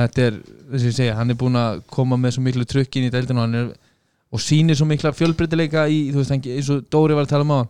þetta 0.00 0.26
er, 0.28 0.38
þess 0.72 0.82
að 0.82 0.90
ég 0.90 0.98
segja, 0.98 1.16
hann 1.18 1.34
er 1.34 1.40
búinn 1.40 1.60
að 1.60 1.82
koma 1.94 2.18
með 2.20 2.36
svo 2.36 2.46
miklu 2.46 2.66
trukk 2.68 2.98
inn 2.98 3.08
í 3.08 3.14
deildinu 3.14 3.42
og 3.42 3.48
hann 3.48 3.60
er 3.62 3.72
og 4.34 4.42
sýnir 4.42 4.74
svo 4.74 4.86
mikla 4.90 5.12
fjölbreytileika 5.14 5.86
í, 5.86 6.08
þú 6.10 6.22
veist, 6.22 6.32
eins 6.34 6.70
og 6.74 6.86
Dóri 6.90 7.14
var 7.14 7.26
að 7.26 7.34
tala 7.36 7.46
um 7.46 7.54
á 7.54 7.58
hann 7.60 7.68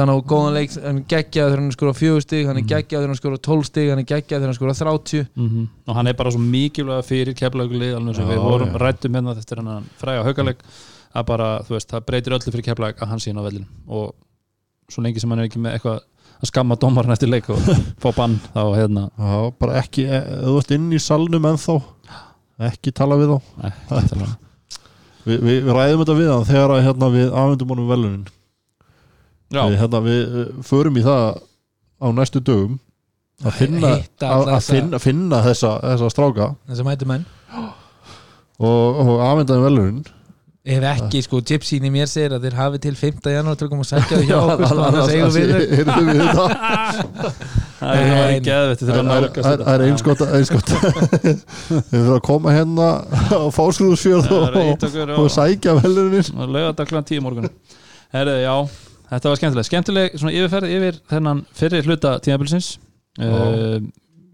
hann 0.00 0.10
á 0.10 0.16
góðan 0.26 0.54
leik, 0.56 0.70
hann 0.82 0.98
er 1.00 1.04
geggjað 1.10 1.48
þegar 1.50 1.60
hann 1.62 1.72
skora 1.76 1.92
fjögur 1.94 2.22
stig, 2.24 2.46
hann 2.46 2.56
er 2.56 2.62
Mhm. 2.64 2.68
geggjað 2.72 3.00
þegar 3.00 3.06
hann 3.12 3.16
skora 3.20 3.36
12 3.38 3.64
stig, 3.68 3.88
hann 3.90 3.98
er 3.98 4.04
geggjað 4.04 4.38
þegar 4.40 4.46
hann 4.50 4.54
skora 4.58 4.74
30 4.74 5.26
mm 5.36 5.68
og 5.88 5.94
hann 5.94 6.06
er 6.06 6.12
bara 6.18 6.30
svo 6.34 6.40
mikilvæga 6.40 7.02
fyrir 7.04 7.34
keflaugulið, 7.34 7.94
alveg 7.96 8.14
sem 8.16 8.26
Já, 8.26 8.30
við 8.34 8.40
vorum 8.42 8.70
já. 8.72 8.78
rættum 8.82 9.12
hérna 9.14 9.36
eftir 9.38 9.56
hann 9.62 9.84
fræga 10.00 10.24
haugaleg 10.24 10.56
að 11.14 11.24
bara, 11.26 11.58
þú 11.62 11.68
veist, 11.76 11.88
það 11.92 12.00
breytir 12.06 12.32
öllu 12.34 12.50
fyrir 12.52 12.64
keflaug 12.70 12.94
að 12.98 13.08
hann 13.08 13.18
sína 13.22 13.40
á 13.40 13.44
vellinum 13.46 13.68
og 13.88 14.14
svo 14.90 15.02
lengi 15.02 15.20
sem 15.20 15.30
hann 15.30 15.38
er 15.40 15.46
ekki 15.48 15.58
með 15.62 15.72
eitthvað 15.78 15.98
að 16.42 16.46
skamma 16.50 16.74
dómarinn 16.76 17.12
eftir 17.14 17.28
leik 17.30 17.48
og 17.50 17.58
fá 18.02 18.10
bann 18.16 18.40
þá 18.54 18.62
hérna, 18.74 19.10
já, 19.18 19.50
bara 19.58 19.72
ekki, 19.80 20.02
e- 20.10 20.24
ef 20.24 20.44
þú 20.48 20.56
ert 20.58 20.70
inn 20.74 20.90
í 20.92 20.98
salnum 20.98 21.44
ennþá 21.52 21.80
ekki 22.70 22.90
tala 22.92 23.14
við 23.16 23.28
þá 23.30 23.40
nei. 23.62 23.72
Vi, 25.24 25.36
við, 25.46 25.62
við 25.64 25.74
þetta 25.94 26.14
við 29.54 29.76
að, 29.76 29.78
hérna, 29.84 30.00
við 30.08 30.22
eh, 30.42 30.50
förum 30.70 30.98
í 31.00 31.04
það 31.06 31.22
á 32.02 32.06
næstu 32.18 32.42
dögum 32.44 32.74
að 33.44 33.56
finna, 33.60 33.94
að, 34.22 34.50
að 34.56 34.66
finna, 34.70 34.98
finna 35.02 35.40
þessa, 35.46 35.72
þessa 35.82 36.10
stráka. 36.14 36.50
Þess 36.68 36.82
að 36.84 36.90
mætu 36.90 37.08
menn. 37.10 37.24
Og, 38.62 39.00
og 39.02 39.16
afhendaði 39.26 39.64
velunin 39.66 40.04
ef 40.64 40.84
ekki, 40.88 41.20
sko, 41.20 41.42
Gypsyn 41.44 41.84
í 41.84 41.90
mér 41.92 42.06
segir 42.08 42.32
að 42.32 42.46
þeir 42.46 42.54
hafi 42.56 42.78
til 42.80 42.94
5. 42.96 43.18
janúar 43.34 43.58
til 43.60 43.66
að 43.66 43.72
koma 43.74 43.84
að 43.84 43.88
sækja 43.90 44.16
þau 44.16 44.28
hjá 44.30 44.36
okkur 44.54 44.70
sko, 44.70 44.84
annars 44.86 45.10
eigum 45.12 45.34
við 45.34 46.22
það. 46.38 46.54
er 47.84 48.06
Nei. 48.08 48.38
geðvett 48.46 48.84
Það 48.86 48.94
er- 48.94 49.34
það 49.34 49.60
það 49.66 49.84
eins 49.88 50.04
gott 50.06 50.22
eins 50.24 50.52
gott 50.54 50.72
við 50.72 51.42
fyrir 51.90 52.08
að 52.14 52.22
koma 52.30 52.54
hérna 52.56 52.88
á 53.04 53.42
fáskruðusfjörð 53.58 54.32
og, 54.38 54.56
og, 54.62 54.88
og 55.18 55.28
sækja 55.36 55.76
velunin 55.82 56.32
og 56.32 56.48
lögða 56.56 56.70
þetta 56.72 56.88
klæðan 56.94 57.08
tíu 57.12 57.26
morgun. 57.26 57.50
Herðu, 58.14 58.38
já, 58.46 58.56
þetta 59.10 59.30
var 59.30 59.40
skemmtileg. 59.40 59.68
Skemmtileg 59.68 60.16
svona 60.16 60.34
yfirferð 60.34 60.72
yfir 60.76 60.98
þennan 61.10 61.44
fyrir 61.56 61.88
hluta 61.88 62.16
tímabilsins. 62.24 62.74
Uh, 63.20 63.78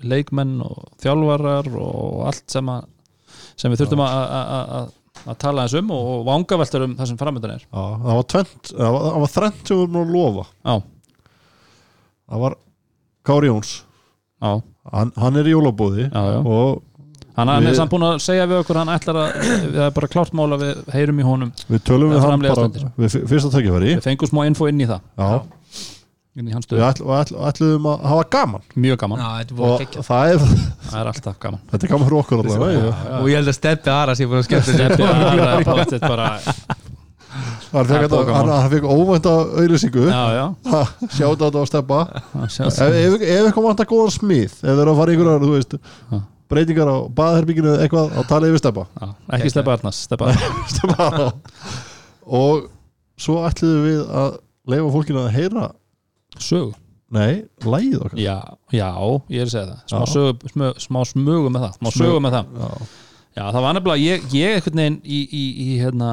leikmenn 0.01 0.61
og 0.65 0.87
þjálfarar 1.03 1.69
og 1.77 2.23
allt 2.31 2.47
sem, 2.49 2.71
að, 2.73 2.87
sem 3.61 3.73
við 3.73 3.83
þurftum 3.83 4.03
að, 4.07 4.23
að, 4.79 5.35
tala 5.43 5.67
eins 5.67 5.75
um 5.77 5.93
og 5.93 6.23
vangaveltur 6.25 6.87
um 6.87 6.95
það 6.97 7.11
sem 7.11 7.21
framöndan 7.21 7.55
er. 7.59 7.67
Já, 7.67 7.83
það 8.07 8.21
var 8.21 8.27
tvent 8.35 8.73
það 8.73 8.97
var, 8.97 9.09
var 9.25 9.33
þrennt 9.35 9.61
sem 9.61 9.77
við 9.77 9.85
erum 9.85 10.01
að 10.01 10.15
lofa. 10.17 10.47
Já, 10.65 10.75
það 12.31 12.45
var 12.47 12.59
Kári 13.29 13.51
Jóns. 13.51 13.75
Hann, 14.41 15.13
hann 15.21 15.37
er 15.37 15.51
í 15.51 15.53
jólabóði 15.53 16.09
og 16.09 16.81
Hann, 17.37 17.49
hann 17.49 17.63
er 17.63 17.71
Við- 17.71 17.77
samt 17.79 17.93
búin 17.93 18.05
að 18.09 18.19
segja 18.25 18.47
við 18.51 18.59
okkur 18.65 18.79
hann 18.81 18.91
ætlar 18.93 19.19
að, 19.23 19.39
það 19.71 19.85
er 19.87 19.95
bara 19.97 20.09
klárt 20.11 20.35
mál 20.37 20.49
að 20.57 20.65
við 20.65 20.81
heyrum 20.97 21.21
í 21.23 21.27
honum. 21.29 21.53
Við 21.71 21.83
tölum 21.87 22.11
Það 22.11 22.19
við 22.19 22.27
hann 22.31 22.45
bara 22.45 22.67
við 23.05 23.15
fyr- 23.15 23.25
fyrsta 23.31 23.51
tækifæri 23.55 23.95
við 23.95 24.05
fengum 24.09 24.31
smá 24.33 24.43
info 24.51 24.69
inn 24.71 24.83
í 24.83 24.89
það. 24.91 25.01
Já, 25.21 25.31
inn 26.41 26.49
í 26.51 26.55
hans 26.55 26.67
við 26.67 26.79
stöðu, 26.81 26.85
ætl, 26.91 27.07
ætl, 27.21 27.39
ætluðum 27.51 27.89
að 27.93 28.05
hafa 28.11 28.27
gaman. 28.35 28.67
Mjög 28.77 29.01
gaman. 29.05 29.23
Já, 29.23 29.31
er 29.41 29.55
að 29.55 29.99
og 30.03 30.07
það 30.11 30.35
er, 30.35 30.45
það 30.91 31.01
er 31.01 31.13
alltaf 31.15 31.39
gaman. 31.47 31.63
Þetta 31.71 31.87
er 31.87 31.93
gaman 31.95 32.09
fyrir 32.11 32.21
okkur 32.21 32.45
allavega 32.45 32.95
og 33.21 33.27
ég 33.31 33.41
held 33.41 33.53
að 33.55 33.59
Steppi 33.61 33.95
Ara 33.95 34.15
sé 34.19 34.27
búin 34.31 34.43
að 34.43 34.49
skemmta 34.51 34.75
sér. 34.75 34.95
Steppi 34.95 35.03
Ara 35.11 35.53
er 35.55 35.65
pottet 35.71 36.07
bara 36.07 36.31
hann 36.35 36.81
Það 37.71 37.93
er 37.95 38.71
fekk 38.73 38.87
óvænta 38.91 39.33
auðlýsingu 39.61 40.07
já, 40.11 40.23
já, 40.35 40.47
sjáta 41.15 41.47
þetta 41.47 41.63
á 41.63 41.67
steppa 41.71 42.01
það 42.35 42.97
ef, 42.99 43.15
eitthvað 43.23 43.67
vantar 43.69 43.87
góðan 43.91 44.15
smið 44.17 44.49
ef 44.51 44.65
þeir 44.65 44.81
eru 44.83 44.91
að 44.95 44.99
fara 44.99 45.15
í 45.15 45.21
breytingar 46.51 46.91
á 46.91 46.97
baðherbygginu 47.21 47.73
eða 47.73 47.87
eitthvað 47.87 48.13
á 48.17 48.21
talið 48.31 48.55
við 48.57 48.63
steppa 48.65 48.85
Já, 49.01 49.09
ekki 49.37 49.53
Steppa 49.55 49.75
Arnars 49.77 50.01
Steppa 50.07 50.33
Steppa. 50.75 51.09
og 52.41 52.69
svo 53.21 53.41
ætluðum 53.49 53.85
við 53.89 54.01
að 54.23 54.31
leifa 54.75 54.93
fólkinu 54.97 55.23
að 55.25 55.35
heyra 55.37 55.67
sög 56.41 56.75
nei, 57.11 57.41
lægið 57.67 58.03
okkar. 58.07 58.19
Já, 58.23 58.37
já, 58.71 58.87
ég 59.35 59.41
er 59.43 59.49
að 59.49 59.55
segja 59.55 59.67
það. 59.67 59.79
Smá, 59.91 60.03
sög, 60.13 60.45
smö, 60.53 60.69
smá 60.79 61.01
smugu 61.11 61.49
með 61.51 61.65
það 61.65 61.73
smá 61.81 61.89
Smög. 61.91 61.97
sögu 62.05 62.21
með 62.23 62.37
það. 62.37 62.53
Já. 62.61 62.69
já, 63.35 63.43
það 63.57 63.65
var 63.65 63.75
nefnilega, 63.75 64.05
ég, 64.05 64.29
ég 64.39 64.55
einhvern 64.61 64.83
veginn 64.85 64.99
í, 65.03 65.19
í, 65.27 65.43
í 65.65 65.67
hérna 65.81 66.11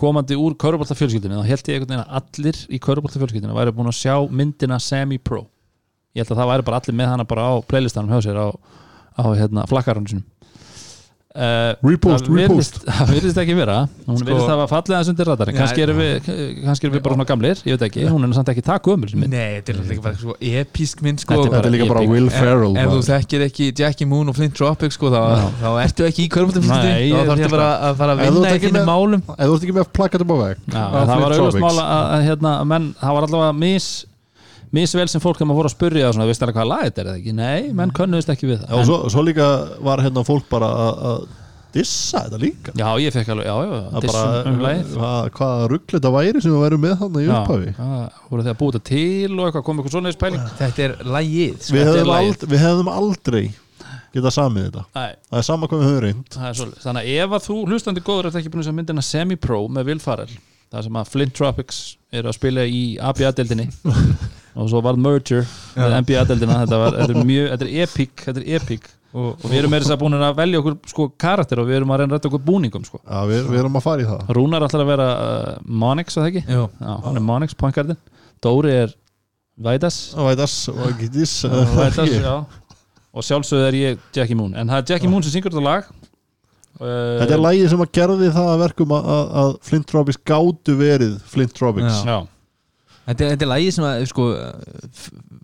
komandi 0.00 0.36
úr 0.38 0.54
köruboltafjölskyldinu 0.60 1.40
þá 1.40 1.48
held 1.50 1.66
ég 1.72 1.80
einhvern 1.80 1.90
veginn 1.90 2.04
að 2.04 2.20
allir 2.20 2.60
í 2.70 2.78
köruboltafjölskyldinu 2.86 3.56
væri 3.58 3.74
búin 3.74 3.90
að 3.90 3.98
sjá 3.98 4.14
myndina 4.30 4.78
semi-pro 4.80 5.42
ég 6.16 6.24
held 6.24 6.34
að 6.34 6.42
það 6.42 6.52
væri 6.54 6.68
bara 6.70 6.80
allir 6.82 6.98
með 7.02 7.12
hana 7.14 7.24
bara 7.34 7.48
á 7.48 7.52
playlistanum 7.70 8.10
hjá 8.14 8.20
sér 8.28 8.38
á, 8.42 8.48
á 9.20 9.24
hérna, 9.38 9.66
flakkarann 9.70 10.08
sinum 10.10 10.26
Uh, 11.30 11.76
Repost, 11.86 12.24
það 12.26 12.34
virðist, 12.34 12.78
repost. 12.80 12.86
það 12.90 13.10
virðist 13.14 13.36
ekki 13.38 13.54
vera 13.54 13.74
hún 14.02 14.16
Sko- 14.18 14.24
virðist 14.26 14.48
að 14.48 14.56
hafa 14.56 14.64
fallið 14.72 14.94
aðeins 14.96 15.10
undir 15.12 15.28
radarinn 15.28 15.54
Nei. 15.54 15.60
kannski 15.62 15.82
erum 15.84 16.00
við, 16.00 16.24
kannski 16.64 16.88
erum 16.88 16.96
við 16.96 17.04
bara 17.04 17.14
svona 17.14 17.26
gamlir 17.28 17.60
ég 17.68 17.76
veit 17.76 17.84
ekki, 17.86 18.06
hún 18.10 18.26
er 18.26 18.32
samt 18.34 18.50
ekki 18.50 18.64
það 18.66 18.88
sem 19.12 19.22
mynd 19.22 19.36
Nei, 19.36 19.52
þetta 19.60 19.70
er 19.70 19.78
alltaf 19.78 19.92
ekki 19.94 20.02
bara 20.08 20.18
svo 20.24 20.34
episk 20.42 21.04
mynd 21.06 21.22
sko 21.22 21.36
Þetta 21.38 21.46
er 21.46 21.54
þetta 21.54 21.70
er 21.70 21.74
líka 21.76 21.86
bara. 21.92 22.02
Will 22.10 22.26
Ferrell 22.34 22.74
Ef 22.74 22.90
þú 22.90 22.96
maður. 22.96 23.06
þekkir 23.12 23.44
ekki 23.46 23.68
Jackie 23.78 24.10
Moon 24.10 24.26
og 24.34 24.38
Flint 24.40 24.58
Tropic 24.58 24.96
sko, 24.98 25.12
þá, 25.14 25.22
þá 25.62 25.68
ertu 25.86 26.08
ekki 26.10 26.26
í 26.26 26.32
körfaldafylgstu 26.34 26.82
Nei, 26.90 27.06
ég 27.06 27.14
þá 27.14 27.30
þarftu 27.30 27.46
held 27.46 27.54
bara 27.54 27.70
að 27.78 28.02
fara 28.02 28.18
að 28.18 28.24
Ef 28.26 28.26
þú 28.26 28.34
vinna 28.34 28.50
í 28.50 28.58
ekki 28.58 28.66
þínum 28.66 28.80
með- 28.82 28.90
málum 28.90 29.22
ef 29.22 29.46
þú 29.46 29.54
ert 29.54 29.68
ekki 29.70 29.78
með 29.78 29.92
plakkatum 30.00 30.34
á 30.34 30.36
veg 30.42 30.66
Já, 30.66 30.82
það 30.82 31.14
var 31.14 31.14
auðvitað 31.14 31.38
Tropics. 31.46 31.62
mála 31.68 31.86
að, 31.94 32.04
að 32.18 32.26
hérna, 32.26 32.56
menn, 32.74 32.90
það 32.98 33.14
var 33.20 33.28
allavega 33.30 33.54
mis 33.62 33.88
misvel 34.72 35.08
sem 35.10 35.20
fólk 35.22 35.36
þegar 35.40 35.48
maður 35.50 35.60
fór 35.64 35.68
að 35.70 35.76
spurja 35.76 36.12
svona, 36.14 36.26
veist 36.30 36.40
það 36.44 36.54
hvað 36.56 36.68
lag 36.70 36.82
þetta 36.86 37.00
er 37.04 37.10
eða 37.10 37.20
ekki? 37.20 37.32
Nei, 37.40 37.72
menn 37.74 37.92
könnuðist 37.96 38.32
ekki 38.34 38.48
við 38.52 38.58
það. 38.64 38.74
Og 38.78 38.84
svo, 38.88 38.98
svo 39.10 39.22
líka 39.26 39.46
var 39.82 40.02
hérna 40.04 40.22
fólk 40.26 40.48
bara 40.50 40.66
að- 40.86 41.00
að 41.10 41.24
dissa 41.74 42.24
þetta 42.26 42.38
líka. 42.42 42.72
Já, 42.74 42.88
ég 42.98 43.12
fekk 43.14 43.28
alveg, 43.30 43.46
já, 43.46 43.56
já, 43.62 43.80
Það 43.90 44.02
dissum 44.02 44.52
um 44.52 44.60
lagið 44.64 44.94
hvað, 44.96 45.30
hvað 45.38 45.66
ruggl 45.70 45.94
þetta 45.96 46.10
væri 46.16 46.42
sem 46.42 46.50
við 46.54 46.62
værum 46.64 46.80
með 46.86 46.94
þannig 47.02 47.22
í 47.22 47.28
Já, 47.30 47.34
upphafi? 47.40 47.74
það 47.78 48.10
voru 48.30 48.42
þeir 48.46 48.54
að 48.54 48.62
þetta 48.66 48.82
til 48.90 49.32
og 49.38 49.44
eitthvað, 49.46 49.64
kom 49.68 49.78
eitthvað 49.78 49.94
svona 49.94 50.10
í 50.10 50.16
spæling 50.18 50.46
Þetta 50.58 50.84
er 50.86 50.94
lægið 51.04 51.58
sko. 51.60 51.74
við 51.74 51.80
Þetta 51.80 51.90
er 51.90 52.00
hefðum, 52.00 52.10
lagið. 52.10 52.30
ald, 52.30 52.46
við 52.50 52.64
hefðum 52.66 52.90
aldrei 52.94 53.44
geta 54.10 54.30
samið 54.34 54.64
þetta. 54.66 54.84
Nei, 54.98 55.12
það 55.30 55.38
er 55.38 55.46
sama 55.46 55.66
hvað 55.70 55.78
við 55.80 55.86
höfum 55.90 56.02
reynd 56.02 56.30
það 56.34 56.48
er 56.50 56.54
svolítið 56.58 56.82
Þannig 56.82 57.02
að 57.06 57.22
ef 57.22 57.30
að 57.38 57.44
þú 57.46 57.56
hlustandi 57.70 58.00
góður 58.10 58.26
ert 58.26 58.38
ekki 58.40 58.50
búin 58.50 58.62
að 58.64 58.66
sjá 58.66 58.74
myndina 58.74 59.02
Semi-Pro 59.06 59.60
með 59.70 59.84
Will 59.86 60.00
Farrell 60.02 60.34
það 60.74 60.82
sem 60.88 60.98
að 60.98 61.08
Flint 61.14 61.34
Tropics 61.38 61.78
eru 62.10 62.28
að 62.28 62.34
spila 62.34 62.64
í 62.66 62.82
ABA-deldinni 62.98 63.68
og 64.54 64.70
svo 64.70 64.80
var 64.84 64.98
merger 65.00 65.44
með 65.76 65.98
NBA-deldina 66.04 66.62
þetta, 66.62 66.80
er 67.04 67.12
mjög, 67.20 67.50
þetta 67.52 67.66
er 67.68 67.84
epic 67.84 68.24
þetta 68.24 68.42
er 68.42 68.56
epic. 68.58 68.88
Og, 69.10 69.32
og 69.34 69.46
við 69.50 69.58
erum 69.58 69.72
með 69.74 69.82
þess 69.82 69.94
að 69.96 70.02
búin 70.04 70.14
að 70.20 70.36
velja 70.38 70.58
okkur 70.60 70.74
sko 70.92 71.04
karakter 71.18 71.58
og 71.58 71.66
við 71.66 71.80
erum 71.80 71.90
að 71.90 72.02
reyna 72.02 72.12
að 72.12 72.16
rætta 72.18 72.28
okkur 72.30 72.42
búningum 72.46 72.84
sko. 72.86 73.00
Já, 73.02 73.18
við, 73.26 73.40
við 73.50 73.62
erum 73.64 73.78
að 73.80 73.86
fara 73.88 74.04
í 74.04 74.06
það. 74.06 74.28
Rúnar 74.38 74.66
ætlar 74.66 74.84
að 74.84 74.90
vera 74.92 75.08
uh, 75.10 75.48
Monix, 75.82 76.14
að 76.14 76.22
það 76.22 76.28
ekki? 76.30 76.42
Jú. 76.54 76.66
Já, 76.78 76.92
hann 77.06 77.18
er 77.18 77.24
Monix, 77.26 77.56
pointgardin 77.58 77.98
Dóri 78.40 78.76
er 78.84 78.94
Vædas 79.60 79.98
ekki 80.70 81.10
diss 81.12 81.42
Vædas, 81.50 82.14
já. 82.14 82.36
Og 83.10 83.26
sjálfsögðu 83.26 83.66
er 83.66 83.76
ég 83.80 84.04
Jackie 84.14 84.38
Moon. 84.38 84.54
En 84.54 84.70
það 84.70 84.84
er 84.84 84.94
Jackie 84.94 85.10
Moon 85.10 85.26
sem 85.26 85.34
syngur 85.34 85.50
þetta 85.50 85.66
lag. 85.66 85.88
Uh, 86.80 87.18
Þetta 87.20 87.34
er 87.34 87.42
lægi 87.42 87.64
sem 87.68 87.82
að 87.82 87.90
gerði 87.98 88.28
það 88.32 88.46
að 88.54 88.60
verkum 88.62 88.92
að, 88.96 89.56
Flint 89.66 89.88
Tropics 89.90 90.20
gátu 90.24 90.76
verið 90.78 91.18
Flint 91.28 91.52
Tropics 91.58 91.98
Já. 92.06 92.20
Þetta 93.10 93.24
er, 93.26 93.32
þetta 93.34 93.46
er 93.46 93.50
lægið 93.50 93.74
sem 93.76 93.86
að 93.90 94.04
sko, 94.10 94.26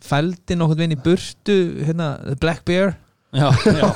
fældi 0.06 0.56
nokkurn 0.60 0.80
veginn 0.82 0.96
í 0.96 1.02
burtu 1.02 1.56
hérna, 1.86 2.12
The 2.26 2.38
Black 2.42 2.64
Bear. 2.68 2.94
Já, 3.36 3.48
já. 3.66 3.88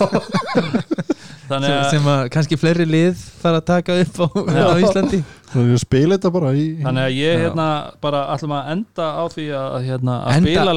Þannig 1.50 1.66
sem, 1.66 1.76
að 1.76 1.84
sem 1.90 2.08
að 2.12 2.20
kannski 2.34 2.56
fleiri 2.60 2.84
lið 2.86 3.20
þarf 3.42 3.58
að 3.60 3.64
taka 3.70 3.96
upp 4.04 4.18
á, 4.22 4.26
á 4.70 4.74
Íslandi. 4.82 5.20
Þannig 5.50 5.74
að 5.74 5.82
spila 5.82 6.16
þetta 6.18 6.30
bara 6.34 6.50
í 6.54 6.64
Þannig 6.84 7.06
að 7.08 7.14
ég 7.16 7.32
Já. 7.34 7.40
hérna 7.46 7.66
bara 8.04 8.20
ætlum 8.36 8.52
að 8.54 8.68
enda 8.74 9.06
á 9.18 9.24
því 9.32 9.46
að, 9.58 9.76
hérna, 9.88 10.18
að 10.20 10.36
Enda 10.36 10.52
spila 10.52 10.74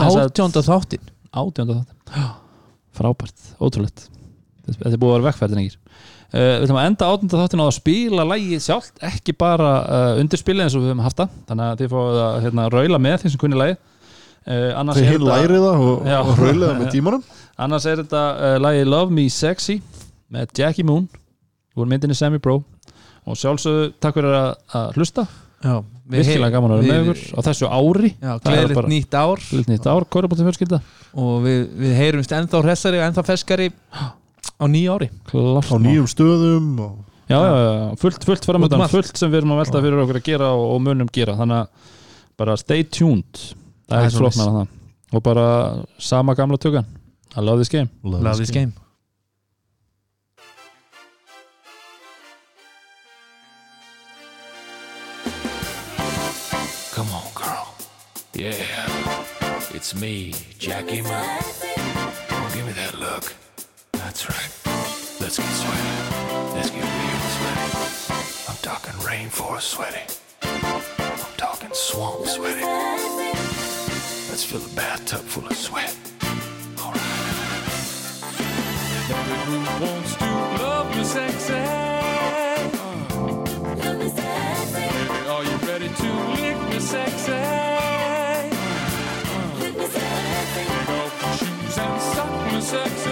sagt- 0.00 0.22
átjónda 0.30 0.62
þáttin 0.64 1.10
átjönda 1.36 1.76
þátt 1.82 2.14
frábært, 2.96 3.50
ótrúlegt 3.60 4.06
þetta 4.74 4.92
er 4.92 5.00
búið 5.02 5.12
að 5.12 5.16
vera 5.16 5.26
vekkferðin 5.30 5.60
ekkir 5.62 5.76
uh, 5.76 6.40
við 6.40 6.64
ætlum 6.66 6.78
að 6.80 6.88
enda 6.90 7.10
átjönda 7.12 7.40
þáttin 7.42 7.62
á 7.62 7.66
að 7.66 7.74
spila 7.76 8.26
lægið 8.32 8.62
sjálft, 8.66 8.94
ekki 9.10 9.34
bara 9.38 9.72
uh, 9.86 10.20
undirspilið 10.22 10.66
eins 10.66 10.76
og 10.78 10.84
við 10.84 10.92
höfum 10.92 11.04
haft 11.06 11.20
það. 11.22 11.36
Þannig 11.50 11.66
að 11.70 11.82
þið 11.82 11.92
fáið 11.94 12.20
að 12.26 12.38
hérna, 12.46 12.66
raula 12.74 13.00
með 13.06 13.16
því 13.22 13.32
sem 13.34 13.42
kunni 13.44 13.60
lægið 13.62 13.76
uh, 13.76 14.70
hinn 15.06 15.20
þetta- 15.22 15.30
lærið 15.32 15.66
það 15.66 15.86
og, 15.86 16.10
og 16.22 16.42
raulega 16.42 16.74
með 16.80 16.92
tímanum. 16.96 17.26
Annars 17.66 17.88
er 17.88 18.02
þetta 18.02 18.24
uh, 18.36 18.56
lægið 18.66 18.90
Love 18.92 19.16
Me 19.16 19.26
Sexy 19.32 19.78
með 20.34 20.54
Jackie 20.58 20.86
Moon 20.86 21.06
úr 21.76 21.88
myndinni 21.90 22.16
Semi 22.16 22.40
Pro 22.42 22.60
og 23.26 23.36
sjálfsögðu 23.40 23.90
takk 24.00 24.16
fyrir 24.20 24.34
að, 24.38 24.52
að 24.78 24.98
hlusta. 25.00 25.24
Já, 25.64 25.80
virkilega 26.12 26.52
gaman 26.52 26.74
að 26.76 26.82
vera 26.84 26.98
með 27.00 27.08
ykkur 27.10 27.22
á 27.34 27.40
þessu 27.48 27.68
ári. 27.72 28.10
Það 28.20 28.42
gleðilegt 28.44 28.90
nýtt 28.92 29.16
ár. 29.18 29.40
ár, 29.90 30.04
og 31.16 31.32
við, 31.46 31.62
við 31.80 31.94
heyrumst 31.96 32.34
ennþá 32.36 32.60
hressari 32.68 33.00
og 33.00 33.06
ennþá 33.08 33.24
feskari 33.26 33.70
á 34.56 34.64
nýja 34.70 34.96
ári 34.96 35.10
Klart 35.28 35.68
á 35.72 35.76
nýjum 35.82 36.08
stöðum 36.10 36.68
og 36.80 36.94
já, 37.28 37.38
já, 37.38 37.52
já, 37.58 37.96
fullt, 38.00 38.24
fullt 38.24 38.46
um 38.46 38.52
framöndan, 38.52 38.80
allt. 38.86 38.94
fullt 38.94 39.18
sem 39.18 39.30
við 39.32 39.42
erum 39.42 39.54
að 39.56 39.62
velta 39.64 39.82
fyrir 39.84 40.02
okkur 40.04 40.20
að 40.20 40.26
gera 40.30 40.50
og, 40.54 40.64
og 40.76 40.82
munum 40.86 41.12
gera 41.12 41.36
þannig 41.38 41.62
að 41.62 41.92
bara 42.36 42.56
stay 42.60 42.84
tuned 42.84 43.42
það 43.88 43.98
er 43.98 44.08
er 44.08 44.10
svoleiðis. 44.14 44.40
flóknar 44.40 44.48
að 44.48 44.58
það 44.60 45.16
og 45.16 45.22
bara 45.22 45.46
sama 45.98 46.34
gamla 46.38 46.58
tugan 46.60 46.86
I 47.36 47.40
love 47.44 47.60
this 47.60 47.68
game 47.72 47.90
Love 48.02 48.38
this 48.40 48.50
game 48.54 48.72
Come 56.96 57.10
on, 57.12 57.28
girl. 57.34 57.74
Yeah. 58.34 58.54
It's 59.74 59.94
me, 59.94 60.32
Jackie 60.58 61.02
Moon. 61.02 61.12
Oh, 61.12 62.50
give 62.54 62.64
me 62.64 62.72
that 62.72 62.98
look. 62.98 63.34
That's 64.16 64.30
right. 64.30 64.50
Let's 65.20 65.36
get 65.36 65.46
sweaty. 65.46 65.92
Let's 66.54 66.70
get 66.70 66.80
real 66.80 67.20
sweaty. 67.36 68.48
I'm 68.48 68.56
talking 68.62 68.94
rainforest 69.04 69.68
sweaty. 69.76 70.04
I'm 70.42 71.34
talking 71.36 71.68
swamp 71.74 72.24
sweaty. 72.26 72.64
Let's 74.30 74.42
fill 74.42 74.64
a 74.64 74.68
bathtub 74.74 75.20
full 75.20 75.46
of 75.46 75.54
sweat. 75.54 75.94
All 76.80 76.92
right. 76.92 77.02
Who 79.44 79.84
wants 79.84 80.14
to 80.16 80.24
love 80.64 80.96
me 80.96 81.04
sexy? 81.04 81.62
Baby, 83.82 85.28
are 85.28 85.44
you 85.44 85.56
ready 85.68 85.88
to 85.88 86.08
lick 86.40 86.58
me 86.70 86.78
sexy? 86.80 87.32
Take 90.54 90.88
off 90.88 91.12
your 91.20 91.32
shoes 91.36 91.78
and 91.78 92.00
suck 92.00 92.32
me 92.50 92.60
sexy. 92.62 93.05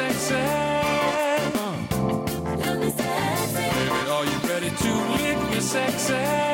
Sexy? 0.00 0.34
Uh. 1.54 1.76
Baby, 3.76 4.00
are 4.10 4.24
you 4.24 4.38
ready 4.48 4.70
to 4.70 4.90
lick 5.12 5.50
me 5.50 5.60
sexy? 5.60 6.49